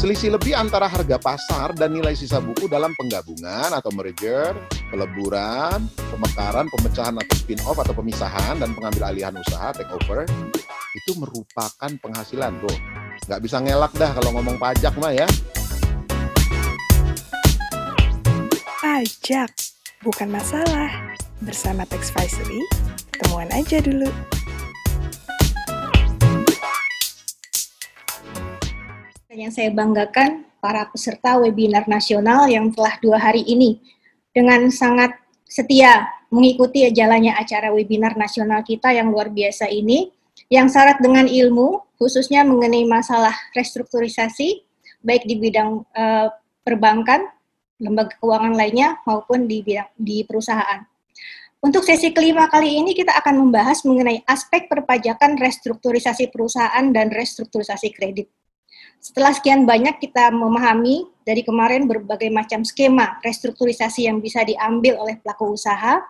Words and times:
Selisih 0.00 0.32
lebih 0.32 0.56
antara 0.56 0.88
harga 0.88 1.20
pasar 1.20 1.76
dan 1.76 1.92
nilai 1.92 2.16
sisa 2.16 2.40
buku 2.40 2.72
dalam 2.72 2.96
penggabungan 2.96 3.68
atau 3.68 3.92
merger, 3.92 4.56
peleburan, 4.88 5.76
pemekaran, 5.92 6.64
pemecahan 6.72 7.20
atau 7.20 7.36
spin-off 7.36 7.76
atau 7.76 7.92
pemisahan, 7.92 8.56
dan 8.56 8.72
pengambil 8.72 9.12
alihan 9.12 9.36
usaha, 9.36 9.76
take 9.76 9.92
over, 9.92 10.24
itu 10.96 11.12
merupakan 11.20 11.90
penghasilan, 12.00 12.48
bro. 12.64 12.72
Nggak 13.28 13.40
bisa 13.44 13.60
ngelak 13.60 13.92
dah 14.00 14.08
kalau 14.16 14.40
ngomong 14.40 14.56
pajak 14.56 14.96
mah 14.96 15.12
ya. 15.12 15.28
Pajak, 18.80 19.52
bukan 20.00 20.32
masalah. 20.32 21.12
Bersama 21.44 21.84
Tax 21.84 22.08
Advisory, 22.16 22.64
ketemuan 23.12 23.52
aja 23.52 23.84
dulu. 23.84 24.08
Yang 29.30 29.54
saya 29.54 29.70
banggakan 29.70 30.42
para 30.58 30.90
peserta 30.90 31.38
webinar 31.38 31.86
nasional 31.86 32.50
yang 32.50 32.74
telah 32.74 32.98
dua 32.98 33.14
hari 33.14 33.46
ini 33.46 33.78
dengan 34.34 34.66
sangat 34.74 35.14
setia 35.46 36.02
mengikuti 36.34 36.82
jalannya 36.90 37.38
acara 37.38 37.70
webinar 37.70 38.18
nasional 38.18 38.66
kita 38.66 38.90
yang 38.90 39.14
luar 39.14 39.30
biasa 39.30 39.70
ini 39.70 40.10
yang 40.50 40.66
syarat 40.66 40.98
dengan 40.98 41.30
ilmu 41.30 41.78
khususnya 41.94 42.42
mengenai 42.42 42.82
masalah 42.90 43.34
restrukturisasi 43.54 44.66
baik 45.06 45.22
di 45.24 45.38
bidang 45.38 45.86
uh, 45.94 46.28
perbankan, 46.66 47.30
lembaga 47.78 48.18
keuangan 48.18 48.58
lainnya 48.58 48.98
maupun 49.06 49.46
di 49.46 49.62
bidang 49.62 49.88
di 49.94 50.26
perusahaan. 50.26 50.82
Untuk 51.60 51.84
sesi 51.84 52.10
kelima 52.10 52.48
kali 52.48 52.82
ini 52.82 52.96
kita 52.96 53.14
akan 53.20 53.46
membahas 53.46 53.84
mengenai 53.84 54.24
aspek 54.26 54.66
perpajakan 54.66 55.36
restrukturisasi 55.38 56.32
perusahaan 56.32 56.84
dan 56.88 57.12
restrukturisasi 57.12 57.92
kredit. 57.92 58.32
Setelah 59.00 59.32
sekian 59.32 59.64
banyak 59.64 59.96
kita 59.96 60.28
memahami 60.28 61.08
dari 61.24 61.40
kemarin 61.40 61.88
berbagai 61.88 62.28
macam 62.28 62.60
skema 62.68 63.16
restrukturisasi 63.24 64.04
yang 64.04 64.20
bisa 64.20 64.44
diambil 64.44 65.00
oleh 65.00 65.16
pelaku 65.16 65.56
usaha, 65.56 66.04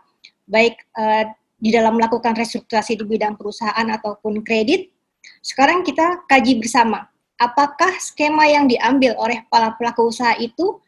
baik 0.50 0.74
uh, 0.98 1.30
di 1.54 1.70
dalam 1.70 1.94
melakukan 1.94 2.34
restrukturisasi 2.34 2.98
di 2.98 3.06
bidang 3.06 3.38
perusahaan 3.38 3.86
ataupun 3.86 4.42
kredit, 4.42 4.90
sekarang 5.38 5.86
kita 5.86 6.26
kaji 6.26 6.58
bersama. 6.58 7.06
Apakah 7.38 7.94
skema 8.02 8.50
yang 8.50 8.66
diambil 8.66 9.14
oleh 9.16 9.46
para 9.46 9.72
pelaku 9.78 10.10
usaha 10.10 10.34
itu 10.36 10.82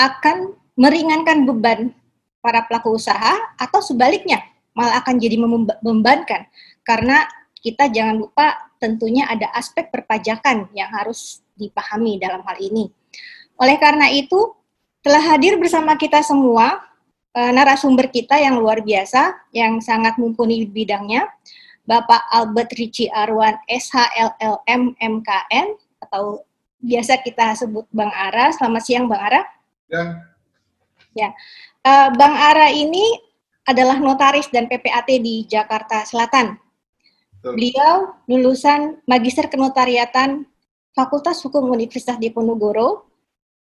akan 0.00 0.56
meringankan 0.74 1.46
beban 1.46 1.94
para 2.42 2.66
pelaku 2.66 2.98
usaha 2.98 3.36
atau 3.60 3.78
sebaliknya 3.84 4.42
malah 4.74 4.98
akan 5.04 5.22
jadi 5.22 5.38
membebankan 5.38 6.50
karena 6.82 7.24
kita 7.62 7.88
jangan 7.88 8.26
lupa 8.26 8.73
tentunya 8.84 9.24
ada 9.24 9.48
aspek 9.56 9.88
perpajakan 9.88 10.68
yang 10.76 10.92
harus 10.92 11.40
dipahami 11.56 12.20
dalam 12.20 12.44
hal 12.44 12.60
ini. 12.60 12.92
Oleh 13.56 13.80
karena 13.80 14.12
itu, 14.12 14.52
telah 15.00 15.24
hadir 15.32 15.56
bersama 15.56 15.96
kita 15.96 16.20
semua 16.20 16.84
uh, 17.32 17.50
narasumber 17.56 18.12
kita 18.12 18.36
yang 18.36 18.60
luar 18.60 18.84
biasa, 18.84 19.48
yang 19.56 19.80
sangat 19.80 20.20
mumpuni 20.20 20.68
bidangnya, 20.68 21.24
Bapak 21.88 22.28
Albert 22.28 22.76
Ricci 22.76 23.08
Arwan 23.08 23.56
SHLLM 23.64 25.00
MKN, 25.00 25.66
atau 26.04 26.44
biasa 26.84 27.24
kita 27.24 27.56
sebut 27.56 27.88
Bang 27.88 28.12
Ara. 28.12 28.52
Selamat 28.52 28.82
siang 28.84 29.08
Bang 29.08 29.24
Ara. 29.24 29.40
Ya. 29.88 30.02
Ya, 31.14 31.30
uh, 31.86 32.10
Bang 32.12 32.34
Ara 32.34 32.74
ini 32.74 33.16
adalah 33.64 33.96
notaris 33.96 34.50
dan 34.52 34.68
PPAT 34.68 35.08
di 35.22 35.48
Jakarta 35.48 36.04
Selatan. 36.04 36.63
Beliau 37.52 38.16
lulusan 38.24 39.04
Magister 39.04 39.52
Kenotariatan 39.52 40.48
Fakultas 40.96 41.44
Hukum 41.44 41.68
Universitas 41.68 42.16
Diponegoro 42.16 43.04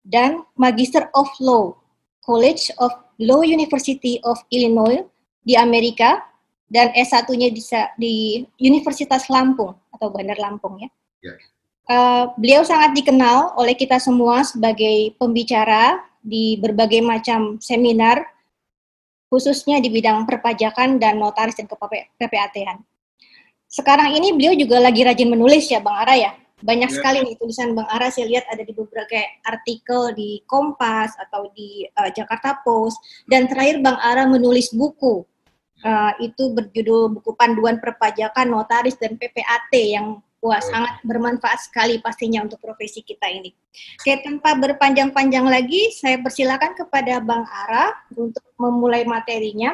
dan 0.06 0.46
Magister 0.54 1.10
of 1.18 1.26
Law 1.42 1.74
College 2.22 2.70
of 2.78 2.94
Law 3.18 3.42
University 3.42 4.22
of 4.22 4.38
Illinois 4.54 5.02
di 5.42 5.58
Amerika 5.58 6.22
dan 6.70 6.94
S1-nya 6.94 7.50
di, 7.50 7.62
di 7.98 8.14
Universitas 8.62 9.26
Lampung 9.34 9.74
atau 9.90 10.08
Bandar 10.14 10.38
Lampung 10.38 10.78
ya. 10.78 10.90
ya. 11.26 11.34
Uh, 11.84 12.26
beliau 12.40 12.64
sangat 12.64 12.96
dikenal 12.96 13.58
oleh 13.60 13.76
kita 13.76 14.00
semua 14.00 14.46
sebagai 14.48 15.18
pembicara 15.20 16.00
di 16.24 16.56
berbagai 16.56 17.04
macam 17.04 17.60
seminar 17.60 18.24
khususnya 19.28 19.84
di 19.84 19.92
bidang 19.92 20.24
perpajakan 20.24 21.02
dan 21.02 21.20
notaris 21.20 21.58
dan 21.58 21.68
kePPAT-an. 21.68 22.86
Sekarang 23.74 24.14
ini 24.14 24.38
beliau 24.38 24.54
juga 24.54 24.78
lagi 24.78 25.02
rajin 25.02 25.34
menulis 25.34 25.66
ya 25.66 25.82
Bang 25.82 25.98
Ara 26.06 26.14
ya. 26.14 26.32
Banyak 26.62 26.94
yeah. 26.94 26.98
sekali 27.02 27.18
nih 27.26 27.34
tulisan 27.42 27.74
Bang 27.74 27.90
Ara 27.90 28.14
saya 28.14 28.30
lihat 28.30 28.46
ada 28.54 28.62
di 28.62 28.70
beberapa 28.70 29.18
artikel 29.50 30.14
di 30.14 30.46
Kompas 30.46 31.18
atau 31.18 31.50
di 31.58 31.90
uh, 31.98 32.14
Jakarta 32.14 32.62
Post 32.62 33.02
dan 33.26 33.50
terakhir 33.50 33.82
Bang 33.82 33.98
Ara 33.98 34.30
menulis 34.30 34.70
buku 34.70 35.26
uh, 35.82 36.14
itu 36.22 36.54
berjudul 36.54 37.18
buku 37.18 37.34
panduan 37.34 37.82
perpajakan 37.82 38.54
notaris 38.54 38.94
dan 39.02 39.18
PPAT 39.18 39.74
yang 39.74 40.22
wah 40.44 40.60
sangat 40.60 41.00
bermanfaat 41.08 41.66
sekali 41.66 41.98
pastinya 42.04 42.44
untuk 42.44 42.60
profesi 42.60 43.00
kita 43.00 43.32
ini. 43.32 43.56
Oke, 43.98 44.20
tanpa 44.22 44.60
berpanjang-panjang 44.60 45.48
lagi, 45.48 45.90
saya 45.96 46.20
persilakan 46.20 46.76
kepada 46.76 47.24
Bang 47.24 47.48
Ara 47.48 47.96
untuk 48.12 48.44
memulai 48.60 49.08
materinya. 49.08 49.72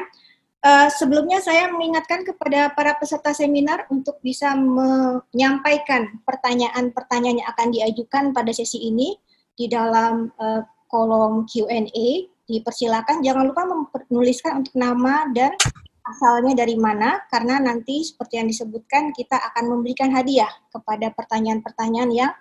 Uh, 0.60 0.92
sebelumnya 0.92 1.40
saya 1.40 1.72
mengingatkan 1.72 2.20
kepada 2.20 2.68
para 2.76 2.92
peserta 3.00 3.32
seminar 3.32 3.88
untuk 3.88 4.20
bisa 4.20 4.52
menyampaikan 4.52 6.20
pertanyaan-pertanyaan 6.28 7.40
yang 7.40 7.48
akan 7.48 7.68
diajukan 7.72 8.24
pada 8.36 8.52
sesi 8.52 8.92
ini 8.92 9.16
di 9.56 9.72
dalam 9.72 10.28
uh, 10.36 10.60
kolom 10.92 11.48
Q&A. 11.48 12.08
Dipersilakan 12.44 13.24
jangan 13.24 13.48
lupa 13.48 13.64
menuliskan 14.12 14.60
untuk 14.60 14.76
nama 14.76 15.24
dan 15.32 15.56
asalnya 16.04 16.52
dari 16.52 16.76
mana 16.76 17.24
karena 17.32 17.56
nanti 17.56 18.04
seperti 18.04 18.42
yang 18.42 18.48
disebutkan 18.50 19.16
kita 19.16 19.40
akan 19.40 19.64
memberikan 19.70 20.12
hadiah 20.12 20.50
kepada 20.68 21.08
pertanyaan-pertanyaan 21.16 22.10
yang 22.12 22.32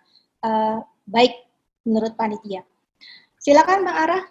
uh, 0.43 0.83
baik 1.07 1.47
menurut 1.87 2.19
panitia. 2.19 2.67
Silakan 3.39 3.87
Bang 3.87 3.95
Arah. 3.95 4.23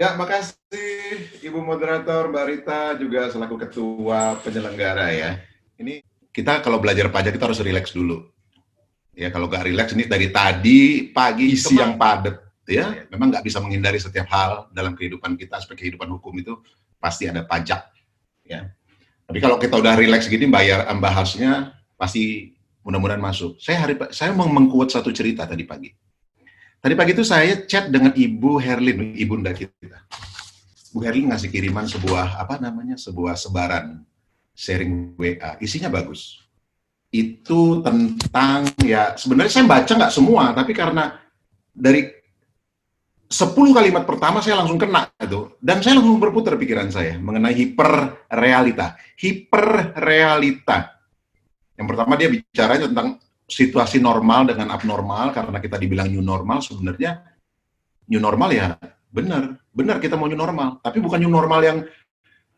Ya, 0.00 0.16
makasih 0.16 1.44
Ibu 1.44 1.60
Moderator, 1.60 2.32
Mbak 2.32 2.44
Rita, 2.48 2.96
juga 2.96 3.28
selaku 3.28 3.60
Ketua 3.60 4.40
Penyelenggara 4.40 5.12
ya. 5.12 5.36
Ini 5.76 6.00
kita 6.32 6.64
kalau 6.64 6.80
belajar 6.80 7.12
pajak 7.12 7.36
kita 7.36 7.44
harus 7.44 7.60
rileks 7.60 7.92
dulu. 7.92 8.24
Ya, 9.12 9.28
kalau 9.28 9.44
nggak 9.44 9.68
rileks 9.68 9.92
ini 9.92 10.08
dari 10.08 10.32
tadi, 10.32 11.04
pagi, 11.12 11.52
siang 11.52 12.00
padat. 12.00 12.32
Ya, 12.64 13.04
memang 13.12 13.28
nggak 13.28 13.44
bisa 13.44 13.60
menghindari 13.60 14.00
setiap 14.00 14.24
hal 14.32 14.72
dalam 14.72 14.96
kehidupan 14.96 15.36
kita, 15.36 15.60
aspek 15.60 15.76
kehidupan 15.76 16.08
hukum 16.16 16.32
itu 16.40 16.56
pasti 16.96 17.28
ada 17.28 17.44
pajak. 17.44 17.84
Ya. 18.48 18.72
Tapi 19.28 19.36
kalau 19.36 19.60
kita 19.60 19.76
udah 19.76 20.00
rileks 20.00 20.32
gini, 20.32 20.48
bayar 20.48 20.88
bahasnya 20.96 21.76
pasti 22.00 22.56
mudah-mudahan 22.88 23.20
masuk. 23.20 23.60
Saya 23.60 23.84
hari 23.84 24.00
saya 24.16 24.32
mau 24.32 24.48
mengkuat 24.48 24.96
satu 24.96 25.12
cerita 25.12 25.44
tadi 25.44 25.68
pagi 25.68 25.92
Tadi 26.80 26.96
pagi 26.96 27.12
itu 27.12 27.20
saya 27.20 27.60
chat 27.68 27.92
dengan 27.92 28.16
Ibu 28.16 28.56
Herlin, 28.56 29.12
ibunda 29.12 29.52
kita. 29.52 30.00
Bu 30.96 31.04
Herlin 31.04 31.28
ngasih 31.28 31.52
kiriman 31.52 31.84
sebuah 31.84 32.40
apa 32.40 32.56
namanya 32.56 32.96
sebuah 32.96 33.36
sebaran 33.36 34.00
sharing 34.56 35.12
WA, 35.20 35.60
isinya 35.60 35.92
bagus. 35.92 36.40
Itu 37.12 37.84
tentang 37.84 38.72
ya 38.80 39.12
sebenarnya 39.12 39.52
saya 39.52 39.68
baca 39.68 39.92
nggak 39.92 40.14
semua, 40.14 40.56
tapi 40.56 40.72
karena 40.72 41.20
dari 41.68 42.08
10 43.28 43.76
kalimat 43.76 44.08
pertama 44.08 44.40
saya 44.40 44.64
langsung 44.64 44.80
kena 44.80 45.06
itu 45.20 45.54
dan 45.62 45.78
saya 45.84 46.00
langsung 46.00 46.18
berputar 46.18 46.56
pikiran 46.56 46.88
saya 46.88 47.20
mengenai 47.20 47.54
hiperrealita. 47.60 48.96
Hiperrealita. 49.20 50.96
Yang 51.76 51.86
pertama 51.92 52.16
dia 52.16 52.32
bicara 52.32 52.80
tentang 52.80 53.20
situasi 53.50 53.98
normal 53.98 54.54
dengan 54.54 54.70
abnormal 54.70 55.34
karena 55.34 55.58
kita 55.58 55.76
dibilang 55.76 56.06
new 56.06 56.22
normal 56.22 56.62
sebenarnya 56.62 57.20
new 58.06 58.22
normal 58.22 58.50
ya 58.54 58.78
benar. 59.10 59.58
Benar 59.70 60.02
kita 60.02 60.14
mau 60.14 60.30
new 60.30 60.38
normal 60.38 60.78
tapi 60.82 61.02
bukan 61.02 61.18
new 61.18 61.30
normal 61.30 61.60
yang 61.62 61.78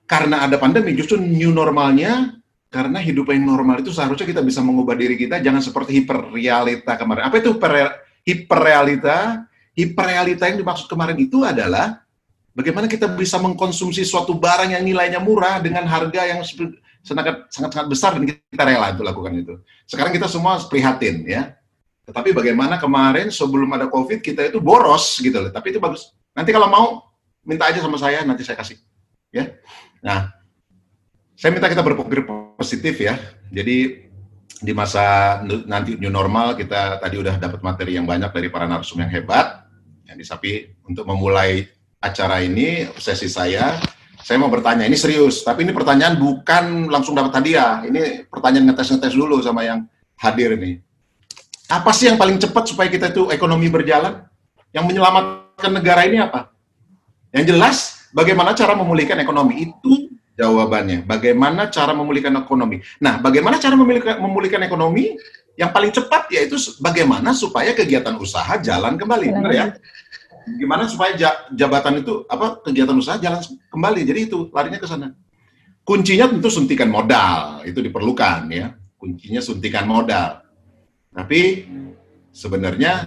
karena 0.05 0.45
ada 0.45 0.61
pandemi 0.61 0.93
justru 0.93 1.17
new 1.17 1.53
normalnya 1.53 2.37
karena 2.73 3.01
hidup 3.05 3.29
yang 3.29 3.45
normal 3.45 3.85
itu 3.85 3.93
seharusnya 3.93 4.25
kita 4.25 4.41
bisa 4.41 4.65
mengubah 4.65 4.97
diri 4.97 5.17
kita 5.17 5.45
jangan 5.45 5.61
seperti 5.61 6.01
hiperrealita 6.01 6.97
kemarin. 6.97 7.29
Apa 7.29 7.37
itu 7.41 7.53
hiperrealita? 8.25 9.45
Hiperrealita 9.73 10.53
yang 10.53 10.61
dimaksud 10.61 10.85
kemarin 10.89 11.17
itu 11.17 11.45
adalah 11.45 12.05
bagaimana 12.53 12.89
kita 12.89 13.09
bisa 13.13 13.41
mengkonsumsi 13.41 14.05
suatu 14.05 14.37
barang 14.37 14.73
yang 14.73 14.85
nilainya 14.85 15.21
murah 15.21 15.61
dengan 15.65 15.85
harga 15.89 16.29
yang 16.29 16.45
sangat 17.03 17.51
sangat 17.51 17.87
besar 17.91 18.15
dan 18.17 18.25
kita 18.31 18.63
rela 18.63 18.95
untuk 18.95 19.07
lakukan 19.07 19.35
itu. 19.35 19.55
Sekarang 19.85 20.15
kita 20.15 20.31
semua 20.31 20.59
prihatin 20.71 21.27
ya. 21.27 21.59
Tetapi 22.03 22.35
bagaimana 22.35 22.83
kemarin 22.83 23.31
sebelum 23.31 23.71
ada 23.75 23.87
COVID 23.87 24.23
kita 24.23 24.51
itu 24.51 24.59
boros 24.59 25.19
gitu 25.23 25.39
loh. 25.39 25.51
Tapi 25.51 25.75
itu 25.75 25.79
bagus. 25.79 26.15
Nanti 26.35 26.51
kalau 26.51 26.67
mau 26.67 26.87
minta 27.47 27.71
aja 27.71 27.83
sama 27.83 27.99
saya 27.99 28.23
nanti 28.27 28.43
saya 28.43 28.59
kasih. 28.59 28.79
Ya. 29.35 29.55
Nah, 30.03 30.31
saya 31.39 31.51
minta 31.55 31.71
kita 31.71 31.83
berpikir 31.83 32.27
positif 32.59 32.99
ya. 33.03 33.19
Jadi 33.51 34.09
di 34.63 34.73
masa 34.75 35.39
nanti 35.67 35.99
new 35.99 36.11
normal 36.11 36.55
kita 36.55 37.03
tadi 37.03 37.19
udah 37.19 37.35
dapat 37.35 37.61
materi 37.67 37.99
yang 37.99 38.07
banyak 38.07 38.31
dari 38.31 38.47
para 38.51 38.71
narsum 38.71 39.03
yang 39.03 39.11
hebat. 39.11 39.67
Jadi 40.07 40.23
tapi 40.23 40.53
untuk 40.87 41.07
memulai 41.07 41.67
acara 42.03 42.43
ini 42.43 42.87
sesi 42.99 43.31
saya, 43.31 43.79
saya 44.23 44.39
mau 44.39 44.47
bertanya 44.49 44.87
ini 44.87 44.95
serius, 44.95 45.43
tapi 45.43 45.67
ini 45.67 45.75
pertanyaan 45.75 46.15
bukan 46.15 46.87
langsung 46.87 47.19
dapat 47.19 47.43
hadiah. 47.43 47.83
Ini 47.83 48.31
pertanyaan 48.31 48.71
ngetes-ngetes 48.71 49.19
dulu 49.19 49.43
sama 49.43 49.67
yang 49.67 49.83
hadir 50.23 50.55
nih. 50.55 50.79
Apa 51.67 51.91
sih 51.91 52.07
yang 52.07 52.17
paling 52.17 52.39
cepat 52.39 52.71
supaya 52.71 52.87
kita 52.87 53.11
itu 53.11 53.27
ekonomi 53.35 53.67
berjalan? 53.67 54.23
Yang 54.71 54.85
menyelamatkan 54.89 55.73
negara 55.75 56.07
ini 56.07 56.23
apa? 56.23 56.55
Yang 57.35 57.45
jelas, 57.51 57.77
bagaimana 58.15 58.55
cara 58.55 58.79
memulihkan 58.79 59.19
ekonomi 59.19 59.69
itu 59.69 60.13
jawabannya. 60.39 61.05
Bagaimana 61.05 61.69
cara 61.69 61.93
memulihkan 61.93 62.33
ekonomi? 62.39 62.81
Nah, 63.03 63.19
bagaimana 63.21 63.59
cara 63.59 63.75
memulihkan, 63.75 64.21
memulihkan 64.21 64.63
ekonomi? 64.65 65.17
Yang 65.53 65.71
paling 65.77 65.93
cepat 65.93 66.23
yaitu 66.33 66.57
bagaimana 66.81 67.37
supaya 67.37 67.77
kegiatan 67.77 68.17
usaha 68.17 68.57
jalan 68.57 68.97
kembali, 68.97 69.27
benar 69.37 69.53
ya? 69.53 69.67
Gimana 70.59 70.91
supaya 70.91 71.15
jabatan 71.53 72.03
itu 72.03 72.27
apa 72.27 72.63
kegiatan 72.63 72.97
usaha 72.97 73.19
jalan 73.19 73.43
kembali? 73.71 74.03
Jadi 74.03 74.21
itu 74.27 74.51
larinya 74.51 74.79
ke 74.83 74.89
sana. 74.89 75.15
Kuncinya 75.83 76.31
tentu 76.31 76.47
suntikan 76.47 76.87
modal, 76.87 77.67
itu 77.67 77.83
diperlukan 77.83 78.47
ya. 78.51 78.75
Kuncinya 78.95 79.43
suntikan 79.43 79.87
modal. 79.87 80.43
Tapi 81.11 81.67
sebenarnya 82.31 83.07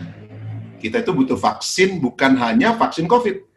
kita 0.80 1.02
itu 1.02 1.12
butuh 1.16 1.40
vaksin 1.40 2.04
bukan 2.04 2.36
hanya 2.40 2.76
vaksin 2.76 3.08
COVID. 3.08 3.48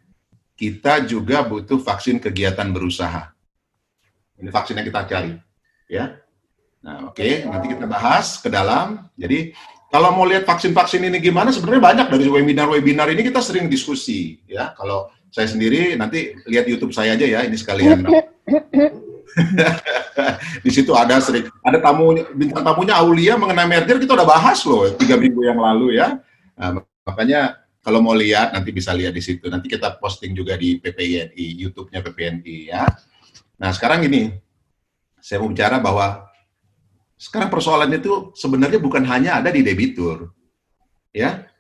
Kita 0.54 1.02
juga 1.06 1.42
butuh 1.46 1.78
vaksin 1.82 2.22
kegiatan 2.22 2.70
berusaha 2.70 3.38
ini 4.38 4.50
vaksin 4.54 4.78
yang 4.78 4.86
kita 4.86 5.02
cari, 5.10 5.32
ya. 5.90 6.14
Nah, 6.78 7.10
oke, 7.10 7.18
okay. 7.18 7.42
nanti 7.42 7.74
kita 7.74 7.90
bahas 7.90 8.38
ke 8.38 8.46
dalam. 8.46 9.10
Jadi, 9.18 9.50
kalau 9.88 10.12
mau 10.12 10.28
lihat 10.28 10.44
vaksin-vaksin 10.44 11.00
ini 11.08 11.16
gimana, 11.16 11.48
sebenarnya 11.48 11.82
banyak 11.82 12.06
dari 12.12 12.28
webinar-webinar 12.28 13.08
ini 13.08 13.24
kita 13.24 13.40
sering 13.40 13.72
diskusi, 13.72 14.36
ya. 14.44 14.76
Kalau 14.76 15.08
saya 15.32 15.48
sendiri 15.48 15.96
nanti 15.96 16.36
lihat 16.44 16.68
YouTube 16.68 16.92
saya 16.92 17.16
aja 17.16 17.24
ya, 17.24 17.40
ini 17.48 17.56
sekalian. 17.56 18.04
di 20.66 20.70
situ 20.72 20.90
ada 20.98 21.20
sering 21.22 21.46
ada 21.62 21.78
tamu 21.78 22.10
bintang 22.34 22.64
tamunya 22.64 22.98
Aulia 22.98 23.38
mengenai 23.38 23.70
merger 23.70 24.02
kita 24.02 24.18
udah 24.18 24.26
bahas 24.26 24.58
loh 24.66 24.90
tiga 24.98 25.14
minggu 25.14 25.40
yang 25.46 25.60
lalu 25.60 26.00
ya. 26.00 26.18
Nah, 26.58 26.82
makanya 27.06 27.60
kalau 27.80 28.04
mau 28.04 28.12
lihat 28.12 28.52
nanti 28.52 28.68
bisa 28.68 28.92
lihat 28.92 29.16
di 29.16 29.24
situ. 29.24 29.48
Nanti 29.48 29.72
kita 29.72 29.96
posting 29.96 30.36
juga 30.36 30.60
di 30.60 30.76
PPNI, 30.76 31.46
YouTube-nya 31.64 32.04
PPNI 32.04 32.56
ya. 32.68 32.84
Nah, 33.56 33.72
sekarang 33.72 34.04
ini 34.04 34.36
saya 35.16 35.40
mau 35.40 35.48
bicara 35.48 35.80
bahwa 35.80 36.27
sekarang 37.18 37.50
persoalan 37.50 37.90
itu 37.98 38.30
sebenarnya 38.38 38.78
bukan 38.78 39.02
hanya 39.10 39.42
ada 39.42 39.50
di 39.50 39.66
debitur. 39.66 40.30
Ya. 41.10 41.50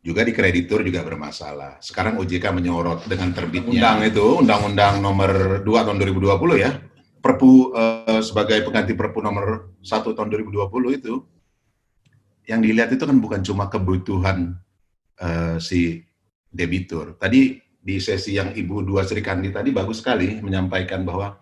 Juga 0.00 0.24
di 0.24 0.32
kreditur 0.32 0.80
juga 0.80 1.04
bermasalah. 1.04 1.76
Sekarang 1.84 2.16
OJK 2.16 2.48
menyorot 2.56 3.04
dengan 3.04 3.28
terbitnya 3.36 3.68
undang 3.68 3.98
itu 4.08 4.24
Undang-Undang 4.40 5.04
Nomor 5.04 5.60
2 5.60 5.68
tahun 5.68 5.98
2020 6.00 6.64
ya. 6.64 6.80
Perpu 7.20 7.76
eh, 7.76 8.22
sebagai 8.24 8.64
pengganti 8.64 8.96
Perpu 8.96 9.20
Nomor 9.20 9.76
1 9.84 10.16
tahun 10.16 10.28
2020 10.32 10.98
itu 11.04 11.14
yang 12.48 12.64
dilihat 12.64 12.88
itu 12.96 13.04
kan 13.04 13.20
bukan 13.20 13.44
cuma 13.44 13.68
kebutuhan 13.68 14.56
eh, 15.20 15.60
si 15.60 16.00
debitur. 16.48 17.20
Tadi 17.20 17.60
di 17.76 17.96
sesi 18.00 18.40
yang 18.40 18.56
Ibu 18.56 18.88
Dua 18.88 19.04
Sri 19.04 19.20
Kandi 19.20 19.52
tadi 19.52 19.68
bagus 19.68 20.00
sekali 20.00 20.40
menyampaikan 20.40 21.04
bahwa 21.04 21.36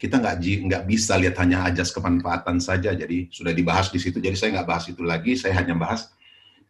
kita 0.00 0.16
nggak 0.16 0.40
nggak 0.40 0.82
bisa 0.88 1.20
lihat 1.20 1.36
hanya 1.44 1.68
ajas 1.68 1.92
kemanfaatan 1.92 2.56
saja. 2.56 2.96
Jadi 2.96 3.28
sudah 3.28 3.52
dibahas 3.52 3.92
di 3.92 4.00
situ. 4.00 4.16
Jadi 4.16 4.32
saya 4.32 4.56
nggak 4.56 4.68
bahas 4.68 4.88
itu 4.88 5.04
lagi. 5.04 5.36
Saya 5.36 5.60
hanya 5.60 5.76
bahas 5.76 6.08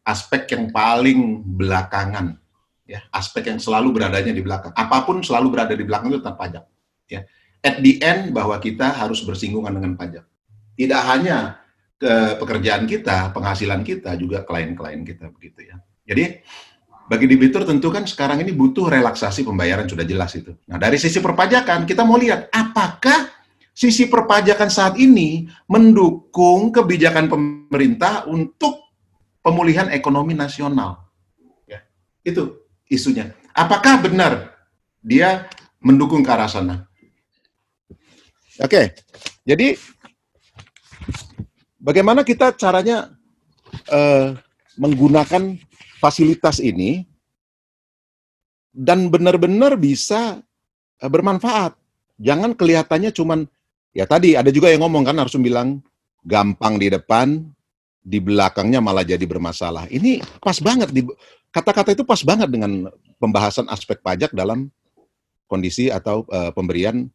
aspek 0.03 0.51
yang 0.51 0.75
paling 0.75 1.47
belakangan, 1.47 2.35
ya 2.91 3.07
aspek 3.15 3.55
yang 3.55 3.63
selalu 3.63 3.95
beradanya 3.95 4.35
di 4.35 4.43
belakang. 4.43 4.75
Apa 4.75 5.07
pun 5.07 5.23
selalu 5.23 5.55
berada 5.55 5.79
di 5.79 5.87
belakang 5.87 6.11
itu 6.11 6.19
tentang 6.19 6.41
pajak. 6.43 6.65
Ya. 7.07 7.23
At 7.63 7.79
the 7.79 8.03
end 8.03 8.35
bahwa 8.35 8.59
kita 8.59 8.91
harus 8.91 9.23
bersinggungan 9.23 9.79
dengan 9.79 9.95
pajak. 9.95 10.27
Tidak 10.75 11.03
hanya 11.07 11.63
ke 12.01 12.41
pekerjaan 12.41 12.89
kita, 12.89 13.31
penghasilan 13.31 13.85
kita, 13.87 14.17
juga 14.17 14.43
klien-klien 14.43 15.05
kita 15.07 15.29
begitu 15.31 15.71
ya. 15.71 15.77
Jadi 16.03 16.43
bagi 17.11 17.27
debitur 17.27 17.67
tentu 17.67 17.91
kan 17.91 18.07
sekarang 18.07 18.39
ini 18.39 18.55
butuh 18.55 18.87
relaksasi 18.87 19.43
pembayaran 19.43 19.91
sudah 19.91 20.07
jelas 20.07 20.31
itu. 20.39 20.55
Nah, 20.71 20.79
dari 20.79 20.95
sisi 20.95 21.19
perpajakan 21.19 21.83
kita 21.83 22.07
mau 22.07 22.15
lihat 22.15 22.47
apakah 22.55 23.27
sisi 23.75 24.07
perpajakan 24.07 24.71
saat 24.71 24.95
ini 24.95 25.51
mendukung 25.67 26.71
kebijakan 26.71 27.27
pemerintah 27.27 28.31
untuk 28.31 28.95
pemulihan 29.43 29.91
ekonomi 29.91 30.39
nasional. 30.39 31.03
Ya, 31.67 31.83
itu 32.23 32.63
isunya. 32.87 33.35
Apakah 33.59 33.99
benar 33.99 34.55
dia 35.03 35.51
mendukung 35.83 36.23
ke 36.23 36.31
arah 36.31 36.47
sana? 36.47 36.87
Oke, 38.63 38.95
jadi 39.43 39.75
bagaimana 41.83 42.23
kita 42.23 42.55
caranya 42.55 43.11
uh, 43.91 44.39
menggunakan 44.79 45.59
fasilitas 46.01 46.59
ini 46.59 47.05
dan 48.73 49.13
benar-benar 49.13 49.77
bisa 49.77 50.41
eh, 50.99 51.11
bermanfaat. 51.11 51.77
Jangan 52.21 52.57
kelihatannya 52.57 53.13
cuman 53.13 53.45
ya 53.93 54.09
tadi 54.09 54.37
ada 54.37 54.49
juga 54.49 54.73
yang 54.73 54.85
ngomong 54.85 55.05
kan 55.09 55.17
harus 55.21 55.37
bilang 55.37 55.81
gampang 56.25 56.77
di 56.77 56.93
depan, 56.93 57.49
di 58.01 58.19
belakangnya 58.21 58.81
malah 58.81 59.05
jadi 59.05 59.25
bermasalah. 59.25 59.89
Ini 59.89 60.21
pas 60.41 60.57
banget 60.61 60.93
kata-kata 61.53 61.97
itu 61.97 62.05
pas 62.05 62.21
banget 62.25 62.49
dengan 62.49 62.89
pembahasan 63.17 63.69
aspek 63.73 64.01
pajak 64.05 64.33
dalam 64.37 64.69
kondisi 65.49 65.89
atau 65.89 66.29
uh, 66.29 66.53
pemberian 66.53 67.09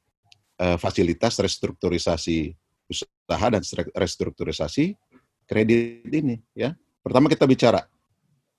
uh, 0.58 0.78
fasilitas 0.82 1.38
restrukturisasi 1.38 2.52
usaha 2.90 3.48
dan 3.50 3.62
restrukturisasi 3.94 4.94
kredit 5.46 6.10
ini 6.10 6.42
ya. 6.58 6.74
Pertama 7.06 7.30
kita 7.30 7.46
bicara 7.46 7.86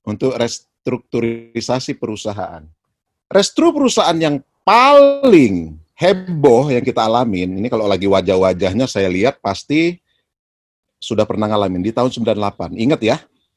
untuk 0.06 0.38
restrukturisasi 0.38 1.98
perusahaan. 1.98 2.62
Restru 3.26 3.74
perusahaan 3.74 4.14
yang 4.14 4.38
paling 4.62 5.74
heboh 5.98 6.70
yang 6.70 6.86
kita 6.86 7.02
alamin, 7.02 7.58
ini 7.58 7.66
kalau 7.66 7.90
lagi 7.90 8.06
wajah-wajahnya 8.06 8.86
saya 8.86 9.10
lihat 9.10 9.42
pasti 9.42 9.98
sudah 11.02 11.26
pernah 11.26 11.50
ngalamin 11.50 11.82
di 11.82 11.90
tahun 11.90 12.14
98. 12.14 12.78
Ingat 12.78 13.00
ya, 13.02 13.16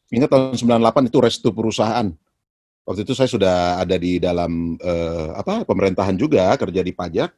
ingat 0.10 0.30
tahun 0.34 0.57
98 0.57 1.10
itu 1.13 1.18
restu 1.22 1.50
perusahaan. 1.53 2.10
Waktu 2.89 3.06
itu 3.06 3.13
saya 3.13 3.29
sudah 3.29 3.56
ada 3.77 3.96
di 4.01 4.18
dalam 4.18 4.74
eh, 4.82 5.29
apa 5.38 5.62
pemerintahan 5.62 6.18
juga 6.18 6.50
kerja 6.58 6.82
di 6.82 6.89
pajak. 6.89 7.29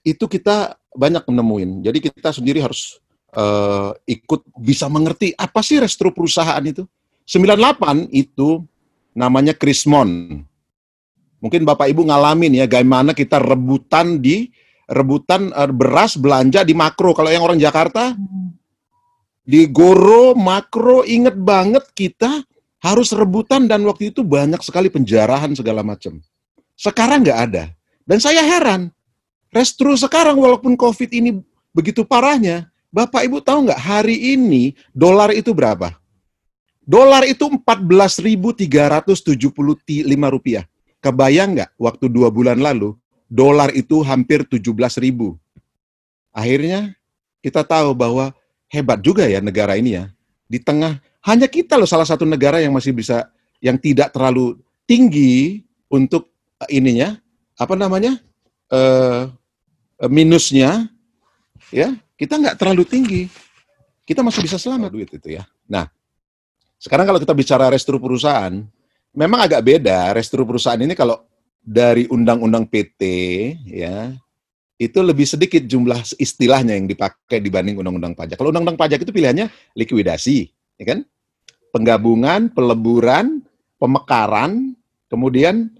Itu 0.00 0.24
kita 0.24 0.80
banyak 0.96 1.28
menemuin. 1.28 1.84
Jadi 1.84 2.08
kita 2.08 2.32
sendiri 2.32 2.64
harus 2.64 2.96
eh, 3.36 3.90
ikut 4.08 4.48
bisa 4.56 4.88
mengerti 4.88 5.36
apa 5.36 5.60
sih 5.60 5.76
restru 5.76 6.08
perusahaan 6.16 6.64
itu 6.64 6.88
98 7.24 8.12
itu 8.12 8.60
namanya 9.16 9.56
Krismon. 9.56 10.42
Mungkin 11.40 11.64
Bapak 11.64 11.88
Ibu 11.92 12.08
ngalamin 12.08 12.56
ya, 12.56 12.64
bagaimana 12.68 13.12
kita 13.12 13.40
rebutan 13.40 14.20
di 14.20 14.48
rebutan 14.88 15.52
uh, 15.52 15.68
beras 15.68 16.16
belanja 16.16 16.64
di 16.64 16.76
makro. 16.76 17.16
Kalau 17.16 17.32
yang 17.32 17.44
orang 17.44 17.60
Jakarta 17.60 18.12
di 19.44 19.68
Goro 19.68 20.32
makro 20.32 21.04
inget 21.04 21.36
banget 21.36 21.84
kita 21.92 22.44
harus 22.84 23.12
rebutan 23.16 23.64
dan 23.64 23.80
waktu 23.88 24.12
itu 24.12 24.20
banyak 24.20 24.60
sekali 24.60 24.92
penjarahan 24.92 25.52
segala 25.56 25.80
macam. 25.80 26.20
Sekarang 26.76 27.24
nggak 27.24 27.40
ada. 27.50 27.72
Dan 28.04 28.20
saya 28.20 28.44
heran, 28.44 28.92
restru 29.48 29.96
sekarang 29.96 30.36
walaupun 30.36 30.76
COVID 30.76 31.08
ini 31.16 31.40
begitu 31.72 32.04
parahnya, 32.04 32.68
Bapak 32.92 33.24
Ibu 33.24 33.40
tahu 33.40 33.68
nggak 33.68 33.80
hari 33.80 34.36
ini 34.36 34.76
dolar 34.92 35.32
itu 35.32 35.56
berapa? 35.56 35.96
Dolar 36.84 37.24
itu 37.24 37.48
14.375 37.48 39.16
rupiah. 40.28 40.64
Kebayang 41.00 41.56
nggak 41.56 41.70
waktu 41.80 42.06
dua 42.12 42.28
bulan 42.28 42.60
lalu, 42.60 42.96
dolar 43.28 43.72
itu 43.72 44.04
hampir 44.04 44.44
17.000. 44.44 45.36
Akhirnya 46.32 46.92
kita 47.40 47.64
tahu 47.64 47.92
bahwa 47.96 48.32
hebat 48.68 49.00
juga 49.00 49.28
ya 49.28 49.40
negara 49.40 49.76
ini 49.76 49.96
ya. 50.00 50.08
Di 50.48 50.60
tengah, 50.60 51.00
hanya 51.24 51.48
kita 51.48 51.80
loh 51.80 51.88
salah 51.88 52.04
satu 52.04 52.28
negara 52.28 52.60
yang 52.60 52.72
masih 52.72 52.92
bisa, 52.92 53.32
yang 53.64 53.80
tidak 53.80 54.12
terlalu 54.12 54.60
tinggi 54.84 55.64
untuk 55.88 56.28
ininya, 56.68 57.16
apa 57.56 57.74
namanya, 57.76 58.20
uh, 58.72 59.32
minusnya, 60.08 60.88
ya 61.72 61.96
kita 62.20 62.36
nggak 62.40 62.56
terlalu 62.60 62.84
tinggi. 62.84 63.22
Kita 64.04 64.20
masih 64.20 64.44
bisa 64.44 64.60
selamat 64.60 64.92
duit 64.92 65.08
itu 65.08 65.32
ya. 65.32 65.48
Nah, 65.64 65.88
sekarang 66.84 67.08
kalau 67.08 67.16
kita 67.16 67.32
bicara 67.32 67.72
restru 67.72 67.96
perusahaan, 67.96 68.52
memang 69.16 69.40
agak 69.40 69.64
beda. 69.64 70.12
Restru 70.12 70.44
perusahaan 70.44 70.76
ini 70.76 70.92
kalau 70.92 71.24
dari 71.64 72.04
undang-undang 72.12 72.68
PT 72.68 73.02
ya, 73.64 74.12
itu 74.76 75.00
lebih 75.00 75.24
sedikit 75.24 75.64
jumlah 75.64 76.04
istilahnya 76.20 76.76
yang 76.76 76.84
dipakai 76.84 77.40
dibanding 77.40 77.80
undang-undang 77.80 78.12
pajak. 78.12 78.36
Kalau 78.36 78.52
undang-undang 78.52 78.76
pajak 78.76 79.00
itu 79.00 79.16
pilihannya 79.16 79.48
likuidasi, 79.72 80.52
ya 80.76 80.84
kan? 80.92 81.08
Penggabungan, 81.72 82.52
peleburan, 82.52 83.40
pemekaran, 83.80 84.76
kemudian 85.08 85.72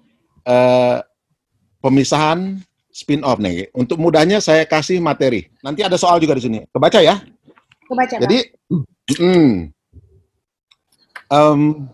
eh, 0.48 1.04
pemisahan 1.84 2.64
spin-off 2.88 3.44
nih. 3.44 3.68
Untuk 3.76 4.00
mudahnya 4.00 4.40
saya 4.40 4.64
kasih 4.64 5.04
materi. 5.04 5.52
Nanti 5.60 5.84
ada 5.84 6.00
soal 6.00 6.16
juga 6.16 6.40
di 6.40 6.48
sini. 6.48 6.58
Kebaca 6.72 7.04
ya? 7.04 7.20
Kebaca. 7.84 8.16
Jadi, 8.24 8.38
mm, 9.20 9.73
um, 11.30 11.88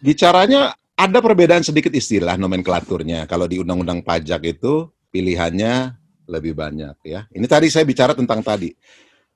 bicaranya 0.00 0.76
ada 0.96 1.18
perbedaan 1.20 1.60
sedikit 1.60 1.92
istilah 1.92 2.40
nomenklaturnya. 2.40 3.28
Kalau 3.28 3.44
di 3.44 3.60
undang-undang 3.60 4.00
pajak 4.00 4.56
itu 4.56 4.88
pilihannya 5.12 5.92
lebih 6.26 6.56
banyak 6.56 6.96
ya. 7.06 7.28
Ini 7.30 7.46
tadi 7.46 7.68
saya 7.68 7.84
bicara 7.86 8.16
tentang 8.16 8.40
tadi 8.40 8.72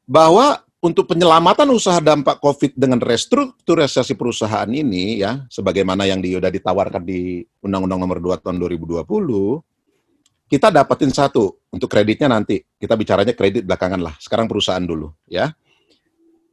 bahwa 0.09 0.59
untuk 0.81 1.13
penyelamatan 1.13 1.69
usaha 1.77 2.01
dampak 2.01 2.41
COVID 2.41 2.73
dengan 2.73 2.97
restrukturisasi 3.05 4.17
perusahaan 4.17 4.69
ini 4.69 5.21
ya, 5.21 5.45
sebagaimana 5.53 6.09
yang 6.09 6.25
sudah 6.25 6.49
ditawarkan 6.49 7.05
di 7.05 7.45
Undang-Undang 7.61 8.01
Nomor 8.01 8.19
2 8.19 8.41
Tahun 8.41 8.57
2020, 8.57 9.05
kita 10.49 10.73
dapetin 10.73 11.13
satu 11.13 11.61
untuk 11.69 11.87
kreditnya 11.93 12.33
nanti. 12.33 12.65
Kita 12.81 12.97
bicaranya 12.97 13.37
kredit 13.37 13.69
belakangan 13.69 14.01
lah. 14.01 14.15
Sekarang 14.17 14.49
perusahaan 14.49 14.83
dulu 14.83 15.13
ya. 15.29 15.53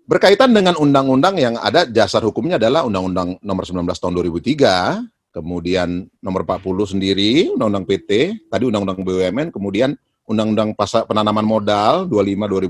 Berkaitan 0.07 0.55
dengan 0.55 0.79
undang-undang 0.79 1.35
yang 1.35 1.59
ada 1.59 1.83
dasar 1.83 2.23
hukumnya 2.23 2.55
adalah 2.55 2.87
Undang-Undang 2.87 3.43
Nomor 3.43 3.67
19 3.67 3.83
Tahun 3.91 4.13
2003, 4.15 5.03
kemudian 5.35 6.07
Nomor 6.23 6.47
40 6.47 6.95
sendiri, 6.95 7.51
Undang-Undang 7.51 7.83
PT, 7.83 8.11
tadi 8.47 8.63
Undang-Undang 8.71 9.03
BUMN, 9.03 9.47
kemudian 9.51 9.99
Undang-Undang 10.23 10.79
Pasar 10.79 11.03
Penanaman 11.03 11.43
Modal 11.43 12.07
25 12.07 12.23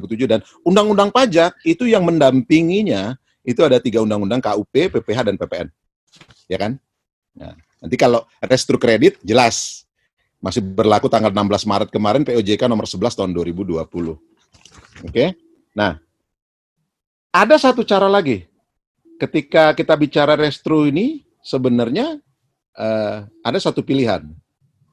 2007 0.10 0.26
dan 0.26 0.42
Undang-Undang 0.66 1.14
Pajak 1.14 1.62
itu 1.62 1.86
yang 1.86 2.10
mendampinginya 2.10 3.14
itu 3.48 3.62
ada 3.64 3.78
tiga 3.80 4.04
undang-undang 4.04 4.44
KUP, 4.44 4.92
PPH 4.92 5.32
dan 5.32 5.36
PPN. 5.40 5.68
Ya 6.52 6.58
kan? 6.60 6.76
Nah, 7.32 7.56
nanti 7.80 7.96
kalau 7.96 8.28
restru 8.44 8.76
kredit 8.76 9.22
jelas 9.24 9.88
masih 10.44 10.60
berlaku 10.66 11.08
tanggal 11.08 11.30
16 11.30 11.70
Maret 11.70 11.90
kemarin 11.94 12.26
POJK 12.28 12.66
nomor 12.66 12.90
11 12.90 13.14
tahun 13.14 13.32
2020. 13.32 13.78
Oke. 15.08 15.38
Nah, 15.72 16.02
ada 17.32 17.56
satu 17.60 17.84
cara 17.84 18.08
lagi. 18.08 18.48
Ketika 19.18 19.74
kita 19.74 19.98
bicara 19.98 20.38
restru 20.38 20.86
ini, 20.86 21.26
sebenarnya 21.42 22.22
uh, 22.78 23.26
ada 23.42 23.60
satu 23.60 23.82
pilihan. 23.82 24.26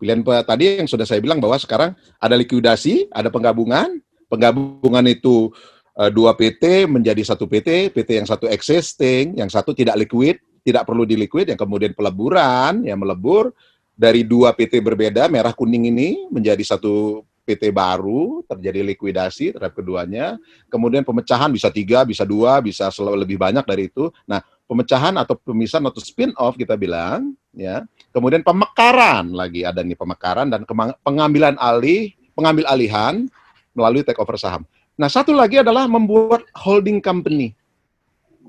Pilihan 0.00 0.24
tadi 0.44 0.80
yang 0.80 0.88
sudah 0.88 1.04
saya 1.04 1.20
bilang 1.20 1.38
bahwa 1.38 1.56
sekarang 1.60 1.92
ada 2.16 2.34
likuidasi, 2.34 3.12
ada 3.12 3.28
penggabungan. 3.28 4.00
Penggabungan 4.28 5.04
itu 5.06 5.52
uh, 5.96 6.10
dua 6.10 6.32
PT 6.34 6.88
menjadi 6.88 7.20
satu 7.22 7.44
PT, 7.44 7.92
PT 7.92 8.24
yang 8.24 8.28
satu 8.28 8.48
existing, 8.48 9.36
yang 9.36 9.52
satu 9.52 9.76
tidak 9.76 10.00
liquid, 10.00 10.40
tidak 10.64 10.88
perlu 10.88 11.04
diliquid, 11.04 11.52
yang 11.52 11.60
kemudian 11.60 11.92
peleburan, 11.92 12.82
yang 12.82 12.96
melebur 12.96 13.52
dari 13.94 14.26
dua 14.26 14.50
PT 14.56 14.82
berbeda, 14.82 15.30
merah 15.30 15.54
kuning 15.54 15.86
ini 15.92 16.26
menjadi 16.32 16.60
satu 16.64 17.22
PT 17.44 17.68
baru, 17.70 18.40
terjadi 18.48 18.80
likuidasi 18.80 19.52
terhadap 19.52 19.76
keduanya, 19.76 20.40
kemudian 20.72 21.04
pemecahan 21.04 21.52
bisa 21.52 21.68
tiga, 21.68 22.00
bisa 22.02 22.24
dua, 22.24 22.64
bisa 22.64 22.88
lebih 23.14 23.36
banyak 23.36 23.62
dari 23.68 23.92
itu. 23.92 24.08
Nah, 24.24 24.40
pemecahan 24.64 25.12
atau 25.20 25.36
pemisahan 25.36 25.84
atau 25.84 26.00
spin-off 26.00 26.56
kita 26.56 26.74
bilang, 26.80 27.36
ya. 27.52 27.84
Kemudian 28.16 28.40
pemekaran 28.40 29.28
lagi 29.36 29.60
ada 29.60 29.84
nih 29.84 29.94
pemekaran 29.94 30.48
dan 30.48 30.64
pengambilan 31.04 31.60
alih, 31.60 32.16
pengambil 32.32 32.64
alihan 32.72 33.28
melalui 33.76 34.00
take 34.00 34.18
over 34.18 34.40
saham. 34.40 34.64
Nah, 34.96 35.12
satu 35.12 35.36
lagi 35.36 35.60
adalah 35.60 35.84
membuat 35.84 36.48
holding 36.56 37.04
company. 37.04 37.52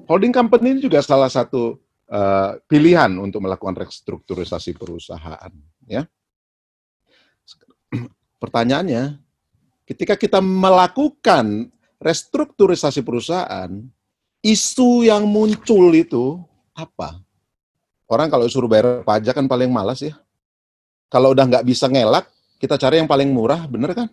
Holding 0.07 0.31
company 0.31 0.77
ini 0.77 0.81
juga 0.85 1.01
salah 1.01 1.27
satu 1.27 1.81
uh, 2.07 2.61
pilihan 2.69 3.11
untuk 3.17 3.43
melakukan 3.43 3.75
restrukturisasi 3.75 4.77
perusahaan, 4.77 5.51
ya. 5.89 6.07
Pertanyaannya, 8.39 9.19
ketika 9.87 10.19
kita 10.19 10.43
melakukan 10.43 11.71
restrukturisasi 12.01 13.01
perusahaan, 13.01 13.71
isu 14.43 15.07
yang 15.07 15.25
muncul 15.25 15.89
itu 15.95 16.43
apa? 16.75 17.21
Orang 18.05 18.29
kalau 18.29 18.45
suruh 18.45 18.69
bayar 18.69 19.01
pajak 19.01 19.33
kan 19.33 19.47
paling 19.49 19.71
malas 19.73 20.03
ya. 20.03 20.13
Kalau 21.09 21.33
udah 21.33 21.47
nggak 21.47 21.65
bisa 21.65 21.89
ngelak, 21.89 22.29
kita 22.61 22.77
cari 22.77 23.01
yang 23.01 23.09
paling 23.09 23.31
murah, 23.33 23.65
bener 23.65 23.97
kan? 23.97 24.07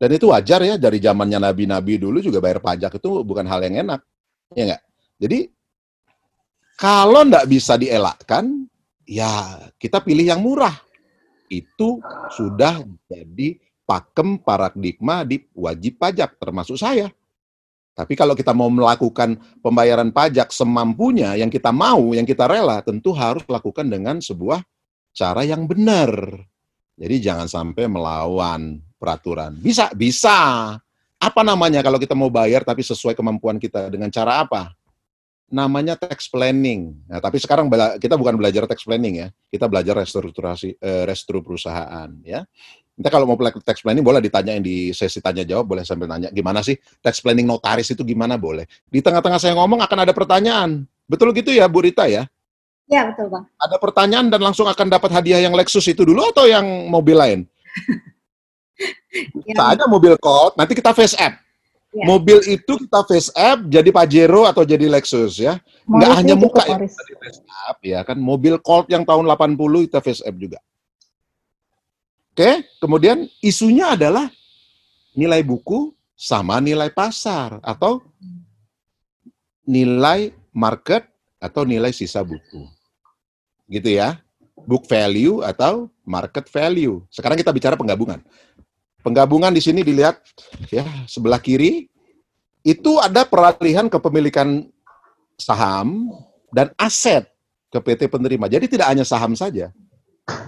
Dan 0.00 0.16
itu 0.16 0.32
wajar 0.32 0.64
ya, 0.64 0.80
dari 0.80 0.96
zamannya 0.96 1.36
nabi-nabi 1.36 2.00
dulu 2.00 2.24
juga 2.24 2.40
bayar 2.40 2.64
pajak 2.64 2.96
itu 2.96 3.20
bukan 3.20 3.44
hal 3.44 3.60
yang 3.68 3.84
enak. 3.84 4.00
Ya 4.56 4.72
nggak? 4.72 4.82
Jadi, 5.20 5.38
kalau 6.80 7.28
nggak 7.28 7.44
bisa 7.44 7.76
dielakkan, 7.76 8.64
ya 9.04 9.60
kita 9.76 10.00
pilih 10.00 10.24
yang 10.24 10.40
murah 10.40 10.72
itu 11.50 11.98
sudah 12.32 12.86
jadi 13.10 13.58
pakem 13.82 14.38
paradigma 14.38 15.26
di 15.26 15.42
wajib 15.50 15.98
pajak, 15.98 16.38
termasuk 16.38 16.78
saya. 16.78 17.10
Tapi 17.90 18.14
kalau 18.14 18.38
kita 18.38 18.54
mau 18.54 18.70
melakukan 18.70 19.36
pembayaran 19.60 20.14
pajak 20.14 20.54
semampunya, 20.54 21.34
yang 21.34 21.50
kita 21.50 21.74
mau, 21.74 22.14
yang 22.14 22.24
kita 22.24 22.46
rela, 22.46 22.80
tentu 22.80 23.10
harus 23.12 23.42
lakukan 23.50 23.84
dengan 23.84 24.22
sebuah 24.22 24.62
cara 25.10 25.42
yang 25.42 25.66
benar. 25.66 26.08
Jadi 26.96 27.16
jangan 27.18 27.50
sampai 27.50 27.90
melawan 27.90 28.78
peraturan. 28.96 29.58
Bisa, 29.58 29.90
bisa. 29.92 30.38
Apa 31.20 31.42
namanya 31.44 31.84
kalau 31.84 32.00
kita 32.00 32.16
mau 32.16 32.32
bayar 32.32 32.64
tapi 32.64 32.80
sesuai 32.80 33.12
kemampuan 33.12 33.60
kita 33.60 33.92
dengan 33.92 34.08
cara 34.08 34.40
apa? 34.46 34.72
Namanya 35.50 35.98
tax 35.98 36.30
planning. 36.30 36.94
Nah, 37.10 37.18
tapi 37.18 37.42
sekarang 37.42 37.66
kita 37.98 38.14
bukan 38.14 38.38
belajar 38.38 38.64
tax 38.70 38.86
planning 38.86 39.26
ya, 39.26 39.28
kita 39.50 39.66
belajar 39.66 39.98
restrukturasi 39.98 40.78
eh, 40.78 41.04
restru 41.04 41.42
perusahaan 41.42 42.08
ya. 42.22 42.46
Nanti 42.94 43.08
kalau 43.10 43.26
mau 43.26 43.36
tax 43.36 43.82
planning 43.82 44.06
boleh 44.06 44.22
ditanyain 44.22 44.62
di 44.62 44.94
sesi 44.94 45.18
tanya 45.18 45.42
jawab, 45.42 45.74
boleh 45.74 45.84
sambil 45.84 46.06
nanya 46.06 46.30
gimana 46.30 46.62
sih 46.62 46.78
tax 47.02 47.18
planning 47.20 47.44
notaris 47.44 47.90
itu 47.90 48.06
gimana 48.06 48.38
boleh. 48.38 48.64
Di 48.86 49.02
tengah-tengah 49.02 49.42
saya 49.42 49.58
ngomong 49.58 49.82
akan 49.82 49.98
ada 50.06 50.14
pertanyaan. 50.14 50.86
Betul 51.10 51.34
gitu 51.34 51.50
ya 51.50 51.66
Bu 51.66 51.82
Rita 51.82 52.06
ya? 52.06 52.30
Ya, 52.90 53.06
betul 53.06 53.30
Bang. 53.30 53.46
Ada 53.58 53.76
pertanyaan 53.78 54.26
dan 54.30 54.40
langsung 54.42 54.66
akan 54.66 54.86
dapat 54.90 55.10
hadiah 55.14 55.42
yang 55.42 55.54
Lexus 55.54 55.86
itu 55.86 56.02
dulu 56.02 56.26
atau 56.30 56.46
yang 56.46 56.66
mobil 56.90 57.14
lain? 57.14 57.40
ya. 59.46 59.54
Saja 59.54 59.86
mobil 59.86 60.18
Colt, 60.18 60.58
nanti 60.58 60.74
kita 60.74 60.90
face 60.90 61.14
app. 61.18 61.38
Ya. 61.90 62.06
Mobil 62.06 62.38
itu 62.46 62.72
kita 62.86 63.02
face 63.02 63.34
up 63.34 63.66
jadi 63.66 63.90
Pajero 63.90 64.46
atau 64.46 64.62
jadi 64.62 64.86
Lexus 64.86 65.42
ya. 65.42 65.58
Enggak 65.90 66.12
hanya 66.22 66.34
muka 66.38 66.62
ya 66.62 66.78
kita 66.78 67.14
face 67.18 67.42
up 67.66 67.78
ya 67.82 68.00
kan. 68.06 68.14
Mobil 68.14 68.54
Colt 68.62 68.86
yang 68.86 69.02
tahun 69.02 69.26
80 69.26 69.90
kita 69.90 69.98
face 69.98 70.22
up 70.22 70.34
juga. 70.38 70.62
Oke, 72.30 72.62
kemudian 72.78 73.26
isunya 73.42 73.98
adalah 73.98 74.30
nilai 75.18 75.42
buku 75.42 75.90
sama 76.14 76.62
nilai 76.62 76.94
pasar 76.94 77.58
atau 77.58 77.98
nilai 79.66 80.30
market 80.54 81.10
atau 81.42 81.66
nilai 81.66 81.90
sisa 81.90 82.22
buku. 82.22 82.70
Gitu 83.66 83.98
ya. 83.98 84.22
Book 84.62 84.86
value 84.86 85.42
atau 85.42 85.90
market 86.06 86.46
value. 86.52 87.02
Sekarang 87.10 87.34
kita 87.34 87.50
bicara 87.50 87.74
penggabungan. 87.74 88.20
Penggabungan 89.00 89.52
di 89.52 89.64
sini 89.64 89.80
dilihat 89.80 90.20
ya 90.68 90.84
sebelah 91.08 91.40
kiri 91.40 91.88
itu 92.60 92.92
ada 93.00 93.24
peralihan 93.24 93.88
kepemilikan 93.88 94.68
saham 95.40 96.12
dan 96.52 96.68
aset 96.76 97.24
ke 97.72 97.80
PT 97.80 98.12
penerima. 98.12 98.44
Jadi 98.52 98.76
tidak 98.76 98.92
hanya 98.92 99.08
saham 99.08 99.32
saja, 99.32 99.72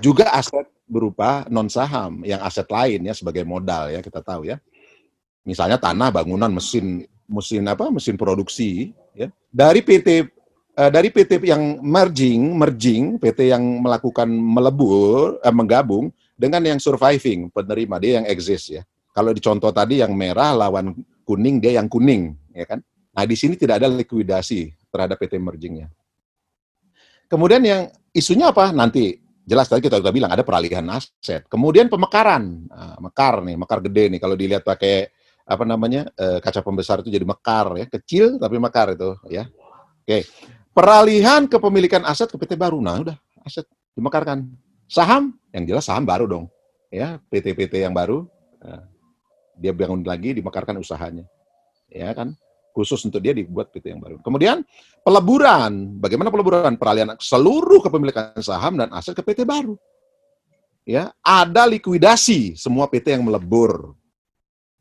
juga 0.04 0.28
aset 0.36 0.68
berupa 0.84 1.48
non 1.48 1.72
saham 1.72 2.20
yang 2.28 2.44
aset 2.44 2.68
lain 2.68 3.00
ya 3.08 3.14
sebagai 3.16 3.46
modal 3.48 3.88
ya 3.88 4.04
kita 4.04 4.20
tahu 4.20 4.52
ya. 4.52 4.60
Misalnya 5.42 5.80
tanah, 5.80 6.12
bangunan, 6.12 6.52
mesin 6.52 7.08
mesin 7.26 7.64
apa? 7.66 7.88
mesin 7.88 8.20
produksi 8.20 8.92
ya. 9.16 9.32
Dari 9.48 9.80
PT 9.80 10.08
eh, 10.76 10.90
dari 10.92 11.08
PT 11.08 11.40
yang 11.48 11.80
merging, 11.80 12.52
merging, 12.52 13.16
PT 13.16 13.48
yang 13.48 13.64
melakukan 13.80 14.28
melebur, 14.28 15.40
eh, 15.40 15.54
menggabung 15.54 16.12
dengan 16.42 16.58
yang 16.66 16.82
surviving 16.82 17.54
penerima 17.54 17.96
dia 18.02 18.12
yang 18.18 18.26
exist 18.26 18.74
ya. 18.74 18.82
Kalau 19.14 19.30
di 19.30 19.38
contoh 19.38 19.70
tadi 19.70 20.02
yang 20.02 20.10
merah 20.18 20.66
lawan 20.66 20.90
kuning 21.22 21.62
dia 21.62 21.78
yang 21.78 21.86
kuning, 21.86 22.34
ya 22.50 22.66
kan? 22.66 22.82
Nah 23.14 23.22
di 23.22 23.38
sini 23.38 23.54
tidak 23.54 23.78
ada 23.78 23.86
likuidasi 23.86 24.90
terhadap 24.90 25.22
PT 25.22 25.38
mergingnya. 25.38 25.86
Kemudian 27.30 27.62
yang 27.62 27.86
isunya 28.10 28.50
apa? 28.50 28.74
Nanti 28.74 29.22
jelas 29.46 29.70
tadi 29.70 29.86
kita 29.86 30.02
sudah 30.02 30.10
bilang 30.10 30.34
ada 30.34 30.42
peralihan 30.42 30.82
aset. 30.90 31.46
Kemudian 31.46 31.86
pemekaran, 31.86 32.66
nah, 32.66 32.98
mekar 32.98 33.44
nih, 33.46 33.56
mekar 33.56 33.78
gede 33.84 34.04
nih. 34.16 34.20
Kalau 34.20 34.34
dilihat 34.34 34.66
pakai 34.66 35.08
apa 35.42 35.64
namanya 35.66 36.08
e, 36.14 36.38
kaca 36.38 36.60
pembesar 36.62 37.04
itu 37.04 37.10
jadi 37.12 37.26
mekar 37.26 37.76
ya, 37.78 37.86
kecil 37.86 38.40
tapi 38.42 38.56
mekar 38.58 38.96
itu 38.96 39.14
ya. 39.30 39.46
Oke, 40.02 40.26
peralihan 40.74 41.46
kepemilikan 41.46 42.02
aset 42.08 42.32
ke 42.32 42.36
PT 42.40 42.58
baru. 42.58 42.80
Nah 42.80 43.00
udah 43.00 43.16
aset 43.44 43.68
dimekarkan. 43.94 44.48
Saham 44.92 45.32
yang 45.56 45.64
jelas 45.64 45.88
saham 45.88 46.04
baru 46.04 46.28
dong. 46.28 46.52
ya 46.92 47.16
PT-PT 47.32 47.80
yang 47.80 47.96
baru. 47.96 48.28
Nah, 48.60 48.84
dia 49.56 49.72
bangun 49.72 50.04
lagi, 50.04 50.36
dimekarkan 50.36 50.76
usahanya, 50.76 51.24
ya 51.88 52.12
kan? 52.12 52.36
Khusus 52.76 53.00
untuk 53.08 53.24
dia 53.24 53.32
dibuat 53.32 53.72
PT 53.72 53.96
yang 53.96 54.00
baru. 54.04 54.20
Kemudian 54.20 54.60
peleburan, 55.00 55.96
bagaimana 55.96 56.28
peleburan? 56.28 56.76
Peralihan 56.76 57.16
seluruh 57.16 57.80
kepemilikan 57.80 58.36
saham 58.44 58.76
dan 58.76 58.92
aset 58.92 59.16
ke 59.16 59.24
PT 59.24 59.48
baru. 59.48 59.80
Ya, 60.84 61.16
ada 61.24 61.64
likuidasi 61.64 62.60
semua 62.60 62.84
PT 62.84 63.16
yang 63.16 63.24
melebur. 63.24 63.96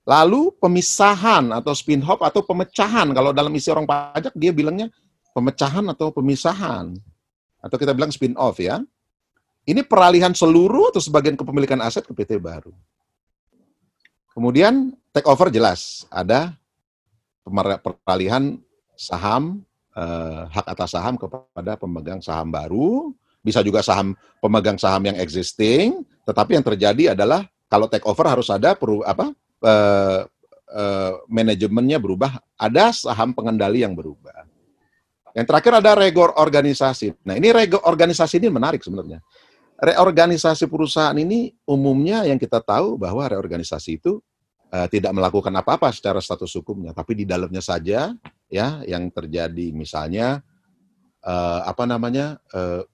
Lalu 0.03 0.51
pemisahan 0.59 1.55
atau 1.55 1.71
spin 1.71 2.03
off 2.03 2.19
atau 2.19 2.43
pemecahan. 2.43 3.07
Kalau 3.15 3.31
dalam 3.31 3.53
isi 3.55 3.71
orang 3.71 3.87
pajak 3.87 4.33
dia 4.35 4.51
bilangnya 4.51 4.91
pemecahan 5.31 5.87
atau 5.87 6.11
pemisahan. 6.11 6.95
Atau 7.63 7.77
kita 7.79 7.95
bilang 7.95 8.11
spin 8.11 8.35
off 8.35 8.59
ya. 8.59 8.81
Ini 9.61 9.85
peralihan 9.85 10.33
seluruh 10.33 10.89
atau 10.89 10.97
sebagian 10.97 11.37
kepemilikan 11.37 11.77
aset 11.85 12.01
ke 12.01 12.13
PT 12.17 12.41
baru. 12.41 12.73
Kemudian 14.33 14.95
take 15.13 15.27
over 15.29 15.53
jelas, 15.53 16.09
ada 16.09 16.57
peralihan 17.45 18.57
saham, 18.97 19.61
eh, 19.93 20.41
hak 20.49 20.65
atas 20.65 20.97
saham 20.97 21.13
kepada 21.13 21.77
pemegang 21.77 22.23
saham 22.25 22.49
baru, 22.49 23.13
bisa 23.45 23.61
juga 23.61 23.85
saham 23.85 24.17
pemegang 24.41 24.81
saham 24.81 25.05
yang 25.05 25.17
existing, 25.21 26.01
tetapi 26.25 26.57
yang 26.57 26.65
terjadi 26.65 27.13
adalah 27.13 27.45
kalau 27.69 27.85
take 27.85 28.05
over 28.09 28.25
harus 28.25 28.49
ada 28.49 28.73
peru, 28.73 29.05
apa 29.05 29.29
eh, 29.61 30.21
eh, 30.73 31.13
manajemennya 31.29 32.01
berubah, 32.01 32.41
ada 32.57 32.89
saham 32.97 33.29
pengendali 33.37 33.85
yang 33.85 33.93
berubah. 33.93 34.49
Yang 35.31 35.47
terakhir 35.47 35.73
ada 35.79 35.91
regor 35.95 36.35
organisasi. 36.35 37.23
Nah 37.23 37.39
ini 37.39 37.55
regor 37.55 37.79
organisasi 37.87 38.41
ini 38.41 38.51
menarik 38.51 38.83
sebenarnya 38.83 39.23
reorganisasi 39.81 40.69
perusahaan 40.69 41.17
ini 41.17 41.51
umumnya 41.65 42.23
yang 42.29 42.37
kita 42.37 42.61
tahu 42.61 43.01
bahwa 43.01 43.25
reorganisasi 43.25 43.97
itu 43.97 44.21
uh, 44.69 44.87
tidak 44.87 45.11
melakukan 45.11 45.51
apa-apa 45.57 45.89
secara 45.89 46.21
status 46.21 46.53
hukumnya, 46.61 46.93
tapi 46.93 47.17
di 47.17 47.25
dalamnya 47.25 47.65
saja 47.65 48.13
ya 48.45 48.67
yang 48.85 49.09
terjadi 49.09 49.73
misalnya 49.73 50.45
uh, 51.25 51.65
apa 51.65 51.89
namanya 51.89 52.37
uh, 52.53 52.85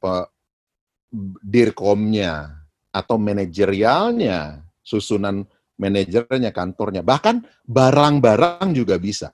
dirkomnya 1.44 2.64
atau 2.96 3.20
manajerialnya, 3.20 4.64
susunan 4.82 5.44
manajernya, 5.78 6.50
kantornya, 6.50 7.06
bahkan 7.06 7.46
barang-barang 7.70 8.74
juga 8.74 8.98
bisa. 8.98 9.30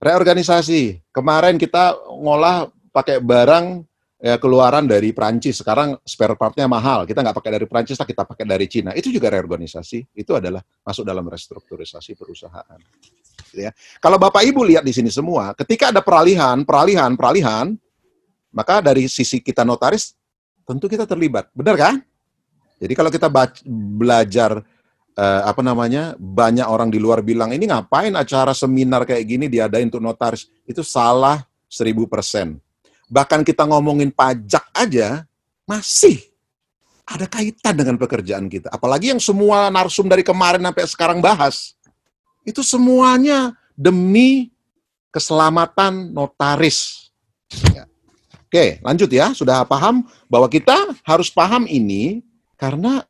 Reorganisasi. 0.00 1.12
Kemarin 1.12 1.56
kita 1.56 1.96
ngolah 2.08 2.68
pakai 2.92 3.20
barang 3.20 3.84
ya, 4.20 4.36
keluaran 4.36 4.84
dari 4.84 5.10
Prancis. 5.16 5.64
Sekarang 5.64 5.96
spare 6.04 6.36
partnya 6.36 6.68
mahal. 6.68 7.08
Kita 7.08 7.24
nggak 7.24 7.36
pakai 7.36 7.50
dari 7.56 7.66
Prancis, 7.66 7.96
kita 7.96 8.22
pakai 8.28 8.44
dari 8.44 8.68
Cina. 8.68 8.92
Itu 8.92 9.08
juga 9.08 9.32
reorganisasi. 9.32 10.12
Itu 10.14 10.36
adalah 10.36 10.60
masuk 10.84 11.02
dalam 11.08 11.24
restrukturisasi 11.26 12.14
perusahaan. 12.14 12.78
Ya. 13.56 13.74
Kalau 13.98 14.20
Bapak 14.20 14.44
Ibu 14.46 14.62
lihat 14.62 14.84
di 14.86 14.94
sini 14.94 15.10
semua, 15.10 15.56
ketika 15.56 15.90
ada 15.90 16.04
peralihan, 16.04 16.62
peralihan, 16.62 17.16
peralihan, 17.18 17.74
maka 18.54 18.78
dari 18.84 19.10
sisi 19.10 19.42
kita 19.42 19.66
notaris, 19.66 20.14
tentu 20.62 20.86
kita 20.86 21.08
terlibat. 21.08 21.50
Benar 21.50 21.74
kan? 21.74 21.94
Jadi 22.80 22.92
kalau 22.94 23.10
kita 23.10 23.26
belajar 23.66 24.62
eh, 25.18 25.42
apa 25.44 25.60
namanya 25.60 26.14
banyak 26.16 26.64
orang 26.64 26.88
di 26.88 26.96
luar 26.96 27.20
bilang 27.20 27.52
ini 27.52 27.68
ngapain 27.68 28.14
acara 28.14 28.54
seminar 28.56 29.04
kayak 29.04 29.24
gini 29.26 29.46
diadain 29.52 29.90
untuk 29.90 30.00
notaris 30.00 30.48
itu 30.64 30.80
salah 30.80 31.44
seribu 31.68 32.08
persen 32.08 32.56
bahkan 33.10 33.42
kita 33.42 33.66
ngomongin 33.66 34.14
pajak 34.14 34.62
aja, 34.72 35.26
masih 35.66 36.22
ada 37.02 37.26
kaitan 37.26 37.74
dengan 37.74 37.98
pekerjaan 37.98 38.46
kita. 38.46 38.70
Apalagi 38.70 39.10
yang 39.10 39.18
semua 39.18 39.66
narsum 39.68 40.06
dari 40.06 40.22
kemarin 40.22 40.62
sampai 40.62 40.84
sekarang 40.86 41.18
bahas. 41.18 41.74
Itu 42.46 42.62
semuanya 42.62 43.52
demi 43.74 44.54
keselamatan 45.10 46.14
notaris. 46.14 47.10
Ya. 47.74 47.90
Oke, 48.46 48.78
lanjut 48.80 49.10
ya. 49.10 49.34
Sudah 49.34 49.66
paham 49.66 50.06
bahwa 50.30 50.46
kita 50.46 50.94
harus 51.02 51.28
paham 51.34 51.66
ini 51.66 52.22
karena 52.54 53.02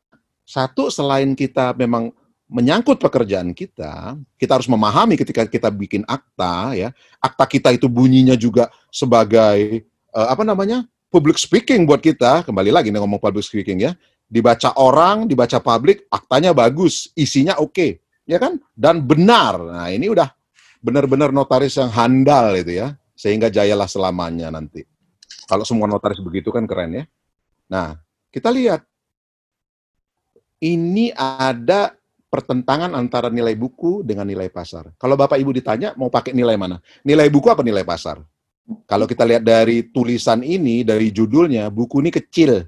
satu 0.49 0.89
selain 0.89 1.37
kita 1.37 1.77
memang 1.77 2.09
menyangkut 2.51 2.99
pekerjaan 2.99 3.55
kita, 3.55 4.19
kita 4.35 4.51
harus 4.59 4.67
memahami 4.67 5.15
ketika 5.15 5.47
kita 5.47 5.71
bikin 5.71 6.03
akta 6.03 6.75
ya. 6.75 6.89
Akta 7.23 7.47
kita 7.47 7.71
itu 7.71 7.87
bunyinya 7.87 8.35
juga 8.35 8.67
sebagai 8.91 9.87
uh, 10.15 10.27
apa 10.31 10.43
namanya 10.43 10.85
public 11.11 11.35
speaking 11.39 11.83
buat 11.83 11.99
kita. 11.99 12.47
Kembali 12.47 12.71
lagi 12.71 12.89
nih 12.91 12.99
ngomong 13.03 13.19
public 13.19 13.43
speaking 13.43 13.83
ya. 13.83 13.91
Dibaca 14.31 14.71
orang 14.79 15.27
dibaca 15.27 15.59
publik 15.59 16.07
aktanya 16.07 16.55
bagus 16.55 17.11
isinya 17.19 17.59
oke 17.59 17.75
okay, 17.75 17.91
ya 18.23 18.39
kan? 18.39 18.55
Dan 18.71 19.03
benar. 19.03 19.59
Nah 19.59 19.87
ini 19.91 20.07
udah 20.07 20.31
benar-benar 20.79 21.35
notaris 21.35 21.75
yang 21.75 21.91
handal 21.91 22.55
itu 22.55 22.79
ya. 22.79 22.95
Sehingga 23.15 23.51
jayalah 23.51 23.85
selamanya 23.85 24.49
nanti. 24.49 24.87
Kalau 25.45 25.67
semua 25.67 25.85
notaris 25.85 26.23
begitu 26.23 26.49
kan 26.49 26.63
keren 26.63 27.03
ya. 27.03 27.03
Nah 27.67 27.99
kita 28.31 28.47
lihat. 28.49 28.87
Ini 30.61 31.17
ada 31.17 31.97
pertentangan 32.29 32.93
antara 32.93 33.33
nilai 33.33 33.57
buku 33.57 34.05
dengan 34.05 34.23
nilai 34.23 34.45
pasar. 34.47 34.93
Kalau 34.95 35.17
Bapak 35.17 35.41
Ibu 35.41 35.51
ditanya 35.57 35.97
mau 35.97 36.07
pakai 36.07 36.37
nilai 36.37 36.53
mana? 36.53 36.77
Nilai 37.01 37.27
buku 37.33 37.49
apa 37.49 37.65
nilai 37.65 37.81
pasar? 37.81 38.21
Kalau 38.85 39.05
kita 39.05 39.23
lihat 39.25 39.43
dari 39.43 39.89
tulisan 39.89 40.41
ini, 40.41 40.83
dari 40.85 41.09
judulnya, 41.09 41.71
buku 41.71 42.03
ini 42.03 42.11
kecil, 42.11 42.65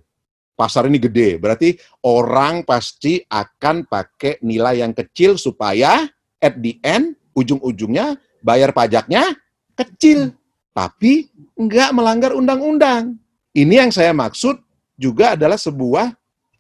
pasar 0.54 0.88
ini 0.88 1.02
gede. 1.02 1.42
Berarti 1.42 1.76
orang 2.06 2.64
pasti 2.64 3.22
akan 3.26 3.90
pakai 3.90 4.40
nilai 4.46 4.86
yang 4.86 4.94
kecil 4.94 5.36
supaya 5.36 6.08
at 6.40 6.56
the 6.62 6.78
end, 6.86 7.18
ujung-ujungnya 7.34 8.18
bayar 8.46 8.72
pajaknya 8.72 9.34
kecil. 9.74 10.34
Tapi 10.74 11.30
nggak 11.58 11.90
melanggar 11.94 12.32
undang-undang. 12.34 13.18
Ini 13.54 13.86
yang 13.86 13.92
saya 13.94 14.10
maksud 14.12 14.58
juga 14.98 15.38
adalah 15.38 15.58
sebuah 15.58 16.14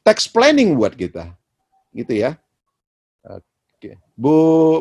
tax 0.05 0.29
planning 0.29 0.77
buat 0.77 0.93
kita. 0.93 1.33
Gitu 1.93 2.21
ya. 2.21 2.37
Oke. 3.25 3.97
Bu 4.13 4.35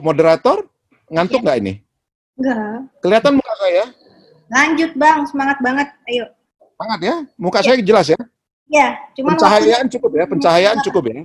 moderator, 0.04 0.68
ngantuk 1.08 1.40
iya. 1.40 1.44
nggak 1.44 1.58
ini? 1.64 1.74
Enggak. 2.36 2.76
Kelihatan 3.00 3.32
muka 3.40 3.54
saya? 3.60 3.84
Lanjut 4.52 4.92
Bang, 5.00 5.24
semangat 5.24 5.58
banget. 5.64 5.88
Ayo. 6.04 6.28
Semangat 6.76 7.00
ya. 7.00 7.16
Muka 7.40 7.64
ya. 7.64 7.72
saya 7.72 7.80
jelas 7.80 8.06
ya? 8.12 8.20
Ya, 8.72 8.88
cuma 9.16 9.36
pencahayaan 9.36 9.84
waktu... 9.88 9.94
cukup 9.96 10.10
ya, 10.16 10.24
pencahayaan 10.28 10.78
cukup 10.84 11.02
ya. 11.08 11.16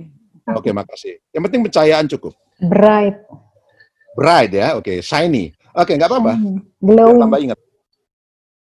Oke, 0.56 0.70
makasih. 0.72 1.20
Yang 1.32 1.42
penting 1.48 1.60
pencahayaan 1.68 2.06
cukup. 2.08 2.32
Bright. 2.60 3.16
Bright 4.16 4.52
ya, 4.52 4.76
oke. 4.80 5.04
Shiny. 5.04 5.52
Oke, 5.76 5.92
nggak 5.96 6.08
apa-apa. 6.08 6.34
Belum. 6.80 7.20
Tambah 7.20 7.40
ingat. 7.40 7.58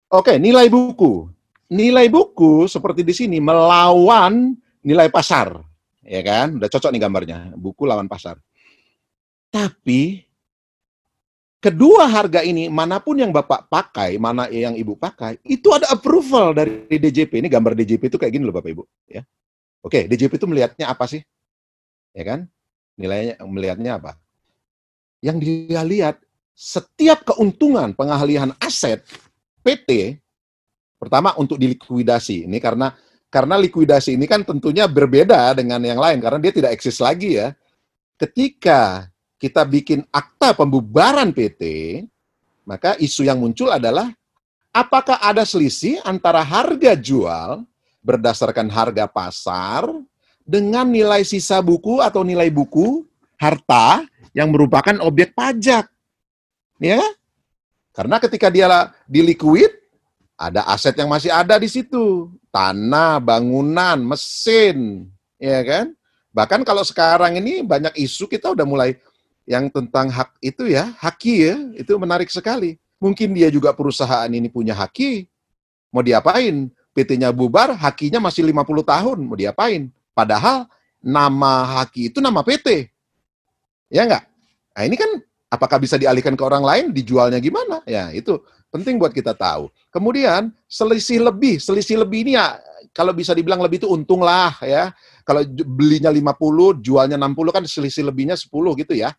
Oke, 0.09 0.37
nilai 0.41 0.69
buku. 0.69 1.29
Nilai 1.69 2.09
buku 2.09 2.69
seperti 2.69 3.01
di 3.01 3.13
sini 3.13 3.37
melawan 3.37 4.53
nilai 4.81 5.09
pasar. 5.09 5.61
Ya 6.05 6.21
kan? 6.21 6.57
Udah 6.61 6.69
cocok 6.69 6.93
nih 6.93 7.01
gambarnya. 7.01 7.39
Buku 7.57 7.89
lawan 7.89 8.05
pasar. 8.05 8.37
Tapi 9.49 10.24
kedua 11.65 12.05
harga 12.05 12.45
ini 12.45 12.69
mana 12.69 13.01
pun 13.01 13.17
yang 13.17 13.33
Bapak 13.33 13.65
pakai, 13.65 14.21
mana 14.21 14.45
yang 14.53 14.77
Ibu 14.77 14.93
pakai, 15.01 15.41
itu 15.41 15.73
ada 15.73 15.89
approval 15.89 16.53
dari 16.53 16.85
DJP. 16.85 17.41
Ini 17.41 17.49
gambar 17.49 17.73
DJP 17.73 18.13
itu 18.13 18.21
kayak 18.21 18.37
gini 18.37 18.45
loh 18.45 18.53
Bapak 18.53 18.69
Ibu, 18.69 18.83
ya. 19.09 19.25
Oke, 19.81 20.05
DJP 20.05 20.37
itu 20.37 20.45
melihatnya 20.45 20.85
apa 20.93 21.09
sih? 21.09 21.25
Ya 22.13 22.21
kan? 22.21 22.45
Nilainya 23.01 23.41
melihatnya 23.41 23.97
apa? 23.97 24.21
Yang 25.25 25.37
dia 25.41 25.81
lihat 25.81 26.15
setiap 26.53 27.25
keuntungan 27.33 27.97
pengalihan 27.97 28.53
aset 28.61 29.01
PT 29.65 30.21
pertama 31.01 31.33
untuk 31.35 31.57
dilikuidasi. 31.57 32.45
Ini 32.45 32.57
karena 32.61 32.93
karena 33.27 33.57
likuidasi 33.59 34.15
ini 34.15 34.29
kan 34.29 34.45
tentunya 34.45 34.85
berbeda 34.87 35.57
dengan 35.57 35.81
yang 35.83 35.99
lain 35.99 36.21
karena 36.21 36.39
dia 36.39 36.53
tidak 36.53 36.71
eksis 36.77 37.01
lagi 37.01 37.41
ya. 37.41 37.51
Ketika 38.15 39.11
kita 39.39 39.67
bikin 39.67 40.07
akta 40.09 40.55
pembubaran 40.55 41.31
PT, 41.35 41.63
maka 42.63 42.95
isu 42.97 43.27
yang 43.27 43.39
muncul 43.39 43.69
adalah 43.69 44.09
apakah 44.71 45.19
ada 45.21 45.43
selisih 45.43 45.99
antara 46.03 46.41
harga 46.41 46.95
jual 46.95 47.63
berdasarkan 48.05 48.69
harga 48.69 49.05
pasar 49.09 49.87
dengan 50.45 50.85
nilai 50.85 51.25
sisa 51.25 51.59
buku 51.59 51.99
atau 51.99 52.21
nilai 52.21 52.53
buku 52.53 53.01
harta 53.35 54.05
yang 54.31 54.53
merupakan 54.53 54.95
objek 55.01 55.33
pajak. 55.33 55.89
Ya. 56.77 57.01
Karena 57.95 58.19
ketika 58.19 58.51
dia 58.51 58.91
diliquid, 59.07 59.71
ada 60.35 60.67
aset 60.67 60.93
yang 60.99 61.07
masih 61.07 61.31
ada 61.31 61.55
di 61.55 61.71
situ. 61.71 62.27
Tanah, 62.51 63.23
bangunan, 63.23 63.99
mesin, 64.03 65.07
ya 65.39 65.63
kan? 65.63 65.95
Bahkan 66.35 66.67
kalau 66.67 66.83
sekarang 66.83 67.39
ini 67.39 67.63
banyak 67.63 67.95
isu 67.95 68.27
kita 68.27 68.51
udah 68.51 68.67
mulai 68.67 68.99
yang 69.45 69.69
tentang 69.69 70.09
hak 70.09 70.33
itu 70.41 70.65
ya, 70.69 70.93
haki 70.97 71.33
ya, 71.45 71.55
itu 71.77 71.93
menarik 72.01 72.29
sekali. 72.33 72.81
Mungkin 72.97 73.33
dia 73.37 73.53
juga 73.53 73.71
perusahaan 73.71 74.29
ini 74.29 74.49
punya 74.49 74.73
haki, 74.73 75.29
mau 75.93 76.01
diapain? 76.01 76.69
PT-nya 76.95 77.35
bubar, 77.35 77.75
hakinya 77.75 78.23
masih 78.23 78.47
50 78.47 78.81
tahun, 78.87 79.17
mau 79.27 79.35
diapain? 79.35 79.91
Padahal 80.15 80.63
nama 81.03 81.83
haki 81.83 82.07
itu 82.07 82.23
nama 82.23 82.39
PT. 82.39 82.87
Ya 83.91 84.07
enggak? 84.07 84.23
Nah 84.73 84.83
ini 84.87 84.95
kan 84.95 85.11
apakah 85.51 85.77
bisa 85.77 85.99
dialihkan 85.99 86.33
ke 86.33 86.43
orang 86.43 86.63
lain, 86.63 86.85
dijualnya 86.95 87.37
gimana? 87.43 87.83
Ya 87.83 88.09
itu 88.15 88.39
penting 88.71 88.95
buat 88.95 89.11
kita 89.11 89.35
tahu. 89.35 89.67
Kemudian 89.91 90.55
selisih 90.71 91.19
lebih, 91.19 91.59
selisih 91.59 91.99
lebih 91.99 92.25
ini 92.25 92.39
ya 92.39 92.57
kalau 92.95 93.11
bisa 93.11 93.35
dibilang 93.35 93.59
lebih 93.59 93.83
itu 93.83 93.91
untung 93.91 94.23
lah 94.23 94.55
ya. 94.63 94.95
Kalau 95.27 95.43
belinya 95.47 96.07
50, 96.07 96.79
jualnya 96.79 97.19
60 97.19 97.51
kan 97.51 97.63
selisih 97.67 98.07
lebihnya 98.07 98.39
10 98.39 98.51
gitu 98.79 98.95
ya. 98.95 99.11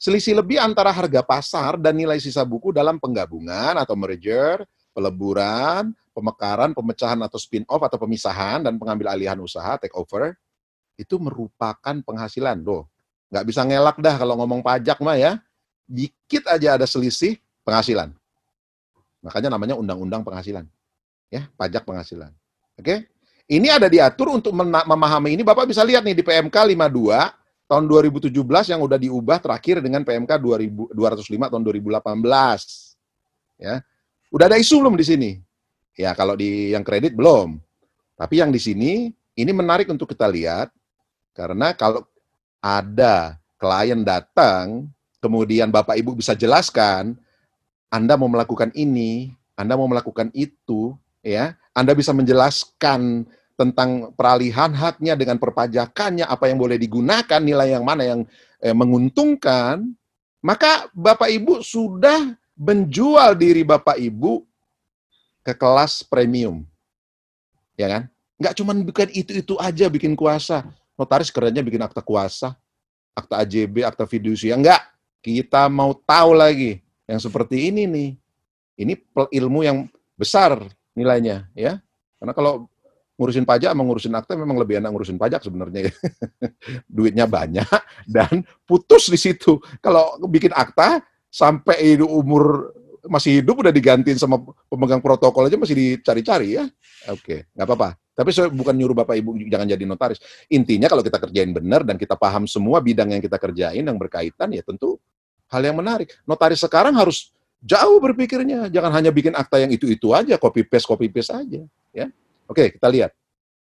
Selisih 0.00 0.32
lebih 0.40 0.56
antara 0.56 0.88
harga 0.96 1.20
pasar 1.20 1.76
dan 1.76 1.92
nilai 1.92 2.16
sisa 2.16 2.40
buku 2.40 2.72
dalam 2.72 2.96
penggabungan 2.96 3.76
atau 3.76 3.92
merger, 3.92 4.64
peleburan, 4.96 5.92
pemekaran, 6.16 6.72
pemecahan 6.72 7.20
atau 7.20 7.36
spin-off 7.36 7.84
atau 7.84 8.00
pemisahan 8.00 8.64
dan 8.64 8.80
pengambil 8.80 9.12
alihan 9.12 9.36
usaha, 9.36 9.76
take 9.76 9.92
over, 9.92 10.32
itu 10.96 11.20
merupakan 11.20 12.00
penghasilan. 12.00 12.64
Loh, 12.64 12.88
nggak 13.28 13.44
bisa 13.44 13.60
ngelak 13.60 14.00
dah 14.00 14.16
kalau 14.16 14.40
ngomong 14.40 14.64
pajak 14.64 14.96
mah 15.04 15.20
ya. 15.20 15.36
Dikit 15.84 16.48
aja 16.48 16.80
ada 16.80 16.88
selisih 16.88 17.36
penghasilan. 17.60 18.08
Makanya 19.20 19.52
namanya 19.52 19.76
undang-undang 19.76 20.24
penghasilan. 20.24 20.64
Ya, 21.28 21.44
pajak 21.60 21.84
penghasilan. 21.84 22.32
Oke? 22.80 23.04
Ini 23.50 23.68
ada 23.76 23.84
diatur 23.90 24.32
untuk 24.32 24.56
memahami 24.56 25.36
ini. 25.36 25.42
Bapak 25.44 25.68
bisa 25.68 25.84
lihat 25.84 26.08
nih 26.08 26.16
di 26.16 26.24
PMK 26.24 26.56
52 26.56 27.39
tahun 27.70 27.86
2017 27.86 28.34
yang 28.74 28.82
udah 28.82 28.98
diubah 28.98 29.38
terakhir 29.38 29.78
dengan 29.78 30.02
PMK 30.02 30.42
2205 30.42 30.90
tahun 31.38 31.62
2018. 31.62 33.62
Ya. 33.62 33.86
Udah 34.34 34.50
ada 34.50 34.58
isu 34.58 34.82
belum 34.82 34.98
di 34.98 35.06
sini? 35.06 35.30
Ya, 35.94 36.10
kalau 36.18 36.34
di 36.34 36.74
yang 36.74 36.82
kredit 36.82 37.14
belum. 37.14 37.62
Tapi 38.18 38.42
yang 38.42 38.50
di 38.50 38.58
sini 38.58 39.14
ini 39.38 39.52
menarik 39.54 39.86
untuk 39.86 40.10
kita 40.10 40.26
lihat 40.26 40.74
karena 41.30 41.70
kalau 41.70 42.02
ada 42.58 43.38
klien 43.54 44.02
datang, 44.02 44.90
kemudian 45.22 45.70
Bapak 45.70 45.94
Ibu 45.94 46.18
bisa 46.18 46.34
jelaskan 46.34 47.14
Anda 47.86 48.18
mau 48.18 48.26
melakukan 48.26 48.74
ini, 48.74 49.30
Anda 49.54 49.78
mau 49.78 49.86
melakukan 49.86 50.34
itu, 50.34 50.98
ya. 51.22 51.54
Anda 51.70 51.94
bisa 51.94 52.10
menjelaskan 52.10 53.30
tentang 53.60 54.16
peralihan 54.16 54.72
haknya 54.72 55.12
dengan 55.20 55.36
perpajakannya, 55.36 56.24
apa 56.24 56.48
yang 56.48 56.56
boleh 56.56 56.80
digunakan, 56.80 57.36
nilai 57.36 57.76
yang 57.76 57.84
mana 57.84 58.08
yang 58.08 58.20
eh, 58.64 58.72
menguntungkan, 58.72 59.84
maka 60.40 60.88
Bapak 60.96 61.28
Ibu 61.28 61.60
sudah 61.60 62.32
menjual 62.56 63.36
diri 63.36 63.60
Bapak 63.60 64.00
Ibu 64.00 64.48
ke 65.44 65.52
kelas 65.52 66.00
premium. 66.08 66.64
Ya 67.76 67.92
kan? 67.92 68.02
Nggak 68.40 68.54
cuma 68.56 68.72
bikin 68.72 69.12
itu-itu 69.12 69.60
aja 69.60 69.92
bikin 69.92 70.16
kuasa. 70.16 70.64
Notaris 70.96 71.28
kerjanya 71.28 71.60
bikin 71.60 71.84
akta 71.84 72.00
kuasa, 72.00 72.56
akta 73.12 73.44
AJB, 73.44 73.84
akta 73.84 74.08
fidusia. 74.08 74.56
Enggak. 74.56 74.80
Kita 75.20 75.68
mau 75.68 75.92
tahu 75.92 76.32
lagi 76.32 76.80
yang 77.04 77.20
seperti 77.20 77.68
ini 77.68 77.84
nih. 77.84 78.10
Ini 78.80 78.96
ilmu 79.36 79.60
yang 79.60 79.84
besar 80.16 80.56
nilainya 80.96 81.44
ya. 81.52 81.76
Karena 82.16 82.32
kalau 82.32 82.72
ngurusin 83.20 83.44
pajak 83.44 83.76
sama 83.76 83.84
ngurusin 83.84 84.16
akta 84.16 84.32
memang 84.32 84.56
lebih 84.56 84.80
enak 84.80 84.96
ngurusin 84.96 85.20
pajak 85.20 85.44
sebenarnya. 85.44 85.92
Duitnya 86.96 87.28
banyak 87.28 87.68
dan 88.08 88.40
putus 88.64 89.12
di 89.12 89.20
situ. 89.20 89.60
Kalau 89.84 90.16
bikin 90.24 90.56
akta 90.56 91.04
sampai 91.28 92.00
umur 92.00 92.72
masih 93.04 93.44
hidup 93.44 93.60
udah 93.60 93.72
digantiin 93.72 94.16
sama 94.16 94.40
pemegang 94.72 95.04
protokol 95.04 95.52
aja 95.52 95.60
masih 95.60 95.76
dicari-cari 95.76 96.56
ya. 96.56 96.64
Oke, 97.12 97.52
nggak 97.52 97.68
apa-apa. 97.68 98.00
Tapi 98.16 98.30
saya 98.32 98.48
bukan 98.48 98.72
nyuruh 98.72 98.96
Bapak 99.04 99.16
Ibu 99.20 99.36
jangan 99.48 99.68
jadi 99.68 99.84
notaris. 99.84 100.20
Intinya 100.48 100.88
kalau 100.88 101.04
kita 101.04 101.20
kerjain 101.20 101.52
benar 101.52 101.84
dan 101.84 102.00
kita 102.00 102.16
paham 102.16 102.48
semua 102.48 102.80
bidang 102.80 103.12
yang 103.12 103.20
kita 103.20 103.36
kerjain 103.36 103.84
yang 103.84 103.96
berkaitan 104.00 104.48
ya 104.52 104.64
tentu 104.64 104.96
hal 105.52 105.60
yang 105.60 105.76
menarik. 105.76 106.08
Notaris 106.24 106.60
sekarang 106.60 106.96
harus 106.96 107.32
jauh 107.60 108.00
berpikirnya, 108.00 108.72
jangan 108.72 108.92
hanya 108.96 109.12
bikin 109.12 109.36
akta 109.36 109.60
yang 109.60 109.72
itu-itu 109.72 110.16
aja, 110.16 110.40
copy 110.40 110.64
paste 110.64 110.88
copy 110.88 111.12
paste 111.12 111.32
aja, 111.36 111.60
ya. 111.92 112.08
Oke, 112.50 112.74
kita 112.74 112.90
lihat. 112.90 113.14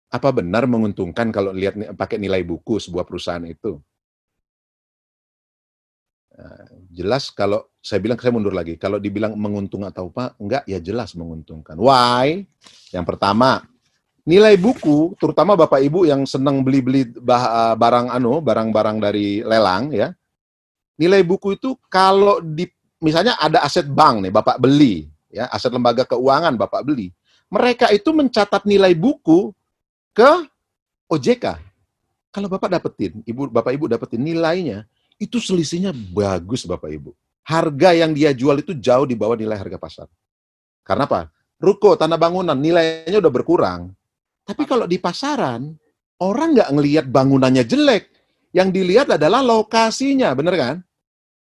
Apa 0.09 0.33
benar 0.33 0.65
menguntungkan 0.65 1.29
kalau 1.29 1.53
lihat 1.53 1.77
pakai 1.93 2.17
nilai 2.17 2.41
buku 2.41 2.81
sebuah 2.81 3.05
perusahaan 3.05 3.45
itu? 3.45 3.77
Nah, 6.33 6.65
jelas 6.89 7.29
kalau 7.29 7.69
saya 7.77 8.01
bilang 8.01 8.17
saya 8.17 8.33
mundur 8.33 8.53
lagi. 8.53 8.77
Kalau 8.81 8.97
dibilang 8.97 9.37
menguntung 9.37 9.85
atau 9.85 10.09
apa, 10.09 10.33
enggak 10.41 10.65
ya 10.65 10.81
jelas 10.81 11.13
menguntungkan. 11.13 11.77
Why? 11.77 12.45
Yang 12.89 13.05
pertama, 13.13 13.61
nilai 14.25 14.57
buku, 14.57 15.13
terutama 15.21 15.53
Bapak 15.53 15.81
Ibu 15.81 16.09
yang 16.09 16.25
senang 16.25 16.65
beli-beli 16.65 17.13
barang 17.77 18.09
anu, 18.09 18.41
barang-barang 18.41 18.97
dari 19.01 19.45
lelang 19.45 19.93
ya. 19.93 20.09
Nilai 20.97 21.21
buku 21.25 21.57
itu 21.57 21.77
kalau 21.89 22.41
di 22.41 22.65
misalnya 23.01 23.37
ada 23.37 23.65
aset 23.65 23.85
bank 23.85 24.29
nih 24.29 24.33
Bapak 24.33 24.57
beli, 24.61 25.09
ya, 25.29 25.49
aset 25.49 25.73
lembaga 25.73 26.05
keuangan 26.05 26.53
Bapak 26.57 26.85
beli 26.85 27.13
mereka 27.53 27.93
itu 27.93 28.09
mencatat 28.09 28.65
nilai 28.65 28.97
buku 28.97 29.53
ke 30.09 30.49
OJK. 31.05 31.61
Kalau 32.33 32.49
Bapak 32.49 32.73
dapetin, 32.73 33.21
Ibu 33.21 33.53
Bapak 33.53 33.77
Ibu 33.77 33.85
dapetin 33.85 34.25
nilainya, 34.25 34.89
itu 35.21 35.37
selisihnya 35.37 35.93
bagus 35.93 36.65
Bapak 36.65 36.89
Ibu. 36.89 37.13
Harga 37.45 37.93
yang 37.93 38.17
dia 38.17 38.33
jual 38.33 38.57
itu 38.57 38.73
jauh 38.73 39.05
di 39.05 39.13
bawah 39.13 39.37
nilai 39.37 39.53
harga 39.53 39.77
pasar. 39.77 40.07
Karena 40.81 41.05
apa? 41.05 41.29
Ruko, 41.61 41.93
tanah 41.93 42.17
bangunan, 42.17 42.57
nilainya 42.57 43.21
udah 43.21 43.29
berkurang. 43.29 43.93
Tapi 44.43 44.65
kalau 44.65 44.89
di 44.89 44.97
pasaran, 44.97 45.77
orang 46.17 46.57
nggak 46.57 46.69
ngelihat 46.73 47.05
bangunannya 47.05 47.63
jelek. 47.69 48.09
Yang 48.49 48.69
dilihat 48.81 49.07
adalah 49.13 49.45
lokasinya, 49.45 50.33
bener 50.33 50.55
kan? 50.57 50.75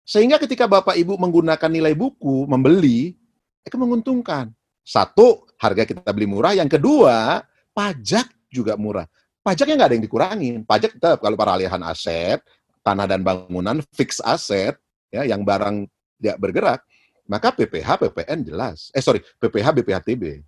Sehingga 0.07 0.39
ketika 0.39 0.71
Bapak 0.71 0.95
Ibu 0.95 1.19
menggunakan 1.19 1.71
nilai 1.71 1.99
buku, 1.99 2.47
membeli, 2.47 3.19
itu 3.67 3.77
menguntungkan. 3.79 4.55
Satu, 4.87 5.46
harga 5.61 5.83
kita 5.89 6.11
beli 6.13 6.29
murah. 6.29 6.53
Yang 6.57 6.81
kedua, 6.81 7.43
pajak 7.73 8.29
juga 8.53 8.77
murah. 8.77 9.05
Pajaknya 9.45 9.75
nggak 9.79 9.89
ada 9.89 9.97
yang 9.97 10.07
dikurangin. 10.07 10.55
Pajak 10.67 10.99
tetap 10.99 11.19
kalau 11.23 11.39
peralihan 11.39 11.79
aset, 11.87 12.43
tanah 12.83 13.07
dan 13.07 13.23
bangunan, 13.23 13.79
fix 13.95 14.19
aset, 14.23 14.75
ya, 15.11 15.23
yang 15.23 15.47
barang 15.47 15.87
tidak 16.19 16.37
bergerak, 16.43 16.81
maka 17.27 17.55
PPH, 17.55 18.07
PPN 18.07 18.39
jelas. 18.47 18.91
Eh 18.91 19.03
sorry, 19.03 19.23
PPH, 19.39 19.71
BPHTB. 19.83 20.43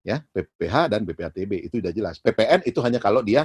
Ya, 0.00 0.24
PPH 0.32 0.96
dan 0.96 1.04
BPHTB 1.04 1.68
itu 1.68 1.76
sudah 1.80 1.92
jelas. 1.92 2.16
PPN 2.20 2.64
itu 2.64 2.80
hanya 2.80 2.96
kalau 2.96 3.20
dia 3.20 3.44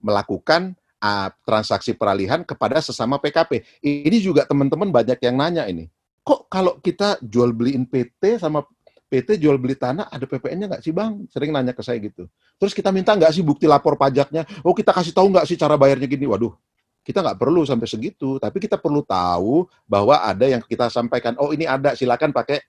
melakukan 0.00 0.72
uh, 1.00 1.28
transaksi 1.44 1.92
peralihan 1.92 2.40
kepada 2.40 2.80
sesama 2.80 3.20
PKP. 3.20 3.60
Ini 3.84 4.16
juga 4.20 4.48
teman-teman 4.48 4.88
banyak 4.88 5.20
yang 5.20 5.36
nanya 5.36 5.68
ini. 5.68 5.92
Kok 6.24 6.48
kalau 6.48 6.76
kita 6.80 7.20
jual 7.20 7.52
beliin 7.52 7.84
PT 7.84 8.40
sama 8.40 8.64
PT 9.10 9.42
jual 9.42 9.58
beli 9.58 9.74
tanah 9.74 10.06
ada 10.06 10.22
PPN-nya 10.22 10.70
nggak 10.70 10.82
sih 10.86 10.94
bang? 10.94 11.26
Sering 11.26 11.50
nanya 11.50 11.74
ke 11.74 11.82
saya 11.82 11.98
gitu. 11.98 12.30
Terus 12.62 12.70
kita 12.70 12.94
minta 12.94 13.18
nggak 13.18 13.34
sih 13.34 13.42
bukti 13.42 13.66
lapor 13.66 13.98
pajaknya? 13.98 14.46
Oh 14.62 14.70
kita 14.70 14.94
kasih 14.94 15.10
tahu 15.10 15.34
nggak 15.34 15.50
sih 15.50 15.58
cara 15.58 15.74
bayarnya 15.74 16.06
gini? 16.06 16.30
Waduh, 16.30 16.54
kita 17.02 17.18
nggak 17.18 17.34
perlu 17.42 17.66
sampai 17.66 17.90
segitu. 17.90 18.38
Tapi 18.38 18.62
kita 18.62 18.78
perlu 18.78 19.02
tahu 19.02 19.66
bahwa 19.90 20.22
ada 20.22 20.46
yang 20.46 20.62
kita 20.62 20.86
sampaikan. 20.86 21.34
Oh 21.42 21.50
ini 21.50 21.66
ada, 21.66 21.98
silakan 21.98 22.30
pakai 22.30 22.62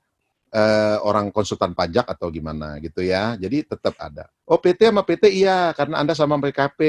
uh, 0.49 0.97
orang 1.05 1.29
konsultan 1.29 1.77
pajak 1.77 2.09
atau 2.09 2.33
gimana 2.33 2.81
gitu 2.81 3.05
ya. 3.05 3.37
Jadi 3.37 3.61
tetap 3.61 3.93
ada. 4.01 4.25
Oh 4.49 4.57
PT 4.57 4.89
sama 4.89 5.05
PT 5.05 5.29
iya 5.29 5.69
karena 5.77 6.01
anda 6.01 6.17
sama 6.17 6.41
PKP 6.41 6.81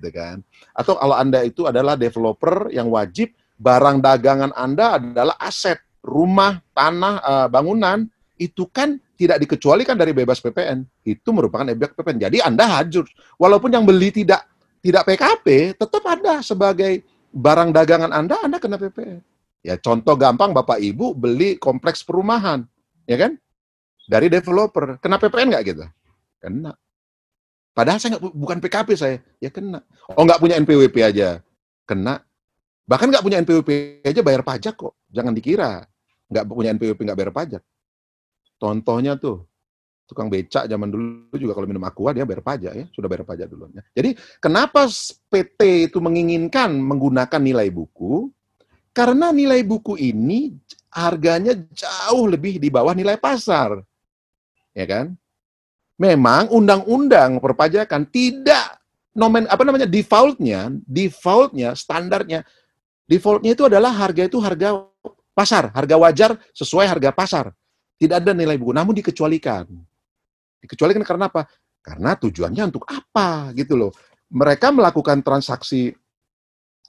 gitu 0.00 0.08
kan. 0.16 0.40
Atau 0.72 0.96
kalau 0.96 1.12
anda 1.12 1.44
itu 1.44 1.68
adalah 1.68 1.92
developer 1.92 2.72
yang 2.72 2.88
wajib 2.88 3.36
barang 3.60 4.00
dagangan 4.00 4.50
anda 4.56 4.96
adalah 4.96 5.36
aset 5.38 5.78
rumah, 6.04 6.60
tanah, 6.76 7.14
uh, 7.24 7.48
bangunan 7.48 8.04
itu 8.34 8.66
kan 8.70 8.98
tidak 9.14 9.38
dikecualikan 9.46 9.94
dari 9.94 10.10
bebas 10.10 10.42
PPN. 10.42 10.82
Itu 11.06 11.30
merupakan 11.30 11.66
objek 11.70 11.94
PPN. 11.94 12.18
Jadi 12.30 12.38
Anda 12.42 12.66
hajur. 12.78 13.06
Walaupun 13.38 13.70
yang 13.70 13.86
beli 13.86 14.10
tidak 14.10 14.42
tidak 14.84 15.06
PKP, 15.08 15.78
tetap 15.80 16.04
ada 16.04 16.44
sebagai 16.44 17.00
barang 17.32 17.72
dagangan 17.72 18.12
Anda, 18.12 18.36
Anda 18.44 18.60
kena 18.60 18.76
PPN. 18.76 19.22
Ya 19.64 19.80
contoh 19.80 20.12
gampang 20.14 20.52
Bapak 20.52 20.76
Ibu 20.76 21.16
beli 21.16 21.56
kompleks 21.56 22.04
perumahan, 22.04 22.68
ya 23.08 23.16
kan? 23.16 23.40
Dari 24.04 24.28
developer, 24.28 25.00
kena 25.00 25.16
PPN 25.16 25.48
nggak 25.56 25.64
gitu? 25.64 25.84
Kena. 26.36 26.76
Padahal 27.72 27.96
saya 27.96 28.20
nggak 28.20 28.24
bukan 28.36 28.58
PKP 28.60 28.88
saya, 28.92 29.16
ya 29.40 29.48
kena. 29.48 29.80
Oh 30.12 30.22
nggak 30.22 30.36
punya 30.36 30.60
NPWP 30.60 30.96
aja, 31.00 31.40
kena. 31.88 32.20
Bahkan 32.84 33.08
nggak 33.08 33.24
punya 33.24 33.40
NPWP 33.40 34.04
aja 34.04 34.20
bayar 34.20 34.44
pajak 34.44 34.76
kok. 34.76 34.92
Jangan 35.08 35.32
dikira 35.32 35.88
nggak 36.28 36.44
punya 36.44 36.70
NPWP 36.76 37.00
nggak 37.00 37.18
bayar 37.18 37.32
pajak. 37.32 37.62
Contohnya 38.64 39.12
tuh, 39.20 39.44
tukang 40.08 40.32
becak 40.32 40.64
zaman 40.64 40.88
dulu 40.88 41.36
juga 41.36 41.52
kalau 41.52 41.68
minum 41.68 41.84
aqua 41.84 42.16
dia 42.16 42.24
bayar 42.24 42.40
pajak 42.40 42.72
ya, 42.72 42.86
sudah 42.96 43.12
bayar 43.12 43.28
pajak 43.28 43.44
dulunya. 43.44 43.84
Jadi 43.92 44.16
kenapa 44.40 44.88
PT 45.28 45.92
itu 45.92 46.00
menginginkan 46.00 46.72
menggunakan 46.72 47.44
nilai 47.44 47.68
buku? 47.68 48.32
Karena 48.96 49.36
nilai 49.36 49.60
buku 49.68 50.00
ini 50.00 50.56
harganya 50.88 51.52
jauh 51.76 52.24
lebih 52.24 52.56
di 52.56 52.72
bawah 52.72 52.96
nilai 52.96 53.20
pasar. 53.20 53.84
Ya 54.72 54.88
kan? 54.88 55.12
Memang 56.00 56.48
undang-undang 56.48 57.36
perpajakan 57.36 58.08
tidak 58.08 58.80
nomen 59.12 59.44
apa 59.44 59.60
namanya 59.60 59.84
defaultnya, 59.84 60.72
defaultnya, 60.88 61.76
standarnya, 61.76 62.48
defaultnya 63.04 63.52
itu 63.52 63.68
adalah 63.68 63.92
harga 63.92 64.24
itu 64.24 64.40
harga 64.40 64.88
pasar, 65.36 65.68
harga 65.76 66.00
wajar 66.00 66.30
sesuai 66.56 66.88
harga 66.88 67.12
pasar. 67.12 67.46
Tidak 67.94 68.16
ada 68.20 68.32
nilai 68.34 68.58
buku, 68.58 68.74
namun 68.74 68.92
dikecualikan. 68.98 69.70
Dikecualikan 70.60 71.04
karena 71.06 71.30
apa? 71.30 71.46
Karena 71.84 72.16
tujuannya 72.16 72.74
untuk 72.74 72.84
apa 72.88 73.52
gitu 73.54 73.76
loh. 73.76 73.92
Mereka 74.34 74.72
melakukan 74.74 75.20
transaksi 75.20 75.94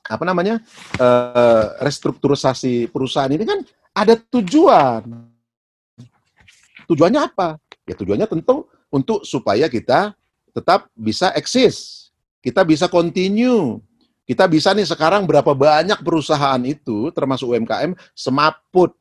apa 0.06 0.22
namanya 0.22 0.62
uh, 1.02 1.82
restrukturisasi 1.82 2.90
perusahaan 2.94 3.30
ini 3.30 3.44
kan 3.46 3.60
ada 3.94 4.18
tujuan. 4.18 5.04
Tujuannya 6.86 7.22
apa? 7.22 7.58
Ya 7.86 7.98
tujuannya 7.98 8.30
tentu 8.30 8.70
untuk 8.94 9.26
supaya 9.26 9.66
kita 9.70 10.14
tetap 10.56 10.88
bisa 10.96 11.34
eksis, 11.36 12.10
kita 12.40 12.64
bisa 12.64 12.88
continue, 12.88 13.82
kita 14.26 14.50
bisa 14.50 14.74
nih 14.74 14.88
sekarang 14.88 15.30
berapa 15.30 15.54
banyak 15.54 16.02
perusahaan 16.02 16.62
itu 16.66 17.14
termasuk 17.14 17.54
UMKM 17.54 17.94
semaput 18.18 18.96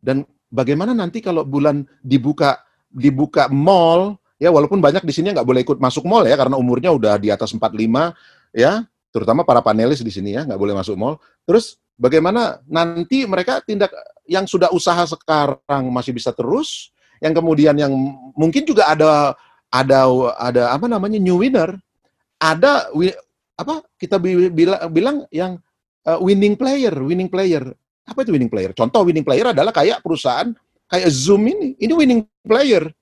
dan 0.00 0.24
bagaimana 0.52 0.92
nanti 0.92 1.24
kalau 1.24 1.48
bulan 1.48 1.88
dibuka 2.04 2.60
dibuka 2.92 3.48
mall 3.48 4.20
ya 4.36 4.52
walaupun 4.52 4.84
banyak 4.84 5.00
di 5.02 5.16
sini 5.16 5.32
nggak 5.32 5.48
boleh 5.48 5.64
ikut 5.64 5.80
masuk 5.80 6.04
mall 6.04 6.28
ya 6.28 6.36
karena 6.36 6.60
umurnya 6.60 6.92
udah 6.92 7.16
di 7.16 7.32
atas 7.32 7.56
45 7.56 7.72
ya 8.52 8.84
terutama 9.12 9.44
para 9.44 9.60
panelis 9.64 10.04
di 10.04 10.12
sini 10.12 10.36
ya 10.36 10.48
nggak 10.48 10.60
boleh 10.60 10.74
masuk 10.76 10.96
mall. 10.96 11.20
Terus 11.44 11.76
bagaimana 12.00 12.60
nanti 12.64 13.28
mereka 13.28 13.60
tindak 13.60 13.92
yang 14.24 14.48
sudah 14.48 14.72
usaha 14.72 15.04
sekarang 15.04 15.92
masih 15.92 16.16
bisa 16.16 16.32
terus 16.32 16.90
yang 17.20 17.36
kemudian 17.36 17.76
yang 17.76 17.92
mungkin 18.34 18.64
juga 18.64 18.88
ada 18.88 19.36
ada 19.68 20.00
ada 20.40 20.62
apa 20.72 20.88
namanya 20.88 21.20
new 21.20 21.44
winner. 21.44 21.76
Ada 22.40 22.90
apa 23.54 23.84
kita 24.00 24.16
bilang 24.18 24.80
bilang 24.90 25.16
yang 25.30 25.60
uh, 26.08 26.18
winning 26.18 26.56
player 26.58 26.90
winning 26.98 27.30
player 27.30 27.62
apa 28.02 28.26
itu 28.26 28.34
winning 28.34 28.50
player 28.50 28.74
contoh 28.74 29.06
winning 29.06 29.22
player 29.22 29.54
adalah 29.54 29.70
kayak 29.70 30.02
perusahaan 30.02 30.50
kayak 30.92 31.08
Zoom 31.08 31.48
ini, 31.48 31.72
ini 31.80 31.92
winning 31.96 32.20
player. 32.44 32.92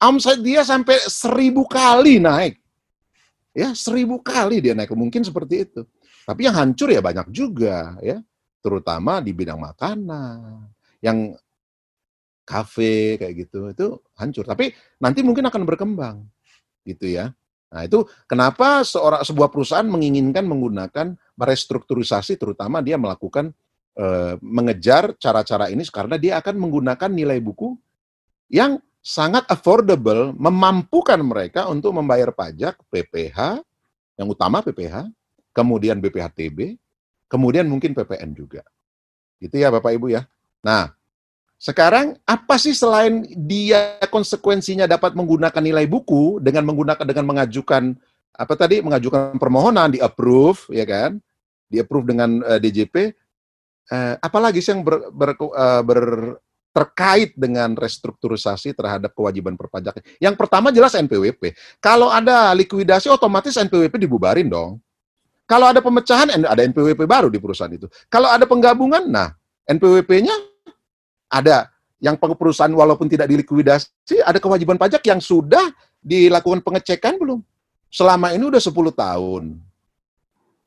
Omset 0.00 0.40
dia 0.40 0.64
sampai 0.64 0.96
seribu 1.04 1.68
kali 1.68 2.16
naik. 2.16 2.56
Ya, 3.52 3.76
seribu 3.76 4.24
kali 4.24 4.64
dia 4.64 4.72
naik. 4.72 4.96
Mungkin 4.96 5.20
seperti 5.20 5.68
itu. 5.68 5.84
Tapi 6.24 6.48
yang 6.48 6.56
hancur 6.56 6.88
ya 6.88 7.04
banyak 7.04 7.28
juga, 7.28 8.00
ya. 8.00 8.24
Terutama 8.64 9.20
di 9.20 9.36
bidang 9.36 9.60
makanan. 9.60 10.72
Yang 11.04 11.36
kafe 12.48 13.20
kayak 13.20 13.34
gitu, 13.44 13.68
itu 13.68 13.86
hancur. 14.16 14.48
Tapi 14.48 14.72
nanti 14.96 15.20
mungkin 15.20 15.44
akan 15.44 15.62
berkembang. 15.68 16.24
Gitu 16.82 17.12
ya. 17.12 17.32
Nah, 17.68 17.82
itu 17.84 18.06
kenapa 18.24 18.86
seorang 18.86 19.20
sebuah 19.24 19.52
perusahaan 19.52 19.86
menginginkan 19.86 20.46
menggunakan 20.46 21.16
merestrukturisasi 21.36 22.38
terutama 22.38 22.78
dia 22.80 22.94
melakukan 22.94 23.52
mengejar 24.42 25.14
cara-cara 25.22 25.70
ini 25.70 25.86
karena 25.86 26.18
dia 26.18 26.42
akan 26.42 26.58
menggunakan 26.58 27.10
nilai 27.14 27.38
buku 27.38 27.78
yang 28.50 28.82
sangat 29.04 29.44
affordable, 29.52 30.32
memampukan 30.32 31.20
mereka 31.20 31.68
untuk 31.68 31.92
membayar 31.92 32.32
pajak 32.32 32.80
PPH, 32.88 33.60
yang 34.16 34.26
utama 34.32 34.64
PPH, 34.64 35.12
kemudian 35.52 36.00
BPHTB, 36.00 36.80
kemudian 37.28 37.68
mungkin 37.68 37.92
PPN 37.92 38.32
juga. 38.32 38.64
Itu 39.36 39.60
ya 39.60 39.68
Bapak 39.68 39.92
Ibu 39.92 40.08
ya. 40.08 40.24
Nah, 40.64 40.96
sekarang 41.60 42.16
apa 42.24 42.56
sih 42.56 42.72
selain 42.72 43.28
dia 43.44 44.00
konsekuensinya 44.08 44.88
dapat 44.88 45.12
menggunakan 45.12 45.60
nilai 45.60 45.84
buku 45.84 46.40
dengan 46.40 46.64
menggunakan 46.64 47.04
dengan 47.04 47.24
mengajukan 47.28 47.92
apa 48.34 48.54
tadi 48.58 48.82
mengajukan 48.82 49.36
permohonan 49.36 49.92
di 49.92 50.00
approve 50.00 50.64
ya 50.72 50.88
kan? 50.88 51.20
Di 51.68 51.82
approve 51.84 52.08
dengan 52.08 52.40
uh, 52.40 52.56
eh, 52.56 52.60
DJP 52.62 52.94
eh, 53.90 54.14
apalagi 54.20 54.64
sih 54.64 54.72
yang 54.72 54.86
ber, 54.86 55.10
ber, 55.12 55.36
uh, 55.36 55.82
ber, 55.84 56.00
terkait 56.74 57.30
dengan 57.38 57.70
restrukturisasi 57.78 58.74
terhadap 58.74 59.14
kewajiban 59.14 59.54
perpajakan. 59.54 60.02
Yang 60.18 60.34
pertama 60.34 60.74
jelas 60.74 60.98
NPWP. 60.98 61.54
Kalau 61.78 62.10
ada 62.10 62.50
likuidasi 62.50 63.06
otomatis 63.06 63.54
NPWP 63.54 63.94
dibubarin 63.94 64.50
dong. 64.50 64.82
Kalau 65.46 65.70
ada 65.70 65.78
pemecahan 65.78 66.34
ada 66.34 66.62
NPWP 66.66 67.06
baru 67.06 67.30
di 67.30 67.38
perusahaan 67.38 67.70
itu. 67.70 67.86
Kalau 68.10 68.26
ada 68.26 68.42
penggabungan, 68.42 69.06
nah 69.06 69.30
NPWP-nya 69.70 70.34
ada 71.30 71.70
yang 72.02 72.18
perusahaan 72.18 72.72
walaupun 72.74 73.06
tidak 73.06 73.30
dilikuidasi 73.30 74.20
ada 74.24 74.42
kewajiban 74.42 74.74
pajak 74.74 75.04
yang 75.06 75.22
sudah 75.22 75.70
dilakukan 76.02 76.58
pengecekan 76.64 77.16
belum? 77.22 77.40
Selama 77.86 78.34
ini 78.34 78.50
udah 78.50 78.58
10 78.58 78.74
tahun 78.74 79.62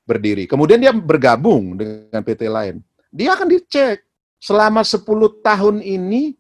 berdiri. 0.08 0.48
Kemudian 0.48 0.80
dia 0.80 0.96
bergabung 0.96 1.76
dengan 1.76 2.24
PT 2.24 2.48
lain 2.48 2.80
dia 3.12 3.34
akan 3.34 3.48
dicek 3.50 4.04
selama 4.38 4.86
10 4.86 5.04
tahun 5.42 5.76
ini 5.82 6.38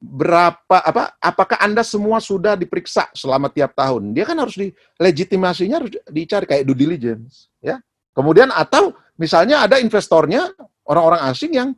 berapa 0.00 0.80
apa 0.80 1.12
apakah 1.20 1.60
Anda 1.60 1.84
semua 1.84 2.24
sudah 2.24 2.56
diperiksa 2.56 3.12
selama 3.12 3.52
tiap 3.52 3.76
tahun. 3.76 4.16
Dia 4.16 4.24
kan 4.24 4.40
harus 4.40 4.56
di 4.56 4.72
legitimasinya 4.96 5.76
harus 5.84 5.92
dicari 6.08 6.48
kayak 6.48 6.64
due 6.64 6.78
diligence, 6.78 7.52
ya. 7.60 7.76
Kemudian 8.16 8.48
atau 8.48 8.96
misalnya 9.20 9.60
ada 9.68 9.76
investornya 9.76 10.48
orang-orang 10.88 11.20
asing 11.28 11.52
yang 11.52 11.70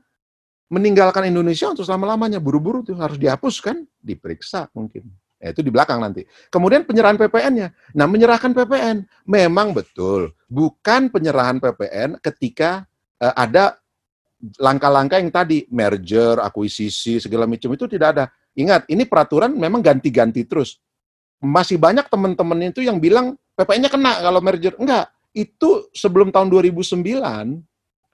meninggalkan 0.73 1.29
Indonesia 1.29 1.69
untuk 1.69 1.85
selama-lamanya 1.85 2.41
buru-buru 2.41 2.81
tuh 2.81 2.97
harus 2.97 3.21
dihapuskan, 3.21 3.85
diperiksa 4.01 4.73
mungkin. 4.73 5.05
Ya, 5.43 5.51
itu 5.51 5.61
di 5.61 5.75
belakang 5.75 5.99
nanti. 5.99 6.23
Kemudian 6.49 6.87
penyerahan 6.87 7.19
PPN-nya. 7.19 7.75
Nah, 7.99 8.07
menyerahkan 8.07 8.55
PPN 8.55 9.03
memang 9.27 9.75
betul 9.75 10.31
bukan 10.47 11.11
penyerahan 11.11 11.59
PPN 11.59 12.23
ketika 12.23 12.87
uh, 13.19 13.35
ada 13.35 13.82
langkah-langkah 14.59 15.23
yang 15.23 15.31
tadi 15.31 15.65
merger, 15.71 16.43
akuisisi 16.43 17.23
segala 17.23 17.47
macam 17.47 17.71
itu 17.71 17.87
tidak 17.87 18.09
ada. 18.19 18.25
Ingat, 18.59 18.91
ini 18.91 19.07
peraturan 19.07 19.55
memang 19.55 19.81
ganti-ganti 19.81 20.43
terus. 20.45 20.83
Masih 21.43 21.79
banyak 21.79 22.07
teman-teman 22.11 22.71
itu 22.71 22.83
yang 22.83 22.99
bilang 22.99 23.39
PPN-nya 23.55 23.91
kena 23.91 24.13
kalau 24.19 24.41
merger. 24.43 24.75
Enggak, 24.79 25.11
itu 25.33 25.89
sebelum 25.95 26.35
tahun 26.35 26.51
2009. 26.51 27.03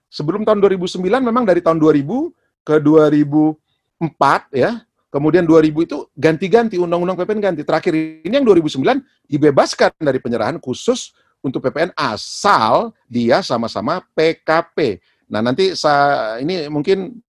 Sebelum 0.08 0.40
tahun 0.44 0.58
2009 0.64 1.04
memang 1.20 1.44
dari 1.44 1.60
tahun 1.60 1.76
2000 1.76 2.32
ke 2.64 2.80
2004 2.80 4.56
ya. 4.56 4.84
Kemudian 5.08 5.48
2000 5.48 5.88
itu 5.88 5.98
ganti-ganti 6.12 6.76
undang-undang 6.76 7.16
PPN 7.16 7.40
ganti. 7.40 7.62
Terakhir 7.64 7.92
ini 7.96 8.32
yang 8.32 8.44
2009 8.44 9.00
dibebaskan 9.24 9.96
dari 10.00 10.20
penyerahan 10.20 10.60
khusus 10.60 11.16
untuk 11.40 11.64
PPN 11.64 11.96
asal 11.96 12.92
dia 13.08 13.40
sama-sama 13.40 14.04
PKP. 14.12 15.00
Nah, 15.28 15.40
nanti 15.44 15.76
saya 15.76 16.40
ini 16.40 16.66
mungkin 16.72 17.20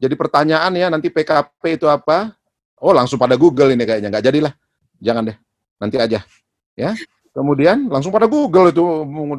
jadi 0.00 0.14
pertanyaan 0.16 0.72
ya, 0.74 0.88
nanti 0.88 1.08
PKP 1.08 1.80
itu 1.80 1.86
apa? 1.88 2.32
Oh, 2.80 2.92
langsung 2.92 3.16
pada 3.16 3.38
Google 3.38 3.72
ini 3.72 3.84
kayaknya. 3.88 4.12
Nggak 4.12 4.24
jadilah. 4.28 4.52
Jangan 5.00 5.22
deh. 5.32 5.36
Nanti 5.80 5.96
aja. 6.00 6.20
Ya. 6.76 6.92
Kemudian 7.34 7.90
langsung 7.90 8.14
pada 8.14 8.30
Google 8.30 8.70
itu 8.70 8.84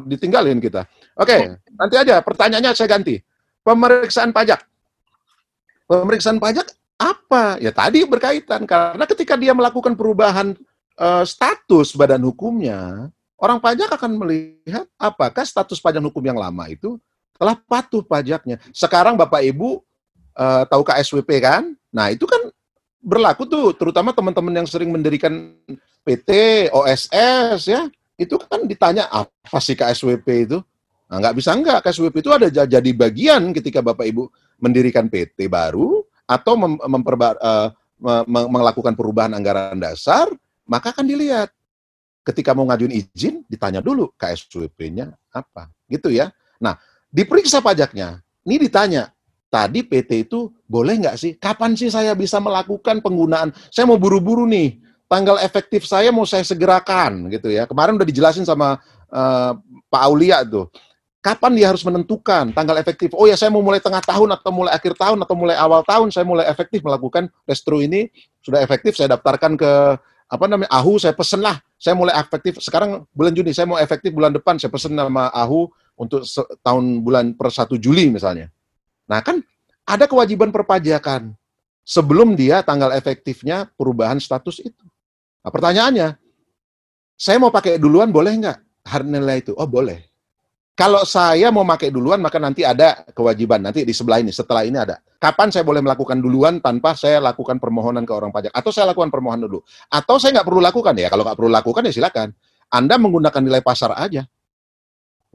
ditinggalin 0.04 0.60
kita. 0.60 0.84
Oke, 1.16 1.56
nanti 1.80 1.96
aja 1.96 2.20
pertanyaannya 2.20 2.76
saya 2.76 2.92
ganti. 2.92 3.16
Pemeriksaan 3.64 4.36
pajak. 4.36 4.60
Pemeriksaan 5.88 6.36
pajak 6.36 6.76
apa? 7.00 7.56
Ya 7.56 7.72
tadi 7.72 8.04
berkaitan 8.04 8.68
karena 8.68 9.04
ketika 9.08 9.40
dia 9.40 9.56
melakukan 9.56 9.96
perubahan 9.96 10.52
uh, 11.00 11.24
status 11.24 11.96
badan 11.96 12.20
hukumnya, 12.28 13.08
orang 13.40 13.64
pajak 13.64 13.88
akan 13.96 14.20
melihat 14.20 14.84
apakah 15.00 15.48
status 15.48 15.80
pajak 15.80 16.04
hukum 16.04 16.20
yang 16.20 16.36
lama 16.36 16.68
itu 16.68 17.00
telah 17.36 17.56
patuh 17.56 18.02
pajaknya. 18.02 18.60
Sekarang 18.72 19.14
Bapak 19.14 19.44
Ibu 19.44 19.80
uh, 20.36 20.62
tahu 20.68 20.82
KSWP 20.84 21.30
kan? 21.40 21.72
Nah, 21.92 22.12
itu 22.12 22.24
kan 22.28 22.52
berlaku 23.00 23.46
tuh 23.46 23.72
terutama 23.76 24.10
teman-teman 24.10 24.64
yang 24.64 24.68
sering 24.68 24.90
mendirikan 24.90 25.54
PT, 26.02 26.30
OSS 26.72 27.70
ya. 27.70 27.88
Itu 28.16 28.40
kan 28.40 28.64
ditanya 28.64 29.08
apa 29.12 29.58
sih 29.60 29.76
KSWP 29.76 30.26
itu? 30.48 30.58
Nah, 31.06 31.22
nggak 31.22 31.36
bisa 31.38 31.54
nggak. 31.54 31.86
KSWP 31.86 32.16
itu 32.18 32.30
ada 32.32 32.48
jadi 32.50 32.90
bagian 32.96 33.54
ketika 33.54 33.84
Bapak 33.84 34.06
Ibu 34.08 34.26
mendirikan 34.58 35.06
PT 35.06 35.46
baru 35.46 36.02
atau 36.26 36.58
mem 36.58 36.74
memperba 36.80 37.38
uh, 37.38 37.70
melakukan 38.26 38.92
perubahan 38.92 39.32
anggaran 39.32 39.80
dasar, 39.80 40.28
maka 40.68 40.92
akan 40.92 41.06
dilihat 41.06 41.48
ketika 42.26 42.52
mau 42.52 42.66
ngajuin 42.66 42.92
izin 42.92 43.46
ditanya 43.46 43.78
dulu 43.78 44.10
KSWP-nya 44.18 45.14
apa, 45.30 45.70
gitu 45.86 46.10
ya. 46.10 46.28
Nah, 46.58 46.74
diperiksa 47.16 47.64
pajaknya. 47.64 48.20
Ini 48.44 48.60
ditanya, 48.60 49.08
tadi 49.48 49.80
PT 49.80 50.28
itu 50.28 50.52
boleh 50.68 51.00
nggak 51.00 51.16
sih? 51.16 51.32
Kapan 51.40 51.72
sih 51.72 51.88
saya 51.88 52.12
bisa 52.12 52.36
melakukan 52.36 53.00
penggunaan? 53.00 53.56
Saya 53.72 53.88
mau 53.88 53.96
buru-buru 53.96 54.44
nih, 54.44 54.76
tanggal 55.08 55.40
efektif 55.40 55.88
saya 55.88 56.12
mau 56.12 56.28
saya 56.28 56.44
segerakan 56.44 57.32
gitu 57.32 57.48
ya. 57.48 57.64
Kemarin 57.64 57.96
udah 57.96 58.04
dijelasin 58.06 58.44
sama 58.44 58.76
uh, 59.08 59.52
Pak 59.88 60.02
Aulia 60.04 60.44
tuh. 60.44 60.68
Kapan 61.24 61.58
dia 61.58 61.74
harus 61.74 61.82
menentukan 61.82 62.54
tanggal 62.54 62.78
efektif? 62.78 63.10
Oh 63.18 63.26
ya 63.26 63.34
saya 63.34 63.50
mau 63.50 63.58
mulai 63.58 63.82
tengah 63.82 63.98
tahun 63.98 64.30
atau 64.38 64.54
mulai 64.54 64.70
akhir 64.78 64.94
tahun 64.94 65.18
atau 65.26 65.34
mulai 65.34 65.58
awal 65.58 65.82
tahun 65.82 66.14
saya 66.14 66.22
mulai 66.22 66.46
efektif 66.46 66.86
melakukan 66.86 67.26
restru 67.42 67.82
ini 67.82 68.06
sudah 68.46 68.62
efektif 68.62 68.94
saya 68.94 69.18
daftarkan 69.18 69.58
ke 69.58 69.72
apa 70.26 70.44
namanya 70.46 70.70
Ahu 70.70 71.02
saya 71.02 71.14
pesen 71.14 71.42
lah, 71.42 71.58
saya 71.78 71.98
mulai 71.98 72.14
efektif 72.14 72.62
sekarang 72.62 73.06
bulan 73.10 73.34
Juni, 73.34 73.50
saya 73.50 73.66
mau 73.66 73.78
efektif 73.78 74.14
bulan 74.14 74.34
depan, 74.34 74.54
saya 74.58 74.70
pesen 74.70 74.94
nama 74.94 75.30
Ahu 75.34 75.66
untuk 75.96 76.22
tahun 76.60 77.02
bulan 77.02 77.32
per 77.34 77.48
1 77.50 77.76
Juli 77.80 78.12
misalnya. 78.12 78.52
Nah 79.08 79.24
kan 79.24 79.40
ada 79.86 80.04
kewajiban 80.04 80.52
perpajakan 80.52 81.32
sebelum 81.86 82.34
dia 82.34 82.60
tanggal 82.66 82.90
efektifnya 82.92 83.70
perubahan 83.78 84.18
status 84.18 84.58
itu. 84.58 84.84
Nah, 85.46 85.54
pertanyaannya, 85.54 86.18
saya 87.14 87.38
mau 87.38 87.54
pakai 87.54 87.78
duluan 87.78 88.10
boleh 88.10 88.34
nggak 88.42 88.58
harga 88.82 89.06
nilai 89.06 89.38
itu? 89.38 89.54
Oh 89.54 89.70
boleh. 89.70 90.02
Kalau 90.76 91.08
saya 91.08 91.48
mau 91.48 91.64
pakai 91.64 91.88
duluan, 91.88 92.20
maka 92.20 92.36
nanti 92.36 92.60
ada 92.60 93.00
kewajiban. 93.16 93.64
Nanti 93.64 93.80
di 93.80 93.96
sebelah 93.96 94.20
ini, 94.20 94.28
setelah 94.28 94.60
ini 94.60 94.76
ada. 94.76 95.00
Kapan 95.16 95.48
saya 95.48 95.64
boleh 95.64 95.80
melakukan 95.80 96.20
duluan 96.20 96.60
tanpa 96.60 96.92
saya 96.92 97.16
lakukan 97.16 97.56
permohonan 97.56 98.04
ke 98.04 98.12
orang 98.12 98.28
pajak? 98.28 98.52
Atau 98.52 98.76
saya 98.76 98.92
lakukan 98.92 99.08
permohonan 99.08 99.48
dulu? 99.48 99.64
Atau 99.88 100.20
saya 100.20 100.36
nggak 100.36 100.44
perlu 100.44 100.60
lakukan? 100.60 100.92
Ya, 101.00 101.08
kalau 101.08 101.24
nggak 101.24 101.38
perlu 101.40 101.48
lakukan, 101.48 101.80
ya 101.88 101.96
silakan. 101.96 102.36
Anda 102.68 103.00
menggunakan 103.00 103.40
nilai 103.40 103.64
pasar 103.64 103.96
aja. 103.96 104.28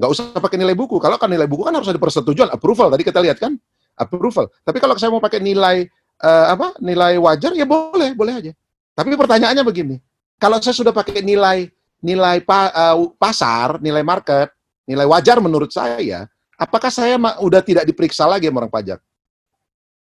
Nggak 0.01 0.17
usah 0.17 0.25
pakai 0.33 0.57
nilai 0.57 0.73
buku. 0.73 0.97
Kalau 0.97 1.21
kan 1.21 1.29
nilai 1.29 1.45
buku 1.45 1.61
kan 1.61 1.77
harus 1.77 1.85
ada 1.85 2.01
persetujuan, 2.01 2.49
approval. 2.49 2.89
Tadi 2.89 3.05
kita 3.05 3.21
lihat 3.21 3.37
kan? 3.37 3.53
Approval. 3.93 4.49
Tapi 4.65 4.81
kalau 4.81 4.97
saya 4.97 5.13
mau 5.13 5.21
pakai 5.21 5.37
nilai 5.37 5.85
uh, 6.25 6.57
apa 6.57 6.73
nilai 6.81 7.21
wajar, 7.21 7.53
ya 7.53 7.69
boleh, 7.69 8.17
boleh 8.17 8.33
aja. 8.41 8.51
Tapi 8.97 9.13
pertanyaannya 9.13 9.61
begini, 9.61 10.01
kalau 10.41 10.57
saya 10.57 10.73
sudah 10.73 10.89
pakai 10.89 11.21
nilai 11.21 11.69
nilai 12.01 12.41
pa, 12.41 12.73
uh, 12.73 13.13
pasar, 13.13 13.77
nilai 13.77 14.01
market, 14.01 14.49
nilai 14.89 15.05
wajar 15.05 15.37
menurut 15.37 15.69
saya, 15.69 16.25
apakah 16.57 16.89
saya 16.89 17.21
udah 17.37 17.61
tidak 17.61 17.85
diperiksa 17.85 18.25
lagi 18.25 18.49
sama 18.49 18.65
orang 18.65 18.73
pajak? 18.73 18.97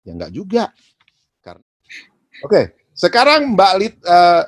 Ya 0.06 0.14
enggak 0.14 0.30
juga. 0.30 0.70
Karena 1.42 1.66
Oke, 2.46 2.78
sekarang 2.94 3.58
Mbak 3.58 3.72
Lit 3.82 3.94
uh, 4.06 4.46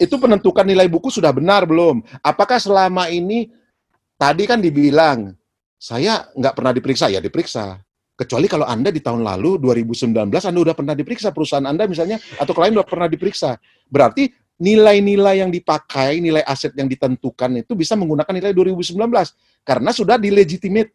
itu 0.00 0.16
penentukan 0.16 0.64
nilai 0.64 0.88
buku 0.88 1.12
sudah 1.12 1.36
benar 1.36 1.68
belum? 1.68 2.00
Apakah 2.24 2.56
selama 2.56 3.12
ini 3.12 3.52
tadi 4.22 4.46
kan 4.46 4.62
dibilang 4.62 5.34
saya 5.74 6.30
nggak 6.30 6.54
pernah 6.54 6.70
diperiksa 6.70 7.10
ya 7.10 7.18
diperiksa. 7.18 7.74
Kecuali 8.14 8.46
kalau 8.46 8.62
Anda 8.62 8.94
di 8.94 9.02
tahun 9.02 9.26
lalu 9.26 9.58
2019 9.58 10.14
Anda 10.30 10.60
udah 10.62 10.76
pernah 10.78 10.94
diperiksa 10.94 11.34
perusahaan 11.34 11.66
Anda 11.66 11.90
misalnya 11.90 12.22
atau 12.38 12.54
klien 12.54 12.70
udah 12.70 12.86
pernah 12.86 13.10
diperiksa. 13.10 13.58
Berarti 13.90 14.30
nilai-nilai 14.62 15.42
yang 15.42 15.50
dipakai, 15.50 16.22
nilai 16.22 16.46
aset 16.46 16.70
yang 16.78 16.86
ditentukan 16.86 17.66
itu 17.66 17.74
bisa 17.74 17.98
menggunakan 17.98 18.30
nilai 18.30 18.54
2019 18.54 18.94
karena 19.66 19.90
sudah 19.90 20.22
dilegitimate 20.22 20.94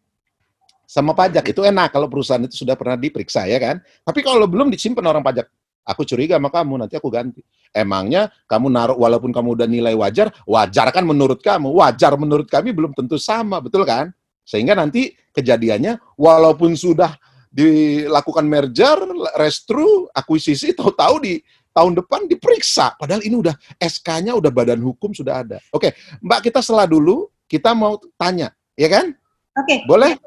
sama 0.87 1.11
pajak. 1.11 1.51
Itu 1.51 1.67
enak 1.67 1.91
kalau 1.91 2.07
perusahaan 2.07 2.39
itu 2.47 2.63
sudah 2.63 2.79
pernah 2.79 2.95
diperiksa 2.95 3.43
ya 3.43 3.59
kan. 3.59 3.83
Tapi 4.07 4.23
kalau 4.23 4.47
belum 4.47 4.71
disimpan 4.71 5.03
orang 5.03 5.19
pajak, 5.19 5.51
aku 5.87 6.03
curiga 6.03 6.35
sama 6.35 6.51
kamu, 6.51 6.83
nanti 6.83 6.99
aku 6.99 7.07
ganti. 7.07 7.39
Emangnya 7.71 8.27
kamu 8.43 8.67
naruh 8.67 8.99
walaupun 8.99 9.31
kamu 9.31 9.55
udah 9.55 9.67
nilai 9.71 9.95
wajar, 9.95 10.35
wajar 10.43 10.91
kan 10.91 11.07
menurut 11.07 11.39
kamu, 11.39 11.71
wajar 11.71 12.19
menurut 12.19 12.51
kami 12.51 12.75
belum 12.75 12.91
tentu 12.91 13.15
sama, 13.15 13.63
betul 13.63 13.87
kan? 13.87 14.11
Sehingga 14.43 14.75
nanti 14.75 15.15
kejadiannya 15.31 16.19
walaupun 16.19 16.75
sudah 16.75 17.15
dilakukan 17.47 18.43
merger, 18.43 18.99
restru, 19.39 20.11
akuisisi, 20.11 20.75
tahu-tahu 20.75 21.15
di 21.23 21.33
tahun 21.71 21.93
depan 21.95 22.27
diperiksa. 22.27 22.97
Padahal 22.99 23.23
ini 23.23 23.37
udah 23.39 23.55
SK-nya 23.79 24.35
udah 24.35 24.51
badan 24.51 24.81
hukum 24.83 25.13
sudah 25.15 25.45
ada. 25.45 25.57
Oke, 25.71 25.95
Mbak 26.19 26.51
kita 26.51 26.59
setelah 26.59 26.89
dulu, 26.89 27.29
kita 27.47 27.71
mau 27.77 28.01
tanya, 28.19 28.51
ya 28.75 28.89
kan? 28.91 29.13
Oke. 29.57 29.85
Boleh? 29.85 30.17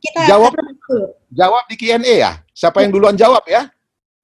Kita 0.00 0.24
jawab 0.24 0.56
jawab 1.28 1.64
di 1.68 1.76
Q&A 1.76 2.00
ya. 2.00 2.32
Siapa 2.56 2.80
yang 2.80 2.92
duluan 2.92 3.16
jawab 3.16 3.44
ya? 3.44 3.68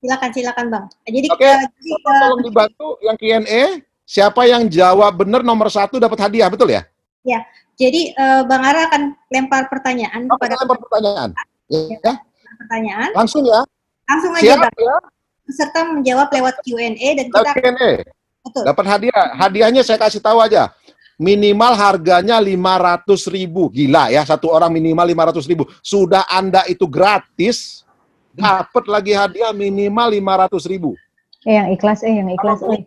Silakan, 0.06 0.30
silakan 0.30 0.66
Bang. 0.70 0.84
Jadi 1.02 1.26
uh, 1.26 1.34
jadi, 1.34 1.90
uh, 1.98 2.20
tolong 2.22 2.42
dibantu 2.46 2.88
yang 3.02 3.16
Q&A. 3.18 3.82
Siapa 4.06 4.46
yang 4.46 4.70
jawab 4.70 5.18
benar 5.18 5.42
nomor 5.42 5.66
satu 5.66 5.98
dapat 5.98 6.14
hadiah, 6.22 6.46
betul 6.46 6.70
ya? 6.70 6.86
Ya, 7.26 7.42
jadi 7.74 8.14
uh, 8.14 8.46
Bang 8.46 8.62
Ara 8.62 8.86
akan 8.86 9.18
lempar 9.34 9.66
pertanyaan 9.66 10.30
oh, 10.30 10.38
kepada 10.38 10.54
lempar 10.62 10.78
pertanyaan. 10.78 11.30
Ya. 11.66 11.98
ya. 11.98 12.14
Pertanyaan. 12.54 13.10
Langsung 13.18 13.42
ya. 13.42 13.66
Langsung 14.06 14.30
aja, 14.38 14.42
Siap, 14.46 14.58
Bang. 14.62 14.74
Ya? 14.78 14.96
peserta 15.46 15.80
menjawab 15.86 16.28
lewat 16.30 16.54
Q&A 16.66 17.08
dan 17.14 17.26
kita 17.30 17.50
Q&A. 17.54 17.92
Betul. 18.46 18.62
Dapat 18.66 18.84
hadiah. 18.86 19.26
Hadiahnya 19.38 19.82
saya 19.86 19.98
kasih 19.98 20.18
tahu 20.18 20.42
aja. 20.42 20.70
Minimal 21.16 21.72
harganya 21.74 22.36
500 22.38 23.08
ribu. 23.32 23.72
Gila 23.72 24.12
ya, 24.12 24.22
satu 24.26 24.52
orang 24.52 24.70
minimal 24.74 25.06
500 25.32 25.50
ribu. 25.50 25.64
Sudah 25.80 26.26
Anda 26.28 26.62
itu 26.68 26.84
gratis, 26.84 27.85
dapat 28.36 28.84
lagi 28.84 29.16
hadiah 29.16 29.50
minimal 29.56 30.12
500 30.12 30.68
ribu. 30.68 30.92
Eh, 31.48 31.56
yang 31.56 31.72
ikhlas, 31.72 32.04
eh, 32.04 32.12
yang 32.20 32.28
ikhlas. 32.28 32.60
Eh. 32.60 32.84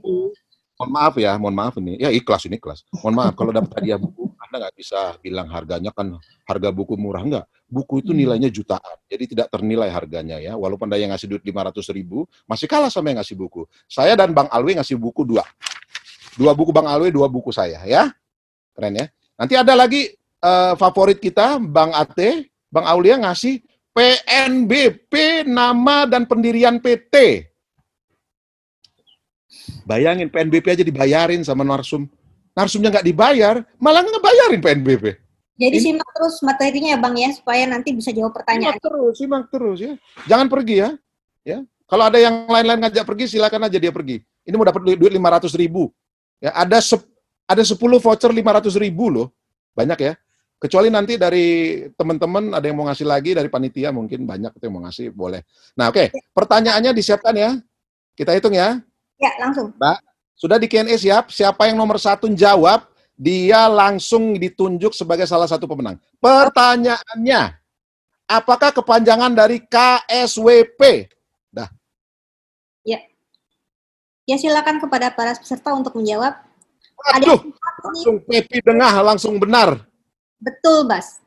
Mohon 0.79 0.91
maaf 0.95 1.13
ya, 1.17 1.31
mohon 1.41 1.55
maaf 1.57 1.75
ini. 1.81 1.97
Ya 1.97 2.13
ikhlas 2.13 2.45
ini 2.45 2.61
ikhlas. 2.61 2.85
Mohon 3.01 3.15
maaf 3.17 3.33
kalau 3.33 3.51
dapat 3.51 3.81
hadiah 3.81 3.97
buku, 3.97 4.29
Anda 4.45 4.55
nggak 4.67 4.75
bisa 4.77 5.17
bilang 5.19 5.49
harganya 5.49 5.89
kan 5.89 6.21
harga 6.45 6.69
buku 6.69 6.93
murah. 6.95 7.25
Enggak 7.25 7.45
buku 7.69 8.01
itu 8.01 8.11
hmm. 8.13 8.19
nilainya 8.21 8.49
jutaan. 8.49 8.97
Jadi 9.09 9.37
tidak 9.37 9.47
ternilai 9.53 9.89
harganya 9.89 10.37
ya. 10.37 10.53
Walaupun 10.57 10.89
ada 10.89 11.01
yang 11.01 11.13
ngasih 11.13 11.29
duit 11.29 11.43
500 11.45 11.81
ribu, 11.93 12.25
masih 12.49 12.65
kalah 12.69 12.89
sama 12.89 13.13
yang 13.13 13.21
ngasih 13.21 13.37
buku. 13.37 13.65
Saya 13.89 14.13
dan 14.17 14.33
Bang 14.33 14.49
Alwi 14.49 14.77
ngasih 14.77 14.97
buku 14.97 15.25
dua. 15.25 15.45
Dua 16.37 16.53
buku 16.57 16.73
Bang 16.73 16.89
Alwi, 16.89 17.13
dua 17.13 17.29
buku 17.29 17.53
saya 17.53 17.81
ya. 17.85 18.09
Keren 18.73 18.97
ya. 18.97 19.05
Nanti 19.39 19.53
ada 19.55 19.71
lagi 19.77 20.11
uh, 20.43 20.73
favorit 20.75 21.21
kita, 21.21 21.61
Bang 21.61 21.95
Ate, 21.95 22.51
Bang 22.69 22.85
Aulia 22.85 23.17
ngasih 23.17 23.61
PNBP 23.99 25.43
nama 25.43 26.07
dan 26.07 26.23
pendirian 26.23 26.79
PT. 26.79 27.43
Bayangin 29.83 30.31
PNBP 30.31 30.71
aja 30.71 30.83
dibayarin 30.87 31.43
sama 31.43 31.67
narsum. 31.67 32.07
Narsumnya 32.55 32.95
nggak 32.95 33.03
dibayar, 33.03 33.59
malah 33.75 34.07
ngebayarin 34.07 34.63
PNBP. 34.63 35.19
Jadi 35.59 35.75
ini, 35.75 35.83
simak 35.83 36.07
terus 36.15 36.39
materinya 36.39 36.95
ya 36.95 36.99
Bang 37.03 37.19
ya 37.19 37.35
supaya 37.35 37.67
nanti 37.67 37.91
bisa 37.91 38.15
jawab 38.15 38.31
pertanyaan. 38.31 38.79
Simak 38.79 38.87
terus, 38.87 39.13
simak 39.19 39.45
terus 39.51 39.77
ya. 39.83 39.93
Jangan 40.31 40.47
pergi 40.47 40.75
ya. 40.79 40.89
Ya. 41.43 41.59
Kalau 41.83 42.03
ada 42.07 42.15
yang 42.23 42.47
lain-lain 42.47 42.79
ngajak 42.79 43.03
pergi 43.03 43.35
silakan 43.35 43.67
aja 43.67 43.75
dia 43.75 43.91
pergi. 43.91 44.23
Ini 44.47 44.55
mau 44.55 44.63
dapat 44.63 44.79
duit 44.95 45.11
lima 45.11 45.35
ratus 45.35 45.51
ribu. 45.59 45.91
Ya, 46.39 46.55
ada 46.55 46.79
sep, 46.79 47.03
ada 47.43 47.59
10 47.59 47.75
voucher 47.75 48.31
lima 48.31 48.55
ratus 48.55 48.79
ribu 48.79 49.11
loh. 49.11 49.27
Banyak 49.75 49.99
ya. 49.99 50.15
Kecuali 50.59 50.91
nanti 50.91 51.15
dari 51.15 51.79
teman-teman 51.95 52.51
ada 52.51 52.67
yang 52.67 52.75
mau 52.75 52.91
ngasih 52.91 53.07
lagi 53.07 53.31
dari 53.31 53.47
panitia 53.47 53.95
mungkin 53.95 54.27
banyak 54.27 54.51
yang 54.59 54.73
mau 54.75 54.83
ngasih 54.83 55.15
boleh. 55.15 55.39
Nah, 55.79 55.87
oke. 55.87 56.11
Okay. 56.11 56.19
Pertanyaannya 56.35 56.91
disiapkan 56.91 57.31
ya. 57.31 57.55
Kita 58.11 58.35
hitung 58.35 58.51
ya. 58.51 58.75
Ya, 59.15 59.31
langsung. 59.39 59.71
Mbak, 59.79 59.97
sudah 60.35 60.59
di 60.59 60.67
Q&A 60.67 60.91
siap? 60.99 61.31
Siapa 61.31 61.71
yang 61.71 61.79
nomor 61.79 61.95
satu 61.95 62.27
jawab, 62.35 62.91
dia 63.15 63.71
langsung 63.71 64.35
ditunjuk 64.35 64.91
sebagai 64.91 65.23
salah 65.23 65.47
satu 65.47 65.63
pemenang. 65.63 65.95
Pertanyaannya, 66.19 67.55
apakah 68.27 68.75
kepanjangan 68.75 69.31
dari 69.31 69.63
KSWP? 69.63 71.07
Dah. 71.55 71.71
Ya. 72.83 72.99
Ya 74.27 74.35
silakan 74.35 74.83
kepada 74.83 75.11
para 75.15 75.39
peserta 75.39 75.71
untuk 75.71 75.95
menjawab. 75.95 76.35
Aduh, 77.15 77.55
langsung 77.79 78.19
Pepi 78.27 78.59
Dengah 78.59 78.99
langsung 79.03 79.39
benar. 79.39 79.88
Betul, 80.39 80.87
Bas. 80.87 81.19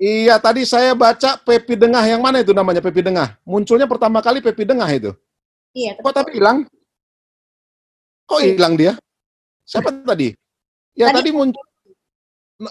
Iya, 0.00 0.40
tadi 0.40 0.64
saya 0.64 0.96
baca 0.96 1.36
Pepi 1.40 1.76
Dengah 1.76 2.02
yang 2.08 2.24
mana 2.24 2.40
itu 2.40 2.50
namanya 2.50 2.80
Pepi 2.80 3.04
Dengah? 3.04 3.36
Munculnya 3.44 3.84
pertama 3.86 4.18
kali 4.24 4.40
Pepi 4.42 4.66
Dengah 4.66 4.88
itu. 4.90 5.10
Iya. 5.76 6.00
Kok 6.00 6.12
tapi 6.12 6.40
hilang? 6.40 6.66
Kok 8.26 8.40
hilang 8.42 8.74
dia? 8.74 8.92
Siapa 9.62 9.92
tadi? 10.02 10.34
Ya 10.98 11.14
tadi, 11.14 11.16
tadi 11.16 11.30
muncul 11.30 11.62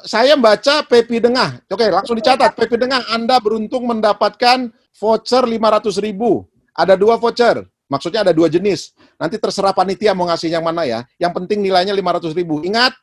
saya 0.06 0.38
baca 0.38 0.86
PP 0.86 1.18
Dengah. 1.18 1.66
Oke, 1.66 1.90
langsung 1.90 2.14
dicatat. 2.14 2.54
PP 2.54 2.78
Dengah, 2.78 3.10
Anda 3.10 3.42
beruntung 3.42 3.90
mendapatkan 3.90 4.70
voucher 4.94 5.44
500 5.50 5.98
ribu. 5.98 6.46
Ada 6.78 6.94
dua 6.94 7.18
voucher. 7.18 7.66
Maksudnya 7.90 8.22
ada 8.22 8.30
dua 8.30 8.46
jenis. 8.46 8.94
Nanti 9.18 9.42
terserah 9.42 9.74
panitia 9.74 10.14
mau 10.14 10.30
ngasih 10.30 10.54
yang 10.54 10.62
mana 10.62 10.86
ya. 10.86 11.02
Yang 11.18 11.42
penting 11.42 11.66
nilainya 11.66 11.98
500 11.98 12.38
ribu. 12.38 12.62
Ingat, 12.62 12.94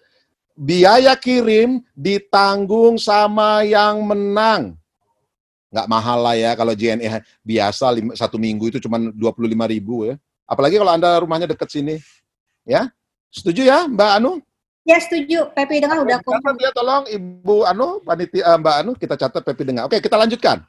biaya 0.56 1.12
kirim 1.14 1.84
ditanggung 1.92 2.96
sama 2.96 3.62
yang 3.62 4.00
menang. 4.02 4.74
Nggak 5.68 5.88
mahal 5.92 6.18
lah 6.24 6.34
ya 6.34 6.50
kalau 6.56 6.72
JNE 6.72 7.20
biasa 7.44 7.92
satu 8.16 8.40
minggu 8.40 8.72
itu 8.72 8.80
cuma 8.80 8.96
25 8.96 9.44
ribu 9.68 10.08
ya. 10.08 10.16
Apalagi 10.48 10.80
kalau 10.80 10.96
Anda 10.96 11.20
rumahnya 11.20 11.46
dekat 11.46 11.68
sini. 11.68 12.00
Ya, 12.66 12.90
setuju 13.30 13.62
ya 13.62 13.86
Mbak 13.86 14.10
Anu? 14.18 14.42
Ya 14.86 15.02
setuju, 15.02 15.50
Pepi 15.50 15.82
Dengar 15.82 15.98
udah 15.98 16.22
confirm. 16.22 16.54
dia 16.62 16.70
tolong 16.70 17.10
Ibu 17.10 17.66
Anu, 17.66 17.98
panitia 18.06 18.54
uh, 18.54 18.56
Mbak 18.58 18.76
Anu, 18.82 18.90
kita 18.94 19.14
catat 19.18 19.42
Pepi 19.42 19.66
Dengar. 19.66 19.90
Oke, 19.90 19.98
kita 19.98 20.14
lanjutkan. 20.14 20.62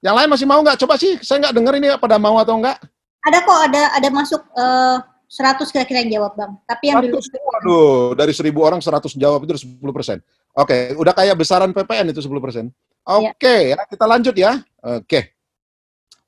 Yang 0.00 0.14
lain 0.16 0.28
masih 0.32 0.46
mau 0.48 0.60
nggak? 0.64 0.80
Coba 0.80 0.96
sih, 0.96 1.20
saya 1.20 1.44
nggak 1.44 1.54
dengar 1.60 1.76
ini 1.76 1.92
pada 2.00 2.16
mau 2.16 2.40
atau 2.40 2.56
nggak. 2.56 2.76
Ada 3.24 3.38
kok, 3.44 3.60
ada 3.68 3.82
ada 3.96 4.08
masuk 4.08 4.40
uh, 4.56 4.60
eh, 4.60 4.96
100 5.34 5.66
kira-kira 5.74 5.98
yang 6.06 6.22
jawab, 6.22 6.38
Bang. 6.38 6.52
Tapi 6.62 6.94
yang 6.94 7.02
100, 7.02 7.10
dulu... 7.10 7.18
Waduh, 7.42 8.14
dari 8.14 8.30
1000 8.30 8.54
orang 8.54 8.78
100 8.78 9.18
jawab 9.18 9.42
itu 9.42 9.66
10 9.66 9.82
persen. 9.90 10.22
Oke, 10.54 10.94
udah 10.94 11.10
kayak 11.10 11.34
besaran 11.34 11.74
PPN 11.74 12.14
itu 12.14 12.22
10 12.22 12.38
persen. 12.38 12.64
Oke, 13.02 13.74
ya. 13.74 13.74
ya, 13.74 13.80
kita 13.90 14.04
lanjut 14.06 14.34
ya. 14.38 14.62
Oke. 14.78 15.34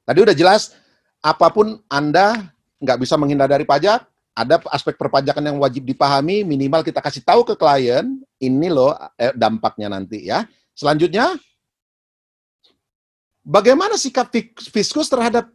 Tadi 0.02 0.18
udah 0.18 0.34
jelas, 0.34 0.74
apa 1.22 1.46
pun 1.54 1.78
Anda 1.86 2.50
nggak 2.82 2.98
bisa 2.98 3.14
menghindar 3.14 3.46
dari 3.46 3.62
pajak, 3.62 4.02
ada 4.34 4.58
aspek 4.74 4.98
perpajakan 4.98 5.54
yang 5.54 5.56
wajib 5.62 5.86
dipahami, 5.86 6.42
minimal 6.42 6.82
kita 6.82 6.98
kasih 6.98 7.22
tahu 7.22 7.46
ke 7.46 7.54
klien, 7.54 8.18
ini 8.42 8.68
loh 8.68 8.92
eh, 9.14 9.30
dampaknya 9.38 9.86
nanti 9.86 10.26
ya. 10.26 10.42
Selanjutnya, 10.74 11.38
bagaimana 13.46 13.94
sikap 13.94 14.34
fiskus 14.74 15.06
terhadap 15.06 15.48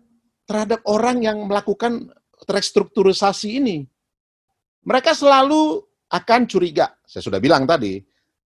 terhadap 0.48 0.80
orang 0.88 1.22
yang 1.22 1.38
melakukan 1.46 2.10
restrukturisasi 2.46 3.62
ini? 3.62 3.86
Mereka 4.82 5.14
selalu 5.14 5.86
akan 6.12 6.42
curiga. 6.50 6.92
Saya 7.06 7.22
sudah 7.22 7.40
bilang 7.40 7.64
tadi, 7.64 8.02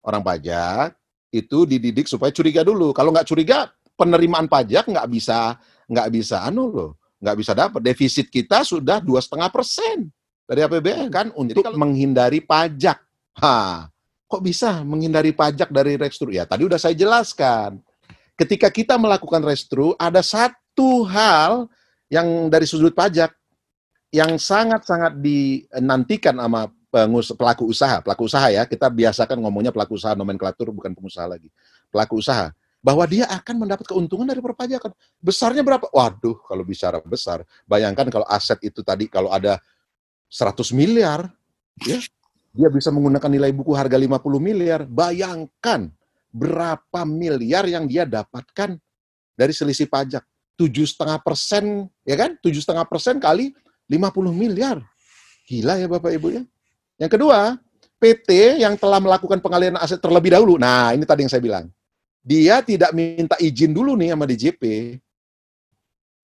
orang 0.05 0.20
pajak 0.20 0.92
itu 1.34 1.66
dididik 1.66 2.07
supaya 2.07 2.30
curiga 2.30 2.62
dulu. 2.62 2.95
Kalau 2.95 3.11
nggak 3.11 3.26
curiga, 3.26 3.70
penerimaan 3.99 4.47
pajak 4.47 4.86
nggak 4.86 5.09
bisa 5.11 5.59
nggak 5.88 6.09
bisa 6.12 6.45
anu 6.45 6.70
loh, 6.70 6.90
nggak 7.18 7.36
bisa 7.38 7.53
dapat. 7.57 7.80
Defisit 7.82 8.28
kita 8.28 8.62
sudah 8.62 9.01
dua 9.01 9.18
setengah 9.22 9.49
persen 9.49 10.11
dari 10.45 10.61
APBN 10.62 11.09
kan 11.09 11.26
untuk 11.34 11.64
kalau... 11.64 11.80
menghindari 11.80 12.45
pajak. 12.45 13.01
Ha, 13.42 13.90
kok 14.30 14.42
bisa 14.45 14.86
menghindari 14.86 15.34
pajak 15.34 15.74
dari 15.74 15.99
restru? 15.99 16.30
Ya 16.30 16.47
tadi 16.47 16.62
udah 16.66 16.78
saya 16.78 16.95
jelaskan. 16.95 17.82
Ketika 18.34 18.66
kita 18.70 18.99
melakukan 18.99 19.42
restru, 19.47 19.95
ada 19.95 20.18
satu 20.18 21.07
hal 21.07 21.70
yang 22.11 22.51
dari 22.51 22.66
sudut 22.66 22.90
pajak 22.90 23.30
yang 24.15 24.39
sangat-sangat 24.39 25.19
dinantikan 25.19 26.39
sama 26.39 26.71
pengus 26.87 27.35
pelaku 27.35 27.67
usaha, 27.67 27.99
pelaku 27.99 28.31
usaha 28.31 28.47
ya, 28.47 28.62
kita 28.62 28.87
biasakan 28.87 29.43
ngomongnya 29.43 29.75
pelaku 29.75 29.99
usaha 29.99 30.15
nomenklatur 30.15 30.71
bukan 30.71 30.95
pengusaha 30.95 31.27
lagi. 31.27 31.51
Pelaku 31.91 32.23
usaha 32.23 32.55
bahwa 32.79 33.03
dia 33.11 33.27
akan 33.27 33.67
mendapat 33.67 33.91
keuntungan 33.91 34.31
dari 34.31 34.39
perpajakan. 34.39 34.95
Besarnya 35.19 35.67
berapa? 35.67 35.91
Waduh, 35.91 36.39
kalau 36.47 36.62
bicara 36.62 37.03
besar, 37.03 37.43
bayangkan 37.67 38.07
kalau 38.07 38.23
aset 38.31 38.62
itu 38.62 38.87
tadi 38.87 39.11
kalau 39.11 39.35
ada 39.35 39.59
100 40.31 40.62
miliar, 40.71 41.27
ya, 41.83 41.99
dia 42.55 42.71
bisa 42.71 42.95
menggunakan 42.95 43.27
nilai 43.27 43.51
buku 43.51 43.75
harga 43.75 43.99
50 43.99 44.39
miliar. 44.39 44.87
Bayangkan 44.87 45.91
berapa 46.31 47.03
miliar 47.03 47.67
yang 47.67 47.91
dia 47.91 48.07
dapatkan 48.07 48.79
dari 49.35 49.51
selisih 49.51 49.91
pajak. 49.91 50.23
Tujuh 50.55 50.87
setengah 50.87 51.19
persen, 51.19 51.91
ya 52.07 52.15
kan? 52.15 52.39
Tujuh 52.39 52.62
setengah 52.62 52.87
persen 52.87 53.19
kali 53.19 53.51
50 53.89 54.32
miliar. 54.32 54.80
Gila 55.45 55.76
ya 55.76 55.87
Bapak 55.89 56.12
Ibu 56.16 56.28
ya. 56.32 56.43
Yang 56.97 57.11
kedua, 57.18 57.59
PT 58.01 58.61
yang 58.61 58.76
telah 58.76 59.01
melakukan 59.01 59.41
pengalihan 59.41 59.76
aset 59.80 60.01
terlebih 60.01 60.32
dahulu. 60.37 60.57
Nah, 60.57 60.93
ini 60.93 61.05
tadi 61.05 61.24
yang 61.26 61.32
saya 61.32 61.43
bilang. 61.45 61.68
Dia 62.24 62.64
tidak 62.64 62.97
minta 62.97 63.37
izin 63.37 63.76
dulu 63.76 63.93
nih 64.01 64.16
sama 64.16 64.24
DJP. 64.24 64.62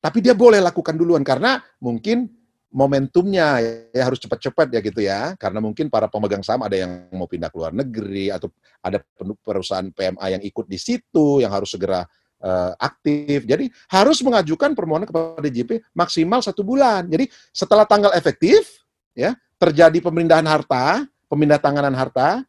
Tapi 0.01 0.19
dia 0.25 0.33
boleh 0.33 0.57
lakukan 0.65 0.97
duluan 0.97 1.21
karena 1.21 1.61
mungkin 1.77 2.25
momentumnya 2.71 3.61
ya 3.91 4.03
harus 4.07 4.23
cepat-cepat 4.23 4.71
ya 4.71 4.81
gitu 4.81 5.01
ya 5.03 5.35
karena 5.35 5.59
mungkin 5.59 5.91
para 5.91 6.07
pemegang 6.07 6.41
saham 6.41 6.63
ada 6.63 6.79
yang 6.79 7.11
mau 7.11 7.27
pindah 7.27 7.51
ke 7.51 7.57
luar 7.59 7.75
negeri 7.75 8.31
atau 8.31 8.47
ada 8.79 9.03
perusahaan 9.43 9.91
PMA 9.91 10.39
yang 10.39 10.43
ikut 10.47 10.71
di 10.71 10.79
situ 10.79 11.43
yang 11.43 11.51
harus 11.51 11.75
segera 11.75 12.07
uh, 12.41 12.73
aktif 12.81 13.47
jadi 13.47 13.69
harus 13.89 14.21
mengajukan 14.25 14.75
permohonan 14.75 15.09
kepada 15.09 15.45
DJP 15.45 15.85
maksimal 15.95 16.41
satu 16.41 16.67
bulan 16.67 17.07
jadi 17.07 17.29
setelah 17.55 17.87
tanggal 17.87 18.13
efektif 18.17 18.83
ya 19.15 19.37
terjadi 19.61 20.01
pemindahan 20.01 20.45
harta 20.49 21.05
pemindah 21.31 21.61
tanganan 21.61 21.95
harta 21.95 22.43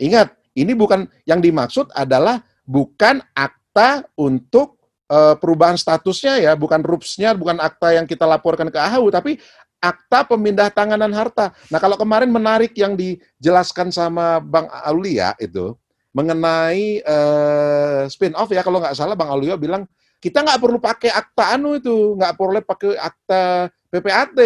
ingat 0.00 0.34
ini 0.52 0.72
bukan 0.76 1.08
yang 1.24 1.40
dimaksud 1.40 1.88
adalah 1.96 2.44
bukan 2.68 3.24
akta 3.32 4.04
untuk 4.16 4.76
uh, 5.08 5.34
perubahan 5.36 5.76
statusnya 5.76 6.40
ya, 6.40 6.52
bukan 6.52 6.84
rupsnya, 6.84 7.32
bukan 7.32 7.60
akta 7.60 7.96
yang 7.96 8.04
kita 8.04 8.28
laporkan 8.28 8.68
ke 8.68 8.76
AHU, 8.76 9.08
tapi 9.08 9.40
akta 9.82 10.28
pemindah 10.28 10.70
tanganan 10.70 11.10
harta. 11.10 11.50
Nah 11.72 11.80
kalau 11.82 11.98
kemarin 11.98 12.30
menarik 12.30 12.72
yang 12.78 12.94
dijelaskan 12.94 13.90
sama 13.90 14.38
Bang 14.38 14.70
Aulia 14.70 15.34
itu 15.42 15.74
mengenai 16.12 17.00
uh, 17.02 18.04
spin 18.08 18.36
off 18.36 18.52
ya 18.52 18.60
kalau 18.60 18.78
nggak 18.80 18.96
salah 18.96 19.16
Bang 19.16 19.32
Aulia 19.32 19.56
bilang 19.56 19.88
kita 20.22 20.38
nggak 20.38 20.60
perlu 20.62 20.78
pakai 20.78 21.10
akta 21.10 21.58
anu 21.58 21.74
itu, 21.74 22.14
nggak 22.14 22.34
perlu 22.38 22.62
pakai 22.62 22.94
akta 22.94 23.42
PPAT, 23.90 24.38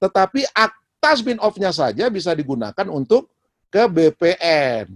tetapi 0.00 0.48
akta 0.48 1.10
spin 1.12 1.36
off-nya 1.44 1.68
saja 1.76 2.08
bisa 2.08 2.32
digunakan 2.32 2.88
untuk 2.88 3.28
ke 3.68 3.84
BPN. 3.84 4.88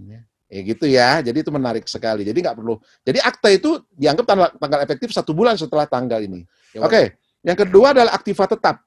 Ya 0.49 0.61
gitu 0.65 0.85
ya, 0.89 1.21
jadi 1.21 1.45
itu 1.45 1.53
menarik 1.53 1.85
sekali. 1.85 2.25
Jadi 2.25 2.41
nggak 2.41 2.57
perlu. 2.57 2.81
Jadi 3.05 3.21
akta 3.21 3.53
itu 3.53 3.85
dianggap 3.93 4.25
tanggal, 4.25 4.49
tanggal 4.57 4.79
efektif 4.81 5.13
satu 5.13 5.37
bulan 5.37 5.61
setelah 5.61 5.85
tanggal 5.85 6.17
ini. 6.17 6.41
Ya, 6.73 6.81
Oke, 6.81 6.89
okay. 6.89 7.05
yang 7.45 7.57
kedua 7.61 7.93
adalah 7.93 8.17
aktiva 8.17 8.49
tetap. 8.49 8.81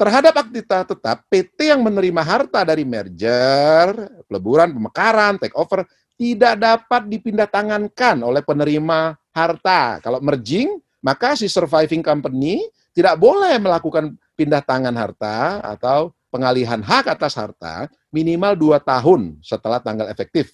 Terhadap 0.00 0.32
aktiva 0.32 0.88
tetap, 0.88 1.28
PT 1.28 1.76
yang 1.76 1.84
menerima 1.84 2.24
harta 2.24 2.64
dari 2.64 2.88
merger, 2.88 3.92
peleburan, 4.24 4.72
pemekaran, 4.72 5.36
take 5.36 5.52
over, 5.52 5.84
tidak 6.20 6.60
dapat 6.60 7.08
dipindah 7.08 7.48
tangankan 7.48 8.20
oleh 8.20 8.44
penerima 8.44 9.16
harta. 9.32 10.04
Kalau 10.04 10.20
merging, 10.20 10.76
maka 11.00 11.32
si 11.32 11.48
surviving 11.48 12.04
company 12.04 12.60
tidak 12.92 13.16
boleh 13.16 13.56
melakukan 13.56 14.12
pindah 14.36 14.60
tangan 14.60 14.92
harta 14.92 15.64
atau 15.64 16.12
pengalihan 16.28 16.84
hak 16.84 17.08
atas 17.08 17.40
harta 17.40 17.88
minimal 18.12 18.52
dua 18.52 18.76
tahun 18.76 19.40
setelah 19.40 19.80
tanggal 19.80 20.12
efektif. 20.12 20.52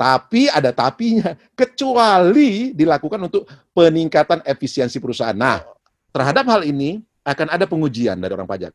Tapi 0.00 0.48
ada 0.48 0.72
tapinya, 0.72 1.36
kecuali 1.52 2.72
dilakukan 2.72 3.20
untuk 3.20 3.44
peningkatan 3.76 4.40
efisiensi 4.48 4.96
perusahaan. 4.96 5.36
Nah, 5.36 5.60
terhadap 6.08 6.48
hal 6.48 6.64
ini 6.64 7.04
akan 7.20 7.52
ada 7.52 7.68
pengujian 7.68 8.16
dari 8.16 8.32
orang 8.32 8.48
pajak. 8.48 8.72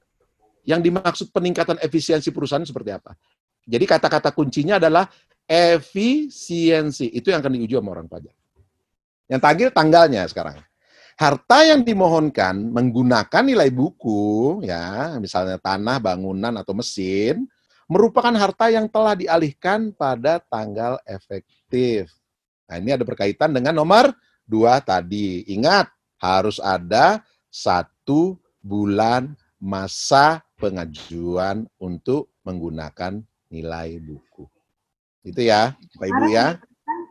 Yang 0.62 0.82
dimaksud 0.86 1.28
peningkatan 1.34 1.82
efisiensi 1.82 2.30
perusahaan 2.30 2.62
seperti 2.62 2.94
apa? 2.94 3.18
Jadi 3.66 3.86
kata-kata 3.90 4.30
kuncinya 4.30 4.78
adalah 4.78 5.10
efisiensi. 5.46 7.10
Itu 7.14 7.30
yang 7.32 7.42
akan 7.42 7.54
diuji 7.58 7.78
sama 7.78 7.94
orang 7.94 8.10
pajak. 8.10 8.34
Yang 9.30 9.42
tagih 9.42 9.70
tanggalnya 9.74 10.24
sekarang. 10.30 10.58
Harta 11.16 11.64
yang 11.64 11.82
dimohonkan 11.88 12.76
menggunakan 12.76 13.44
nilai 13.48 13.72
buku, 13.72 14.60
ya, 14.68 15.16
misalnya 15.16 15.56
tanah, 15.56 16.04
bangunan, 16.04 16.52
atau 16.60 16.76
mesin, 16.76 17.48
merupakan 17.88 18.36
harta 18.36 18.68
yang 18.68 18.92
telah 18.92 19.16
dialihkan 19.16 19.96
pada 19.96 20.44
tanggal 20.44 21.00
efektif. 21.08 22.12
Nah, 22.68 22.84
ini 22.84 22.92
ada 22.92 23.08
berkaitan 23.08 23.56
dengan 23.56 23.80
nomor 23.80 24.12
dua 24.44 24.84
tadi. 24.84 25.48
Ingat, 25.56 25.88
harus 26.20 26.60
ada 26.60 27.24
satu 27.48 28.36
bulan 28.60 29.38
masa 29.56 30.44
pengajuan 30.60 31.70
untuk 31.80 32.34
menggunakan 32.44 33.24
nilai 33.48 34.02
buku. 34.02 34.25
Itu 35.26 35.42
ya, 35.42 35.74
Pak 35.98 36.06
Ibu 36.06 36.26
ya. 36.30 36.62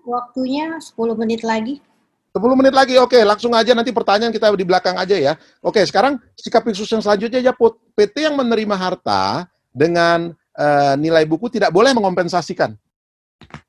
Waktunya 0.06 0.78
10 0.78 1.18
menit 1.18 1.42
lagi. 1.42 1.82
10 2.30 2.58
menit 2.58 2.74
lagi, 2.74 2.94
oke. 3.02 3.18
Langsung 3.26 3.50
aja 3.54 3.74
nanti 3.74 3.90
pertanyaan 3.90 4.30
kita 4.30 4.54
di 4.54 4.66
belakang 4.66 4.94
aja 4.94 5.18
ya. 5.18 5.32
Oke, 5.58 5.82
sekarang 5.82 6.22
sikap 6.38 6.62
khusus 6.62 6.86
yang 6.94 7.02
selanjutnya 7.02 7.42
ya 7.42 7.52
PT 7.98 8.16
yang 8.22 8.38
menerima 8.38 8.74
harta 8.78 9.50
dengan 9.74 10.30
uh, 10.54 10.94
nilai 10.94 11.26
buku 11.26 11.50
tidak 11.50 11.74
boleh 11.74 11.90
mengompensasikan. 11.90 12.78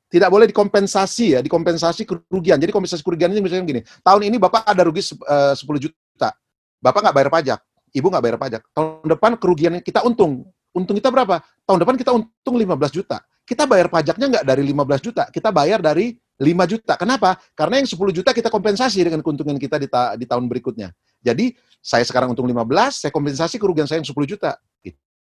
Tidak 0.06 0.30
boleh 0.30 0.46
dikompensasi 0.46 1.34
ya, 1.34 1.40
dikompensasi 1.42 2.06
kerugian. 2.06 2.62
Jadi 2.62 2.70
kompensasi 2.70 3.02
kerugian 3.02 3.34
ini 3.34 3.42
misalnya 3.42 3.66
gini, 3.66 3.82
tahun 4.06 4.30
ini 4.30 4.38
Bapak 4.38 4.62
ada 4.62 4.86
rugi 4.86 5.02
uh, 5.26 5.58
10 5.58 5.66
juta, 5.82 6.30
Bapak 6.78 7.02
nggak 7.02 7.16
bayar 7.18 7.30
pajak, 7.34 7.58
Ibu 7.90 8.06
nggak 8.14 8.22
bayar 8.22 8.38
pajak. 8.38 8.62
Tahun 8.70 9.02
depan 9.02 9.34
kerugian 9.34 9.82
kita 9.82 10.06
untung. 10.06 10.46
Untung 10.70 10.94
kita 10.94 11.10
berapa? 11.10 11.42
Tahun 11.66 11.78
depan 11.82 11.98
kita 11.98 12.14
untung 12.14 12.54
15 12.54 12.70
juta. 12.94 13.18
Kita 13.46 13.62
bayar 13.64 13.86
pajaknya 13.86 14.26
nggak 14.26 14.44
dari 14.44 14.62
15 14.66 15.06
juta, 15.06 15.24
kita 15.30 15.54
bayar 15.54 15.78
dari 15.78 16.18
5 16.36 16.66
juta. 16.66 16.98
Kenapa? 16.98 17.38
Karena 17.54 17.78
yang 17.78 17.88
10 17.88 17.96
juta 18.10 18.34
kita 18.34 18.50
kompensasi 18.50 19.06
dengan 19.06 19.22
keuntungan 19.22 19.56
kita 19.56 19.78
di, 19.78 19.86
ta 19.86 20.18
di 20.18 20.26
tahun 20.26 20.50
berikutnya. 20.50 20.90
Jadi, 21.22 21.54
saya 21.78 22.02
sekarang 22.02 22.34
untung 22.34 22.50
15, 22.50 23.06
saya 23.06 23.12
kompensasi 23.14 23.56
kerugian 23.62 23.86
saya 23.86 24.02
yang 24.02 24.08
10 24.10 24.26
juta. 24.26 24.58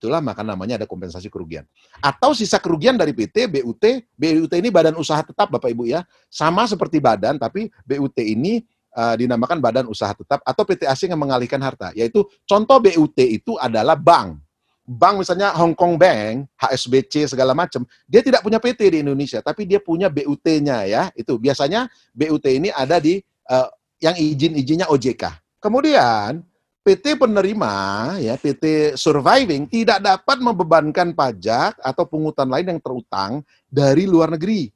Itulah 0.04 0.20
maka 0.20 0.44
namanya 0.44 0.76
ada 0.76 0.84
kompensasi 0.84 1.32
kerugian. 1.32 1.64
Atau 2.04 2.36
sisa 2.36 2.60
kerugian 2.60 2.92
dari 2.92 3.16
PT, 3.16 3.48
BUT, 3.48 3.84
BUT 4.12 4.52
ini 4.52 4.68
badan 4.68 5.00
usaha 5.00 5.24
tetap 5.24 5.48
Bapak 5.48 5.72
Ibu 5.72 5.88
ya. 5.88 6.04
Sama 6.28 6.68
seperti 6.68 7.00
badan 7.00 7.40
tapi 7.40 7.72
BUT 7.88 8.12
ini 8.20 8.60
uh, 8.92 9.16
dinamakan 9.16 9.64
badan 9.64 9.88
usaha 9.88 10.12
tetap 10.12 10.44
atau 10.44 10.62
PT 10.68 10.84
asing 10.84 11.08
yang 11.08 11.24
mengalihkan 11.24 11.56
harta. 11.64 11.88
Yaitu 11.96 12.20
contoh 12.44 12.76
BUT 12.84 13.16
itu 13.16 13.56
adalah 13.56 13.96
bank. 13.96 14.43
Bank 14.84 15.24
misalnya 15.24 15.56
Hong 15.56 15.72
Kong 15.72 15.96
Bank, 15.96 16.44
HSBC 16.60 17.32
segala 17.32 17.56
macam, 17.56 17.88
dia 18.04 18.20
tidak 18.20 18.44
punya 18.44 18.60
PT 18.60 18.92
di 18.92 18.98
Indonesia, 19.00 19.40
tapi 19.40 19.64
dia 19.64 19.80
punya 19.80 20.12
BUT-nya 20.12 20.84
ya. 20.84 21.02
Itu 21.16 21.40
biasanya 21.40 21.88
BUT 22.12 22.44
ini 22.44 22.68
ada 22.68 23.00
di 23.00 23.16
uh, 23.48 23.68
yang 24.04 24.12
izin-izinnya 24.12 24.92
OJK. 24.92 25.40
Kemudian 25.56 26.44
PT 26.84 27.16
penerima, 27.16 27.72
ya 28.20 28.36
PT 28.36 28.92
surviving 29.00 29.64
tidak 29.72 30.04
dapat 30.04 30.36
membebankan 30.44 31.16
pajak 31.16 31.80
atau 31.80 32.04
pungutan 32.04 32.44
lain 32.44 32.76
yang 32.76 32.80
terutang 32.84 33.40
dari 33.72 34.04
luar 34.04 34.36
negeri. 34.36 34.68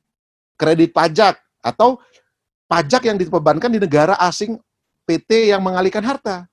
Kredit 0.56 0.88
pajak 0.96 1.36
atau 1.60 2.00
pajak 2.64 3.04
yang 3.04 3.20
dibebankan 3.20 3.68
di 3.68 3.76
negara 3.76 4.16
asing 4.24 4.56
PT 5.04 5.52
yang 5.52 5.60
mengalihkan 5.60 6.00
harta. 6.00 6.48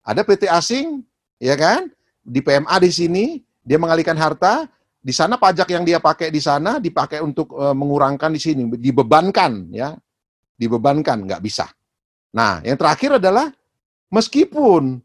Ada 0.00 0.24
PT 0.24 0.48
asing, 0.48 1.04
ya 1.36 1.60
kan? 1.60 1.92
Di 2.26 2.42
PMA 2.42 2.76
di 2.82 2.90
sini, 2.90 3.24
dia 3.62 3.78
mengalihkan 3.78 4.18
harta, 4.18 4.66
di 4.98 5.14
sana 5.14 5.38
pajak 5.38 5.70
yang 5.70 5.86
dia 5.86 6.02
pakai 6.02 6.34
di 6.34 6.42
sana 6.42 6.82
dipakai 6.82 7.22
untuk 7.22 7.54
uh, 7.54 7.70
mengurangkan 7.70 8.34
di 8.34 8.42
sini, 8.42 8.66
dibebankan 8.74 9.70
ya. 9.70 9.94
Dibebankan, 10.58 11.22
nggak 11.30 11.42
bisa. 11.44 11.70
Nah, 12.34 12.58
yang 12.66 12.74
terakhir 12.74 13.22
adalah 13.22 13.52
meskipun 14.10 14.98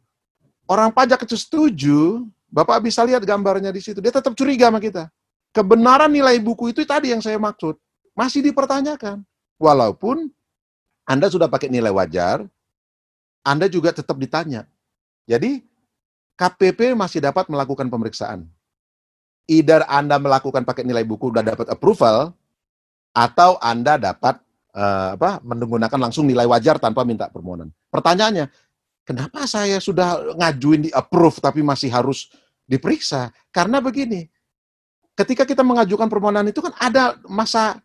orang 0.65 0.89
pajak 0.89 1.27
itu 1.27 1.37
setuju, 1.37 2.25
Bapak 2.51 2.83
bisa 2.83 3.05
lihat 3.05 3.23
gambarnya 3.23 3.69
di 3.71 3.79
situ, 3.79 4.01
dia 4.01 4.11
tetap 4.11 4.33
curiga 4.33 4.67
sama 4.67 4.81
kita. 4.81 5.07
Kebenaran 5.55 6.11
nilai 6.11 6.39
buku 6.39 6.71
itu 6.71 6.83
tadi 6.87 7.11
yang 7.11 7.23
saya 7.23 7.39
maksud, 7.39 7.75
masih 8.11 8.43
dipertanyakan. 8.43 9.23
Walaupun 9.61 10.31
Anda 11.05 11.27
sudah 11.31 11.51
pakai 11.51 11.71
nilai 11.71 11.91
wajar, 11.91 12.43
Anda 13.43 13.67
juga 13.67 13.95
tetap 13.95 14.19
ditanya. 14.19 14.67
Jadi, 15.27 15.63
KPP 16.39 16.95
masih 16.97 17.21
dapat 17.21 17.47
melakukan 17.51 17.87
pemeriksaan 17.87 18.47
either 19.51 19.83
Anda 19.91 20.15
melakukan 20.15 20.63
pakai 20.63 20.87
nilai 20.87 21.03
buku 21.03 21.27
udah 21.27 21.43
dapat 21.43 21.67
approval 21.67 22.31
atau 23.11 23.59
Anda 23.59 23.99
dapat 23.99 24.39
uh, 24.71 25.19
apa 25.19 25.43
menggunakan 25.43 25.99
langsung 25.99 26.23
nilai 26.23 26.47
wajar 26.47 26.79
tanpa 26.79 27.03
minta 27.03 27.27
permohonan. 27.27 27.67
Pertanyaannya, 27.91 28.47
kenapa 29.03 29.43
saya 29.43 29.83
sudah 29.83 30.35
ngajuin 30.39 30.87
di 30.87 30.91
approve 30.95 31.43
tapi 31.43 31.59
masih 31.59 31.91
harus 31.91 32.31
diperiksa? 32.63 33.35
Karena 33.51 33.83
begini, 33.83 34.31
ketika 35.19 35.43
kita 35.43 35.65
mengajukan 35.65 36.07
permohonan 36.07 36.47
itu 36.47 36.63
kan 36.63 36.71
ada 36.79 37.19
masa 37.27 37.83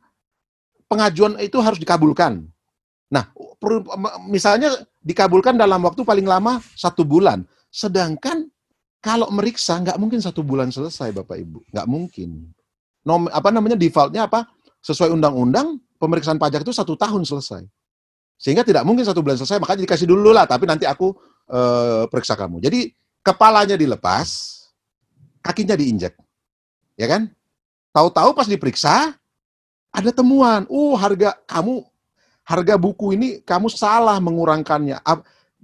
pengajuan 0.86 1.34
itu 1.42 1.58
harus 1.58 1.82
dikabulkan. 1.82 2.46
Nah, 3.10 3.30
misalnya 4.26 4.70
dikabulkan 5.02 5.54
dalam 5.58 5.82
waktu 5.82 6.02
paling 6.02 6.26
lama 6.26 6.62
satu 6.74 7.02
bulan. 7.02 7.42
Sedangkan 7.76 8.48
kalau 9.04 9.28
meriksa 9.28 9.76
nggak 9.76 10.00
mungkin 10.00 10.24
satu 10.24 10.40
bulan 10.40 10.72
selesai 10.72 11.12
Bapak 11.12 11.36
Ibu, 11.36 11.60
nggak 11.76 11.86
mungkin. 11.86 12.48
Nom, 13.04 13.28
apa 13.28 13.52
namanya 13.52 13.76
defaultnya 13.76 14.24
apa? 14.24 14.48
Sesuai 14.80 15.12
undang-undang 15.12 15.76
pemeriksaan 16.00 16.40
pajak 16.40 16.64
itu 16.64 16.72
satu 16.72 16.96
tahun 16.96 17.28
selesai. 17.28 17.68
Sehingga 18.40 18.64
tidak 18.64 18.88
mungkin 18.88 19.04
satu 19.04 19.20
bulan 19.20 19.36
selesai, 19.36 19.60
makanya 19.60 19.84
dikasih 19.84 20.08
dulu 20.08 20.32
lah, 20.32 20.48
tapi 20.48 20.64
nanti 20.64 20.88
aku 20.88 21.12
e, 21.48 21.60
periksa 22.10 22.36
kamu. 22.36 22.60
Jadi 22.64 22.90
kepalanya 23.24 23.78
dilepas, 23.78 24.28
kakinya 25.44 25.78
diinjek. 25.78 26.16
Ya 26.98 27.06
kan? 27.06 27.30
Tahu-tahu 27.94 28.36
pas 28.36 28.44
diperiksa, 28.44 29.16
ada 29.88 30.10
temuan. 30.12 30.68
Uh, 30.68 30.92
harga 31.00 31.32
kamu, 31.48 31.80
harga 32.44 32.74
buku 32.76 33.16
ini 33.16 33.40
kamu 33.40 33.72
salah 33.72 34.20
mengurangkannya. 34.20 35.00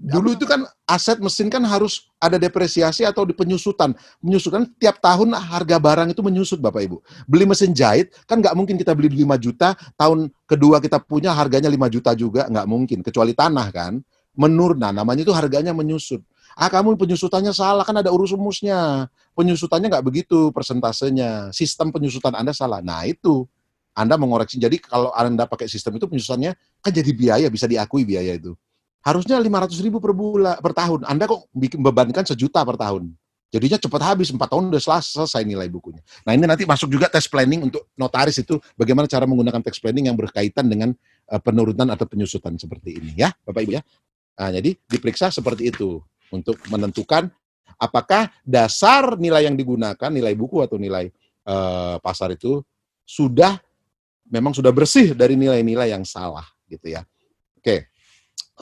Dulu 0.02 0.34
itu 0.34 0.42
kan 0.50 0.66
aset 0.82 1.22
mesin 1.22 1.46
kan 1.46 1.62
harus 1.62 2.10
ada 2.18 2.34
depresiasi 2.34 3.06
atau 3.06 3.22
di 3.22 3.30
penyusutan. 3.30 3.94
Menyusutan 4.18 4.66
tiap 4.74 4.98
tahun 4.98 5.30
harga 5.30 5.78
barang 5.78 6.10
itu 6.10 6.18
menyusut 6.26 6.58
Bapak 6.58 6.82
Ibu. 6.90 6.98
Beli 7.30 7.46
mesin 7.46 7.70
jahit 7.70 8.10
kan 8.26 8.42
nggak 8.42 8.50
mungkin 8.58 8.74
kita 8.74 8.98
beli 8.98 9.22
5 9.22 9.38
juta, 9.38 9.78
tahun 9.94 10.34
kedua 10.50 10.82
kita 10.82 10.98
punya 10.98 11.30
harganya 11.30 11.70
5 11.70 11.86
juta 11.86 12.10
juga, 12.18 12.50
nggak 12.50 12.66
mungkin. 12.66 12.98
Kecuali 13.06 13.30
tanah 13.30 13.70
kan. 13.70 14.02
Menurna, 14.34 14.90
namanya 14.90 15.22
itu 15.22 15.30
harganya 15.30 15.70
menyusut. 15.70 16.26
Ah 16.58 16.66
kamu 16.66 16.98
penyusutannya 16.98 17.54
salah, 17.54 17.86
kan 17.86 18.02
ada 18.02 18.10
urus 18.10 18.34
rumusnya. 18.34 19.06
Penyusutannya 19.38 19.86
nggak 19.86 20.02
begitu 20.02 20.50
persentasenya. 20.50 21.54
Sistem 21.54 21.94
penyusutan 21.94 22.34
Anda 22.34 22.50
salah. 22.50 22.82
Nah 22.82 23.06
itu, 23.06 23.46
Anda 23.94 24.18
mengoreksi. 24.18 24.58
Jadi 24.58 24.82
kalau 24.82 25.14
Anda 25.14 25.46
pakai 25.46 25.70
sistem 25.70 25.94
itu 25.94 26.10
penyusutannya 26.10 26.58
kan 26.82 26.90
jadi 26.90 27.10
biaya, 27.14 27.46
bisa 27.46 27.70
diakui 27.70 28.02
biaya 28.02 28.34
itu 28.34 28.58
harusnya 29.02 29.36
500 29.36 29.82
ribu 29.82 29.98
per 29.98 30.14
bulan 30.14 30.56
per 30.62 30.72
tahun. 30.72 31.02
Anda 31.04 31.26
kok 31.26 31.50
bikin 31.52 31.82
bebankan 31.82 32.22
sejuta 32.22 32.62
per 32.62 32.78
tahun. 32.78 33.10
Jadinya 33.52 33.76
cepat 33.76 34.00
habis, 34.00 34.32
empat 34.32 34.48
tahun 34.48 34.72
udah 34.72 34.80
selesai 34.80 35.44
nilai 35.44 35.68
bukunya. 35.68 36.00
Nah 36.24 36.32
ini 36.32 36.48
nanti 36.48 36.64
masuk 36.64 36.88
juga 36.88 37.12
tes 37.12 37.28
planning 37.28 37.68
untuk 37.68 37.84
notaris 38.00 38.40
itu 38.40 38.56
bagaimana 38.80 39.04
cara 39.04 39.28
menggunakan 39.28 39.60
tes 39.60 39.76
planning 39.76 40.08
yang 40.08 40.16
berkaitan 40.16 40.72
dengan 40.72 40.96
uh, 41.28 41.36
penurunan 41.36 41.84
atau 41.92 42.08
penyusutan 42.08 42.56
seperti 42.56 42.96
ini 42.96 43.12
ya, 43.12 43.28
Bapak 43.44 43.68
Ibu 43.68 43.76
ya. 43.76 43.84
Nah, 44.40 44.56
jadi 44.56 44.72
diperiksa 44.88 45.28
seperti 45.28 45.68
itu 45.68 46.00
untuk 46.32 46.56
menentukan 46.72 47.28
apakah 47.76 48.32
dasar 48.40 49.20
nilai 49.20 49.44
yang 49.44 49.52
digunakan, 49.52 50.08
nilai 50.08 50.32
buku 50.32 50.64
atau 50.64 50.80
nilai 50.80 51.12
uh, 51.44 52.00
pasar 52.00 52.32
itu 52.32 52.64
sudah 53.04 53.60
memang 54.32 54.56
sudah 54.56 54.72
bersih 54.72 55.12
dari 55.12 55.36
nilai-nilai 55.36 55.92
yang 55.92 56.08
salah 56.08 56.48
gitu 56.72 56.88
ya. 56.88 57.04
Oke 57.60 57.91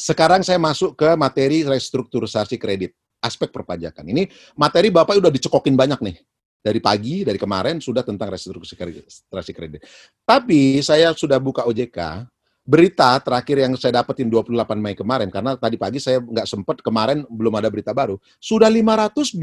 sekarang 0.00 0.40
saya 0.40 0.56
masuk 0.56 0.96
ke 0.96 1.08
materi 1.18 1.66
restrukturisasi 1.66 2.56
kredit, 2.56 2.96
aspek 3.20 3.52
perpajakan. 3.52 4.06
Ini 4.08 4.26
materi 4.56 4.88
Bapak 4.88 5.20
udah 5.20 5.32
dicekokin 5.32 5.76
banyak 5.76 6.00
nih. 6.00 6.16
Dari 6.60 6.76
pagi, 6.76 7.24
dari 7.24 7.40
kemarin 7.40 7.80
sudah 7.80 8.04
tentang 8.04 8.28
restrukturisasi 8.28 9.52
kredit. 9.56 9.80
Tapi 10.28 10.84
saya 10.84 11.16
sudah 11.16 11.40
buka 11.40 11.64
OJK, 11.64 12.28
berita 12.70 13.16
terakhir 13.24 13.64
yang 13.64 13.72
saya 13.80 14.04
dapetin 14.04 14.28
28 14.28 14.52
Mei 14.76 14.92
kemarin, 14.92 15.32
karena 15.32 15.56
tadi 15.56 15.80
pagi 15.80 15.96
saya 15.96 16.20
nggak 16.20 16.44
sempat, 16.44 16.76
kemarin 16.84 17.24
belum 17.32 17.56
ada 17.56 17.72
berita 17.72 17.96
baru, 17.96 18.20
sudah 18.36 18.68
525 18.68 19.40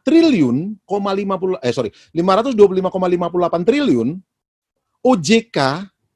triliun, 0.00 0.56
50, 0.80 1.60
eh 1.60 1.72
sorry, 1.76 1.90
525,58 2.16 3.68
triliun, 3.68 4.08
OJK 5.04 5.58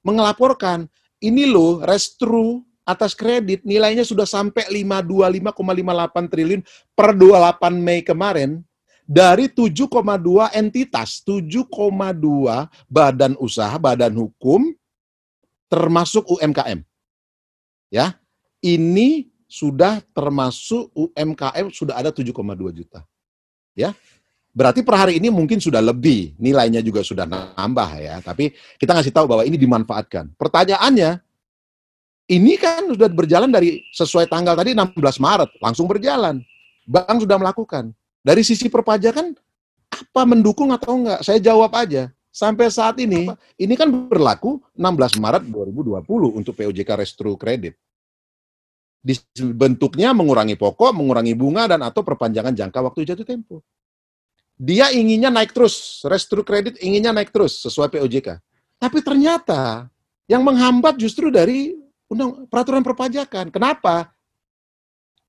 mengelaporkan, 0.00 0.88
ini 1.20 1.44
loh 1.44 1.84
restru 1.84 2.64
atas 2.84 3.14
kredit 3.14 3.62
nilainya 3.62 4.02
sudah 4.02 4.24
sampai 4.26 4.66
525,58 4.72 6.32
triliun 6.32 6.60
per 6.96 7.14
28 7.14 7.76
Mei 7.76 8.00
kemarin 8.02 8.64
dari 9.10 9.50
7,2 9.50 9.90
entitas, 10.54 11.18
7,2 11.26 11.66
badan 12.86 13.34
usaha, 13.42 13.74
badan 13.74 14.14
hukum 14.14 14.70
termasuk 15.66 16.26
UMKM. 16.30 16.82
Ya. 17.90 18.14
Ini 18.62 19.26
sudah 19.50 19.98
termasuk 20.14 20.94
UMKM 20.94 21.74
sudah 21.74 21.98
ada 21.98 22.14
7,2 22.14 22.30
juta. 22.70 23.02
Ya. 23.74 23.98
Berarti 24.50 24.82
per 24.82 24.98
hari 24.98 25.22
ini 25.22 25.30
mungkin 25.30 25.62
sudah 25.62 25.78
lebih, 25.78 26.34
nilainya 26.38 26.82
juga 26.82 27.06
sudah 27.06 27.26
nambah 27.26 27.90
ya. 27.98 28.18
Tapi 28.22 28.54
kita 28.78 28.94
ngasih 28.94 29.14
tahu 29.14 29.26
bahwa 29.30 29.42
ini 29.46 29.58
dimanfaatkan. 29.58 30.34
Pertanyaannya, 30.34 31.22
ini 32.30 32.54
kan 32.54 32.86
sudah 32.94 33.10
berjalan 33.10 33.50
dari 33.50 33.82
sesuai 33.90 34.30
tanggal 34.30 34.54
tadi 34.54 34.70
16 34.70 34.94
Maret, 35.18 35.50
langsung 35.58 35.90
berjalan. 35.90 36.38
Bank 36.86 37.26
sudah 37.26 37.38
melakukan. 37.42 37.90
Dari 38.22 38.46
sisi 38.46 38.70
perpajakan, 38.70 39.34
apa 39.90 40.22
mendukung 40.22 40.70
atau 40.70 40.94
enggak? 40.94 41.26
Saya 41.26 41.42
jawab 41.42 41.74
aja. 41.74 42.06
Sampai 42.30 42.70
saat 42.70 42.94
ini, 43.02 43.26
ini 43.58 43.74
kan 43.74 43.90
berlaku 43.90 44.62
16 44.78 45.18
Maret 45.18 45.42
2020 45.50 46.38
untuk 46.38 46.54
POJK 46.54 46.90
Restru 46.94 47.34
Kredit. 47.34 47.74
Bentuknya 49.34 50.14
mengurangi 50.14 50.54
pokok, 50.54 50.94
mengurangi 50.94 51.34
bunga, 51.34 51.66
dan 51.66 51.82
atau 51.82 52.06
perpanjangan 52.06 52.54
jangka 52.54 52.78
waktu 52.78 53.10
jatuh 53.10 53.26
tempo. 53.26 53.66
Dia 54.60 54.92
inginnya 54.92 55.32
naik 55.32 55.56
terus, 55.56 56.04
restru 56.04 56.44
kredit 56.44 56.76
inginnya 56.84 57.16
naik 57.16 57.32
terus 57.32 57.64
sesuai 57.64 57.88
POJK. 57.96 58.36
Tapi 58.76 59.00
ternyata 59.00 59.88
yang 60.28 60.44
menghambat 60.44 61.00
justru 61.00 61.32
dari 61.32 61.80
undang 62.10 62.44
peraturan 62.50 62.82
perpajakan. 62.82 63.48
Kenapa? 63.48 64.10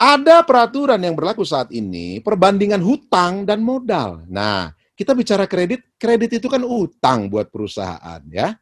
Ada 0.02 0.42
peraturan 0.42 0.98
yang 0.98 1.14
berlaku 1.14 1.46
saat 1.46 1.70
ini 1.70 2.18
perbandingan 2.26 2.82
hutang 2.82 3.46
dan 3.46 3.62
modal. 3.62 4.26
Nah, 4.26 4.74
kita 4.98 5.14
bicara 5.14 5.46
kredit, 5.46 5.94
kredit 6.02 6.42
itu 6.42 6.50
kan 6.50 6.66
utang 6.66 7.30
buat 7.30 7.54
perusahaan 7.54 8.22
ya. 8.34 8.58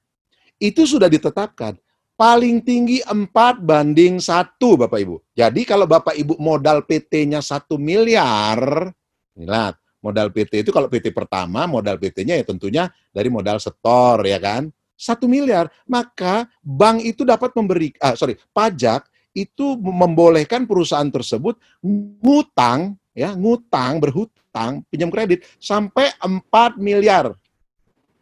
Itu 0.60 0.84
sudah 0.84 1.08
ditetapkan 1.08 1.80
paling 2.20 2.60
tinggi 2.60 3.00
4 3.00 3.32
banding 3.64 4.20
1 4.20 4.60
Bapak 4.60 5.00
Ibu. 5.00 5.24
Jadi 5.32 5.64
kalau 5.64 5.88
Bapak 5.88 6.20
Ibu 6.20 6.36
modal 6.36 6.84
PT-nya 6.84 7.40
1 7.40 7.80
miliar, 7.80 8.92
lihat, 9.40 9.80
modal 10.04 10.32
PT 10.32 10.68
itu 10.68 10.72
kalau 10.72 10.88
PT 10.88 11.12
pertama 11.12 11.68
modal 11.68 12.00
PT-nya 12.00 12.40
ya 12.40 12.46
tentunya 12.48 12.84
dari 13.12 13.28
modal 13.28 13.60
setor 13.60 14.24
ya 14.24 14.40
kan 14.40 14.72
satu 15.00 15.32
miliar, 15.32 15.72
maka 15.88 16.44
bank 16.60 17.08
itu 17.08 17.24
dapat 17.24 17.56
memberi, 17.56 17.96
ah, 18.04 18.20
sorry, 18.20 18.36
pajak 18.52 19.08
itu 19.32 19.80
membolehkan 19.80 20.68
perusahaan 20.68 21.08
tersebut 21.08 21.56
ngutang, 21.80 23.00
ya, 23.16 23.32
ngutang, 23.32 24.04
berhutang, 24.04 24.84
pinjam 24.92 25.08
kredit 25.08 25.48
sampai 25.56 26.12
4 26.20 26.76
miliar. 26.76 27.32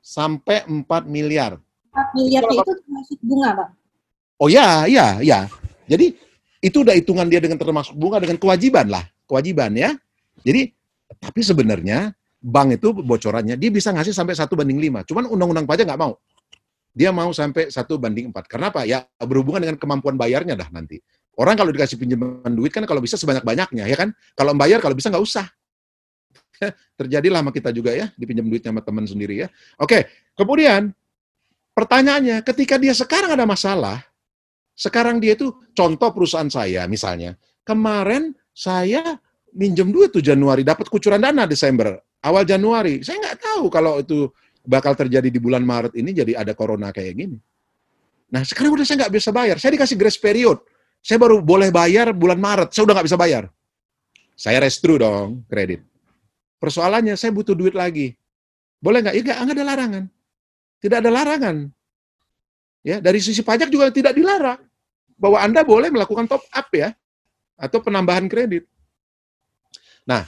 Sampai 0.06 0.62
4 0.70 0.86
miliar. 1.10 1.58
4 1.90 2.14
miliar 2.14 2.46
itu 2.46 2.72
termasuk 2.86 3.20
bunga, 3.26 3.50
Pak? 3.58 3.70
Oh 4.38 4.46
ya, 4.46 4.86
iya, 4.86 5.18
iya. 5.18 5.50
Jadi 5.90 6.14
itu 6.62 6.78
udah 6.86 6.94
hitungan 6.94 7.26
dia 7.26 7.42
dengan 7.42 7.58
termasuk 7.58 7.98
bunga 7.98 8.22
dengan 8.22 8.38
kewajiban 8.38 8.86
lah, 8.86 9.02
kewajiban 9.26 9.74
ya. 9.74 9.98
Jadi 10.46 10.70
tapi 11.18 11.42
sebenarnya 11.42 12.14
bank 12.38 12.78
itu 12.78 12.94
bocorannya 12.94 13.58
dia 13.58 13.74
bisa 13.74 13.90
ngasih 13.90 14.14
sampai 14.14 14.38
satu 14.38 14.54
banding 14.54 14.78
lima. 14.78 15.02
Cuman 15.02 15.26
undang-undang 15.26 15.66
pajak 15.66 15.90
nggak 15.90 15.98
mau 15.98 16.14
dia 16.98 17.14
mau 17.14 17.30
sampai 17.30 17.70
satu 17.70 18.02
banding 18.02 18.34
empat. 18.34 18.50
Kenapa? 18.50 18.82
Ya 18.82 19.06
berhubungan 19.22 19.62
dengan 19.62 19.78
kemampuan 19.78 20.18
bayarnya 20.18 20.58
dah 20.58 20.66
nanti. 20.74 20.98
Orang 21.38 21.54
kalau 21.54 21.70
dikasih 21.70 22.02
pinjaman 22.02 22.50
duit 22.58 22.74
kan 22.74 22.82
kalau 22.90 22.98
bisa 22.98 23.14
sebanyak-banyaknya, 23.22 23.86
ya 23.86 23.94
kan? 23.94 24.10
Kalau 24.34 24.58
bayar 24.58 24.82
kalau 24.82 24.98
bisa 24.98 25.14
nggak 25.14 25.22
usah. 25.22 25.46
Terjadilah 27.00 27.46
sama 27.46 27.54
kita 27.54 27.70
juga 27.70 27.94
ya, 27.94 28.10
dipinjam 28.18 28.50
duitnya 28.50 28.74
sama 28.74 28.82
teman 28.82 29.06
sendiri 29.06 29.46
ya. 29.46 29.48
Oke, 29.78 30.10
kemudian 30.34 30.90
pertanyaannya, 31.78 32.42
ketika 32.42 32.82
dia 32.82 32.98
sekarang 32.98 33.38
ada 33.38 33.46
masalah, 33.46 34.02
sekarang 34.74 35.22
dia 35.22 35.38
itu 35.38 35.54
contoh 35.78 36.10
perusahaan 36.10 36.50
saya 36.50 36.90
misalnya, 36.90 37.38
kemarin 37.62 38.34
saya 38.58 39.22
minjem 39.54 39.94
duit 39.94 40.10
tuh 40.10 40.26
Januari, 40.26 40.66
dapat 40.66 40.90
kucuran 40.90 41.22
dana 41.22 41.46
Desember, 41.46 42.02
awal 42.26 42.42
Januari. 42.50 43.06
Saya 43.06 43.22
nggak 43.22 43.38
tahu 43.38 43.70
kalau 43.70 44.02
itu 44.02 44.34
bakal 44.68 44.92
terjadi 45.00 45.32
di 45.32 45.40
bulan 45.40 45.64
Maret 45.64 45.96
ini 45.96 46.12
jadi 46.12 46.44
ada 46.44 46.52
corona 46.52 46.92
kayak 46.92 47.16
gini. 47.16 47.40
Nah, 48.28 48.44
sekarang 48.44 48.76
udah 48.76 48.84
saya 48.84 49.08
nggak 49.08 49.14
bisa 49.16 49.32
bayar. 49.32 49.56
Saya 49.56 49.80
dikasih 49.80 49.96
grace 49.96 50.20
period. 50.20 50.60
Saya 51.00 51.16
baru 51.16 51.40
boleh 51.40 51.72
bayar 51.72 52.12
bulan 52.12 52.36
Maret. 52.36 52.76
Saya 52.76 52.84
udah 52.84 53.00
nggak 53.00 53.08
bisa 53.08 53.16
bayar. 53.16 53.48
Saya 54.36 54.60
restru 54.60 55.00
dong 55.00 55.48
kredit. 55.48 55.82
Persoalannya 56.60 57.16
saya 57.16 57.32
butuh 57.32 57.56
duit 57.56 57.72
lagi. 57.72 58.14
Boleh 58.84 59.00
nggak? 59.00 59.16
Ya 59.16 59.22
nggak, 59.24 59.38
nggak 59.40 59.56
ada 59.56 59.66
larangan. 59.66 60.04
Tidak 60.84 60.98
ada 61.00 61.10
larangan. 61.10 61.56
Ya, 62.86 63.00
dari 63.00 63.20
sisi 63.24 63.42
pajak 63.42 63.72
juga 63.72 63.90
tidak 63.90 64.14
dilarang 64.14 64.62
bahwa 65.18 65.42
Anda 65.42 65.66
boleh 65.66 65.90
melakukan 65.90 66.30
top 66.30 66.44
up 66.52 66.68
ya 66.76 66.94
atau 67.58 67.82
penambahan 67.82 68.30
kredit. 68.30 68.70
Nah, 70.06 70.24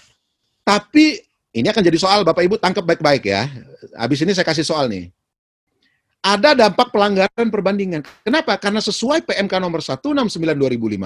tapi 0.65 1.28
ini 1.59 1.67
akan 1.69 1.83
jadi 1.83 1.97
soal 1.99 2.23
Bapak 2.23 2.43
Ibu 2.47 2.55
tangkap 2.57 2.87
baik-baik 2.87 3.27
ya. 3.27 3.47
Habis 3.95 4.23
ini 4.23 4.31
saya 4.31 4.47
kasih 4.47 4.63
soal 4.63 4.87
nih 4.87 5.11
ada 6.19 6.51
dampak 6.51 6.91
pelanggaran 6.91 7.47
perbandingan. 7.47 8.03
Kenapa? 8.27 8.59
Karena 8.59 8.83
sesuai 8.83 9.23
PMK 9.23 9.53
nomor 9.55 9.79
169 9.79 10.35
2015, 10.35 10.99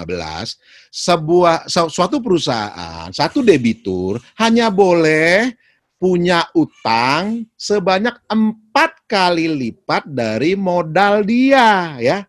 sebuah 0.90 1.70
suatu 1.70 2.18
perusahaan, 2.18 3.14
satu 3.14 3.46
debitur 3.46 4.18
hanya 4.42 4.74
boleh 4.74 5.54
punya 6.02 6.50
utang 6.58 7.46
sebanyak 7.54 8.18
empat 8.26 9.06
kali 9.06 9.48
lipat 9.48 10.10
dari 10.10 10.58
modal 10.58 11.22
dia, 11.22 11.96
ya. 12.02 12.26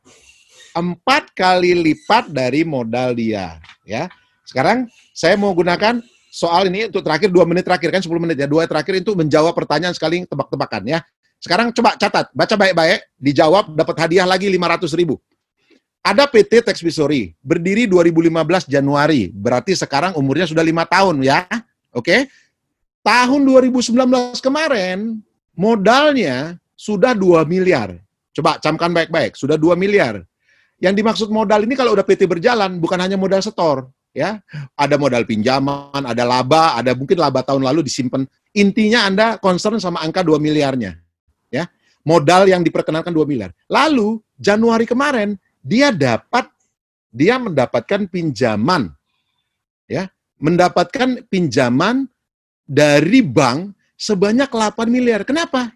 Empat 0.77 1.33
kali 1.33 1.73
lipat 1.73 2.29
dari 2.31 2.69
modal 2.69 3.17
dia, 3.17 3.59
ya. 3.89 4.13
Sekarang 4.45 4.93
saya 5.17 5.41
mau 5.41 5.57
gunakan 5.57 6.05
soal 6.35 6.67
ini 6.67 6.91
untuk 6.91 7.07
terakhir 7.07 7.31
dua 7.31 7.47
menit 7.47 7.63
terakhir 7.63 7.95
kan 7.95 8.03
10 8.03 8.11
menit 8.19 8.35
ya 8.43 8.51
dua 8.51 8.67
terakhir 8.67 8.99
itu 8.99 9.15
menjawab 9.15 9.55
pertanyaan 9.55 9.95
sekali 9.95 10.27
tebak-tebakan 10.27 10.83
ya 10.83 10.99
sekarang 11.45 11.77
coba 11.77 11.93
catat, 12.01 12.33
baca 12.33 12.57
baik-baik, 12.57 13.05
dijawab 13.21 13.77
dapat 13.77 13.97
hadiah 14.01 14.25
lagi 14.25 14.49
500 14.49 14.97
ribu. 14.97 15.21
Ada 16.01 16.25
PT 16.25 16.65
Texpisori, 16.65 17.37
berdiri 17.45 17.85
2015 17.85 18.65
Januari, 18.65 19.29
berarti 19.29 19.77
sekarang 19.77 20.17
umurnya 20.17 20.49
sudah 20.49 20.65
lima 20.65 20.89
tahun 20.89 21.21
ya. 21.21 21.45
Oke. 21.93 22.33
Tahun 23.05 23.41
2019 23.45 23.93
kemarin, 24.41 25.21
modalnya 25.53 26.57
sudah 26.73 27.13
2 27.13 27.45
miliar. 27.45 28.01
Coba 28.33 28.57
camkan 28.57 28.97
baik-baik, 28.97 29.37
sudah 29.37 29.61
2 29.61 29.77
miliar. 29.77 30.25
Yang 30.81 30.95
dimaksud 31.05 31.29
modal 31.29 31.69
ini 31.69 31.77
kalau 31.77 31.93
udah 31.93 32.09
PT 32.09 32.25
berjalan, 32.25 32.81
bukan 32.81 32.97
hanya 33.05 33.21
modal 33.21 33.45
setor, 33.45 33.85
ya. 34.15 34.41
Ada 34.79 34.97
modal 34.97 35.27
pinjaman, 35.27 36.07
ada 36.07 36.23
laba, 36.25 36.79
ada 36.79 36.95
mungkin 36.95 37.19
laba 37.19 37.43
tahun 37.43 37.67
lalu 37.67 37.85
disimpan. 37.85 38.25
Intinya 38.55 39.05
Anda 39.11 39.27
concern 39.43 39.83
sama 39.83 40.01
angka 40.01 40.23
2 40.23 40.39
miliarnya 40.39 40.97
ya 41.51 41.67
modal 42.07 42.47
yang 42.47 42.63
diperkenalkan 42.63 43.11
2 43.11 43.25
miliar. 43.27 43.51
Lalu 43.67 44.21
Januari 44.37 44.85
kemarin 44.85 45.35
dia 45.65 45.91
dapat 45.91 46.47
dia 47.09 47.41
mendapatkan 47.41 48.07
pinjaman 48.07 48.93
ya, 49.89 50.07
mendapatkan 50.39 51.25
pinjaman 51.27 52.07
dari 52.69 53.25
bank 53.25 53.73
sebanyak 53.97 54.53
8 54.53 54.87
miliar. 54.93 55.25
Kenapa? 55.25 55.73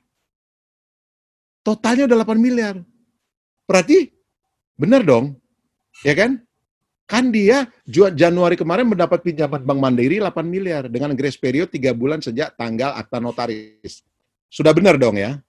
Totalnya 1.64 2.06
udah 2.06 2.18
8 2.24 2.38
miliar. 2.38 2.76
Berarti 3.64 4.12
benar 4.76 5.02
dong. 5.04 5.36
Ya 6.04 6.14
kan? 6.14 6.44
Kan 7.08 7.32
dia 7.32 7.64
Januari 7.88 8.52
kemarin 8.52 8.84
mendapat 8.84 9.24
pinjaman 9.24 9.64
Bank 9.64 9.80
Mandiri 9.80 10.20
8 10.20 10.44
miliar 10.44 10.92
dengan 10.92 11.16
grace 11.16 11.40
period 11.40 11.72
3 11.72 11.96
bulan 11.96 12.20
sejak 12.20 12.52
tanggal 12.52 12.92
akta 12.92 13.16
notaris. 13.16 14.04
Sudah 14.52 14.76
benar 14.76 15.00
dong 15.00 15.16
ya? 15.16 15.40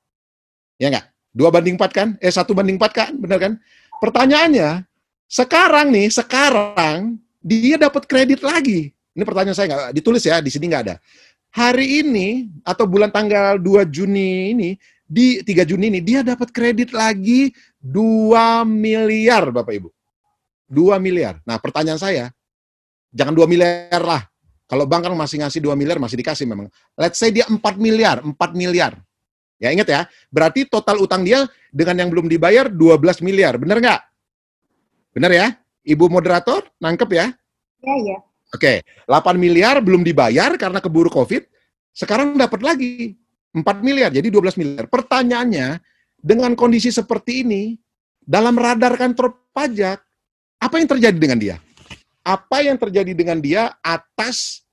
Ya 0.79 0.87
enggak? 0.87 1.11
Dua 1.35 1.51
banding 1.51 1.75
empat 1.75 1.91
kan? 1.91 2.09
Eh, 2.23 2.31
satu 2.31 2.55
banding 2.55 2.79
empat 2.79 2.95
kan? 2.95 3.11
Benar 3.19 3.37
kan? 3.43 3.53
Pertanyaannya, 3.99 4.87
sekarang 5.27 5.91
nih, 5.91 6.07
sekarang 6.07 7.19
dia 7.43 7.75
dapat 7.75 8.07
kredit 8.07 8.39
lagi. 8.39 8.95
Ini 9.11 9.23
pertanyaan 9.27 9.57
saya 9.59 9.67
nggak 9.67 9.99
ditulis 9.99 10.23
ya, 10.23 10.39
di 10.39 10.47
sini 10.47 10.71
nggak 10.71 10.83
ada. 10.87 10.95
Hari 11.51 12.07
ini 12.07 12.47
atau 12.63 12.87
bulan 12.87 13.11
tanggal 13.11 13.59
2 13.59 13.83
Juni 13.91 14.55
ini, 14.55 14.69
di 15.03 15.43
3 15.43 15.67
Juni 15.67 15.91
ini 15.91 15.99
dia 15.99 16.23
dapat 16.23 16.55
kredit 16.55 16.95
lagi 16.95 17.51
2 17.83 18.63
miliar 18.63 19.51
Bapak 19.51 19.75
Ibu. 19.75 19.91
2 20.69 21.01
miliar. 21.01 21.41
Nah, 21.43 21.57
pertanyaan 21.57 21.97
saya, 21.97 22.29
jangan 23.09 23.33
2 23.33 23.49
miliar 23.49 23.99
lah. 23.99 24.23
Kalau 24.69 24.85
bank 24.85 25.09
kan 25.09 25.17
masih 25.17 25.41
ngasih 25.41 25.65
2 25.65 25.73
miliar, 25.73 25.97
masih 25.97 26.21
dikasih 26.21 26.45
memang. 26.45 26.69
Let's 26.93 27.17
say 27.17 27.33
dia 27.33 27.49
4 27.49 27.57
miliar, 27.81 28.21
4 28.21 28.37
miliar. 28.53 29.01
Ya 29.59 29.75
ingat 29.75 29.89
ya, 29.91 30.01
berarti 30.31 30.63
total 30.69 31.03
utang 31.03 31.25
dia 31.25 31.43
dengan 31.73 32.05
yang 32.05 32.09
belum 32.13 32.31
dibayar 32.31 32.71
12 32.71 33.19
miliar, 33.19 33.59
benar 33.59 33.83
nggak? 33.83 34.01
Benar 35.11 35.31
ya? 35.35 35.47
Ibu 35.83 36.07
moderator, 36.07 36.63
nangkep 36.79 37.09
ya? 37.11 37.27
Iya, 37.83 37.95
iya. 37.99 38.17
Oke, 38.55 38.81
8 39.03 39.35
miliar 39.35 39.83
belum 39.83 40.01
dibayar 40.01 40.55
karena 40.55 40.79
keburu 40.79 41.11
COVID, 41.11 41.43
sekarang 41.91 42.39
dapat 42.39 42.61
lagi 42.63 43.19
4 43.51 43.61
miliar, 43.83 44.13
jadi 44.15 44.31
12 44.31 44.55
miliar. 44.55 44.85
Pertanyaannya, 44.87 45.81
dengan 46.15 46.55
kondisi 46.55 46.93
seperti 46.93 47.43
ini, 47.43 47.75
dalam 48.21 48.55
radar 48.55 48.95
kantor 48.95 49.49
pajak, 49.51 49.99
apa 50.59 50.75
yang 50.77 50.87
terjadi 50.91 51.17
dengan 51.17 51.39
dia? 51.39 51.55
Apa 52.21 52.61
yang 52.61 52.75
terjadi 52.75 53.15
dengan 53.15 53.39
dia 53.39 53.73
atas 53.79 54.67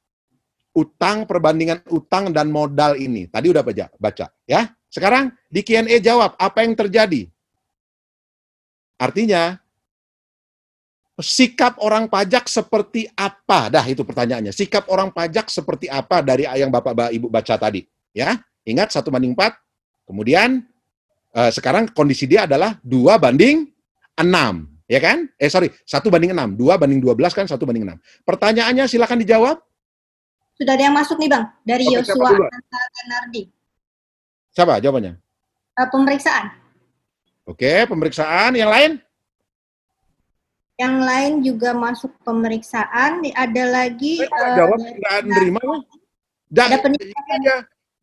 utang, 0.77 1.25
perbandingan 1.25 1.81
utang 1.89 2.29
dan 2.35 2.53
modal 2.53 2.99
ini. 3.01 3.31
Tadi 3.31 3.47
udah 3.49 3.65
baca, 3.65 3.87
baca 3.97 4.27
ya. 4.45 4.69
Sekarang 4.93 5.33
di 5.49 5.65
Q&A 5.65 5.97
jawab, 6.03 6.37
apa 6.37 6.59
yang 6.67 6.77
terjadi? 6.77 7.29
Artinya, 8.97 9.61
sikap 11.21 11.81
orang 11.81 12.09
pajak 12.09 12.49
seperti 12.49 13.09
apa? 13.17 13.73
Dah 13.73 13.85
itu 13.85 14.05
pertanyaannya. 14.05 14.53
Sikap 14.53 14.89
orang 14.93 15.13
pajak 15.13 15.49
seperti 15.49 15.89
apa 15.89 16.21
dari 16.21 16.49
yang 16.49 16.73
Bapak 16.73 17.13
Ibu 17.13 17.29
baca 17.29 17.57
tadi? 17.57 17.85
Ya, 18.17 18.41
ingat 18.65 18.93
satu 18.93 19.13
banding 19.13 19.37
empat. 19.37 19.57
Kemudian 20.09 20.65
eh, 21.37 21.51
sekarang 21.53 21.93
kondisi 21.93 22.25
dia 22.25 22.49
adalah 22.49 22.81
dua 22.81 23.21
banding 23.21 23.69
enam, 24.17 24.76
ya 24.87 24.99
kan? 25.03 25.27
Eh 25.37 25.51
sorry, 25.51 25.71
satu 25.83 26.11
banding 26.11 26.33
enam, 26.33 26.55
dua 26.55 26.79
banding 26.79 27.03
dua 27.03 27.15
belas 27.15 27.35
kan 27.35 27.47
satu 27.47 27.67
banding 27.67 27.87
enam. 27.87 27.99
Pertanyaannya 28.23 28.87
silakan 28.87 29.23
dijawab. 29.23 29.59
Sudah 30.57 30.73
ada 30.73 30.89
yang 30.89 30.97
masuk 30.97 31.21
nih 31.21 31.29
Bang, 31.29 31.45
dari 31.69 31.85
Yosua 31.85 32.33
Ganardi. 32.33 33.53
Siapa 34.57 34.81
jawabannya? 34.81 35.21
Uh, 35.77 35.89
pemeriksaan. 35.93 36.49
Oke, 37.45 37.85
pemeriksaan. 37.85 38.57
Yang 38.57 38.71
lain? 38.73 38.91
Yang 40.81 40.97
lain 40.97 41.33
juga 41.45 41.71
masuk 41.77 42.17
pemeriksaan. 42.25 43.21
Ada 43.37 43.65
lagi. 43.69 44.25
Saya 44.25 44.33
uh, 44.33 44.57
jawab 44.57 44.81
nggak 44.81 45.17
nerima. 45.29 45.61
Jangan, 46.49 46.73
ada 46.73 46.79
peningkatan. 46.81 47.39
Ya, 47.45 47.57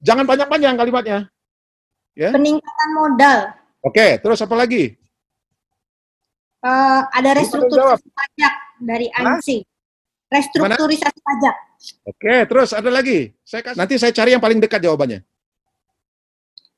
jangan 0.06 0.24
panjang-panjang 0.30 0.76
kalimatnya. 0.78 1.20
Ya. 2.14 2.30
Peningkatan 2.30 2.90
modal. 2.94 3.40
Oke, 3.82 4.22
terus 4.22 4.46
apa 4.46 4.54
lagi? 4.54 4.94
Uh, 6.64 7.04
ada 7.12 7.36
restrukturisasi 7.36 8.08
pajak 8.08 8.54
dari 8.80 9.12
ANSI. 9.12 9.68
Restrukturisasi 10.32 11.20
Mana? 11.20 11.28
pajak. 11.28 11.56
Oke, 12.08 12.36
terus 12.48 12.72
ada 12.72 12.88
lagi. 12.88 13.36
Saya 13.44 13.62
kasih, 13.68 13.78
nanti 13.78 13.94
saya 14.00 14.16
cari 14.16 14.32
yang 14.32 14.40
paling 14.40 14.64
dekat 14.64 14.80
jawabannya. 14.80 15.20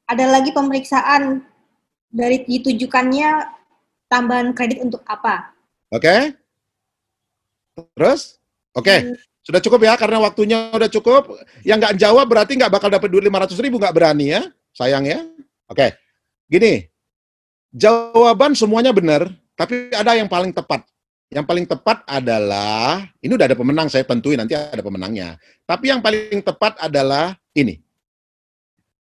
Ada 0.09 0.25
lagi 0.25 0.49
pemeriksaan 0.49 1.45
dari 2.09 2.41
ditujukannya 2.49 3.29
tambahan 4.09 4.57
kredit 4.57 4.81
untuk 4.81 5.05
apa? 5.05 5.53
Oke. 5.93 6.33
Terus? 7.93 8.41
Oke. 8.73 8.95
Hmm. 9.05 9.15
Sudah 9.45 9.61
cukup 9.61 9.86
ya, 9.86 9.93
karena 9.93 10.17
waktunya 10.17 10.73
udah 10.73 10.89
cukup. 10.89 11.38
Yang 11.61 11.77
nggak 11.86 11.95
jawab 12.01 12.25
berarti 12.25 12.57
nggak 12.57 12.73
bakal 12.73 12.89
dapat 12.89 13.13
duit 13.13 13.21
500 13.29 13.61
ribu, 13.61 13.77
nggak 13.77 13.93
berani 13.93 14.33
ya. 14.33 14.41
Sayang 14.73 15.05
ya. 15.05 15.21
Oke. 15.69 15.93
Gini, 16.49 16.89
jawaban 17.69 18.57
semuanya 18.57 18.89
benar, 18.89 19.29
tapi 19.56 19.89
ada 19.95 20.14
yang 20.20 20.28
paling 20.28 20.51
tepat. 20.51 20.84
Yang 21.32 21.45
paling 21.49 21.66
tepat 21.66 22.06
adalah, 22.06 23.01
ini 23.18 23.34
udah 23.34 23.47
ada 23.49 23.58
pemenang, 23.58 23.89
saya 23.89 24.06
tentuin 24.06 24.38
nanti 24.38 24.53
ada 24.53 24.80
pemenangnya. 24.80 25.41
Tapi 25.66 25.89
yang 25.89 25.99
paling 25.99 26.39
tepat 26.43 26.78
adalah 26.78 27.34
ini. 27.58 27.82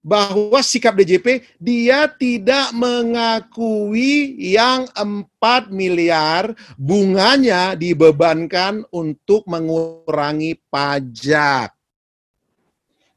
Bahwa 0.04 0.60
sikap 0.64 0.96
DJP, 1.00 1.44
dia 1.60 2.08
tidak 2.12 2.72
mengakui 2.76 4.36
yang 4.40 4.88
4 4.96 5.72
miliar 5.72 6.56
bunganya 6.76 7.76
dibebankan 7.76 8.88
untuk 8.92 9.48
mengurangi 9.48 10.60
pajak. 10.72 11.72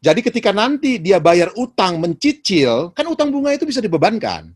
Jadi 0.03 0.20
ketika 0.22 0.55
nanti 0.55 1.03
dia 1.03 1.18
bayar 1.18 1.51
utang 1.59 1.99
mencicil, 1.99 2.95
kan 2.95 3.07
utang 3.11 3.34
bunga 3.34 3.51
itu 3.51 3.66
bisa 3.66 3.82
dibebankan. 3.82 4.55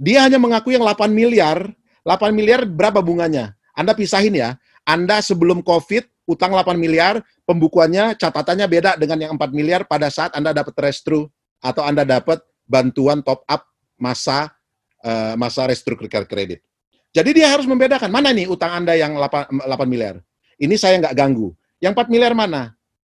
Dia 0.00 0.24
hanya 0.24 0.40
mengaku 0.40 0.72
yang 0.72 0.80
8 0.80 1.12
miliar, 1.12 1.68
8 2.08 2.32
miliar 2.32 2.64
berapa 2.64 3.04
bunganya? 3.04 3.52
Anda 3.76 3.92
pisahin 3.92 4.32
ya. 4.32 4.56
Anda 4.88 5.20
sebelum 5.20 5.60
COVID 5.60 6.24
utang 6.24 6.56
8 6.56 6.72
miliar, 6.80 7.20
pembukuannya 7.44 8.16
catatannya 8.16 8.64
beda 8.64 8.90
dengan 8.96 9.28
yang 9.28 9.32
4 9.36 9.52
miliar 9.52 9.84
pada 9.84 10.08
saat 10.08 10.32
Anda 10.32 10.56
dapat 10.56 10.72
restru 10.80 11.28
atau 11.60 11.84
Anda 11.84 12.08
dapat 12.08 12.40
bantuan 12.64 13.20
top 13.20 13.44
up 13.44 13.68
masa 14.00 14.48
uh, 15.04 15.36
masa 15.36 15.68
restruktur 15.68 16.08
kredit. 16.24 16.64
Jadi 17.10 17.42
dia 17.42 17.52
harus 17.52 17.66
membedakan 17.66 18.08
mana 18.08 18.32
nih 18.32 18.48
utang 18.48 18.70
Anda 18.70 18.96
yang 18.96 19.18
8, 19.18 19.52
8 19.52 19.68
miliar. 19.84 20.16
Ini 20.56 20.74
saya 20.80 20.96
nggak 20.96 21.12
ganggu. 21.12 21.52
Yang 21.82 21.92
4 22.08 22.12
miliar 22.12 22.32
mana? 22.32 22.72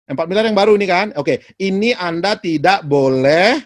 Yang 0.09 0.15
4 0.17 0.29
miliar 0.33 0.45
yang 0.49 0.57
baru 0.57 0.73
ini 0.79 0.87
kan? 0.87 1.07
Oke, 1.13 1.45
ini 1.61 1.93
Anda 1.93 2.39
tidak 2.39 2.87
boleh 2.87 3.59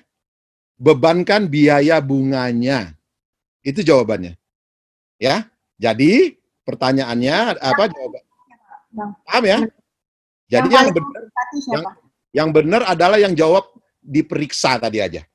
bebankan 0.75 1.47
biaya 1.47 2.01
bunganya. 2.01 2.94
Itu 3.65 3.81
jawabannya. 3.81 4.37
Ya. 5.17 5.49
Jadi 5.81 6.37
pertanyaannya 6.63 7.57
apa 7.57 7.89
jawaban? 7.89 8.23
Paham 9.25 9.43
ya? 9.43 9.59
Jadi 10.45 10.67
yang, 10.69 10.87
yang 10.87 10.93
benar 10.93 11.23
yang, 11.67 11.83
yang 12.31 12.49
benar 12.53 12.81
adalah 12.85 13.17
yang 13.17 13.33
jawab 13.33 13.65
diperiksa 13.99 14.77
tadi 14.77 15.01
aja. 15.01 15.25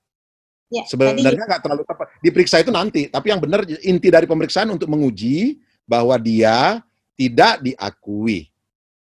Ya, 0.70 0.86
Sebenarnya 0.86 1.34
nggak 1.34 1.62
terlalu 1.66 1.82
tepat. 1.82 2.06
Diperiksa 2.22 2.62
itu 2.62 2.70
nanti, 2.70 3.10
tapi 3.10 3.34
yang 3.34 3.42
benar 3.42 3.66
inti 3.66 4.06
dari 4.06 4.30
pemeriksaan 4.30 4.70
untuk 4.70 4.86
menguji 4.86 5.58
bahwa 5.82 6.14
dia 6.14 6.78
tidak 7.18 7.58
diakui. 7.58 8.46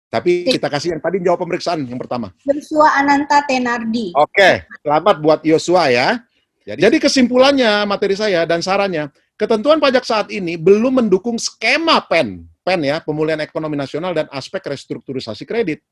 Tapi 0.09 0.49
kita 0.49 0.69
kasih 0.69 0.97
yang 0.97 1.01
tadi 1.01 1.21
jawab 1.21 1.45
pemeriksaan 1.45 1.85
yang 1.85 2.01
pertama. 2.01 2.33
Yosua 2.45 3.01
Ananta 3.01 3.45
Tenardi. 3.45 4.13
Oke, 4.17 4.65
selamat 4.81 5.15
buat 5.21 5.39
Yosua 5.45 5.93
ya. 5.93 6.21
Jadi, 6.63 6.79
Jadi 6.79 6.97
kesimpulannya 7.03 7.83
materi 7.83 8.15
saya 8.15 8.47
dan 8.47 8.63
sarannya, 8.63 9.11
ketentuan 9.35 9.83
pajak 9.83 10.07
saat 10.07 10.27
ini 10.31 10.55
belum 10.55 11.03
mendukung 11.03 11.35
skema 11.35 11.99
PEN, 12.07 12.47
PEN 12.63 12.79
ya, 12.87 12.97
pemulihan 13.03 13.39
ekonomi 13.43 13.75
nasional 13.75 14.15
dan 14.15 14.31
aspek 14.31 14.63
restrukturisasi 14.63 15.43
kredit. 15.43 15.83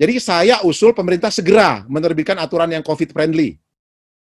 Jadi 0.00 0.16
saya 0.16 0.64
usul 0.64 0.96
pemerintah 0.96 1.28
segera 1.28 1.84
menerbitkan 1.84 2.40
aturan 2.40 2.72
yang 2.72 2.80
COVID 2.80 3.12
friendly 3.12 3.60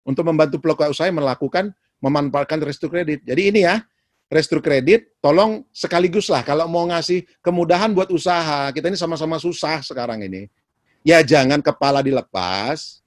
untuk 0.07 0.23
membantu 0.23 0.63
pelaku 0.63 0.87
usaha 0.87 1.11
melakukan 1.11 1.75
memanfaatkan 1.99 2.63
restu 2.63 2.87
kredit. 2.87 3.27
Jadi 3.27 3.43
ini 3.51 3.61
ya, 3.67 3.83
restu 4.31 4.63
kredit, 4.63 5.19
tolong 5.19 5.67
sekaligus 5.75 6.31
lah 6.31 6.47
kalau 6.47 6.71
mau 6.71 6.87
ngasih 6.87 7.27
kemudahan 7.43 7.91
buat 7.91 8.15
usaha, 8.15 8.71
kita 8.71 8.87
ini 8.87 8.99
sama-sama 9.01 9.43
susah 9.43 9.83
sekarang 9.83 10.23
ini. 10.23 10.47
Ya 11.05 11.21
jangan 11.21 11.61
kepala 11.61 12.01
dilepas, 12.01 13.04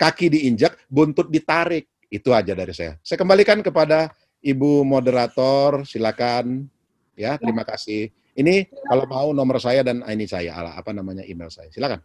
kaki 0.00 0.32
diinjak, 0.32 0.88
buntut 0.88 1.28
ditarik. 1.28 1.84
Itu 2.08 2.32
aja 2.32 2.56
dari 2.56 2.72
saya. 2.72 2.96
Saya 3.04 3.20
kembalikan 3.20 3.60
kepada 3.60 4.08
Ibu 4.40 4.88
moderator, 4.88 5.84
silakan. 5.84 6.64
Ya, 7.12 7.36
terima 7.36 7.60
kasih. 7.60 8.08
Ini 8.32 8.72
kalau 8.88 9.04
mau 9.04 9.28
nomor 9.36 9.60
saya 9.60 9.84
dan 9.84 10.00
ini 10.08 10.24
saya, 10.24 10.56
apa 10.56 10.96
namanya 10.96 11.20
email 11.28 11.52
saya. 11.52 11.68
Silakan. 11.68 12.00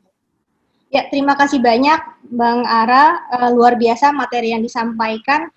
Ya, 0.91 1.07
terima 1.07 1.33
kasih 1.39 1.63
banyak 1.63 2.27
Bang 2.27 2.67
Ara. 2.67 3.23
Uh, 3.31 3.49
luar 3.55 3.79
biasa 3.79 4.11
materi 4.11 4.51
yang 4.51 4.61
disampaikan. 4.61 5.47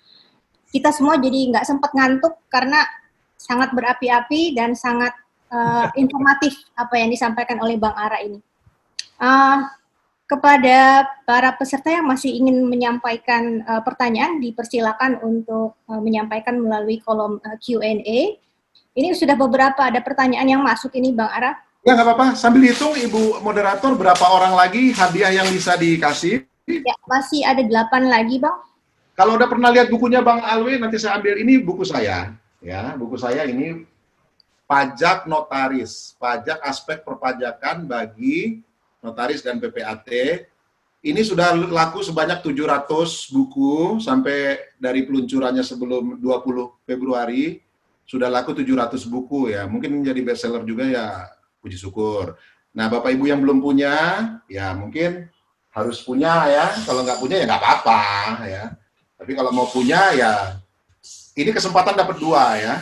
Kita 0.71 0.95
semua 0.95 1.19
jadi 1.19 1.51
nggak 1.51 1.67
sempat 1.67 1.91
ngantuk 1.91 2.39
karena 2.47 2.87
sangat 3.35 3.75
berapi-api 3.75 4.55
dan 4.55 4.71
sangat 4.71 5.11
uh, 5.51 5.91
informatif 6.03 6.55
apa 6.79 6.95
yang 6.95 7.11
disampaikan 7.11 7.59
oleh 7.59 7.75
Bang 7.75 7.93
Ara 7.93 8.23
ini. 8.23 8.39
Uh, 9.19 9.67
kepada 10.29 11.09
para 11.25 11.49
peserta 11.57 11.89
yang 11.89 12.05
masih 12.05 12.29
ingin 12.29 12.61
menyampaikan 12.69 13.65
uh, 13.65 13.81
pertanyaan, 13.81 14.37
dipersilakan 14.37 15.25
untuk 15.25 15.73
uh, 15.89 15.97
menyampaikan 15.97 16.61
melalui 16.61 17.01
kolom 17.01 17.41
uh, 17.41 17.57
Q&A. 17.57 18.37
Ini 18.93 19.09
sudah 19.17 19.33
beberapa 19.33 19.89
ada 19.89 19.97
pertanyaan 20.05 20.45
yang 20.45 20.61
masuk 20.61 20.93
ini, 20.93 21.09
Bang 21.09 21.33
Ara. 21.33 21.57
Ya, 21.81 21.97
nggak 21.97 22.05
apa-apa. 22.05 22.25
Sambil 22.37 22.69
hitung, 22.69 22.93
Ibu 22.93 23.41
Moderator, 23.41 23.97
berapa 23.97 24.21
orang 24.29 24.53
lagi 24.53 24.93
hadiah 24.93 25.33
yang 25.33 25.49
bisa 25.49 25.73
dikasih? 25.73 26.45
Ya, 26.69 26.93
masih 27.09 27.41
ada 27.41 27.65
delapan 27.65 28.05
lagi, 28.05 28.37
Bang. 28.37 28.61
Kalau 29.17 29.33
udah 29.33 29.49
pernah 29.49 29.73
lihat 29.73 29.89
bukunya 29.89 30.21
Bang 30.21 30.45
Alwi, 30.45 30.77
nanti 30.77 31.01
saya 31.01 31.17
ambil. 31.17 31.41
Ini 31.41 31.65
buku 31.65 31.81
saya. 31.81 32.37
Ya, 32.61 32.93
buku 32.93 33.17
saya 33.17 33.49
ini 33.49 33.81
pajak 34.69 35.25
notaris, 35.25 36.13
pajak 36.21 36.61
aspek 36.61 37.01
perpajakan 37.01 37.89
bagi 37.89 38.61
notaris 39.03 39.43
dan 39.43 39.59
PPAT. 39.59 40.07
Ini 40.99 41.21
sudah 41.23 41.55
laku 41.55 42.03
sebanyak 42.03 42.43
700 42.43 43.31
buku 43.31 44.03
sampai 44.03 44.59
dari 44.75 45.07
peluncurannya 45.07 45.63
sebelum 45.63 46.19
20 46.19 46.83
Februari 46.83 47.63
sudah 48.03 48.27
laku 48.27 48.51
700 48.51 48.99
buku 49.07 49.55
ya. 49.55 49.63
Mungkin 49.63 50.03
menjadi 50.03 50.19
bestseller 50.19 50.67
juga 50.67 50.83
ya 50.91 51.23
puji 51.63 51.79
syukur. 51.79 52.35
Nah, 52.75 52.91
Bapak 52.91 53.15
Ibu 53.15 53.31
yang 53.31 53.39
belum 53.39 53.63
punya 53.63 53.95
ya 54.51 54.75
mungkin 54.75 55.31
harus 55.71 56.03
punya 56.03 56.51
ya. 56.51 56.65
Kalau 56.83 57.07
nggak 57.07 57.19
punya 57.23 57.35
ya 57.39 57.45
nggak 57.47 57.61
apa-apa 57.63 58.01
ya. 58.43 58.63
Tapi 59.15 59.31
kalau 59.39 59.51
mau 59.55 59.71
punya 59.71 60.11
ya 60.11 60.59
ini 61.39 61.55
kesempatan 61.55 61.95
dapat 61.95 62.19
dua 62.19 62.59
ya. 62.59 62.73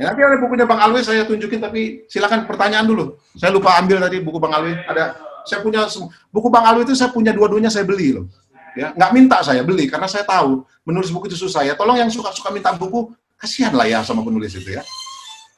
Ya, 0.00 0.08
nanti 0.08 0.24
ada 0.24 0.40
bukunya 0.40 0.64
Bang 0.64 0.80
Alwi 0.80 1.04
saya 1.04 1.28
tunjukin 1.28 1.60
tapi 1.60 2.08
silakan 2.08 2.48
pertanyaan 2.48 2.88
dulu. 2.88 3.20
Saya 3.36 3.52
lupa 3.52 3.76
ambil 3.76 4.00
tadi 4.00 4.24
buku 4.24 4.40
Bang 4.40 4.56
Alwi. 4.56 4.72
Ada 4.88 5.20
saya 5.46 5.60
punya 5.60 5.86
buku 6.30 6.48
Bang 6.48 6.64
Alwi 6.66 6.86
itu 6.86 6.94
saya 6.94 7.10
punya 7.10 7.34
dua-duanya 7.34 7.70
saya 7.70 7.86
beli 7.86 8.14
loh. 8.14 8.26
Ya, 8.72 8.88
nggak 8.96 9.10
minta 9.12 9.36
saya 9.44 9.60
beli 9.60 9.84
karena 9.84 10.08
saya 10.08 10.24
tahu 10.24 10.64
menulis 10.88 11.12
buku 11.12 11.28
itu 11.28 11.44
susah 11.44 11.60
ya. 11.66 11.76
Tolong 11.76 12.00
yang 12.00 12.08
suka-suka 12.08 12.48
minta 12.48 12.72
buku, 12.72 13.12
kasihan 13.36 13.74
lah 13.76 13.84
ya 13.84 14.00
sama 14.00 14.24
penulis 14.24 14.56
itu 14.56 14.72
ya. 14.72 14.82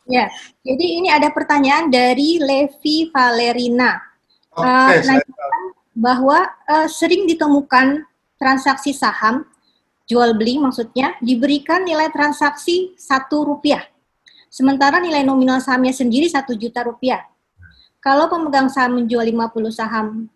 Ya, 0.05 0.29
jadi 0.61 1.01
ini 1.01 1.09
ada 1.09 1.33
pertanyaan 1.33 1.89
dari 1.89 2.37
Levi 2.37 3.09
Valerina. 3.09 3.97
Okay, 4.53 5.01
uh, 5.01 5.01
saya... 5.01 5.23
bahwa 5.97 6.45
uh, 6.69 6.89
sering 6.91 7.25
ditemukan 7.25 8.05
transaksi 8.37 8.93
saham 8.93 9.49
jual 10.05 10.37
beli 10.37 10.61
maksudnya 10.61 11.17
diberikan 11.25 11.81
nilai 11.87 12.13
transaksi 12.13 12.93
satu 13.01 13.49
rupiah, 13.49 13.81
sementara 14.53 15.01
nilai 15.01 15.25
nominal 15.25 15.65
sahamnya 15.65 15.97
sendiri 15.97 16.29
satu 16.29 16.53
juta 16.53 16.85
rupiah. 16.85 17.25
Kalau 18.05 18.29
pemegang 18.29 18.69
saham 18.69 19.01
menjual 19.01 19.25
50 19.25 19.73
saham 19.73 20.29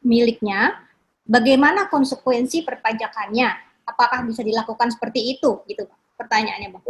miliknya, 0.00 0.80
bagaimana 1.28 1.92
konsekuensi 1.92 2.64
perpajakannya? 2.64 3.52
Apakah 3.84 4.24
bisa 4.24 4.40
dilakukan 4.40 4.88
seperti 4.88 5.36
itu? 5.36 5.60
Gitu, 5.68 5.84
pertanyaannya, 6.16 6.72
Bang. 6.72 6.82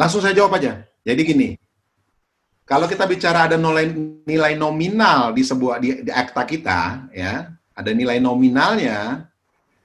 Langsung 0.00 0.24
saya 0.24 0.32
jawab 0.32 0.56
aja. 0.56 0.80
Jadi 1.04 1.20
gini, 1.28 1.48
kalau 2.64 2.88
kita 2.88 3.04
bicara 3.04 3.52
ada 3.52 3.60
nilai, 3.60 3.92
nilai 4.24 4.56
nominal 4.56 5.36
di 5.36 5.44
sebuah 5.44 5.76
di, 5.76 6.08
di 6.08 6.12
akta 6.14 6.48
kita, 6.48 7.12
ya, 7.12 7.52
ada 7.76 7.90
nilai 7.92 8.16
nominalnya, 8.16 9.28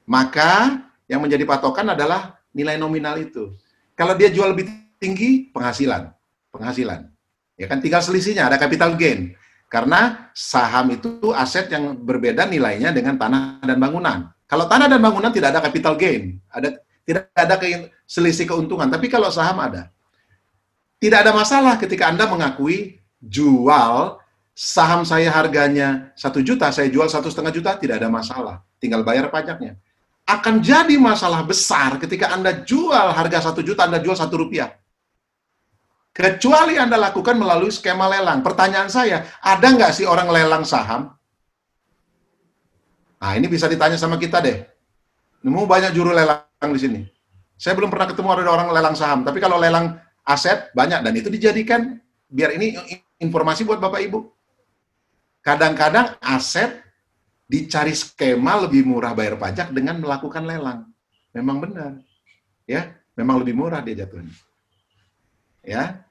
maka 0.08 0.86
yang 1.12 1.20
menjadi 1.20 1.44
patokan 1.44 1.92
adalah 1.92 2.40
nilai 2.56 2.80
nominal 2.80 3.20
itu. 3.20 3.52
Kalau 3.92 4.16
dia 4.16 4.32
jual 4.32 4.56
lebih 4.56 4.72
tinggi, 5.04 5.52
penghasilan, 5.52 6.16
penghasilan. 6.56 7.12
Ya 7.60 7.68
kan 7.68 7.84
tinggal 7.84 8.00
selisihnya, 8.00 8.48
ada 8.48 8.56
capital 8.56 8.96
gain. 8.96 9.36
Karena 9.66 10.30
saham 10.32 10.94
itu 10.94 11.34
aset 11.34 11.68
yang 11.74 11.98
berbeda 11.98 12.46
nilainya 12.46 12.94
dengan 12.94 13.18
tanah 13.18 13.66
dan 13.66 13.78
bangunan. 13.82 14.30
Kalau 14.46 14.70
tanah 14.70 14.86
dan 14.86 15.02
bangunan 15.02 15.34
tidak 15.34 15.58
ada 15.58 15.62
capital 15.66 15.98
gain, 15.98 16.38
ada 16.54 16.78
tidak 17.06 17.30
ada 17.34 17.56
ke, 17.58 17.90
selisih 18.06 18.46
keuntungan. 18.46 18.90
Tapi 18.90 19.10
kalau 19.10 19.30
saham 19.34 19.58
ada. 19.62 19.90
Tidak 21.02 21.22
ada 21.22 21.34
masalah 21.34 21.78
ketika 21.78 22.10
Anda 22.10 22.26
mengakui 22.26 22.98
jual 23.22 24.18
saham 24.56 25.04
saya 25.04 25.28
harganya 25.30 26.16
satu 26.16 26.40
juta, 26.40 26.72
saya 26.72 26.88
jual 26.88 27.12
satu 27.12 27.28
setengah 27.28 27.52
juta, 27.52 27.76
tidak 27.76 28.00
ada 28.00 28.10
masalah. 28.10 28.64
Tinggal 28.80 29.04
bayar 29.04 29.28
pajaknya. 29.28 29.76
Akan 30.26 30.64
jadi 30.64 30.98
masalah 30.98 31.46
besar 31.46 32.02
ketika 32.02 32.34
Anda 32.34 32.66
jual 32.66 33.14
harga 33.14 33.52
satu 33.52 33.62
juta, 33.62 33.86
Anda 33.86 34.02
jual 34.02 34.18
satu 34.18 34.42
rupiah. 34.48 34.74
Kecuali 36.16 36.80
Anda 36.80 36.96
lakukan 36.96 37.36
melalui 37.36 37.76
skema 37.76 38.08
lelang. 38.08 38.40
Pertanyaan 38.40 38.88
saya, 38.88 39.28
ada 39.44 39.68
nggak 39.68 39.92
sih 39.92 40.08
orang 40.08 40.32
lelang 40.32 40.64
saham? 40.64 41.12
Nah, 43.20 43.34
ini 43.36 43.52
bisa 43.52 43.68
ditanya 43.68 44.00
sama 44.00 44.16
kita 44.16 44.40
deh. 44.40 44.64
Nemu 45.44 45.68
banyak 45.68 45.92
juru 45.92 46.16
lelang 46.16 46.72
di 46.72 46.80
sini. 46.80 47.02
Saya 47.60 47.76
belum 47.76 47.92
pernah 47.92 48.08
ketemu 48.08 48.32
ada 48.32 48.48
orang 48.48 48.70
lelang 48.72 48.96
saham, 48.96 49.28
tapi 49.28 49.44
kalau 49.44 49.60
lelang 49.60 50.00
aset 50.24 50.72
banyak 50.72 51.04
dan 51.04 51.14
itu 51.20 51.28
dijadikan 51.28 52.00
biar 52.32 52.56
ini 52.56 52.80
informasi 53.20 53.68
buat 53.68 53.84
Bapak 53.84 54.00
Ibu. 54.08 54.20
Kadang-kadang 55.44 56.16
aset 56.24 56.80
dicari 57.44 57.92
skema 57.92 58.56
lebih 58.64 58.88
murah 58.88 59.12
bayar 59.12 59.36
pajak 59.36 59.74
dengan 59.76 60.00
melakukan 60.00 60.48
lelang. 60.48 60.88
Memang 61.36 61.60
benar. 61.60 61.92
Ya, 62.64 62.96
memang 63.20 63.44
lebih 63.44 63.58
murah 63.58 63.84
dia 63.84 64.06
jatuhnya. 64.06 64.32
Ya, 65.66 66.05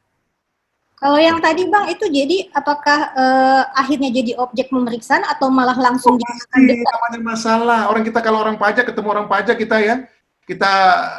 Kalau 1.04 1.20
yang 1.20 1.36
tadi 1.36 1.68
Bang 1.68 1.84
itu 1.92 2.08
jadi 2.08 2.48
apakah 2.48 3.12
uh, 3.12 3.62
akhirnya 3.76 4.08
jadi 4.08 4.40
objek 4.40 4.72
pemeriksaan 4.72 5.20
atau 5.28 5.52
malah 5.52 5.76
langsung 5.76 6.16
oh, 6.16 6.24
pasti 6.24 6.80
namanya 6.80 7.20
masalah. 7.20 7.80
Orang 7.92 8.08
kita 8.08 8.24
kalau 8.24 8.40
orang 8.40 8.56
pajak 8.56 8.88
ketemu 8.88 9.12
orang 9.12 9.28
pajak 9.28 9.60
kita 9.60 9.84
ya, 9.84 10.08
kita 10.48 10.72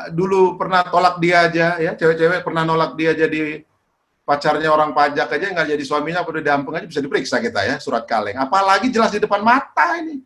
dulu 0.10 0.58
pernah 0.58 0.82
tolak 0.90 1.22
dia 1.22 1.46
aja 1.46 1.78
ya, 1.78 1.94
cewek-cewek 1.94 2.42
pernah 2.42 2.66
nolak 2.66 2.98
dia 2.98 3.14
jadi 3.14 3.62
pacarnya 4.26 4.74
orang 4.74 4.90
pajak 4.90 5.30
aja 5.30 5.54
nggak 5.54 5.78
jadi 5.78 5.84
suaminya 5.86 6.26
udah 6.26 6.42
damping 6.42 6.74
aja 6.82 6.90
bisa 6.90 7.06
diperiksa 7.06 7.38
kita 7.38 7.62
ya 7.62 7.78
surat 7.78 8.10
kaleng. 8.10 8.42
Apalagi 8.42 8.90
jelas 8.90 9.14
di 9.14 9.22
depan 9.22 9.46
mata 9.46 10.02
ini. 10.02 10.18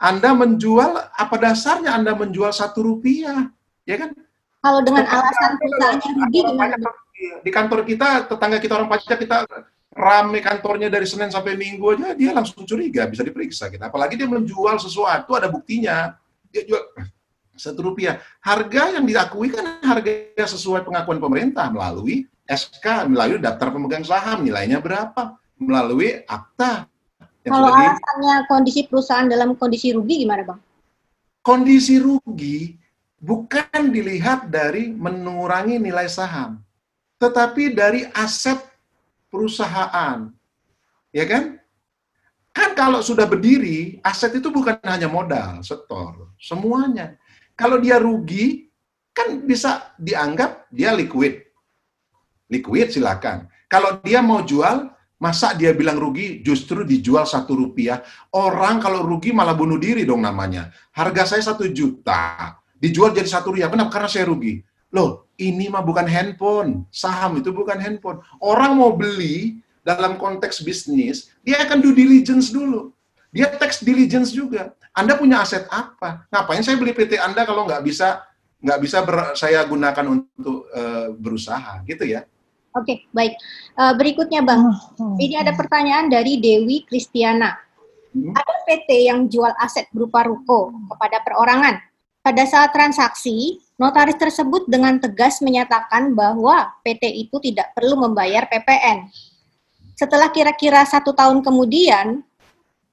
Anda 0.00 0.32
menjual 0.32 0.96
apa 1.12 1.36
dasarnya 1.36 1.92
Anda 1.92 2.16
menjual 2.16 2.56
satu 2.56 2.88
rupiah, 2.88 3.52
ya 3.84 4.00
kan? 4.00 4.16
Kalau 4.64 4.80
dengan 4.80 5.04
alasan 5.04 5.60
perusahaannya 5.60 6.10
rugi 6.24 6.40
gimana? 6.40 6.76
Di 7.42 7.50
kantor 7.50 7.86
kita, 7.86 8.26
tetangga 8.26 8.58
kita 8.58 8.74
orang 8.78 8.90
pajak 8.90 9.18
kita 9.18 9.46
rame 9.92 10.40
kantornya 10.40 10.88
dari 10.88 11.04
Senin 11.04 11.28
sampai 11.28 11.52
Minggu 11.54 11.92
aja, 11.92 12.16
dia 12.16 12.32
langsung 12.32 12.64
curiga, 12.64 13.04
bisa 13.04 13.20
diperiksa 13.20 13.68
kita. 13.68 13.92
Apalagi 13.92 14.16
dia 14.16 14.26
menjual 14.26 14.80
sesuatu, 14.80 15.36
ada 15.36 15.52
buktinya. 15.52 16.16
Dia 16.48 16.64
jual 16.64 16.80
satu 17.52 17.92
rupiah. 17.92 18.18
Harga 18.40 18.96
yang 18.96 19.04
diakui 19.04 19.52
kan 19.52 19.78
harga 19.84 20.48
sesuai 20.48 20.82
pengakuan 20.82 21.20
pemerintah 21.20 21.68
melalui 21.68 22.24
SK, 22.48 23.06
melalui 23.06 23.38
daftar 23.38 23.70
pemegang 23.70 24.02
saham, 24.02 24.42
nilainya 24.42 24.80
berapa, 24.80 25.36
melalui 25.60 26.24
akta. 26.26 26.88
Kalau 27.42 27.74
alasannya 27.74 28.46
kondisi 28.46 28.86
perusahaan 28.86 29.26
dalam 29.26 29.58
kondisi 29.58 29.90
rugi 29.90 30.22
gimana 30.22 30.46
Bang? 30.46 30.60
Kondisi 31.42 31.98
rugi 31.98 32.78
bukan 33.18 33.90
dilihat 33.90 34.46
dari 34.46 34.94
mengurangi 34.94 35.78
nilai 35.78 36.06
saham, 36.06 36.62
tetapi 37.22 37.70
dari 37.70 38.02
aset 38.10 38.58
perusahaan. 39.30 40.26
Ya 41.14 41.24
kan? 41.30 41.62
Kan 42.50 42.74
kalau 42.74 42.98
sudah 42.98 43.30
berdiri, 43.30 44.02
aset 44.02 44.34
itu 44.34 44.50
bukan 44.50 44.76
hanya 44.82 45.06
modal, 45.06 45.62
setor, 45.62 46.34
semuanya. 46.36 47.14
Kalau 47.54 47.78
dia 47.78 48.02
rugi, 48.02 48.66
kan 49.14 49.46
bisa 49.46 49.94
dianggap 49.96 50.66
dia 50.74 50.90
liquid. 50.92 51.46
Liquid 52.50 52.90
silakan. 52.90 53.46
Kalau 53.70 54.02
dia 54.04 54.20
mau 54.20 54.44
jual, 54.44 54.92
masa 55.16 55.56
dia 55.56 55.72
bilang 55.72 55.96
rugi 55.96 56.44
justru 56.44 56.84
dijual 56.84 57.24
satu 57.24 57.56
rupiah. 57.56 58.04
Orang 58.34 58.82
kalau 58.82 59.06
rugi 59.06 59.32
malah 59.32 59.56
bunuh 59.56 59.80
diri 59.80 60.04
dong 60.04 60.20
namanya. 60.20 60.68
Harga 60.92 61.24
saya 61.24 61.40
satu 61.54 61.64
juta 61.72 62.58
dijual 62.76 63.14
jadi 63.14 63.30
satu 63.30 63.54
rupiah. 63.54 63.70
Kenapa? 63.70 63.94
Karena 63.94 64.10
saya 64.10 64.26
rugi. 64.28 64.60
Loh, 64.92 65.24
ini 65.40 65.72
mah 65.72 65.80
bukan 65.80 66.04
handphone. 66.04 66.84
Saham 66.92 67.40
itu 67.40 67.48
bukan 67.50 67.80
handphone. 67.80 68.20
Orang 68.38 68.76
mau 68.76 68.92
beli 68.92 69.64
dalam 69.82 70.20
konteks 70.20 70.62
bisnis, 70.62 71.32
dia 71.42 71.58
akan 71.64 71.82
due 71.82 71.96
diligence 71.96 72.52
dulu. 72.52 72.92
Dia 73.32 73.48
tax 73.50 73.80
diligence 73.80 74.30
juga. 74.30 74.76
Anda 74.92 75.16
punya 75.16 75.40
aset 75.40 75.64
apa? 75.72 76.28
Ngapain 76.28 76.60
saya 76.60 76.76
beli 76.76 76.92
PT 76.92 77.16
Anda 77.16 77.48
kalau 77.48 77.64
nggak 77.64 77.80
bisa 77.82 78.28
nggak 78.62 78.78
bisa 78.78 78.98
ber, 79.02 79.34
saya 79.34 79.64
gunakan 79.66 80.06
untuk 80.06 80.70
uh, 80.70 81.10
berusaha, 81.18 81.82
gitu 81.82 82.06
ya? 82.06 82.22
Oke, 82.78 83.04
baik. 83.10 83.34
Uh, 83.74 83.92
berikutnya, 83.98 84.40
Bang. 84.40 84.70
Oh, 84.70 84.80
oh, 85.02 85.16
ini 85.18 85.34
ada 85.34 85.50
oh. 85.52 85.58
pertanyaan 85.58 86.06
dari 86.06 86.38
Dewi 86.38 86.86
Kristiana. 86.86 87.58
Hmm? 88.14 88.32
Ada 88.32 88.54
PT 88.68 88.88
yang 89.10 89.26
jual 89.26 89.50
aset 89.58 89.90
berupa 89.90 90.24
ruko 90.24 90.70
kepada 90.92 91.20
perorangan 91.26 91.80
pada 92.22 92.46
saat 92.46 92.70
transaksi, 92.70 93.58
notaris 93.82 94.14
tersebut 94.14 94.70
dengan 94.70 95.02
tegas 95.02 95.42
menyatakan 95.42 96.14
bahwa 96.14 96.70
PT 96.86 97.26
itu 97.26 97.42
tidak 97.42 97.74
perlu 97.74 97.98
membayar 97.98 98.46
PPN. 98.46 99.10
Setelah 99.98 100.30
kira-kira 100.30 100.86
satu 100.86 101.10
tahun 101.10 101.42
kemudian, 101.42 102.22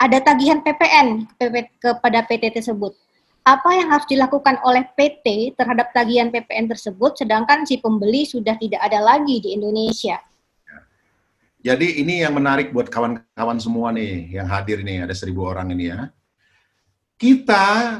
ada 0.02 0.18
tagihan 0.18 0.66
PPN 0.66 1.30
kepada 1.78 2.26
PT 2.26 2.58
tersebut. 2.58 2.98
Apa 3.46 3.78
yang 3.78 3.94
harus 3.94 4.10
dilakukan 4.10 4.58
oleh 4.66 4.84
PT 4.98 5.54
terhadap 5.54 5.94
tagihan 5.94 6.34
PPN 6.34 6.70
tersebut, 6.74 7.22
sedangkan 7.22 7.70
si 7.70 7.78
pembeli 7.78 8.26
sudah 8.26 8.58
tidak 8.58 8.82
ada 8.82 8.98
lagi 9.00 9.42
di 9.42 9.54
Indonesia? 9.54 10.18
Jadi 11.60 12.00
ini 12.00 12.24
yang 12.24 12.40
menarik 12.40 12.72
buat 12.72 12.88
kawan-kawan 12.88 13.60
semua 13.60 13.92
nih 13.92 14.32
yang 14.32 14.48
hadir 14.48 14.80
nih, 14.80 15.04
ada 15.04 15.12
seribu 15.12 15.44
orang 15.44 15.76
ini 15.76 15.92
ya. 15.92 16.08
Kita 17.20 18.00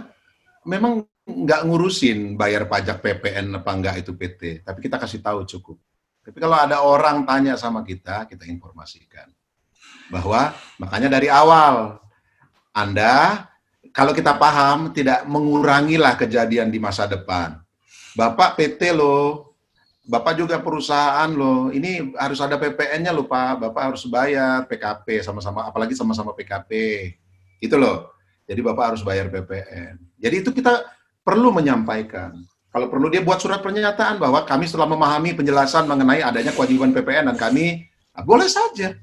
memang 0.64 1.04
nggak 1.30 1.62
ngurusin 1.70 2.34
bayar 2.36 2.66
pajak 2.66 3.00
PPN 3.00 3.54
apa 3.62 3.72
enggak 3.72 3.96
itu 4.02 4.12
PT, 4.18 4.66
tapi 4.66 4.80
kita 4.82 4.98
kasih 4.98 5.22
tahu 5.22 5.46
cukup. 5.46 5.78
Tapi 6.26 6.38
kalau 6.38 6.58
ada 6.58 6.84
orang 6.84 7.26
tanya 7.26 7.56
sama 7.56 7.82
kita, 7.82 8.26
kita 8.30 8.46
informasikan 8.46 9.30
bahwa 10.10 10.54
makanya 10.82 11.10
dari 11.18 11.30
awal 11.30 12.02
Anda 12.74 13.46
kalau 13.94 14.14
kita 14.14 14.38
paham 14.38 14.94
tidak 14.94 15.26
mengurangilah 15.26 16.18
kejadian 16.18 16.70
di 16.70 16.78
masa 16.78 17.10
depan. 17.10 17.58
Bapak 18.18 18.58
PT 18.58 18.94
loh, 18.94 19.56
Bapak 20.10 20.42
juga 20.42 20.58
perusahaan 20.58 21.30
loh, 21.30 21.70
ini 21.70 22.14
harus 22.18 22.42
ada 22.42 22.58
PPN-nya 22.58 23.14
loh 23.14 23.30
Pak, 23.30 23.70
Bapak 23.70 23.94
harus 23.94 24.04
bayar 24.10 24.66
PKP 24.66 25.22
sama-sama, 25.22 25.70
apalagi 25.70 25.94
sama-sama 25.94 26.34
PKP. 26.34 26.72
Itu 27.62 27.78
loh. 27.78 28.18
Jadi 28.50 28.66
Bapak 28.66 28.86
harus 28.94 29.02
bayar 29.06 29.30
PPN. 29.30 30.02
Jadi 30.18 30.36
itu 30.42 30.50
kita 30.50 30.82
perlu 31.30 31.54
menyampaikan. 31.54 32.34
Kalau 32.74 32.90
perlu 32.90 33.14
dia 33.14 33.22
buat 33.22 33.38
surat 33.38 33.62
pernyataan 33.62 34.18
bahwa 34.18 34.42
kami 34.50 34.66
setelah 34.66 34.90
memahami 34.90 35.38
penjelasan 35.38 35.86
mengenai 35.86 36.26
adanya 36.26 36.50
kewajiban 36.50 36.90
PPN 36.90 37.30
dan 37.30 37.38
kami 37.38 37.86
nah, 38.18 38.26
boleh 38.26 38.50
saja. 38.50 38.98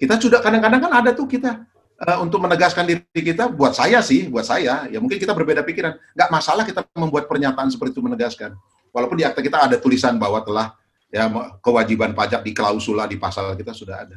Kita 0.00 0.16
sudah 0.16 0.40
kadang-kadang 0.40 0.88
kan 0.88 0.92
ada 1.04 1.12
tuh 1.12 1.28
kita 1.28 1.68
uh, 2.00 2.18
untuk 2.24 2.40
menegaskan 2.40 2.88
diri 2.88 3.04
kita. 3.12 3.52
Buat 3.52 3.76
saya 3.76 4.00
sih, 4.00 4.32
buat 4.32 4.48
saya 4.48 4.88
ya 4.88 4.96
mungkin 5.00 5.20
kita 5.20 5.36
berbeda 5.36 5.60
pikiran. 5.64 6.00
Nggak 6.16 6.30
masalah 6.32 6.64
kita 6.64 6.80
membuat 6.96 7.28
pernyataan 7.28 7.68
seperti 7.68 7.92
itu 7.92 8.04
menegaskan. 8.04 8.56
Walaupun 8.92 9.20
di 9.20 9.24
akta 9.28 9.44
kita 9.44 9.68
ada 9.68 9.76
tulisan 9.76 10.16
bahwa 10.16 10.40
telah 10.40 10.72
ya 11.12 11.28
kewajiban 11.60 12.16
pajak 12.16 12.40
di 12.40 12.56
klausula 12.56 13.04
di 13.04 13.20
pasal 13.20 13.52
kita 13.52 13.76
sudah 13.76 14.08
ada. 14.08 14.16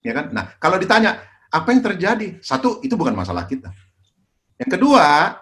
Ya 0.00 0.12
kan? 0.12 0.32
Nah, 0.32 0.56
kalau 0.60 0.76
ditanya 0.76 1.20
apa 1.48 1.72
yang 1.72 1.80
terjadi? 1.80 2.40
Satu, 2.44 2.84
itu 2.84 2.92
bukan 2.92 3.16
masalah 3.16 3.48
kita. 3.48 3.72
Yang 4.60 4.70
kedua, 4.76 5.38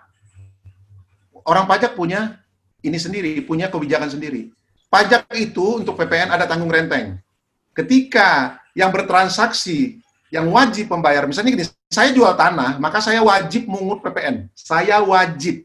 orang 1.47 1.65
pajak 1.67 1.95
punya 1.95 2.43
ini 2.83 2.99
sendiri, 2.99 3.43
punya 3.47 3.71
kebijakan 3.71 4.11
sendiri. 4.11 4.51
Pajak 4.93 5.31
itu 5.39 5.81
untuk 5.81 5.97
PPN 5.97 6.35
ada 6.35 6.45
tanggung 6.45 6.69
renteng. 6.69 7.17
Ketika 7.73 8.61
yang 8.77 8.93
bertransaksi, 8.93 10.03
yang 10.29 10.53
wajib 10.53 10.93
membayar, 10.93 11.25
misalnya 11.25 11.57
gini, 11.57 11.65
saya 11.89 12.13
jual 12.13 12.35
tanah, 12.37 12.77
maka 12.77 13.01
saya 13.01 13.25
wajib 13.25 13.65
mengut 13.71 14.05
PPN. 14.05 14.53
Saya 14.53 15.01
wajib. 15.01 15.65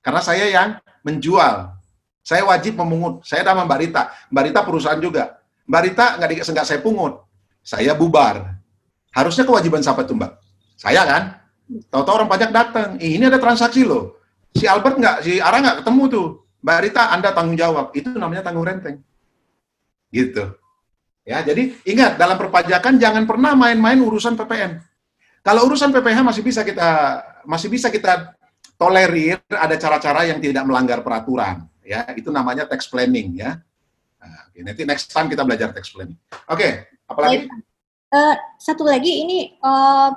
Karena 0.00 0.22
saya 0.24 0.48
yang 0.48 0.68
menjual. 1.04 1.74
Saya 2.22 2.46
wajib 2.46 2.78
memungut. 2.78 3.26
Saya 3.26 3.42
nama 3.44 3.66
Mbak 3.66 3.78
Rita. 3.82 4.02
Mbak 4.30 4.42
Rita 4.48 4.60
perusahaan 4.64 5.00
juga. 5.02 5.36
Mbak 5.68 5.82
Rita 5.84 6.06
nggak 6.16 6.28
nggak 6.48 6.66
saya 6.66 6.80
pungut. 6.80 7.20
Saya 7.60 7.92
bubar. 7.92 8.56
Harusnya 9.12 9.44
kewajiban 9.44 9.84
siapa 9.84 10.06
tuh 10.06 10.16
Mbak? 10.16 10.32
Saya 10.80 11.02
kan? 11.04 11.22
Tahu-tahu 11.92 12.24
orang 12.24 12.30
pajak 12.30 12.50
datang. 12.50 12.96
ini 12.98 13.28
ada 13.28 13.36
transaksi 13.36 13.84
loh 13.84 14.21
si 14.52 14.64
Albert 14.68 14.96
nggak, 15.00 15.16
si 15.24 15.32
Ara 15.40 15.58
nggak 15.60 15.76
ketemu 15.84 16.02
tuh. 16.08 16.26
Mbak 16.62 16.78
Rita, 16.86 17.02
Anda 17.10 17.34
tanggung 17.34 17.58
jawab. 17.58 17.90
Itu 17.90 18.14
namanya 18.14 18.46
tanggung 18.46 18.62
renteng. 18.62 19.02
Gitu. 20.14 20.44
Ya, 21.22 21.38
jadi 21.42 21.74
ingat 21.86 22.18
dalam 22.18 22.34
perpajakan 22.34 22.98
jangan 22.98 23.26
pernah 23.26 23.54
main-main 23.54 23.98
urusan 24.02 24.34
PPN. 24.34 24.82
Kalau 25.42 25.66
urusan 25.66 25.90
PPH 25.90 26.22
masih 26.22 26.42
bisa 26.42 26.62
kita 26.62 26.90
masih 27.46 27.66
bisa 27.70 27.90
kita 27.90 28.34
tolerir 28.78 29.38
ada 29.50 29.74
cara-cara 29.78 30.26
yang 30.26 30.38
tidak 30.42 30.66
melanggar 30.66 31.02
peraturan, 31.02 31.66
ya. 31.82 32.06
Itu 32.18 32.34
namanya 32.34 32.66
tax 32.66 32.90
planning, 32.90 33.38
ya. 33.38 33.58
Nah, 34.18 34.50
nanti 34.54 34.82
next 34.82 35.10
time 35.10 35.30
kita 35.30 35.46
belajar 35.46 35.70
tax 35.70 35.94
planning. 35.94 36.18
Oke, 36.50 36.58
okay, 36.58 36.72
apalagi? 37.06 37.46
Uh, 38.10 38.34
satu 38.58 38.86
lagi 38.86 39.22
ini 39.22 39.54
uh, 39.62 40.10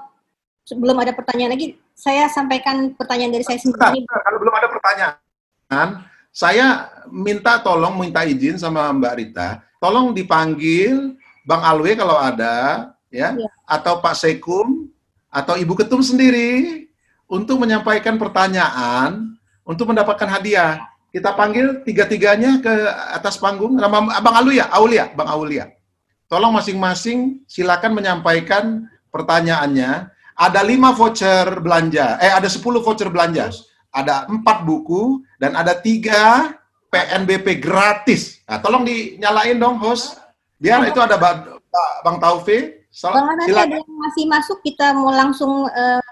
sebelum 0.66 0.98
ada 0.98 1.14
pertanyaan 1.14 1.54
lagi, 1.54 1.78
saya 1.96 2.28
sampaikan 2.28 2.92
pertanyaan 2.94 3.32
dari 3.32 3.46
saya 3.48 3.58
sendiri. 3.58 4.04
Kalau 4.04 4.38
belum 4.44 4.54
ada 4.54 4.68
pertanyaan, 4.68 5.88
saya 6.36 6.92
minta 7.08 7.64
tolong 7.64 7.96
minta 7.96 8.28
izin 8.28 8.60
sama 8.60 8.92
Mbak 8.92 9.14
Rita, 9.16 9.64
tolong 9.80 10.12
dipanggil 10.12 11.16
Bang 11.48 11.64
Alwe 11.64 11.96
kalau 11.96 12.20
ada, 12.20 12.92
ya, 13.08 13.32
ya. 13.32 13.50
atau 13.64 14.04
Pak 14.04 14.20
Sekum 14.20 14.92
atau 15.32 15.56
Ibu 15.56 15.74
Ketum 15.80 16.04
sendiri 16.04 16.86
untuk 17.32 17.64
menyampaikan 17.64 18.20
pertanyaan 18.20 19.40
untuk 19.64 19.96
mendapatkan 19.96 20.28
hadiah. 20.28 20.84
Kita 21.16 21.32
panggil 21.32 21.80
tiga-tiganya 21.88 22.60
ke 22.60 22.74
atas 23.16 23.40
panggung. 23.40 23.80
Nama 23.80 24.20
Bang 24.20 24.36
Aluya, 24.36 24.68
Aulia, 24.68 25.08
Bang 25.16 25.32
Aulia. 25.32 25.72
Tolong 26.28 26.52
masing-masing 26.52 27.48
silakan 27.48 27.96
menyampaikan 27.96 28.84
pertanyaannya 29.16 30.12
ada 30.36 30.60
lima 30.62 30.92
voucher 30.92 31.64
belanja, 31.64 32.20
eh 32.20 32.30
ada 32.30 32.46
10 32.46 32.60
voucher 32.84 33.08
belanja, 33.08 33.50
ada 33.90 34.28
empat 34.28 34.68
buku 34.68 35.24
dan 35.40 35.56
ada 35.56 35.72
tiga 35.74 36.52
PNBP 36.92 37.64
gratis. 37.64 38.44
Nah, 38.44 38.60
tolong 38.60 38.84
dinyalain 38.84 39.56
dong 39.56 39.80
host, 39.80 40.20
Biar 40.56 40.88
itu 40.88 41.00
ada 41.04 41.20
Ba- 41.20 41.60
Ba- 41.68 41.96
Bang 42.04 42.18
Taufik. 42.18 42.88
So, 42.88 43.12
Bang 43.12 43.28
nanti 43.36 43.52
ada 43.52 43.76
yang 43.76 43.92
masih 44.00 44.24
masuk 44.24 44.64
kita 44.64 44.96
mau 44.96 45.12
langsung 45.12 45.68
eh, 45.68 46.12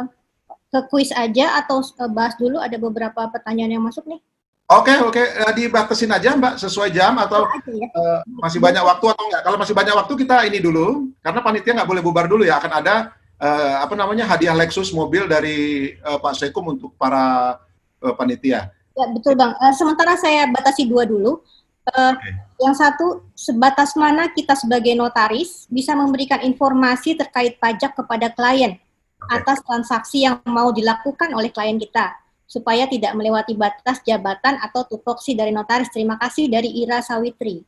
ke 0.67 0.79
kuis 0.91 1.15
aja 1.15 1.63
atau 1.63 1.79
eh, 1.79 2.11
bahas 2.11 2.35
dulu 2.35 2.59
ada 2.59 2.75
beberapa 2.75 3.23
pertanyaan 3.31 3.79
yang 3.79 3.83
masuk 3.87 4.03
nih. 4.03 4.19
Oke, 4.67 4.91
oke. 4.99 5.23
Eh, 5.23 5.51
dibatasin 5.55 6.11
aja 6.11 6.35
Mbak, 6.35 6.59
sesuai 6.59 6.91
jam 6.91 7.15
atau 7.23 7.47
ya. 7.71 7.87
eh, 7.87 8.19
masih 8.35 8.59
banyak 8.59 8.83
waktu 8.83 9.05
atau 9.15 9.23
enggak? 9.31 9.41
Kalau 9.47 9.57
masih 9.59 9.75
banyak 9.75 9.95
waktu 9.95 10.13
kita 10.27 10.35
ini 10.51 10.59
dulu, 10.59 11.07
karena 11.23 11.39
panitia 11.39 11.71
nggak 11.79 11.89
boleh 11.89 12.03
bubar 12.03 12.27
dulu 12.27 12.43
ya. 12.43 12.59
Akan 12.59 12.75
ada 12.75 13.15
eh, 13.43 13.75
apa 13.83 13.93
namanya 13.99 14.23
hadiah 14.23 14.55
Lexus 14.55 14.95
mobil 14.95 15.27
dari 15.27 15.91
eh, 15.99 16.17
Pak 16.23 16.33
Sekum 16.39 16.71
untuk 16.71 16.95
para 16.95 17.59
eh, 17.99 18.13
panitia. 18.15 18.71
Ya 18.95 19.05
betul 19.11 19.35
bang. 19.35 19.51
Eh, 19.59 19.73
sementara 19.75 20.15
saya 20.15 20.47
batasi 20.47 20.87
dua 20.87 21.03
dulu. 21.03 21.43
Eh, 21.83 22.13
Oke. 22.15 22.29
Yang 22.63 22.75
satu, 22.79 23.07
sebatas 23.35 23.91
mana 23.99 24.31
kita 24.31 24.55
sebagai 24.55 24.95
notaris 24.95 25.67
bisa 25.67 25.91
memberikan 25.91 26.39
informasi 26.39 27.19
terkait 27.19 27.59
pajak 27.59 27.91
kepada 27.91 28.31
klien 28.31 28.79
Oke. 28.79 29.27
atas 29.35 29.59
transaksi 29.67 30.23
yang 30.23 30.39
mau 30.47 30.71
dilakukan 30.71 31.35
oleh 31.35 31.51
klien 31.51 31.75
kita, 31.75 32.15
supaya 32.47 32.87
tidak 32.87 33.11
melewati 33.19 33.51
batas 33.59 33.99
jabatan 34.07 34.55
atau 34.63 34.87
tupoksi 34.87 35.35
dari 35.35 35.51
notaris. 35.51 35.91
Terima 35.91 36.15
kasih 36.15 36.47
dari 36.47 36.71
Ira 36.71 37.03
Sawitri. 37.03 37.67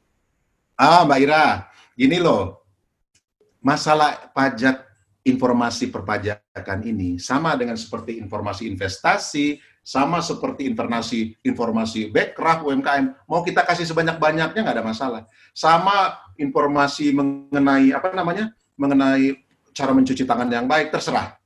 Ah, 0.79 1.03
Mbak 1.03 1.19
Ira, 1.19 1.67
gini 1.99 2.23
loh. 2.23 2.63
Masalah 3.59 4.31
pajak 4.31 4.84
informasi 5.25 5.89
perpajakan 5.89 6.79
ini 6.85 7.17
sama 7.17 7.57
dengan 7.57 7.73
seperti 7.73 8.21
informasi 8.21 8.69
investasi, 8.69 9.57
sama 9.81 10.21
seperti 10.21 10.69
informasi 10.69 11.41
informasi 11.41 12.13
backcraft 12.13 12.69
UMKM. 12.69 13.25
Mau 13.25 13.41
kita 13.41 13.65
kasih 13.65 13.89
sebanyak-banyaknya 13.89 14.61
nggak 14.61 14.77
ada 14.77 14.85
masalah. 14.85 15.21
Sama 15.51 16.13
informasi 16.37 17.09
mengenai 17.11 17.91
apa 17.91 18.13
namanya? 18.13 18.53
mengenai 18.75 19.39
cara 19.71 19.95
mencuci 19.95 20.27
tangan 20.27 20.51
yang 20.51 20.67
baik 20.67 20.91
terserah. 20.91 21.39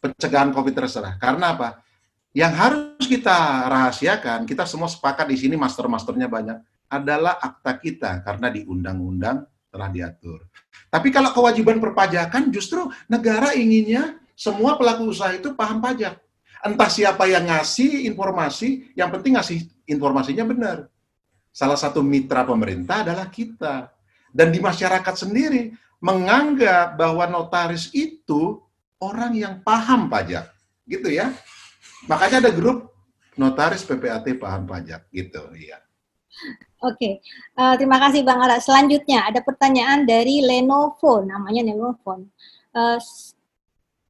Pencegahan 0.00 0.48
COVID 0.48 0.72
terserah. 0.72 1.20
Karena 1.20 1.52
apa? 1.52 1.84
Yang 2.32 2.52
harus 2.56 3.04
kita 3.04 3.68
rahasiakan, 3.68 4.48
kita 4.48 4.64
semua 4.64 4.88
sepakat 4.88 5.28
di 5.28 5.36
sini 5.36 5.60
master-masternya 5.60 6.24
banyak 6.24 6.58
adalah 6.88 7.36
akta 7.36 7.76
kita 7.78 8.24
karena 8.24 8.48
di 8.48 8.64
undang-undang 8.64 9.44
telah 9.68 9.88
diatur. 9.92 10.48
Tapi 10.94 11.10
kalau 11.10 11.34
kewajiban 11.34 11.82
perpajakan 11.82 12.54
justru 12.54 12.86
negara 13.10 13.50
inginnya 13.50 14.14
semua 14.38 14.78
pelaku 14.78 15.10
usaha 15.10 15.34
itu 15.34 15.50
paham 15.58 15.82
pajak. 15.82 16.22
Entah 16.62 16.86
siapa 16.86 17.26
yang 17.26 17.50
ngasih 17.50 18.06
informasi, 18.06 18.94
yang 18.94 19.10
penting 19.10 19.34
ngasih 19.34 19.66
informasinya 19.90 20.46
benar. 20.46 20.76
Salah 21.50 21.74
satu 21.74 21.98
mitra 21.98 22.46
pemerintah 22.46 23.02
adalah 23.02 23.26
kita. 23.26 23.90
Dan 24.30 24.54
di 24.54 24.62
masyarakat 24.62 25.14
sendiri 25.18 25.74
menganggap 25.98 26.94
bahwa 26.94 27.26
notaris 27.26 27.90
itu 27.90 28.62
orang 29.02 29.34
yang 29.34 29.54
paham 29.66 30.06
pajak. 30.06 30.46
Gitu 30.86 31.10
ya. 31.10 31.34
Makanya 32.06 32.38
ada 32.38 32.54
grup 32.54 32.94
notaris 33.34 33.82
PPAT 33.82 34.38
paham 34.38 34.62
pajak 34.70 35.10
gitu, 35.10 35.42
iya. 35.58 35.82
Oke, 36.84 37.24
Eh, 37.54 37.74
terima 37.80 37.96
kasih 37.96 38.20
Bang 38.26 38.44
Ara. 38.44 38.60
Selanjutnya 38.60 39.24
ada 39.24 39.40
pertanyaan 39.40 40.04
dari 40.04 40.44
Lenovo, 40.44 41.24
namanya 41.24 41.64
Lenovo. 41.64 42.28
S- 43.00 43.32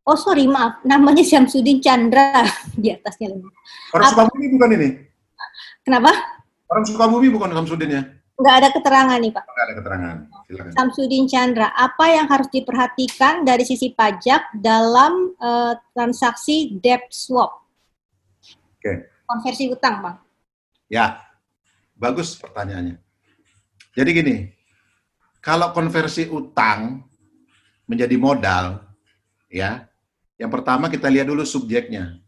oh 0.02 0.18
sorry 0.18 0.48
maaf, 0.50 0.82
namanya 0.82 1.22
Syamsuddin 1.22 1.78
Chandra 1.78 2.42
di 2.82 2.90
atasnya 2.90 3.30
Lenovo. 3.36 3.54
Orang 3.94 4.10
Sukabumi 4.10 4.46
bukan 4.58 4.70
ini? 4.74 4.88
Kenapa? 5.84 6.10
Orang 6.66 6.84
Sukabumi 6.88 7.28
bukan 7.30 7.52
Samsudin 7.52 7.90
ya? 7.92 8.02
Nggak 8.34 8.54
ada 8.58 8.68
keterangan 8.74 9.18
nih 9.22 9.30
Pak. 9.30 9.44
Nggak 9.46 9.64
ada 9.68 9.74
keterangan. 9.78 10.16
Silakan. 10.48 10.72
Samsudin 10.74 11.24
Chandra, 11.30 11.68
apa 11.70 12.04
yang 12.10 12.26
harus 12.26 12.48
diperhatikan 12.50 13.46
dari 13.46 13.62
sisi 13.62 13.94
pajak 13.94 14.50
dalam 14.58 15.36
eh, 15.38 15.74
transaksi 15.94 16.74
debt 16.82 17.06
swap? 17.14 17.62
Oke. 18.80 19.06
Konversi 19.24 19.70
utang, 19.70 20.02
Bang. 20.02 20.16
Ya, 20.90 21.16
bagus 21.94 22.34
pertanyaannya. 22.36 22.98
Jadi 23.94 24.10
gini, 24.10 24.36
kalau 25.38 25.70
konversi 25.70 26.26
utang 26.26 27.06
menjadi 27.86 28.16
modal, 28.18 28.82
ya, 29.46 29.86
yang 30.34 30.50
pertama 30.50 30.90
kita 30.90 31.06
lihat 31.06 31.30
dulu 31.30 31.46
subjeknya. 31.46 32.18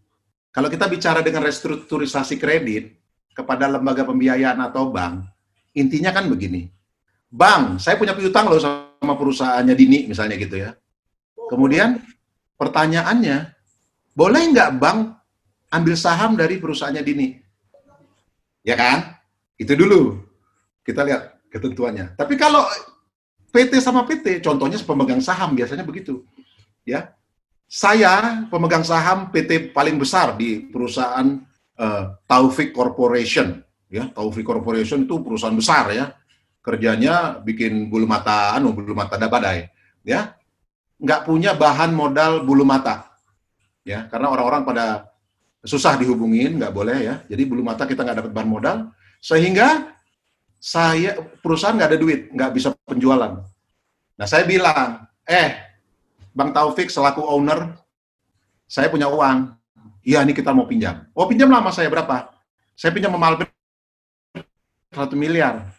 Kalau 0.55 0.71
kita 0.71 0.87
bicara 0.89 1.21
dengan 1.21 1.45
restrukturisasi 1.45 2.39
kredit 2.39 2.97
kepada 3.35 3.69
lembaga 3.69 4.07
pembiayaan 4.07 4.62
atau 4.62 4.89
bank, 4.89 5.27
intinya 5.77 6.14
kan 6.14 6.31
begini. 6.31 6.71
Bang, 7.27 7.77
saya 7.83 7.99
punya 7.99 8.14
piutang 8.14 8.47
loh 8.49 8.62
sama 8.62 9.14
perusahaannya 9.19 9.75
Dini, 9.75 10.07
misalnya 10.09 10.39
gitu 10.39 10.57
ya. 10.57 10.73
Kemudian 11.51 12.01
pertanyaannya, 12.57 13.53
boleh 14.17 14.43
nggak 14.55 14.71
bank 14.81 15.19
ambil 15.75 15.95
saham 15.99 16.39
dari 16.39 16.57
perusahaannya 16.57 17.03
Dini? 17.05 17.29
Ya 18.62 18.79
kan? 18.79 19.16
Itu 19.57 19.73
dulu. 19.77 20.21
Kita 20.85 21.03
lihat 21.03 21.37
ketentuannya. 21.51 22.15
Tapi 22.15 22.37
kalau 22.37 22.63
PT 23.51 23.81
sama 23.81 24.05
PT, 24.05 24.45
contohnya 24.45 24.77
pemegang 24.85 25.25
saham 25.25 25.57
biasanya 25.57 25.83
begitu. 25.83 26.23
Ya. 26.85 27.17
Saya 27.67 28.47
pemegang 28.47 28.87
saham 28.87 29.33
PT 29.35 29.75
paling 29.75 29.99
besar 29.99 30.39
di 30.39 30.71
perusahaan 30.71 31.43
eh, 31.75 32.05
Taufik 32.29 32.71
Corporation, 32.71 33.59
ya. 33.91 34.07
Taufik 34.15 34.47
Corporation 34.47 35.03
itu 35.03 35.19
perusahaan 35.19 35.57
besar 35.57 35.91
ya. 35.91 36.15
Kerjanya 36.63 37.43
bikin 37.43 37.91
bulu 37.91 38.07
mata 38.07 38.55
anu 38.55 38.71
bulu 38.71 38.95
mata 38.95 39.19
badai, 39.19 39.67
ya. 40.07 40.39
Nggak 41.03 41.27
punya 41.27 41.59
bahan 41.59 41.91
modal 41.91 42.47
bulu 42.47 42.63
mata. 42.63 43.11
Ya, 43.87 44.07
karena 44.11 44.31
orang-orang 44.35 44.67
pada 44.67 45.11
susah 45.63 45.95
dihubungin, 45.99 46.59
nggak 46.59 46.75
boleh 46.75 46.99
ya. 47.03 47.15
Jadi 47.27 47.43
bulu 47.47 47.63
mata 47.67 47.87
kita 47.87 48.03
nggak 48.07 48.19
dapat 48.23 48.33
bahan 48.35 48.51
modal, 48.51 48.77
sehingga 49.27 49.91
saya 50.62 51.18
perusahaan 51.43 51.74
nggak 51.74 51.91
ada 51.91 51.99
duit, 51.99 52.31
nggak 52.31 52.51
bisa 52.55 52.70
penjualan. 52.87 53.43
Nah 54.14 54.27
saya 54.31 54.47
bilang, 54.47 55.03
eh 55.27 55.59
Bang 56.31 56.55
Taufik 56.55 56.87
selaku 56.87 57.27
owner, 57.27 57.74
saya 58.70 58.87
punya 58.87 59.11
uang. 59.11 59.51
Iya, 60.07 60.22
ini 60.22 60.31
kita 60.31 60.55
mau 60.55 60.70
pinjam. 60.70 61.11
Oh 61.11 61.27
pinjam 61.27 61.51
lama 61.51 61.74
saya 61.74 61.91
berapa? 61.91 62.31
Saya 62.79 62.95
pinjam 62.95 63.11
sama 63.11 63.35
Alvin 63.35 63.51
satu 64.95 65.18
miliar. 65.18 65.74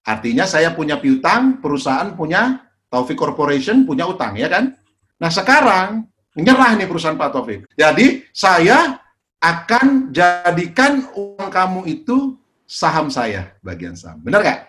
Artinya 0.00 0.48
saya 0.48 0.72
punya 0.72 0.96
piutang, 0.96 1.60
perusahaan 1.60 2.16
punya 2.16 2.64
Taufik 2.88 3.20
Corporation 3.20 3.84
punya 3.84 4.08
utang, 4.08 4.40
ya 4.40 4.48
kan? 4.48 4.72
Nah 5.20 5.28
sekarang 5.28 6.08
nyerah 6.32 6.80
nih 6.80 6.88
perusahaan 6.88 7.20
Pak 7.20 7.28
Taufik. 7.28 7.68
Jadi 7.76 8.24
saya 8.32 8.96
akan 9.36 10.08
jadikan 10.16 11.04
uang 11.12 11.50
kamu 11.52 11.84
itu 11.84 12.40
saham 12.70 13.10
saya, 13.10 13.50
bagian 13.58 13.98
saham. 13.98 14.22
Benar 14.22 14.46
nggak? 14.46 14.60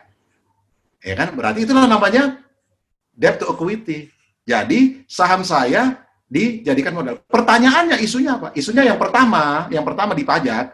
Ya 1.06 1.14
kan? 1.14 1.30
Berarti 1.38 1.70
itulah 1.70 1.86
namanya 1.86 2.42
debt 3.14 3.38
to 3.38 3.46
equity. 3.54 4.10
Jadi 4.42 5.06
saham 5.06 5.46
saya 5.46 6.02
dijadikan 6.26 6.98
modal. 6.98 7.22
Pertanyaannya 7.30 8.02
isunya 8.02 8.42
apa? 8.42 8.50
Isunya 8.58 8.90
yang 8.90 8.98
pertama, 8.98 9.70
yang 9.70 9.86
pertama 9.86 10.18
di 10.18 10.26
pajak, 10.26 10.74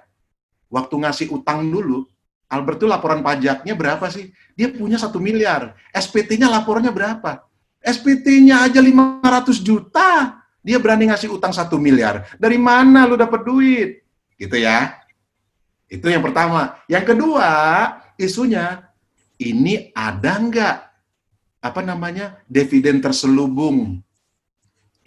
waktu 0.72 0.96
ngasih 1.04 1.28
utang 1.36 1.68
dulu, 1.68 2.08
Albert 2.48 2.80
tuh 2.80 2.88
laporan 2.88 3.20
pajaknya 3.20 3.76
berapa 3.76 4.08
sih? 4.08 4.32
Dia 4.56 4.72
punya 4.72 4.96
satu 4.96 5.20
miliar. 5.20 5.76
SPT-nya 5.92 6.48
laporannya 6.48 6.96
berapa? 6.96 7.44
SPT-nya 7.84 8.64
aja 8.72 8.80
500 8.80 9.60
juta. 9.60 10.40
Dia 10.64 10.80
berani 10.80 11.12
ngasih 11.12 11.28
utang 11.28 11.52
satu 11.52 11.76
miliar. 11.76 12.24
Dari 12.40 12.56
mana 12.56 13.04
lu 13.04 13.20
dapat 13.20 13.44
duit? 13.44 14.00
Gitu 14.40 14.56
ya. 14.64 14.96
Itu 15.88 16.12
yang 16.12 16.24
pertama. 16.24 16.76
Yang 16.92 17.16
kedua, 17.16 17.50
isunya, 18.20 18.88
ini 19.40 19.92
ada 19.96 20.36
nggak 20.40 20.76
apa 21.64 21.82
namanya 21.84 22.44
dividen 22.48 23.00
terselubung? 23.00 24.04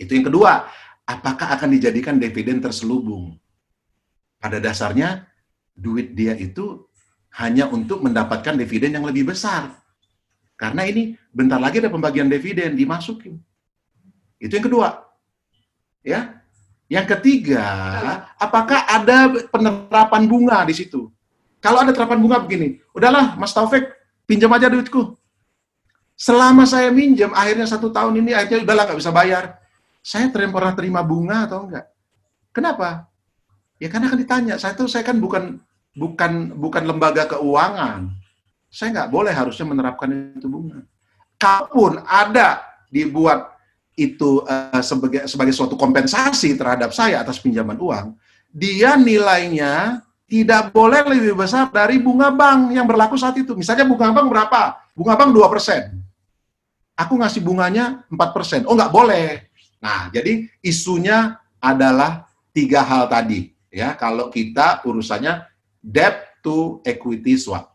Itu 0.00 0.16
yang 0.16 0.26
kedua. 0.32 0.66
Apakah 1.04 1.52
akan 1.58 1.74
dijadikan 1.76 2.16
dividen 2.16 2.62
terselubung? 2.64 3.36
Pada 4.40 4.56
dasarnya, 4.56 5.28
duit 5.76 6.16
dia 6.16 6.32
itu 6.32 6.88
hanya 7.36 7.68
untuk 7.68 8.00
mendapatkan 8.00 8.56
dividen 8.56 8.96
yang 8.96 9.04
lebih 9.04 9.28
besar. 9.28 9.76
Karena 10.56 10.84
ini 10.84 11.16
bentar 11.32 11.60
lagi 11.60 11.80
ada 11.80 11.92
pembagian 11.92 12.28
dividen 12.28 12.76
dimasukin. 12.76 13.36
Itu 14.40 14.56
yang 14.56 14.66
kedua. 14.66 14.88
Ya. 16.00 16.39
Yang 16.90 17.06
ketiga, 17.14 17.62
apakah 18.34 18.82
ada 18.82 19.46
penerapan 19.46 20.26
bunga 20.26 20.66
di 20.66 20.74
situ? 20.74 21.06
Kalau 21.62 21.86
ada 21.86 21.94
terapan 21.94 22.18
bunga 22.18 22.42
begini, 22.42 22.82
udahlah 22.90 23.38
Mas 23.38 23.54
Taufik, 23.54 23.86
pinjam 24.26 24.50
aja 24.50 24.66
duitku. 24.66 25.14
Selama 26.18 26.66
saya 26.66 26.90
minjem, 26.90 27.30
akhirnya 27.30 27.70
satu 27.70 27.94
tahun 27.94 28.18
ini 28.26 28.34
akhirnya 28.34 28.66
udahlah 28.66 28.84
nggak 28.90 29.00
bisa 29.06 29.14
bayar. 29.14 29.62
Saya 30.02 30.34
terima 30.34 30.52
pernah 30.58 30.74
terima 30.74 31.00
bunga 31.06 31.46
atau 31.46 31.70
enggak? 31.70 31.86
Kenapa? 32.50 33.06
Ya 33.78 33.86
karena 33.86 34.10
akan 34.10 34.20
ditanya. 34.20 34.54
Saya 34.58 34.74
tuh 34.74 34.90
saya 34.90 35.06
kan 35.06 35.16
bukan 35.16 35.62
bukan 35.94 36.58
bukan 36.58 36.82
lembaga 36.90 37.30
keuangan. 37.30 38.10
Saya 38.66 38.88
nggak 38.98 39.10
boleh 39.14 39.30
harusnya 39.30 39.66
menerapkan 39.70 40.10
itu 40.10 40.50
bunga. 40.50 40.82
kalaupun 41.40 42.04
ada 42.04 42.60
dibuat 42.92 43.56
itu 43.98 44.42
uh, 44.46 44.82
sebagai 44.82 45.26
sebagai 45.26 45.54
suatu 45.54 45.74
kompensasi 45.74 46.54
terhadap 46.56 46.94
saya 46.94 47.20
atas 47.20 47.42
pinjaman 47.42 47.76
uang, 47.76 48.14
dia 48.50 48.98
nilainya 48.98 50.02
tidak 50.30 50.70
boleh 50.70 51.02
lebih 51.10 51.34
besar 51.34 51.66
dari 51.74 51.98
bunga 51.98 52.30
bank 52.30 52.70
yang 52.70 52.86
berlaku 52.86 53.18
saat 53.18 53.34
itu. 53.34 53.58
Misalnya 53.58 53.82
bunga 53.82 54.14
bank 54.14 54.30
berapa? 54.30 54.78
Bunga 54.94 55.18
bank 55.18 55.34
2%. 55.34 55.90
Aku 56.94 57.18
ngasih 57.18 57.42
bunganya 57.42 58.06
4%. 58.06 58.70
Oh, 58.70 58.78
nggak 58.78 58.94
boleh. 58.94 59.50
Nah, 59.82 60.06
jadi 60.14 60.46
isunya 60.62 61.34
adalah 61.58 62.30
tiga 62.54 62.86
hal 62.86 63.10
tadi. 63.10 63.50
ya 63.74 63.98
Kalau 63.98 64.30
kita 64.30 64.86
urusannya 64.86 65.50
debt 65.82 66.38
to 66.46 66.78
equity 66.86 67.34
swap. 67.34 67.74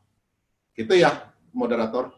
Itu 0.79 0.95
ya, 0.95 1.27
moderator. 1.51 2.15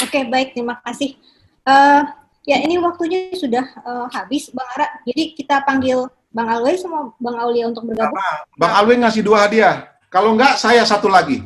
Oke, 0.00 0.24
baik. 0.24 0.56
Terima 0.56 0.80
kasih. 0.80 1.18
Uh, 1.66 2.08
ya, 2.48 2.56
ini 2.64 2.80
waktunya 2.80 3.28
sudah 3.36 3.64
uh, 3.84 4.08
habis, 4.08 4.48
Bang 4.56 4.64
Ara. 4.72 4.88
Jadi 5.04 5.36
kita 5.36 5.60
panggil 5.68 6.08
Bang 6.32 6.48
Alwe 6.48 6.80
sama 6.80 7.12
Bang 7.20 7.36
Aulia 7.36 7.68
untuk 7.68 7.84
bergabung? 7.84 8.16
Bang 8.56 8.72
Alwe 8.72 8.96
ngasih 9.04 9.20
dua 9.20 9.44
hadiah. 9.44 9.92
Kalau 10.08 10.32
enggak, 10.32 10.56
saya 10.56 10.80
satu 10.88 11.12
lagi. 11.12 11.44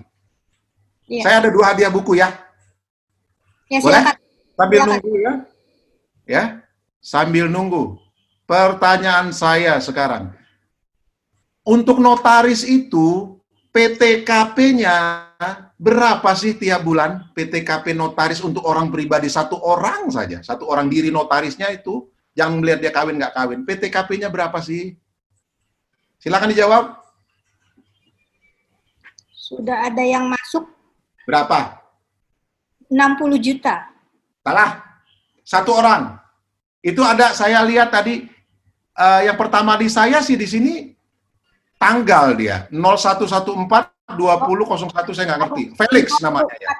Iya. 1.10 1.22
Saya 1.26 1.34
ada 1.42 1.50
dua 1.50 1.74
hadiah 1.74 1.90
buku 1.90 2.22
ya. 2.22 2.30
Ya, 3.66 3.82
Boleh? 3.82 4.02
Sambil 4.54 4.78
silakan. 4.78 4.90
nunggu 4.94 5.12
ya. 5.18 5.32
Ya, 6.22 6.42
sambil 7.02 7.46
nunggu. 7.50 7.84
Pertanyaan 8.46 9.34
saya 9.34 9.82
sekarang. 9.82 10.30
Untuk 11.66 11.98
notaris 11.98 12.62
itu, 12.62 13.38
PTKP-nya 13.72 15.30
berapa 15.78 16.30
sih 16.34 16.58
tiap 16.58 16.82
bulan? 16.82 17.30
PTKP 17.36 17.94
notaris 17.94 18.42
untuk 18.42 18.64
orang 18.66 18.88
pribadi 18.88 19.28
satu 19.30 19.60
orang 19.60 20.10
saja. 20.10 20.40
Satu 20.40 20.68
orang 20.68 20.90
diri 20.90 21.08
notarisnya 21.08 21.70
itu 21.70 22.08
yang 22.32 22.58
melihat 22.60 22.78
dia 22.80 22.92
kawin 22.92 23.20
nggak 23.20 23.34
kawin. 23.36 23.60
PTKP-nya 23.62 24.32
berapa 24.32 24.56
sih? 24.64 24.96
Silakan 26.18 26.50
dijawab. 26.52 26.84
Sudah 29.36 29.84
ada 29.90 30.00
yang 30.00 30.26
masuk. 30.32 30.64
Berapa? 31.28 31.82
60 32.88 33.36
juta. 33.38 33.88
Salah. 34.40 34.80
Satu 35.44 35.76
orang. 35.76 36.16
Itu 36.82 37.04
ada 37.04 37.30
saya 37.36 37.62
lihat 37.62 37.92
tadi 37.94 38.26
uh, 38.96 39.20
yang 39.22 39.36
pertama 39.38 39.76
di 39.78 39.86
saya 39.92 40.18
sih 40.24 40.34
di 40.34 40.48
sini 40.48 40.74
tanggal 41.78 42.34
dia 42.34 42.66
0114 42.70 43.91
2001 44.10 45.14
saya 45.14 45.24
nggak 45.32 45.40
ngerti. 45.46 45.62
Felix 45.78 46.06
namanya 46.18 46.56
ya. 46.58 46.72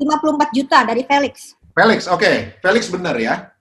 54 0.00 0.56
juta 0.56 0.78
dari 0.88 1.02
Felix. 1.04 1.52
Felix, 1.76 2.08
oke. 2.08 2.20
Okay. 2.20 2.36
Felix 2.64 2.82
benar 2.88 3.16
ya. 3.20 3.52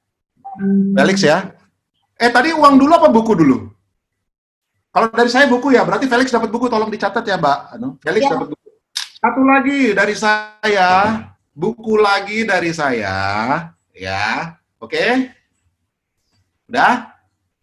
Felix 0.95 1.17
ya. 1.19 1.51
Eh 2.19 2.31
tadi 2.31 2.55
uang 2.55 2.79
dulu 2.79 2.91
apa 2.95 3.07
buku 3.11 3.33
dulu? 3.35 3.57
Kalau 4.89 5.07
dari 5.13 5.29
saya 5.29 5.45
buku 5.45 5.69
ya, 5.69 5.85
berarti 5.85 6.09
Felix 6.09 6.33
dapat 6.33 6.49
buku, 6.49 6.65
tolong 6.65 6.89
dicatat 6.89 7.21
ya 7.21 7.37
Mbak. 7.37 7.59
Anu, 7.77 7.95
Felix 8.01 8.25
ya. 8.25 8.33
dapat 8.33 8.47
buku. 8.57 8.69
Satu 9.19 9.41
lagi 9.45 9.79
dari 9.93 10.15
saya, 10.17 10.89
buku 11.53 11.93
lagi 12.01 12.41
dari 12.41 12.71
saya, 12.73 13.17
ya. 13.93 14.57
Oke? 14.81 14.97
Okay? 14.97 15.11
Udah? 16.73 17.13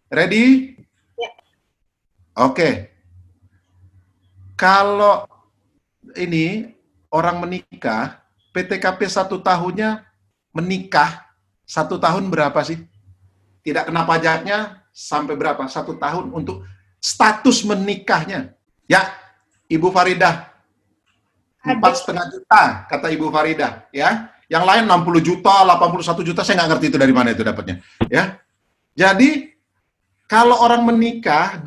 Ready? 0.07 0.77
Ya. 1.19 1.29
Oke. 2.39 2.53
Okay. 2.55 2.73
Kalau 4.55 5.27
ini 6.15 6.71
orang 7.11 7.43
menikah, 7.43 8.23
PTKP 8.55 9.09
satu 9.09 9.41
tahunnya 9.41 10.05
menikah 10.55 11.27
satu 11.67 11.99
tahun 11.99 12.31
berapa 12.31 12.57
sih? 12.63 12.79
Tidak 13.61 13.83
kena 13.83 14.07
pajaknya 14.07 14.87
sampai 14.95 15.35
berapa? 15.35 15.67
Satu 15.67 15.99
tahun 15.99 16.31
untuk 16.31 16.63
status 17.03 17.67
menikahnya. 17.67 18.55
Ya, 18.87 19.11
Ibu 19.67 19.91
Faridah. 19.91 20.47
Empat 21.67 21.99
setengah 21.99 22.31
juta, 22.31 22.87
kata 22.87 23.11
Ibu 23.11 23.27
Faridah. 23.27 23.91
Ya, 23.91 24.31
yang 24.47 24.63
lain 24.63 24.87
60 24.87 25.19
juta, 25.19 25.67
81 25.67 26.23
juta, 26.23 26.41
saya 26.47 26.63
nggak 26.63 26.79
ngerti 26.79 26.85
itu 26.87 26.97
dari 26.97 27.11
mana 27.11 27.35
itu 27.35 27.43
dapatnya. 27.43 27.83
Ya, 28.07 28.39
jadi 28.95 29.51
kalau 30.31 30.55
orang 30.63 30.87
menikah, 30.87 31.59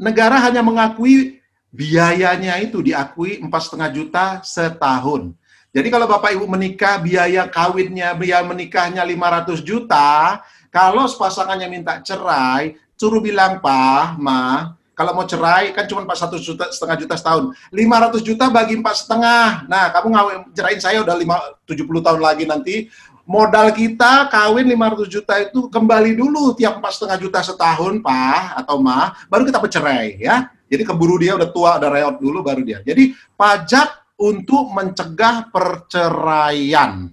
negara 0.00 0.40
hanya 0.40 0.64
mengakui 0.64 1.37
biayanya 1.72 2.60
itu 2.64 2.80
diakui 2.80 3.40
empat 3.40 3.68
setengah 3.68 3.90
juta 3.92 4.24
setahun. 4.44 5.32
Jadi 5.68 5.88
kalau 5.92 6.08
Bapak 6.08 6.32
Ibu 6.32 6.48
menikah, 6.48 6.96
biaya 6.96 7.44
kawinnya, 7.44 8.16
biaya 8.16 8.40
menikahnya 8.40 9.04
500 9.04 9.60
juta, 9.60 10.40
kalau 10.72 11.04
pasangannya 11.04 11.68
minta 11.68 12.00
cerai, 12.00 12.80
suruh 12.96 13.20
bilang, 13.20 13.60
Pak, 13.60 14.16
Ma, 14.16 14.72
kalau 14.98 15.14
mau 15.14 15.22
cerai 15.22 15.70
kan 15.70 15.86
cuma 15.86 16.02
empat 16.02 16.26
satu 16.26 16.42
juta 16.42 16.66
setengah 16.74 16.98
juta 16.98 17.14
setahun. 17.14 17.54
500 17.70 18.18
juta 18.18 18.50
bagi 18.50 18.74
empat 18.74 19.06
setengah. 19.06 19.70
Nah, 19.70 19.94
kamu 19.94 20.06
ngawin 20.10 20.38
cerain 20.50 20.80
saya 20.82 20.98
udah 21.06 21.14
lima, 21.14 21.38
70 21.70 22.02
tahun 22.02 22.18
lagi 22.18 22.44
nanti. 22.48 22.90
Modal 23.22 23.76
kita 23.76 24.26
kawin 24.32 24.66
500 24.66 25.06
juta 25.06 25.36
itu 25.38 25.70
kembali 25.70 26.16
dulu 26.16 26.56
tiap 26.56 26.80
empat 26.82 26.98
setengah 26.98 27.18
juta 27.20 27.38
setahun, 27.44 28.02
Pak 28.02 28.64
atau 28.64 28.82
Ma, 28.82 29.14
baru 29.30 29.46
kita 29.46 29.62
bercerai 29.62 30.18
ya. 30.18 30.50
Jadi 30.68 30.82
keburu 30.84 31.16
dia 31.16 31.32
udah 31.34 31.48
tua, 31.48 31.80
ada 31.80 31.88
reot 31.88 32.20
dulu 32.20 32.44
baru 32.44 32.60
dia. 32.60 32.78
Jadi 32.84 33.16
pajak 33.34 34.16
untuk 34.20 34.68
mencegah 34.76 35.48
perceraian. 35.48 37.08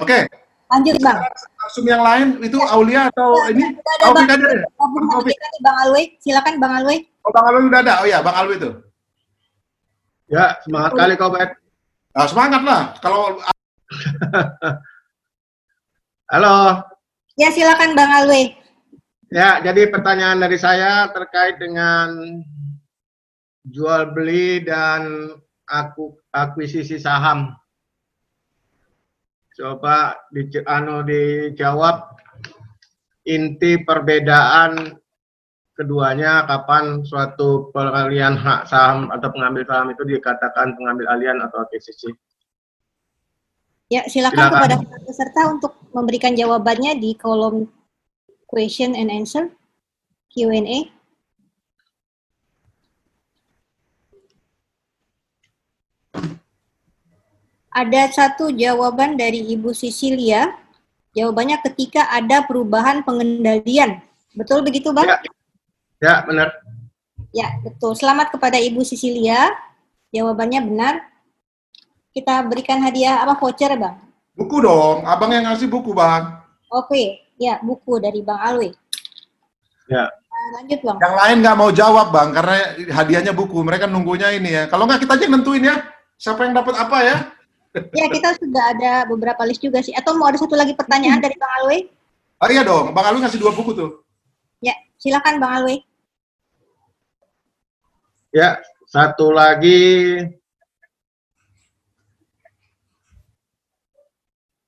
Oke. 0.00 0.04
Okay. 0.04 0.22
Lanjut, 0.74 0.96
Bang. 1.00 1.18
Langsung 1.60 1.84
yang 1.86 2.02
lain 2.02 2.42
itu 2.42 2.58
Aulia 2.58 3.06
atau 3.08 3.38
ya, 3.46 3.54
ini? 3.54 3.64
Ada, 3.78 4.10
Taufik 4.10 4.26
ada. 4.26 4.48
Bang, 4.74 4.90
Bang 5.62 5.76
Alwi, 5.86 6.02
silakan 6.18 6.54
Bang 6.58 6.72
Alwi. 6.82 6.98
Oh, 7.22 7.30
Bang 7.30 7.46
Alwi 7.46 7.62
udah 7.70 7.80
ada. 7.80 7.94
Oh 8.02 8.06
ya, 8.10 8.18
Bang 8.20 8.36
Alwi 8.36 8.54
itu. 8.58 8.70
Ya, 10.26 10.58
semangat 10.66 10.92
oh. 10.92 10.98
kali 10.98 11.14
kau, 11.14 11.30
Bet. 11.30 11.50
Nah, 12.10 12.26
semangat 12.26 12.62
lah. 12.66 12.80
Kalau 12.98 13.38
Halo. 16.32 16.82
Ya, 17.38 17.48
silakan 17.54 17.94
Bang 17.94 18.10
Alwi. 18.10 18.63
Ya, 19.34 19.58
jadi 19.58 19.90
pertanyaan 19.90 20.38
dari 20.38 20.54
saya 20.54 21.10
terkait 21.10 21.58
dengan 21.58 22.38
jual 23.66 24.14
beli 24.14 24.62
dan 24.62 25.34
aku 25.66 26.14
akuisisi 26.30 27.02
saham. 27.02 27.50
Coba 29.58 30.14
di, 30.30 30.46
anu 30.70 31.02
dijawab 31.02 32.14
inti 33.26 33.82
perbedaan 33.82 35.02
keduanya 35.74 36.46
kapan 36.46 37.02
suatu 37.02 37.74
pengalian 37.74 38.38
hak 38.38 38.70
saham 38.70 39.10
atau 39.10 39.34
pengambil 39.34 39.66
saham 39.66 39.90
itu 39.90 40.14
dikatakan 40.14 40.78
pengambil 40.78 41.10
alian 41.10 41.42
atau 41.42 41.66
akuisisi. 41.66 42.14
Ya, 43.90 44.06
silakan, 44.06 44.46
silakan. 44.46 44.78
kepada 44.78 45.02
peserta 45.02 45.42
untuk 45.50 45.74
memberikan 45.90 46.38
jawabannya 46.38 47.02
di 47.02 47.18
kolom 47.18 47.66
question 48.46 48.94
and 48.94 49.10
answer 49.10 49.50
Q&A. 50.34 50.90
Ada 57.74 58.06
satu 58.14 58.54
jawaban 58.54 59.18
dari 59.18 59.42
Ibu 59.50 59.74
Sisilia. 59.74 60.46
Jawabannya 61.14 61.58
ketika 61.66 62.06
ada 62.06 62.46
perubahan 62.46 63.02
pengendalian. 63.02 63.98
Betul 64.34 64.62
begitu, 64.62 64.94
Bang? 64.94 65.10
Ya, 65.10 65.18
ya 65.98 66.14
benar. 66.22 66.54
Ya, 67.34 67.50
betul. 67.66 67.98
Selamat 67.98 68.30
kepada 68.30 68.62
Ibu 68.62 68.86
Sisilia. 68.86 69.50
Jawabannya 70.14 70.62
benar. 70.70 70.94
Kita 72.14 72.46
berikan 72.46 72.78
hadiah 72.78 73.26
apa 73.26 73.34
voucher, 73.42 73.74
Bang? 73.74 73.98
Buku 74.38 74.62
dong. 74.62 75.02
Abang 75.02 75.34
yang 75.34 75.46
ngasih 75.50 75.66
buku, 75.66 75.90
Bang. 75.90 76.46
Oke, 76.70 77.23
ya 77.38 77.58
buku 77.62 77.98
dari 77.98 78.20
Bang 78.22 78.40
Alwi. 78.40 78.70
Ya. 79.90 80.08
Nah, 80.08 80.48
lanjut, 80.60 80.80
Bang. 80.82 80.98
Yang 80.98 81.14
lain 81.14 81.36
nggak 81.44 81.56
mau 81.58 81.70
jawab, 81.70 82.06
Bang, 82.10 82.28
karena 82.34 82.56
hadiahnya 82.90 83.32
buku. 83.36 83.60
Mereka 83.62 83.86
nunggunya 83.86 84.34
ini 84.34 84.50
ya. 84.50 84.64
Kalau 84.66 84.88
nggak 84.88 85.04
kita 85.04 85.14
aja 85.16 85.26
nentuin 85.30 85.64
ya. 85.64 85.76
Siapa 86.18 86.46
yang 86.46 86.54
dapat 86.56 86.74
apa 86.78 86.98
ya? 87.04 87.16
Ya, 87.90 88.06
kita 88.06 88.38
sudah 88.38 88.64
ada 88.70 88.92
beberapa 89.10 89.42
list 89.46 89.58
juga 89.58 89.82
sih. 89.82 89.94
Atau 89.94 90.14
mau 90.14 90.30
ada 90.30 90.38
satu 90.38 90.54
lagi 90.54 90.78
pertanyaan 90.78 91.18
dari 91.18 91.34
Bang 91.34 91.52
Alwe? 91.62 91.78
Oh 92.38 92.48
iya 92.50 92.62
dong, 92.62 92.94
Bang 92.94 93.06
Alwe 93.06 93.22
ngasih 93.22 93.40
dua 93.40 93.50
buku 93.54 93.74
tuh. 93.74 93.90
Ya, 94.62 94.74
silakan 94.98 95.42
Bang 95.42 95.52
Alwe. 95.62 95.82
Ya, 98.34 98.58
satu 98.90 99.30
lagi. 99.30 100.18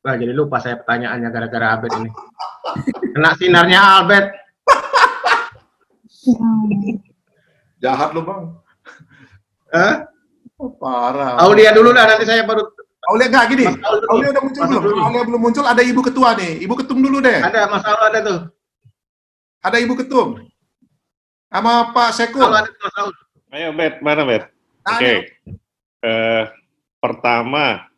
Wah, 0.06 0.14
jadi 0.14 0.30
lupa 0.30 0.62
saya 0.62 0.78
pertanyaannya 0.78 1.28
gara-gara 1.34 1.66
Albert 1.74 1.98
ini. 1.98 2.10
Kena 3.16 3.32
sinarnya 3.40 3.80
Albert. 3.80 4.28
Jahat 7.82 8.12
lu, 8.12 8.20
Bang. 8.20 8.60
Eh? 9.72 9.94
Oh, 10.60 10.68
parah. 10.76 11.40
Aulia 11.40 11.72
dulu 11.72 11.97
lah 11.97 12.05
nanti 12.05 12.28
saya 12.28 12.44
baru 12.44 12.68
Aulia 13.09 13.32
nggak 13.32 13.47
gini. 13.56 13.64
Mas. 13.72 13.80
Aulia 14.12 14.28
udah 14.36 14.43
muncul 14.44 14.60
Mas 14.60 14.68
belum? 14.68 14.84
Dulu. 14.84 15.01
Aulia 15.01 15.22
belum 15.24 15.40
muncul, 15.40 15.64
ada 15.64 15.80
ibu 15.80 16.01
ketua 16.05 16.36
nih. 16.36 16.60
Ibu 16.60 16.74
ketum 16.76 16.98
dulu 17.01 17.24
deh. 17.24 17.40
ada 17.40 17.72
masalah 17.72 18.12
ada 18.12 18.18
tuh. 18.20 18.38
Ada 19.64 19.76
ibu 19.80 19.97
ketum. 19.97 20.28
Sama 21.48 21.97
Pak 21.97 22.10
Seko. 22.20 22.44
Ada 22.44 22.68
Mas. 22.68 23.16
Ayo, 23.56 23.72
Bet. 23.72 24.05
Mana, 24.05 24.28
Bet? 24.28 24.52
Oke. 24.84 25.40
Eh, 26.05 26.44
pertama, 27.01 27.88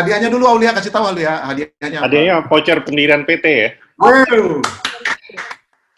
Hadiahnya 0.00 0.28
dulu 0.32 0.48
Aulia 0.48 0.72
kasih 0.72 0.88
tahu 0.88 1.12
Aulia. 1.12 1.44
Hadiahnya 1.44 1.98
apa? 2.00 2.04
hadiahnya 2.08 2.34
voucher 2.48 2.78
pendirian 2.86 3.26
PT 3.28 3.44
ya. 3.44 3.68
Wow. 4.00 4.64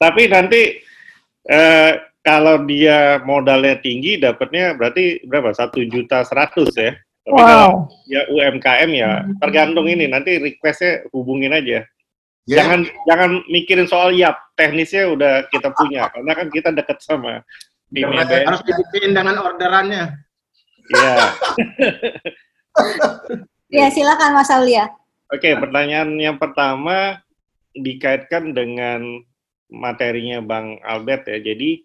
Tapi 0.03 0.23
nanti 0.27 0.83
eh, 1.47 1.93
kalau 2.23 2.67
dia 2.67 3.23
modalnya 3.23 3.79
tinggi, 3.79 4.19
dapatnya 4.19 4.75
berarti 4.75 5.23
berapa? 5.27 5.55
Satu 5.55 5.83
juta 5.87 6.27
seratus 6.27 6.75
ya. 6.75 6.93
Tapi 7.23 7.39
kalau 7.39 7.87
Wow. 7.87 8.11
ya 8.11 8.27
UMKM 8.27 8.91
ya 8.91 9.11
tergantung 9.39 9.87
ini. 9.87 10.11
Nanti 10.11 10.43
requestnya 10.43 11.07
hubungin 11.15 11.55
aja. 11.55 11.87
Ya, 12.51 12.59
Jangan 12.59 12.91
jangan 13.07 13.31
mikirin 13.47 13.87
soal 13.87 14.11
yap. 14.19 14.35
Teknisnya 14.59 15.07
udah 15.15 15.47
kita 15.55 15.71
punya. 15.71 16.11
Karena 16.11 16.33
kan 16.35 16.51
kita 16.51 16.75
dekat 16.75 16.99
sama 16.99 17.47
Ben. 17.95 18.11
Harus 18.11 18.67
dibikin 18.67 19.15
dengan 19.15 19.39
orderannya. 19.39 20.19
Iya. 20.91 21.15
Ya, 23.73 23.89
silakan 23.89 24.37
Mas 24.37 24.53
Aulia. 24.53 24.93
Oke, 25.33 25.57
pertanyaan 25.57 26.13
yang 26.21 26.37
pertama 26.37 27.25
dikaitkan 27.77 28.53
dengan 28.53 29.23
materinya 29.73 30.45
Bang 30.45 30.79
Albert 30.85 31.29
ya. 31.29 31.41
Jadi 31.41 31.85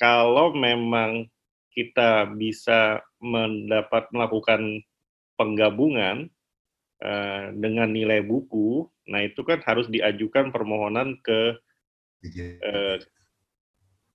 kalau 0.00 0.56
memang 0.56 1.28
kita 1.72 2.32
bisa 2.32 3.04
mendapat 3.20 4.08
melakukan 4.12 4.80
penggabungan 5.36 6.32
eh, 7.04 7.44
dengan 7.52 7.92
nilai 7.92 8.24
buku, 8.24 8.88
nah 9.12 9.20
itu 9.20 9.44
kan 9.44 9.60
harus 9.64 9.88
diajukan 9.92 10.48
permohonan 10.48 11.20
ke 11.20 11.60
eh, 12.24 12.96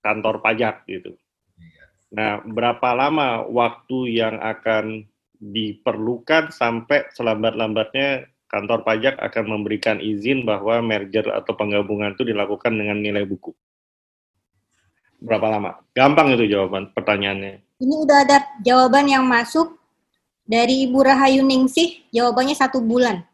kantor 0.02 0.42
pajak 0.42 0.82
gitu. 0.90 1.14
Nah, 2.12 2.44
berapa 2.44 2.92
lama 2.92 3.46
waktu 3.48 4.20
yang 4.20 4.36
akan 4.36 5.08
diperlukan 5.42 6.52
sampai 6.52 7.08
selambat-lambatnya 7.16 8.28
kantor 8.52 8.84
pajak 8.84 9.16
akan 9.16 9.44
memberikan 9.48 9.96
izin 9.96 10.44
bahwa 10.44 10.84
merger 10.84 11.24
atau 11.32 11.56
penggabungan 11.56 12.12
itu 12.12 12.28
dilakukan 12.28 12.76
dengan 12.76 13.00
nilai 13.00 13.24
buku? 13.24 13.56
Berapa 15.24 15.48
lama? 15.48 15.80
Gampang 15.96 16.36
itu 16.36 16.52
jawaban 16.52 16.92
pertanyaannya. 16.92 17.64
Ini 17.80 17.94
udah 18.04 18.18
ada 18.28 18.38
jawaban 18.60 19.08
yang 19.08 19.24
masuk 19.24 19.80
dari 20.44 20.84
Ibu 20.84 21.00
Rahayu 21.00 21.40
Ningsih, 21.40 22.04
jawabannya 22.12 22.52
satu 22.52 22.84
bulan. 22.84 23.24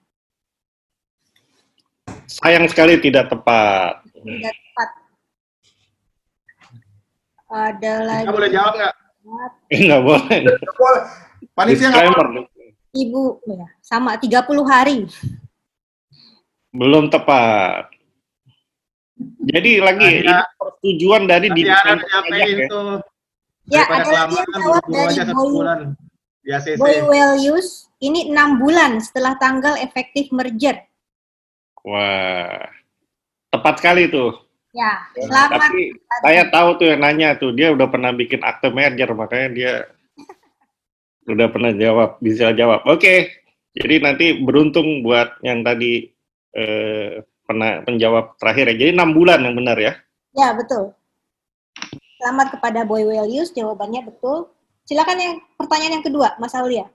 Sayang 2.31 2.70
sekali 2.70 3.03
tidak 3.03 3.27
tepat. 3.32 4.07
Tidak 4.15 4.55
tepat. 4.55 4.89
Ada 7.49 7.95
lagi 8.05 8.24
Kita 8.28 8.36
boleh 8.36 8.51
jawab 8.53 8.73
nggak? 8.77 8.95
Nggak 9.73 10.03
boleh. 10.05 10.39
Boleh. 10.77 11.03
Panitia 11.57 11.89
nggak 11.90 12.05
Disclaimer. 12.07 12.28
Ibu 12.93 13.44
ya, 13.44 13.66
sama 13.85 14.16
30 14.16 14.65
hari. 14.65 15.05
Belum 16.73 17.09
tepat. 17.12 17.93
Jadi 19.48 19.82
lagi 19.82 20.06
Nah, 20.06 20.15
ini 20.15 20.31
ya. 20.31 20.40
persetujuan 20.55 21.23
dari 21.27 21.48
di 21.51 21.62
ada 21.66 21.98
nyampein 21.98 22.56
ya. 22.65 22.69
Ya, 23.69 23.85
ada 23.85 24.09
lagi 24.09 24.36
yang 24.36 24.48
kelamaan, 24.48 24.62
jawab 24.62 24.85
dari 24.89 25.35
Boy, 25.35 25.48
bulan. 25.52 25.81
Di 26.40 26.51
ACC. 26.55 26.78
Boy 26.81 26.97
Well 27.05 27.35
Use. 27.36 27.90
Ini 27.98 28.31
enam 28.31 28.62
bulan 28.62 29.02
setelah 29.02 29.35
tanggal 29.43 29.74
efektif 29.82 30.31
merger. 30.31 30.86
Wah, 31.82 32.70
tepat 33.51 33.82
sekali 33.82 34.06
tuh. 34.06 34.39
Ya, 34.70 35.02
selamat. 35.19 35.66
Tapi 35.66 35.82
saya 36.23 36.43
tahu 36.47 36.69
tuh 36.78 36.86
yang 36.94 37.02
nanya 37.02 37.35
tuh, 37.35 37.51
dia 37.51 37.74
udah 37.74 37.90
pernah 37.90 38.15
bikin 38.15 38.39
akte 38.47 38.70
merger, 38.70 39.10
makanya 39.19 39.48
dia 39.51 39.73
udah 41.28 41.48
pernah 41.52 41.72
jawab, 41.76 42.16
bisa 42.24 42.50
jawab. 42.56 42.82
Oke, 42.88 43.44
jadi 43.76 44.00
nanti 44.00 44.40
beruntung 44.40 45.05
buat 45.05 45.36
yang 45.44 45.60
tadi 45.60 46.09
eh, 46.56 47.22
pernah 47.44 47.84
menjawab 47.84 48.40
terakhir 48.40 48.72
ya. 48.72 48.88
Jadi 48.88 48.90
enam 48.96 49.12
bulan 49.12 49.44
yang 49.44 49.55
benar 49.55 49.76
ya. 49.76 49.92
Ya, 50.32 50.56
betul. 50.56 50.96
Selamat 52.18 52.50
kepada 52.59 52.82
Boy 52.82 53.06
Well 53.06 53.28
Use, 53.28 53.55
jawabannya 53.55 54.09
betul. 54.10 54.50
Silakan 54.88 55.18
yang 55.20 55.34
pertanyaan 55.55 56.00
yang 56.00 56.06
kedua, 56.06 56.34
Mas 56.40 56.56
Aulia. 56.56 56.88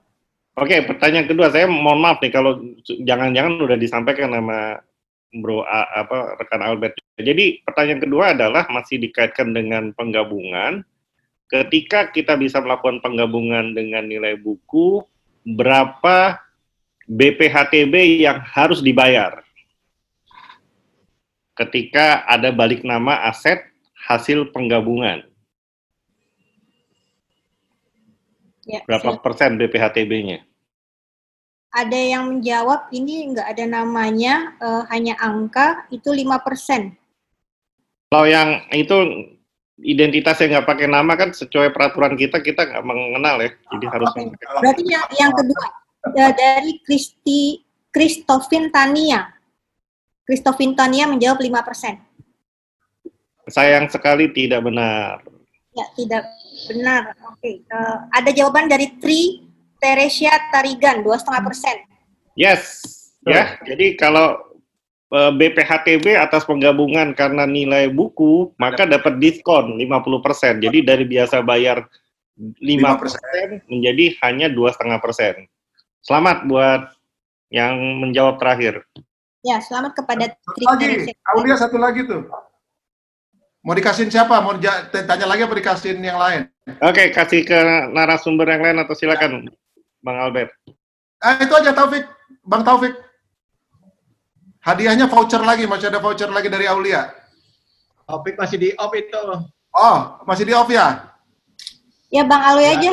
Oke, 0.54 0.86
pertanyaan 0.86 1.26
kedua 1.26 1.50
saya 1.50 1.66
mohon 1.66 1.98
maaf 1.98 2.22
nih 2.22 2.30
kalau 2.30 2.62
jangan-jangan 2.86 3.58
udah 3.58 3.74
disampaikan 3.74 4.30
sama 4.30 4.78
Bro 5.34 5.66
A- 5.66 6.06
apa 6.06 6.38
rekan 6.38 6.62
Albert. 6.62 6.94
Jadi 7.18 7.58
pertanyaan 7.66 8.02
kedua 8.02 8.24
adalah 8.38 8.62
masih 8.70 9.02
dikaitkan 9.02 9.50
dengan 9.50 9.90
penggabungan. 9.98 10.86
Ketika 11.48 12.08
kita 12.10 12.34
bisa 12.40 12.58
melakukan 12.58 13.04
penggabungan 13.04 13.76
dengan 13.76 14.08
nilai 14.08 14.34
buku, 14.40 15.04
berapa 15.44 16.40
BPHTB 17.04 18.24
yang 18.24 18.40
harus 18.40 18.80
dibayar? 18.80 19.44
Ketika 21.54 22.26
ada 22.26 22.50
balik 22.50 22.82
nama 22.82 23.28
aset 23.28 23.62
hasil 24.08 24.50
penggabungan, 24.50 25.22
Ya, 28.64 28.80
berapa 28.88 29.20
persen 29.20 29.60
BPHTB-nya? 29.60 30.40
Ada 31.74 32.00
yang 32.00 32.32
menjawab 32.32 32.88
ini 32.96 33.28
nggak 33.34 33.44
ada 33.44 33.64
namanya, 33.68 34.56
eh, 34.56 34.82
hanya 34.88 35.20
angka, 35.20 35.84
itu 35.92 36.08
5%. 36.08 36.96
Kalau 38.08 38.24
yang 38.24 38.62
itu 38.72 38.96
identitas 39.82 40.38
yang 40.38 40.58
nggak 40.58 40.68
pakai 40.70 40.86
nama 40.86 41.12
kan 41.18 41.34
sesuai 41.34 41.74
peraturan 41.74 42.14
kita 42.14 42.38
kita 42.38 42.62
nggak 42.62 42.84
mengenal 42.86 43.42
ya, 43.42 43.50
jadi 43.74 43.86
harus 43.90 44.08
Oke. 44.14 44.30
Berarti 44.62 44.82
yang, 44.86 45.06
yang 45.18 45.32
kedua, 45.34 45.64
eh, 46.14 46.32
dari 46.34 46.72
Kristi 46.86 47.58
Kristofin 47.90 48.70
Tania. 48.70 49.34
Kristofin 50.24 50.72
Tania 50.78 51.10
menjawab 51.10 51.42
5%. 51.42 52.00
sayang 53.44 53.92
sekali 53.92 54.32
tidak 54.32 54.64
benar. 54.64 55.20
Ya, 55.76 55.84
tidak 56.00 56.24
benar. 56.64 57.12
Oke. 57.28 57.60
eh, 57.60 57.96
ada 58.08 58.30
jawaban 58.32 58.72
dari 58.72 58.96
Tri 58.96 59.44
Teresia 59.76 60.32
Tarigan, 60.48 61.04
2,5%. 61.04 61.84
Yes, 62.40 62.88
ya. 63.28 63.60
Jadi 63.68 64.00
kalau 64.00 64.53
BPHTB 65.14 66.18
atas 66.18 66.42
penggabungan 66.42 67.14
karena 67.14 67.46
nilai 67.46 67.86
buku 67.86 68.50
maka 68.58 68.82
dapat 68.82 69.22
diskon 69.22 69.78
50%. 69.78 70.58
Jadi 70.58 70.78
dari 70.82 71.04
biasa 71.06 71.38
bayar 71.46 71.86
5% 72.34 73.70
menjadi 73.70 74.04
hanya 74.26 74.50
dua 74.50 74.74
setengah 74.74 74.98
persen. 74.98 75.46
Selamat 76.02 76.42
buat 76.50 76.90
yang 77.54 77.78
menjawab 78.02 78.42
terakhir. 78.42 78.82
Ya, 79.46 79.62
selamat 79.62 79.94
kepada 79.94 80.34
Tri 80.34 80.64
Satu 80.66 80.82
lagi. 80.82 81.14
Aulia 81.36 81.56
satu 81.60 81.76
lagi 81.78 82.00
tuh. 82.08 82.26
Mau 83.64 83.72
dikasihin 83.72 84.10
siapa? 84.10 84.42
Mau 84.42 84.58
ja- 84.58 84.88
tanya 84.90 85.30
lagi 85.30 85.46
apa 85.46 85.54
dikasihin 85.54 86.02
yang 86.02 86.18
lain? 86.18 86.50
Oke, 86.84 87.12
kasih 87.14 87.46
ke 87.46 87.58
narasumber 87.92 88.48
yang 88.50 88.60
lain 88.66 88.76
atau 88.82 88.92
silakan 88.96 89.48
Bang 90.04 90.18
Albert. 90.20 90.52
Ah, 91.22 91.40
itu 91.40 91.52
aja 91.56 91.72
Taufik, 91.72 92.04
Bang 92.44 92.60
Taufik. 92.60 92.92
Hadiahnya 94.64 95.12
voucher 95.12 95.44
lagi, 95.44 95.68
masih 95.68 95.92
ada 95.92 96.00
voucher 96.00 96.32
lagi 96.32 96.48
dari 96.48 96.64
Aulia. 96.64 97.12
Topik 98.08 98.40
masih 98.40 98.56
di 98.56 98.68
off 98.80 98.92
itu. 98.96 99.20
Oh, 99.76 99.96
masih 100.24 100.48
di 100.48 100.56
off 100.56 100.72
ya? 100.72 101.12
Ya, 102.08 102.24
Bang 102.24 102.40
Alwi 102.40 102.64
Ya. 102.64 102.72
aja. 102.72 102.90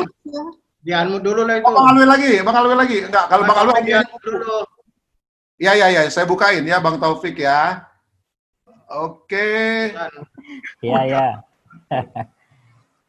Di 0.82 0.92
Anmu 0.92 1.22
dulu 1.24 1.48
lah 1.48 1.62
itu. 1.62 1.64
Oh, 1.64 1.72
Bang 1.72 1.96
Alwi 1.96 2.04
lagi, 2.04 2.32
Bang 2.44 2.56
Alwi 2.60 2.74
lagi. 2.76 2.98
Enggak, 3.08 3.24
kalau 3.32 3.48
Bang 3.48 3.58
Alwi 3.64 3.88
Anmu 3.88 4.16
dulu. 4.20 4.56
Ya, 5.56 5.72
ya, 5.78 5.88
ya. 5.88 6.04
Saya 6.12 6.28
bukain 6.28 6.66
ya, 6.68 6.76
Bang 6.82 7.00
Taufik 7.00 7.40
ya. 7.40 7.88
Oke. 8.92 9.88
Iya, 10.84 11.00
ya. 11.08 11.26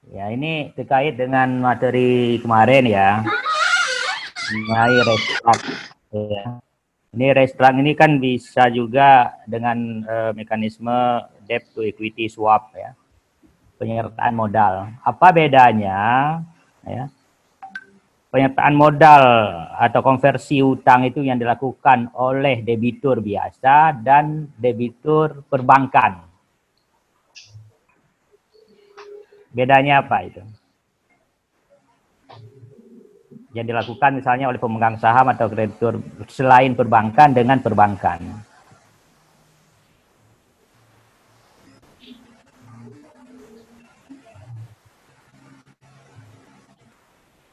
ya, 0.07 0.26
ini 0.31 0.72
terkait 0.72 1.19
dengan 1.19 1.60
materi 1.60 2.40
kemarin 2.40 2.88
ya. 2.88 3.27
Mengenai 4.53 5.03
restruk. 5.03 5.60
Ya. 6.14 6.64
Ini 7.14 7.30
restruk 7.30 7.77
ini 7.77 7.94
kan 7.94 8.18
bisa 8.18 8.73
juga 8.73 9.38
dengan 9.45 10.02
eh, 10.02 10.31
mekanisme 10.34 11.22
debt 11.45 11.69
to 11.69 11.85
equity 11.85 12.26
swap 12.26 12.73
ya. 12.73 12.98
Penyertaan 13.77 14.34
modal. 14.34 14.90
Apa 15.06 15.30
bedanya 15.30 16.02
ya? 16.81 17.06
Penyertaan 18.34 18.73
modal 18.73 19.23
atau 19.77 20.02
konversi 20.02 20.57
utang 20.65 21.06
itu 21.06 21.22
yang 21.22 21.38
dilakukan 21.38 22.10
oleh 22.18 22.65
debitur 22.65 23.22
biasa 23.22 23.94
dan 24.02 24.49
debitur 24.57 25.45
perbankan. 25.45 26.18
Bedanya 29.53 30.02
apa 30.02 30.18
itu? 30.26 30.41
Yang 33.54 33.70
dilakukan 33.70 34.18
misalnya 34.18 34.50
oleh 34.50 34.58
pemegang 34.58 34.98
saham 34.98 35.30
atau 35.30 35.46
kreditur 35.46 36.02
selain 36.26 36.74
perbankan 36.74 37.38
dengan 37.38 37.62
perbankan. 37.62 38.50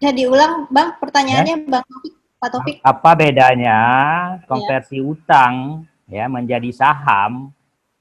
Bisa 0.01 0.17
diulang, 0.17 0.65
Bang, 0.73 0.97
pertanyaannya, 0.97 1.57
ya? 1.61 1.69
Bang 1.69 1.85
Taufik, 1.85 2.15
Pak 2.41 2.49
Taufik. 2.49 2.77
Apa 2.81 3.13
bedanya 3.13 3.79
konversi 4.49 4.97
ya. 4.97 5.05
utang 5.05 5.85
ya 6.09 6.25
menjadi 6.25 6.73
saham 6.73 7.53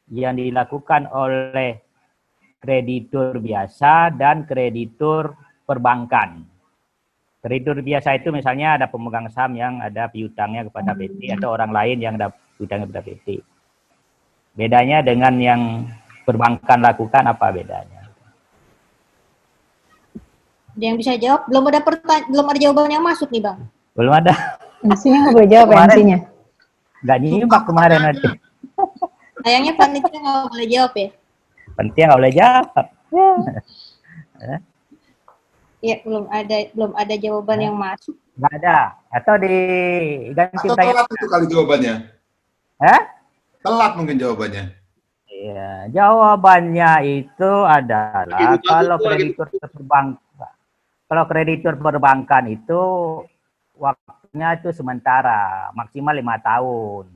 yang 0.07 0.39
dilakukan 0.39 1.11
oleh 1.11 1.83
kreditur 2.63 3.43
biasa 3.43 4.15
dan 4.15 4.47
kreditur 4.47 5.35
perbankan? 5.67 6.58
Kreditur 7.39 7.79
biasa 7.79 8.19
itu 8.19 8.35
misalnya 8.35 8.75
ada 8.75 8.91
pemegang 8.91 9.31
saham 9.31 9.55
yang 9.55 9.79
ada 9.79 10.11
piutangnya 10.11 10.67
kepada 10.67 10.91
PT 10.91 11.39
atau 11.39 11.55
orang 11.55 11.71
lain 11.71 11.97
yang 12.03 12.19
ada 12.19 12.35
piutangnya 12.59 12.91
kepada 12.91 13.03
PT. 13.07 13.27
Bedanya 14.59 14.99
dengan 14.99 15.33
yang 15.39 15.87
perbankan 16.27 16.83
lakukan 16.83 17.23
apa 17.31 17.47
bedanya? 17.55 18.11
Ada 20.75 20.83
yang 20.83 20.99
bisa 20.99 21.15
jawab? 21.15 21.47
Belum 21.47 21.63
ada 21.71 21.79
pertanyaan, 21.79 22.27
belum 22.27 22.45
ada 22.51 22.59
jawaban 22.59 22.91
yang 22.91 23.03
masuk 23.07 23.31
nih, 23.31 23.41
Bang. 23.47 23.71
Belum 23.95 24.11
ada. 24.11 24.59
MC-nya 24.83 25.17
nggak 25.23 25.35
boleh 25.35 25.49
jawab 25.51 25.67
ya, 25.67 25.75
Kemarin. 25.75 25.95
MC-nya. 25.95 26.19
Nggak 26.99 27.17
nyimak 27.23 27.63
kemarin 27.63 27.99
nanti. 28.03 28.27
Sayangnya 29.47 29.73
panitia 29.79 30.17
nggak 30.19 30.51
boleh 30.51 30.67
jawab 30.67 30.91
ya. 30.91 31.09
Penting 31.79 32.03
nggak 32.03 32.19
boleh 32.19 32.33
jawab. 32.35 32.67
Ya, 35.79 35.95
belum 36.03 36.27
ada 36.27 36.57
belum 36.75 36.91
ada 36.95 37.15
jawaban 37.15 37.59
yang 37.63 37.75
masuk. 37.75 38.15
Nggak 38.35 38.53
ada. 38.63 38.77
Atau 39.11 39.35
di 39.39 39.55
ganti 40.35 40.67
Atau 40.67 40.75
telat 40.75 41.07
itu 41.07 41.27
kali 41.27 41.45
jawabannya. 41.47 41.95
Hah? 42.83 43.01
Telat 43.63 43.91
mungkin 43.95 44.15
jawabannya. 44.19 44.75
Iya, 45.29 45.87
jawabannya 45.95 46.91
itu 47.07 47.51
adalah 47.63 48.27
kalau 48.59 48.99
lagi 48.99 49.31
kreditur 49.31 49.47
perbankan 49.71 50.19
kalau 51.09 51.25
kreditur 51.25 51.73
perbankan 51.81 52.53
itu 52.53 52.81
waktunya 53.73 54.53
itu 54.61 54.69
sementara, 54.69 55.73
maksimal 55.73 56.13
lima 56.13 56.37
tahun. 56.37 57.09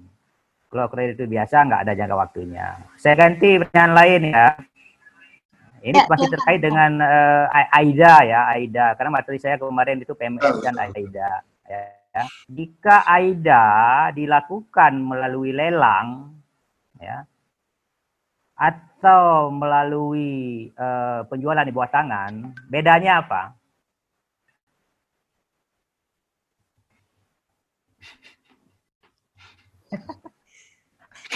Kalau 0.66 0.90
kreditur 0.90 1.30
biasa 1.30 1.62
nggak 1.70 1.82
ada 1.86 1.94
jangka 1.94 2.18
waktunya. 2.18 2.74
Saya 2.98 3.14
ganti 3.14 3.62
pertanyaan 3.62 3.94
lain 3.94 4.22
ya. 4.34 4.58
Ini 5.84 6.00
Ya, 6.00 6.08
masih 6.08 6.32
terkait 6.32 6.64
dengan 6.64 6.92
A- 7.52 7.72
AIDA 7.84 8.16
ya, 8.24 8.40
AIDA. 8.56 8.96
Karena 8.96 9.12
materi 9.20 9.36
saya 9.36 9.60
kemarin 9.60 10.00
itu 10.00 10.16
PMS 10.16 10.64
dan 10.64 10.80
AIDA. 10.80 11.44
Ya. 11.68 12.24
Jika 12.48 13.04
AIDA 13.04 13.66
dilakukan 14.16 14.96
melalui 14.96 15.52
lelang, 15.52 16.40
ya, 17.04 17.28
atau 18.56 19.52
melalui 19.52 20.72
eh, 20.72 21.22
penjualan 21.28 21.68
di 21.68 21.74
bawah 21.76 21.92
tangan, 21.92 22.56
bedanya 22.72 23.20
apa? 23.20 23.42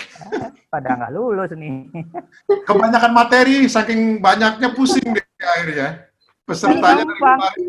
Pada 0.67 0.99
nggak 0.99 1.11
lulus 1.15 1.51
nih. 1.55 1.87
Kebanyakan 2.67 3.11
materi, 3.15 3.71
saking 3.71 4.19
banyaknya 4.19 4.75
pusing 4.75 5.15
deh 5.15 5.23
akhirnya. 5.39 6.11
Pesertanya 6.43 7.03
dari 7.03 7.15
kemarin. 7.15 7.67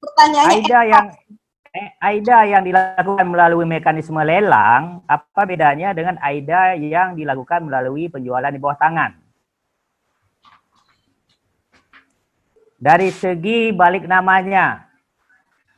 Pertanyaannya 0.00 0.56
AIDA 0.60 0.80
yang 0.88 1.06
eh, 1.72 1.88
AIDA 2.00 2.38
yang 2.48 2.62
dilakukan 2.64 3.26
melalui 3.28 3.64
mekanisme 3.68 4.20
lelang, 4.24 5.04
apa 5.04 5.42
bedanya 5.44 5.92
dengan 5.92 6.16
AIDA 6.20 6.76
yang 6.80 7.16
dilakukan 7.16 7.64
melalui 7.64 8.08
penjualan 8.08 8.52
di 8.52 8.60
bawah 8.60 8.76
tangan? 8.76 9.12
Dari 12.80 13.08
segi 13.08 13.72
balik 13.72 14.04
namanya, 14.04 14.84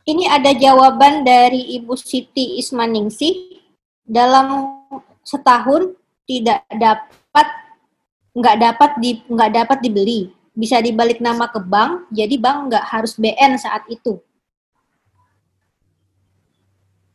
ini 0.06 0.30
ada 0.30 0.54
jawaban 0.54 1.26
dari 1.26 1.74
Ibu 1.82 1.98
Siti 1.98 2.62
Ismaningsih 2.62 3.58
dalam 4.06 4.78
setahun 5.26 5.95
tidak 6.26 6.66
dapat 6.68 7.48
nggak 8.36 8.56
dapat 8.60 8.90
di 9.00 9.10
nggak 9.24 9.52
dapat 9.54 9.78
dibeli. 9.80 10.34
Bisa 10.56 10.82
dibalik 10.82 11.22
nama 11.22 11.48
ke 11.48 11.62
bank 11.62 12.10
jadi 12.12 12.34
bank 12.36 12.58
nggak 12.72 12.84
harus 12.84 13.14
BN 13.16 13.56
saat 13.56 13.86
itu. 13.88 14.20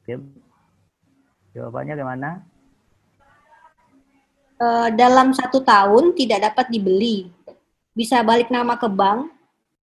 Oke. 0.02 0.18
jawabannya 1.52 1.94
gimana? 2.00 2.30
Eh, 4.62 4.90
dalam 4.96 5.36
satu 5.36 5.60
tahun 5.62 6.16
tidak 6.16 6.54
dapat 6.54 6.72
dibeli. 6.72 7.28
Bisa 7.92 8.24
balik 8.24 8.48
nama 8.48 8.80
ke 8.80 8.88
bank 8.88 9.30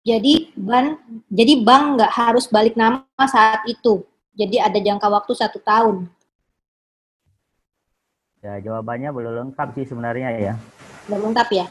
jadi 0.05 0.53
ban 0.53 1.01
jadi 1.33 1.65
bank 1.65 1.85
nggak 1.97 2.13
harus 2.13 2.45
balik 2.51 2.77
nama 2.77 3.07
saat 3.25 3.65
itu. 3.65 4.05
Jadi 4.35 4.59
ada 4.61 4.77
jangka 4.77 5.09
waktu 5.09 5.33
satu 5.33 5.63
tahun 5.63 6.11
Ya, 8.45 8.61
jawabannya 8.61 9.09
belum 9.09 9.33
lengkap 9.41 9.73
sih 9.73 9.89
sebenarnya 9.89 10.29
ya. 10.37 10.55
belum 11.09 11.33
lengkap 11.33 11.49
ya. 11.49 11.67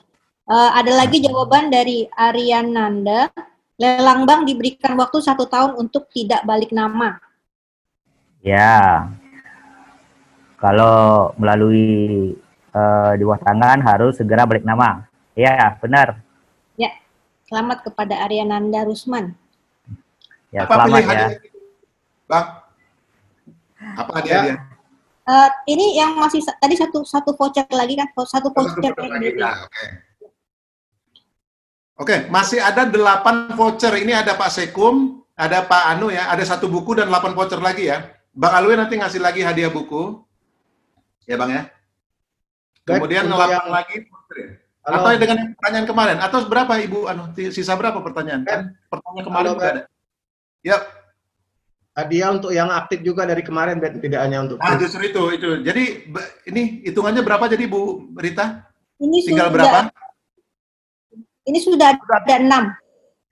Eh, 0.49 0.71
ada 0.73 0.91
lagi 0.97 1.21
jawaban 1.21 1.69
dari 1.69 2.09
Ariananda. 2.09 3.29
Lelang 3.77 4.25
bank 4.25 4.49
diberikan 4.49 4.97
waktu 4.97 5.21
satu 5.21 5.45
tahun 5.45 5.77
untuk 5.77 6.09
tidak 6.09 6.41
balik 6.41 6.73
nama. 6.73 7.21
Ya, 8.41 9.05
kalau 10.57 11.29
melalui 11.37 12.33
eh, 12.73 13.11
di 13.17 13.23
bawah 13.23 13.41
tangan 13.45 13.77
harus 13.85 14.17
segera 14.17 14.49
balik 14.49 14.65
nama. 14.65 15.05
Ya, 15.37 15.77
benar. 15.77 16.25
Ya, 16.73 16.89
selamat 17.53 17.85
kepada 17.85 18.17
Ariananda 18.25 18.81
Rusman. 18.81 19.37
Ya, 20.49 20.65
Apa 20.65 20.89
selamat 20.89 21.01
ya. 21.05 21.29
Bang, 22.25 22.45
apa 23.93 24.11
hadiahnya? 24.17 24.72
Eh, 25.23 25.49
ini 25.71 25.95
yang 25.95 26.19
masih 26.19 26.43
tadi 26.59 26.75
satu 26.75 27.07
satu 27.07 27.31
voucher 27.31 27.63
lagi 27.71 27.95
kan, 27.95 28.11
satu 28.21 28.51
Oh, 28.51 28.53
voucher 28.53 28.91
satu 28.91 28.99
yang 28.99 29.13
lagi. 29.15 29.31
dibeli. 29.31 29.39
Nah, 29.39 29.55
Oke, 29.63 29.83
Oke, 31.95 32.15
masih 32.27 32.59
ada 32.59 32.83
delapan 32.83 33.53
voucher. 33.53 33.93
Ini 33.95 34.19
ada 34.19 34.35
Pak 34.35 34.51
Sekum, 34.51 35.23
ada 35.33 35.63
Pak 35.63 35.83
Anu 35.95 36.11
ya, 36.11 36.27
ada 36.27 36.43
satu 36.43 36.67
buku 36.67 36.99
dan 36.99 37.07
delapan 37.07 37.31
voucher 37.31 37.61
lagi 37.61 37.87
ya. 37.87 38.03
Bang 38.33 38.51
Alwi 38.51 38.75
nanti 38.75 38.99
ngasih 38.99 39.21
lagi 39.21 39.39
hadiah 39.39 39.69
buku. 39.69 40.19
Ya 41.23 41.39
Bang 41.39 41.53
ya. 41.53 41.71
Kemudian 42.83 43.23
delapan 43.23 43.63
yang- 43.63 43.71
lagi 43.71 43.95
voucher 44.03 44.35
ya. 44.35 44.49
Halo. 44.83 44.95
Atau 44.99 45.15
dengan 45.15 45.37
pertanyaan 45.55 45.87
kemarin? 45.87 46.17
Atau 46.19 46.39
berapa 46.43 46.73
Ibu 46.75 47.07
Anu? 47.07 47.23
Sisa 47.47 47.71
berapa 47.79 48.03
pertanyaan? 48.03 48.43
Kan 48.43 48.61
pertanyaan 48.91 49.23
kemarin 49.23 49.49
Halo, 49.55 49.61
ada. 49.63 49.83
Ya, 50.59 50.75
Hadiah 51.93 52.33
untuk 52.33 52.49
yang 52.49 52.73
aktif 52.73 53.05
juga 53.05 53.21
dari 53.29 53.45
kemarin, 53.45 53.77
Ben. 53.77 54.01
tidak 54.01 54.25
hanya 54.25 54.41
untuk 54.41 54.57
ah 54.65 54.73
justru 54.81 55.13
itu 55.13 55.23
itu. 55.37 55.49
Jadi 55.61 56.09
ini 56.49 56.81
hitungannya 56.89 57.21
berapa 57.21 57.45
jadi 57.45 57.69
Bu 57.69 58.09
Rita? 58.17 58.65
Ini 58.97 59.17
Tinggal 59.21 59.53
sudah 59.53 59.53
berapa? 59.53 59.79
ini 61.43 61.59
sudah 61.59 61.87
ada 61.93 62.35
enam. 62.39 62.63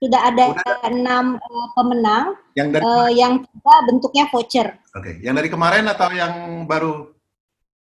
Sudah 0.02 0.20
ada 0.34 0.44
enam 0.90 1.38
eh, 1.38 1.68
pemenang 1.78 2.26
Yang 2.58 2.68
dari 2.74 2.82
eh, 2.82 3.10
yang 3.22 3.32
tiga 3.46 3.74
bentuknya 3.86 4.24
voucher. 4.34 4.68
Oke, 4.98 5.22
yang 5.22 5.38
dari 5.38 5.46
kemarin 5.46 5.86
atau 5.86 6.10
yang 6.10 6.66
baru? 6.66 7.11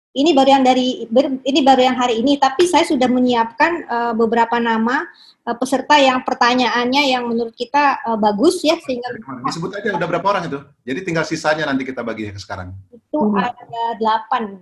Ini 0.08 0.32
baru 0.32 0.50
yang 0.50 0.64
dari 0.64 1.04
ini 1.44 1.60
baru 1.60 1.82
yang 1.84 1.96
hari 1.96 2.24
ini, 2.24 2.40
tapi 2.40 2.64
saya 2.64 2.82
sudah 2.82 3.06
menyiapkan 3.06 3.72
eh, 3.84 4.12
beberapa 4.16 4.56
nama 4.56 5.04
eh, 5.44 5.52
peserta 5.54 6.00
yang 6.00 6.24
pertanyaannya 6.24 7.02
yang 7.12 7.28
menurut 7.28 7.52
kita 7.52 8.00
eh, 8.02 8.18
bagus 8.18 8.64
ya 8.64 8.80
sehingga. 8.80 9.12
Disebut 9.44 9.76
aja 9.76 9.94
udah 9.94 10.08
berapa 10.08 10.26
orang 10.26 10.48
itu. 10.48 10.58
Jadi 10.82 11.00
tinggal 11.04 11.28
sisanya 11.28 11.68
nanti 11.68 11.84
kita 11.84 12.00
bagi 12.00 12.32
ke 12.32 12.40
sekarang. 12.40 12.72
itu 12.88 13.18
ada 13.36 13.54
delapan. 14.00 14.56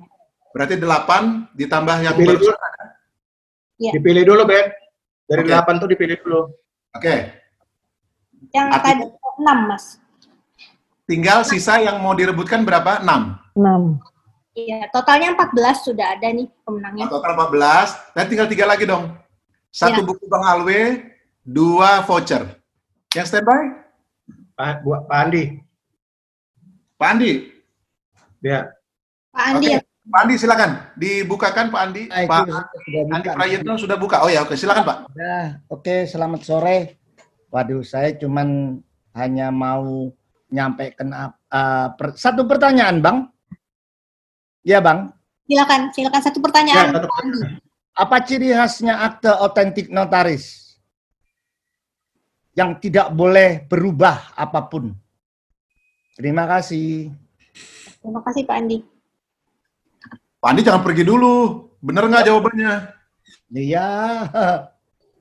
Berarti 0.50 0.74
delapan 0.76 1.22
ditambah 1.52 1.96
yang 2.00 2.14
Dipilih 2.16 2.36
baru. 2.36 2.42
dulu. 2.42 2.54
Ya. 3.76 3.92
Dipilih 3.92 4.24
dulu, 4.24 4.42
Ben. 4.48 4.66
Dari 5.26 5.42
Oke. 5.42 5.48
delapan 5.52 5.74
tuh 5.76 5.88
dipilih 5.88 6.16
dulu. 6.22 6.40
Oke, 6.90 7.14
Yang 8.50 8.66
Artinya- 8.72 9.04
tadi 9.04 9.04
enam 9.36 9.58
mas. 9.68 9.84
tinggal 11.04 11.44
sisa 11.44 11.76
yang 11.78 12.00
mau 12.00 12.14
direbutkan 12.14 12.64
berapa? 12.64 13.04
6. 13.04 13.36
6. 13.52 14.00
Iya, 14.56 14.88
totalnya 14.88 15.36
14 15.36 15.84
sudah 15.84 16.16
ada 16.16 16.32
nih 16.32 16.48
pemenangnya. 16.64 17.12
Total 17.12 17.36
14. 17.36 17.92
Dan 18.16 18.24
tinggal 18.24 18.48
tiga 18.48 18.64
lagi 18.64 18.88
dong. 18.88 19.12
Satu 19.68 20.00
Ya. 20.00 20.06
buku 20.08 20.24
Bang 20.32 20.48
Alwe, 20.48 21.12
dua 21.44 22.00
voucher. 22.08 22.56
Yang 23.12 23.36
standby? 23.36 23.84
Pak, 24.56 24.80
buat 24.80 25.04
Pak 25.04 25.18
Andi. 25.28 25.60
Pak 26.96 27.08
Andi. 27.12 27.32
Ya. 28.40 28.72
Pak 29.36 29.44
Andi 29.44 29.68
Oke. 29.68 29.74
ya. 29.76 29.80
Pak 30.08 30.20
Andi 30.24 30.34
silakan. 30.40 30.70
Dibukakan 30.96 31.66
Pak 31.68 31.80
Andi. 31.84 32.02
Baik, 32.08 32.28
Pak 32.32 32.40
sudah 32.48 33.02
buka. 33.04 33.12
Andi 33.12 33.28
Prayitno 33.36 33.72
sudah 33.76 33.96
buka. 34.00 34.16
Oh 34.24 34.30
ya, 34.32 34.40
oke 34.40 34.56
silakan 34.56 34.84
Pak. 34.88 34.98
Udah, 35.12 35.44
oke, 35.68 35.96
selamat 36.08 36.40
sore. 36.48 36.78
Waduh, 37.52 37.84
saya 37.84 38.16
cuman 38.16 38.80
hanya 39.12 39.52
mau 39.52 40.08
nyampaikan 40.48 41.12
uh, 41.12 41.86
per, 41.92 42.16
satu 42.16 42.48
pertanyaan, 42.48 43.04
Bang. 43.04 43.28
Ya, 44.66 44.82
Bang. 44.82 45.14
Silakan, 45.46 45.94
silakan 45.94 46.22
satu 46.26 46.42
pertanyaan. 46.42 46.90
Ya, 46.90 46.98
satu 46.98 47.08
Apa 47.94 48.18
ciri 48.26 48.50
khasnya 48.50 48.98
akte 48.98 49.30
otentik 49.30 49.94
notaris? 49.94 50.74
Yang 52.58 52.90
tidak 52.90 53.14
boleh 53.14 53.62
berubah 53.70 54.34
apa 54.34 54.66
pun. 54.66 54.90
Terima 56.18 56.50
kasih. 56.50 57.14
Terima 58.02 58.18
kasih 58.26 58.42
Pak 58.42 58.56
Andi. 58.58 58.82
Pak 60.42 60.48
Andi 60.50 60.66
jangan 60.66 60.82
pergi 60.82 61.04
dulu. 61.06 61.70
Benar 61.78 62.10
nggak 62.10 62.26
jawabannya? 62.26 62.72
Iya. 63.54 63.88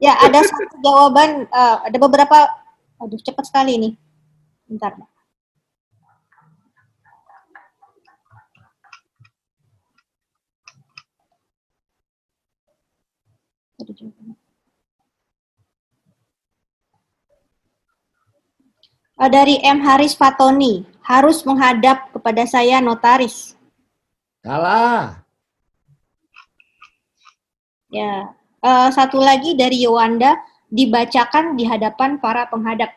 Ya, 0.02 0.14
ada 0.26 0.42
satu 0.42 0.76
jawaban, 0.82 1.46
uh, 1.54 1.86
ada 1.86 1.98
beberapa, 2.02 2.50
aduh 2.98 3.22
cepat 3.22 3.46
sekali 3.48 3.78
nih. 3.78 3.94
Bentar, 4.68 4.92
Pak. 4.98 5.15
Uh, 19.16 19.30
dari 19.32 19.60
M. 19.64 19.84
Haris 19.84 20.16
Fatoni, 20.16 20.88
harus 21.04 21.44
menghadap 21.44 22.12
kepada 22.16 22.48
saya 22.48 22.80
notaris. 22.80 23.56
Salah. 24.40 25.24
Ya, 27.92 28.32
uh, 28.64 28.90
satu 28.92 29.20
lagi 29.20 29.56
dari 29.56 29.84
Yowanda, 29.84 30.36
dibacakan 30.72 31.56
di 31.56 31.64
hadapan 31.64 32.20
para 32.20 32.48
penghadap. 32.48 32.92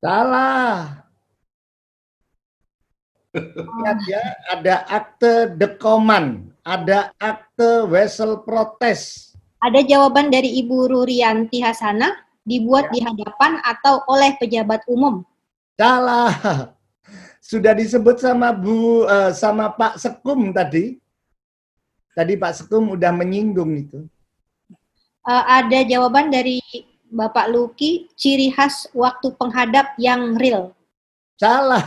Salah. 0.00 1.04
Lihat 3.36 3.98
ya, 4.08 4.24
ada 4.52 4.74
akte 4.88 5.52
dekoman, 5.52 6.48
ada 6.64 7.12
akte 7.20 7.84
wesel 7.88 8.40
protes. 8.40 9.27
Ada 9.58 9.82
jawaban 9.82 10.30
dari 10.30 10.62
Ibu 10.62 10.94
Rurianti 10.94 11.58
Hasanah, 11.58 12.14
dibuat 12.46 12.88
ya. 12.88 12.92
di 12.94 13.00
hadapan 13.02 13.58
atau 13.66 14.06
oleh 14.06 14.38
pejabat 14.38 14.86
umum. 14.86 15.26
Salah. 15.74 16.30
Sudah 17.48 17.72
disebut 17.72 18.20
sama 18.20 18.52
Bu 18.52 19.08
uh, 19.08 19.32
sama 19.32 19.72
Pak 19.72 19.98
Sekum 19.98 20.52
tadi. 20.52 21.00
Tadi 22.12 22.34
Pak 22.36 22.52
Sekum 22.54 22.92
udah 22.92 23.10
menyinggung 23.14 23.72
itu. 23.78 24.04
Uh, 25.24 25.44
ada 25.46 25.82
jawaban 25.84 26.28
dari 26.28 26.60
Bapak 27.08 27.48
Luki, 27.48 28.12
ciri 28.20 28.52
khas 28.52 28.86
waktu 28.92 29.32
penghadap 29.40 29.96
yang 29.96 30.36
real. 30.36 30.76
Salah. 31.40 31.84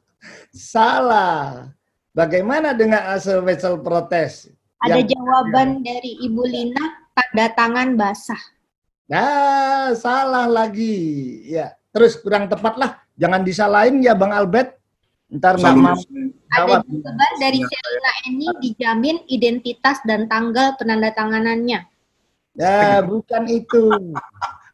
Salah. 0.72 1.70
Bagaimana 2.10 2.74
dengan 2.74 3.14
asal 3.14 3.46
vessel 3.46 3.78
protes? 3.78 4.50
Ada 4.84 5.02
yang... 5.02 5.08
jawaban 5.10 5.68
dari 5.82 6.18
Ibu 6.22 6.42
Lina, 6.46 6.84
tanda 7.14 7.46
tangan 7.54 7.98
basah. 7.98 8.42
Nah, 9.08 9.94
salah 9.96 10.46
lagi. 10.46 10.94
Ya, 11.48 11.74
terus 11.90 12.20
kurang 12.20 12.46
tepat 12.46 12.76
lah 12.76 12.92
Jangan 13.18 13.42
disalahin 13.42 13.98
ya 13.98 14.14
Bang 14.14 14.30
Albert. 14.30 14.78
Ntar 15.28 15.60
nggak 15.60 15.74
mau 15.76 15.98
jawab. 16.48 16.80
Ada 16.80 16.88
juga 16.88 17.28
dari 17.36 17.60
Selina 17.60 18.12
ini 18.30 18.46
dijamin 18.64 19.16
identitas 19.28 20.00
dan 20.06 20.30
tanggal 20.30 20.78
penandatanganannya. 20.80 21.84
Ya, 22.56 23.02
bukan 23.04 23.44
itu. 23.50 23.92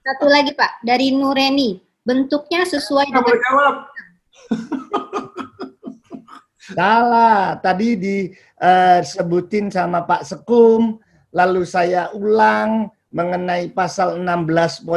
Satu 0.05 0.29
lagi 0.29 0.53
Pak, 0.55 0.85
dari 0.85 1.11
Nureni. 1.11 1.81
Bentuknya 2.05 2.69
sesuai 2.69 3.09
dengan... 3.09 3.33
jawab. 3.33 3.77
Salah, 6.73 7.61
tadi 7.61 8.01
disebutin 8.01 9.69
uh, 9.69 9.74
sama 9.74 10.09
Pak 10.09 10.24
Sekum, 10.24 10.97
lalu 11.36 11.69
saya 11.69 12.09
ulang 12.16 12.89
mengenai 13.12 13.69
pasal 13.77 14.16
16.7, 14.16 14.89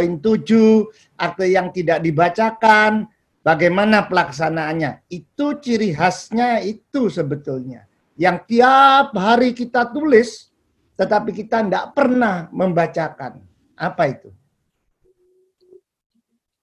akte 1.19 1.45
yang 1.51 1.75
tidak 1.75 1.99
dibacakan, 1.99 3.11
Bagaimana 3.47 4.03
pelaksanaannya? 4.11 5.07
Itu 5.07 5.55
ciri 5.63 5.95
khasnya 5.95 6.59
itu 6.59 7.07
sebetulnya. 7.07 7.87
Yang 8.19 8.43
tiap 8.51 9.15
hari 9.15 9.55
kita 9.55 9.87
tulis, 9.87 10.51
tetapi 10.99 11.31
kita 11.31 11.63
tidak 11.63 11.95
pernah 11.95 12.51
membacakan. 12.51 13.39
Apa 13.79 14.03
itu? 14.11 14.35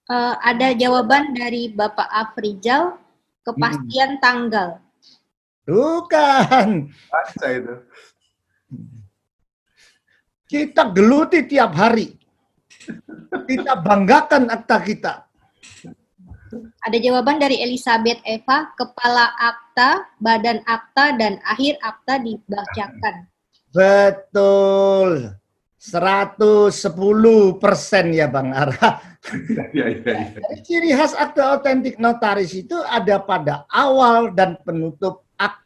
Uh, 0.05 0.37
ada 0.45 0.77
jawaban 0.77 1.33
dari 1.33 1.73
Bapak 1.73 2.05
Afrizal, 2.05 3.01
kepastian 3.41 4.21
hmm. 4.21 4.21
tanggal. 4.21 4.69
Bukan. 5.65 6.93
Baca 7.09 7.47
itu. 7.49 7.75
Kita 10.45 10.93
geluti 10.93 11.41
tiap 11.49 11.73
hari. 11.73 12.13
Kita 13.49 13.81
banggakan 13.81 14.53
akta 14.53 14.77
kita. 14.85 15.13
Ada 16.85 16.97
jawaban 17.01 17.41
dari 17.41 17.59
Elizabeth 17.59 18.21
Eva, 18.21 18.69
kepala 18.77 19.33
akta, 19.41 20.05
badan 20.21 20.61
akta, 20.69 21.17
dan 21.17 21.41
akhir 21.41 21.81
akta 21.81 22.21
dibacakan. 22.21 23.25
Betul. 23.73 25.33
110 25.81 27.61
persen 27.61 28.05
ya 28.13 28.25
Bang 28.29 28.53
Ara. 28.53 29.01
Ya, 29.53 29.65
ya, 29.73 29.85
ya. 29.89 30.17
Ciri 30.65 30.93
khas 30.93 31.17
akta 31.17 31.57
otentik 31.57 31.97
notaris 31.97 32.53
itu 32.53 32.77
ada 32.85 33.17
pada 33.21 33.65
awal 33.69 34.33
dan 34.33 34.57
penutup 34.61 35.24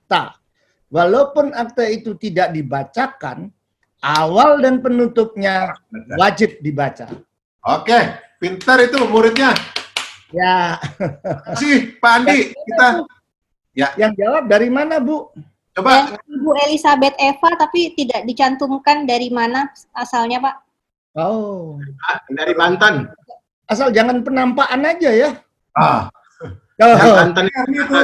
akta. 0.09 0.41
Walaupun 0.89 1.53
akta 1.53 1.85
itu 1.85 2.17
tidak 2.17 2.49
dibacakan, 2.49 3.53
awal 4.01 4.57
dan 4.57 4.81
penutupnya 4.81 5.77
wajib 6.17 6.57
dibaca. 6.65 7.05
Oke, 7.61 8.17
pintar 8.41 8.81
itu 8.81 8.97
muridnya. 9.05 9.53
Ya. 10.33 10.81
Kasih 11.53 11.93
Pak 12.01 12.13
Andi, 12.25 12.57
kita 12.57 13.05
ya. 13.77 13.93
Yang 14.01 14.25
jawab 14.25 14.49
dari 14.49 14.73
mana, 14.73 14.97
Bu? 14.97 15.29
Coba. 15.77 16.17
Ibu 16.25 16.49
Elizabeth 16.65 17.13
Eva 17.21 17.49
tapi 17.53 17.93
tidak 17.93 18.25
dicantumkan 18.25 19.05
dari 19.05 19.29
mana 19.29 19.69
asalnya, 19.93 20.41
Pak? 20.41 20.55
Oh. 21.13 21.77
Dari 22.33 22.57
Banten. 22.57 23.05
Asal 23.69 23.93
jangan 23.93 24.25
penampakan 24.25 24.89
aja 24.89 25.13
ya. 25.13 25.29
Ah. 25.77 26.09
Oh. 26.79 26.95
Banten 26.95 27.51
itu 27.51 27.95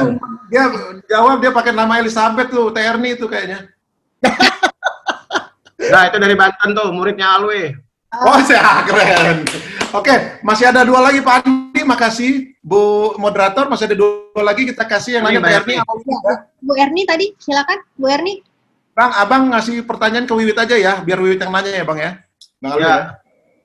dia 0.52 0.64
jawab 1.08 1.40
dia 1.40 1.48
pakai 1.48 1.72
nama 1.72 1.96
Elizabeth 1.96 2.52
tuh, 2.52 2.68
Terni 2.76 3.16
itu 3.16 3.24
kayaknya. 3.24 3.72
nah, 5.92 6.02
itu 6.12 6.16
dari 6.20 6.36
Banten 6.36 6.76
tuh, 6.76 6.92
muridnya 6.92 7.40
Alwe. 7.40 7.72
Oh, 8.12 8.36
saya 8.48 8.84
keren. 8.84 9.48
Oke, 9.96 10.44
masih 10.44 10.68
ada 10.68 10.84
dua 10.84 11.08
lagi 11.08 11.24
Pak 11.24 11.48
Andi, 11.48 11.80
makasih. 11.88 12.32
Bu 12.60 13.14
moderator, 13.16 13.70
masih 13.70 13.88
ada 13.88 13.96
dua 13.96 14.42
lagi 14.44 14.68
kita 14.68 14.84
kasih 14.84 15.18
yang 15.18 15.24
lain 15.24 15.40
Pak 15.40 15.64
Erni. 15.64 15.74
Bu 16.60 16.72
Erni 16.76 17.02
tadi, 17.08 17.32
silakan 17.40 17.80
Bu 17.96 18.12
Erni. 18.12 18.44
Bang, 18.92 19.12
Abang 19.12 19.52
ngasih 19.52 19.84
pertanyaan 19.84 20.28
ke 20.28 20.32
Wiwit 20.36 20.56
aja 20.56 20.76
ya, 20.76 21.00
biar 21.00 21.20
Wiwit 21.20 21.40
yang 21.40 21.52
nanya 21.52 21.72
ya 21.80 21.84
Bang 21.84 22.00
ya. 22.00 22.12
Bang 22.60 22.76
ya. 22.76 22.84
ya. 22.84 22.96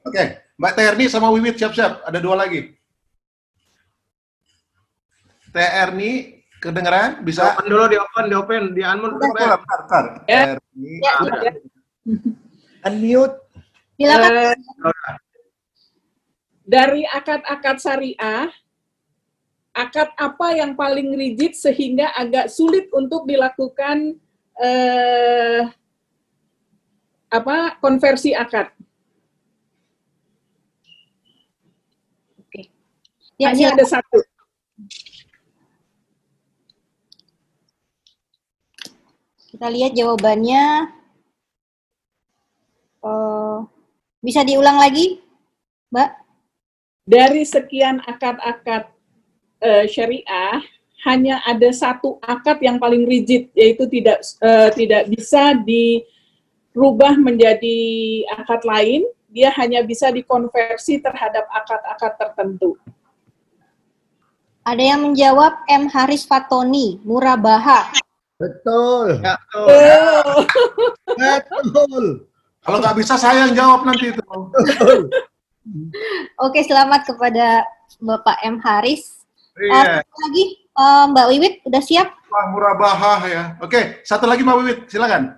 Oke, 0.08 0.24
Mbak 0.56 0.74
Terni 0.80 1.06
sama 1.12 1.28
Wiwit 1.36 1.60
siap-siap, 1.60 2.08
ada 2.08 2.20
dua 2.24 2.40
lagi. 2.40 2.81
Terni, 5.52 6.44
kedengeran? 6.64 7.22
Bisa? 7.28 7.56
Open 7.56 7.68
dulu, 7.68 7.86
di 7.91 7.98
open, 7.99 8.26
di 8.32 8.36
open, 8.36 8.61
di 8.72 8.82
unmute. 8.82 9.19
Bentar, 9.19 9.60
bentar, 9.60 10.03
Ya. 10.28 10.56
Ya. 10.80 11.14
Unmute. 12.88 13.36
Silakan. 13.99 14.57
Uh, 14.82 15.15
dari 16.65 17.03
akad-akad 17.03 17.78
syariah, 17.84 18.48
akad 19.76 20.10
apa 20.15 20.48
yang 20.56 20.73
paling 20.80 21.11
rigid 21.19 21.52
sehingga 21.53 22.15
agak 22.15 22.48
sulit 22.48 22.88
untuk 22.95 23.28
dilakukan 23.28 24.15
uh, 24.56 25.68
apa 27.28 27.76
konversi 27.84 28.32
akad? 28.32 28.72
Oke. 32.40 32.72
Ya, 33.36 33.52
Hanya 33.52 33.76
ada 33.76 33.86
satu. 33.88 34.31
Kita 39.62 39.78
lihat 39.78 39.94
jawabannya. 39.94 40.90
Uh, 42.98 43.62
bisa 44.18 44.42
diulang 44.42 44.82
lagi, 44.82 45.22
Mbak? 45.94 46.10
Dari 47.06 47.46
sekian 47.46 48.02
akad-akad 48.02 48.90
uh, 49.62 49.86
syariah, 49.86 50.66
hanya 51.06 51.46
ada 51.46 51.70
satu 51.70 52.18
akad 52.26 52.58
yang 52.66 52.82
paling 52.82 53.06
rigid, 53.06 53.54
yaitu 53.54 53.86
tidak 53.86 54.26
uh, 54.42 54.74
tidak 54.74 55.06
bisa 55.14 55.54
dirubah 55.62 57.22
menjadi 57.22 57.78
akad 58.42 58.66
lain. 58.66 59.06
Dia 59.30 59.54
hanya 59.62 59.86
bisa 59.86 60.10
dikonversi 60.10 61.06
terhadap 61.06 61.46
akad-akad 61.54 62.18
tertentu. 62.18 62.82
Ada 64.66 64.98
yang 64.98 65.06
menjawab 65.06 65.54
M. 65.70 65.86
Haris 65.86 66.26
Fatoni, 66.26 66.98
Murabaha. 67.06 68.10
Betul. 68.41 69.22
Oh. 69.53 70.41
Betul. 71.13 72.03
Kalau 72.61 72.77
nggak 72.77 72.97
bisa 72.97 73.13
saya 73.18 73.45
yang 73.45 73.53
jawab 73.53 73.85
nanti 73.85 74.09
itu. 74.13 74.22
Oke, 76.41 76.65
selamat 76.65 77.05
kepada 77.05 77.65
Bapak 78.01 78.41
M. 78.41 78.57
Haris. 78.61 79.26
Iya. 79.61 80.01
Uh, 80.01 80.22
lagi, 80.26 80.43
uh, 80.73 81.05
Mbak 81.13 81.27
Wiwit, 81.30 81.55
udah 81.69 81.81
siap? 81.84 82.09
Wah, 82.31 82.45
murabahah 82.49 83.22
ya. 83.30 83.43
Oke, 83.61 84.01
satu 84.07 84.26
lagi 84.26 84.41
Mbak 84.41 84.57
Wiwit, 84.57 84.80
silakan. 84.89 85.38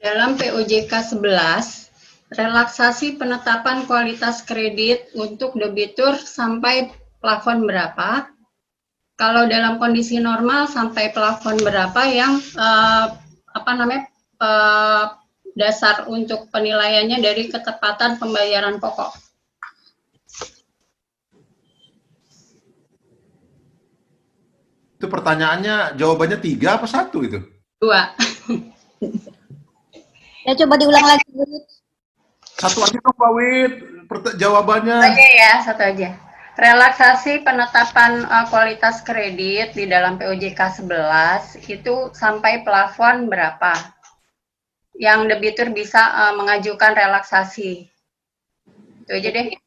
Dalam 0.00 0.36
POJK 0.36 0.92
11, 1.16 2.36
relaksasi 2.36 3.16
penetapan 3.16 3.88
kualitas 3.88 4.44
kredit 4.44 5.08
untuk 5.16 5.56
debitur 5.56 6.16
sampai 6.20 6.92
plafon 7.24 7.64
berapa? 7.64 8.28
Kalau 9.14 9.46
dalam 9.46 9.78
kondisi 9.78 10.18
normal 10.18 10.66
sampai 10.66 11.14
plafon 11.14 11.54
berapa 11.62 12.02
yang 12.10 12.42
uh, 12.58 13.14
apa 13.54 13.70
namanya 13.78 14.10
uh, 14.42 15.14
dasar 15.54 16.10
untuk 16.10 16.50
penilaiannya 16.50 17.22
dari 17.22 17.46
ketepatan 17.46 18.18
pembayaran 18.18 18.82
pokok? 18.82 19.14
Itu 24.98 25.06
pertanyaannya, 25.06 25.94
jawabannya 25.94 26.38
tiga 26.42 26.82
apa 26.82 26.90
satu 26.90 27.22
itu? 27.22 27.38
Dua. 27.78 28.10
Ya 30.42 30.52
coba 30.58 30.74
diulang 30.74 31.06
lagi. 31.06 31.24
Satu 32.58 32.82
aja 32.82 32.98
dong 32.98 33.18
Wit, 33.38 33.72
Pert- 34.10 34.36
jawabannya. 34.42 34.98
Satu 34.98 35.12
aja 35.14 35.26
ya, 35.30 35.52
satu 35.62 35.82
aja. 35.86 36.08
Relaksasi 36.54 37.42
penetapan 37.42 38.22
uh, 38.30 38.46
kualitas 38.46 39.02
kredit 39.02 39.74
di 39.74 39.90
dalam 39.90 40.14
POJK 40.22 40.86
11 40.86 41.58
itu 41.66 42.14
sampai 42.14 42.62
plafon 42.62 43.26
berapa? 43.26 43.74
Yang 44.94 45.34
debitur 45.34 45.74
bisa 45.74 45.98
uh, 45.98 46.32
mengajukan 46.38 46.94
relaksasi. 46.94 47.90
Itu 49.02 49.10
aja 49.10 49.28
deh. 49.34 49.58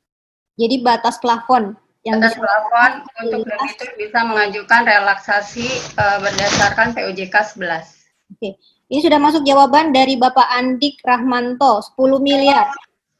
Jadi 0.56 0.76
batas 0.80 1.20
plafon 1.20 1.76
yang 2.08 2.24
Batas 2.24 2.40
bisa 2.40 2.48
plafon 2.48 2.92
untuk 3.20 3.42
debitur 3.44 3.90
bisa 4.00 4.20
mengajukan 4.24 4.82
relaksasi 4.88 5.68
uh, 6.00 6.24
berdasarkan 6.24 6.96
POJK 6.96 7.36
11. 7.36 8.32
Oke. 8.32 8.50
Ini 8.88 9.04
sudah 9.04 9.20
masuk 9.20 9.44
jawaban 9.44 9.92
dari 9.92 10.16
Bapak 10.16 10.48
Andik 10.48 11.04
Rahmanto, 11.04 11.84
10 12.00 12.24
miliar. 12.24 12.72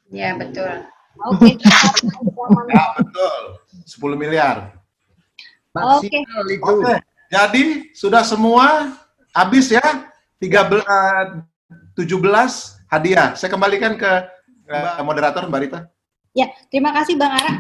Ya, 0.08 0.32
betul. 0.40 0.88
Oke. 1.26 1.58
Ya, 2.70 2.86
betul. 2.98 3.42
10 3.88 4.22
miliar. 4.22 4.78
Oke. 5.74 6.10
Itu. 6.50 6.62
Oke, 6.62 6.96
jadi 7.30 7.64
sudah 7.94 8.22
semua 8.26 8.98
habis 9.34 9.70
ya. 9.70 9.84
13 10.38 10.86
eh, 10.86 11.26
17 11.98 12.94
hadiah. 12.94 13.34
Saya 13.34 13.50
kembalikan 13.50 13.98
ke 13.98 14.12
eh, 14.70 15.02
moderator 15.02 15.50
Mbak 15.50 15.62
Rita. 15.66 15.80
Ya, 16.38 16.54
terima 16.70 16.94
kasih 16.94 17.18
Bang 17.18 17.34
Ara. 17.34 17.54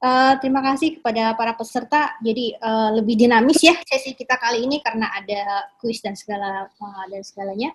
Eh, 0.00 0.34
terima 0.40 0.64
kasih 0.64 0.96
kepada 0.96 1.34
para 1.36 1.52
peserta. 1.58 2.16
Jadi 2.22 2.54
eh, 2.54 2.90
lebih 2.96 3.18
dinamis 3.18 3.60
ya 3.60 3.74
sesi 3.82 4.14
kita 4.14 4.38
kali 4.38 4.64
ini 4.64 4.78
karena 4.80 5.10
ada 5.10 5.74
kuis 5.82 6.00
dan 6.00 6.14
segala 6.14 6.70
eh, 6.70 7.04
dan 7.10 7.22
segalanya. 7.26 7.70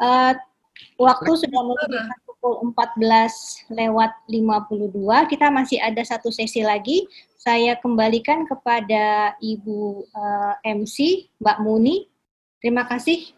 Eh, 0.00 0.32
waktu 0.96 1.30
sudah 1.36 1.60
menunjukkan 1.60 2.25
pukul 2.46 2.70
14 2.70 3.74
lewat 3.74 4.12
52. 4.30 5.30
Kita 5.30 5.50
masih 5.50 5.82
ada 5.82 6.02
satu 6.06 6.30
sesi 6.30 6.62
lagi. 6.62 7.02
Saya 7.34 7.74
kembalikan 7.78 8.46
kepada 8.46 9.34
Ibu 9.42 10.06
eh, 10.06 10.54
MC 10.78 11.26
Mbak 11.42 11.58
Muni. 11.66 12.06
Terima 12.62 12.86
kasih 12.86 13.34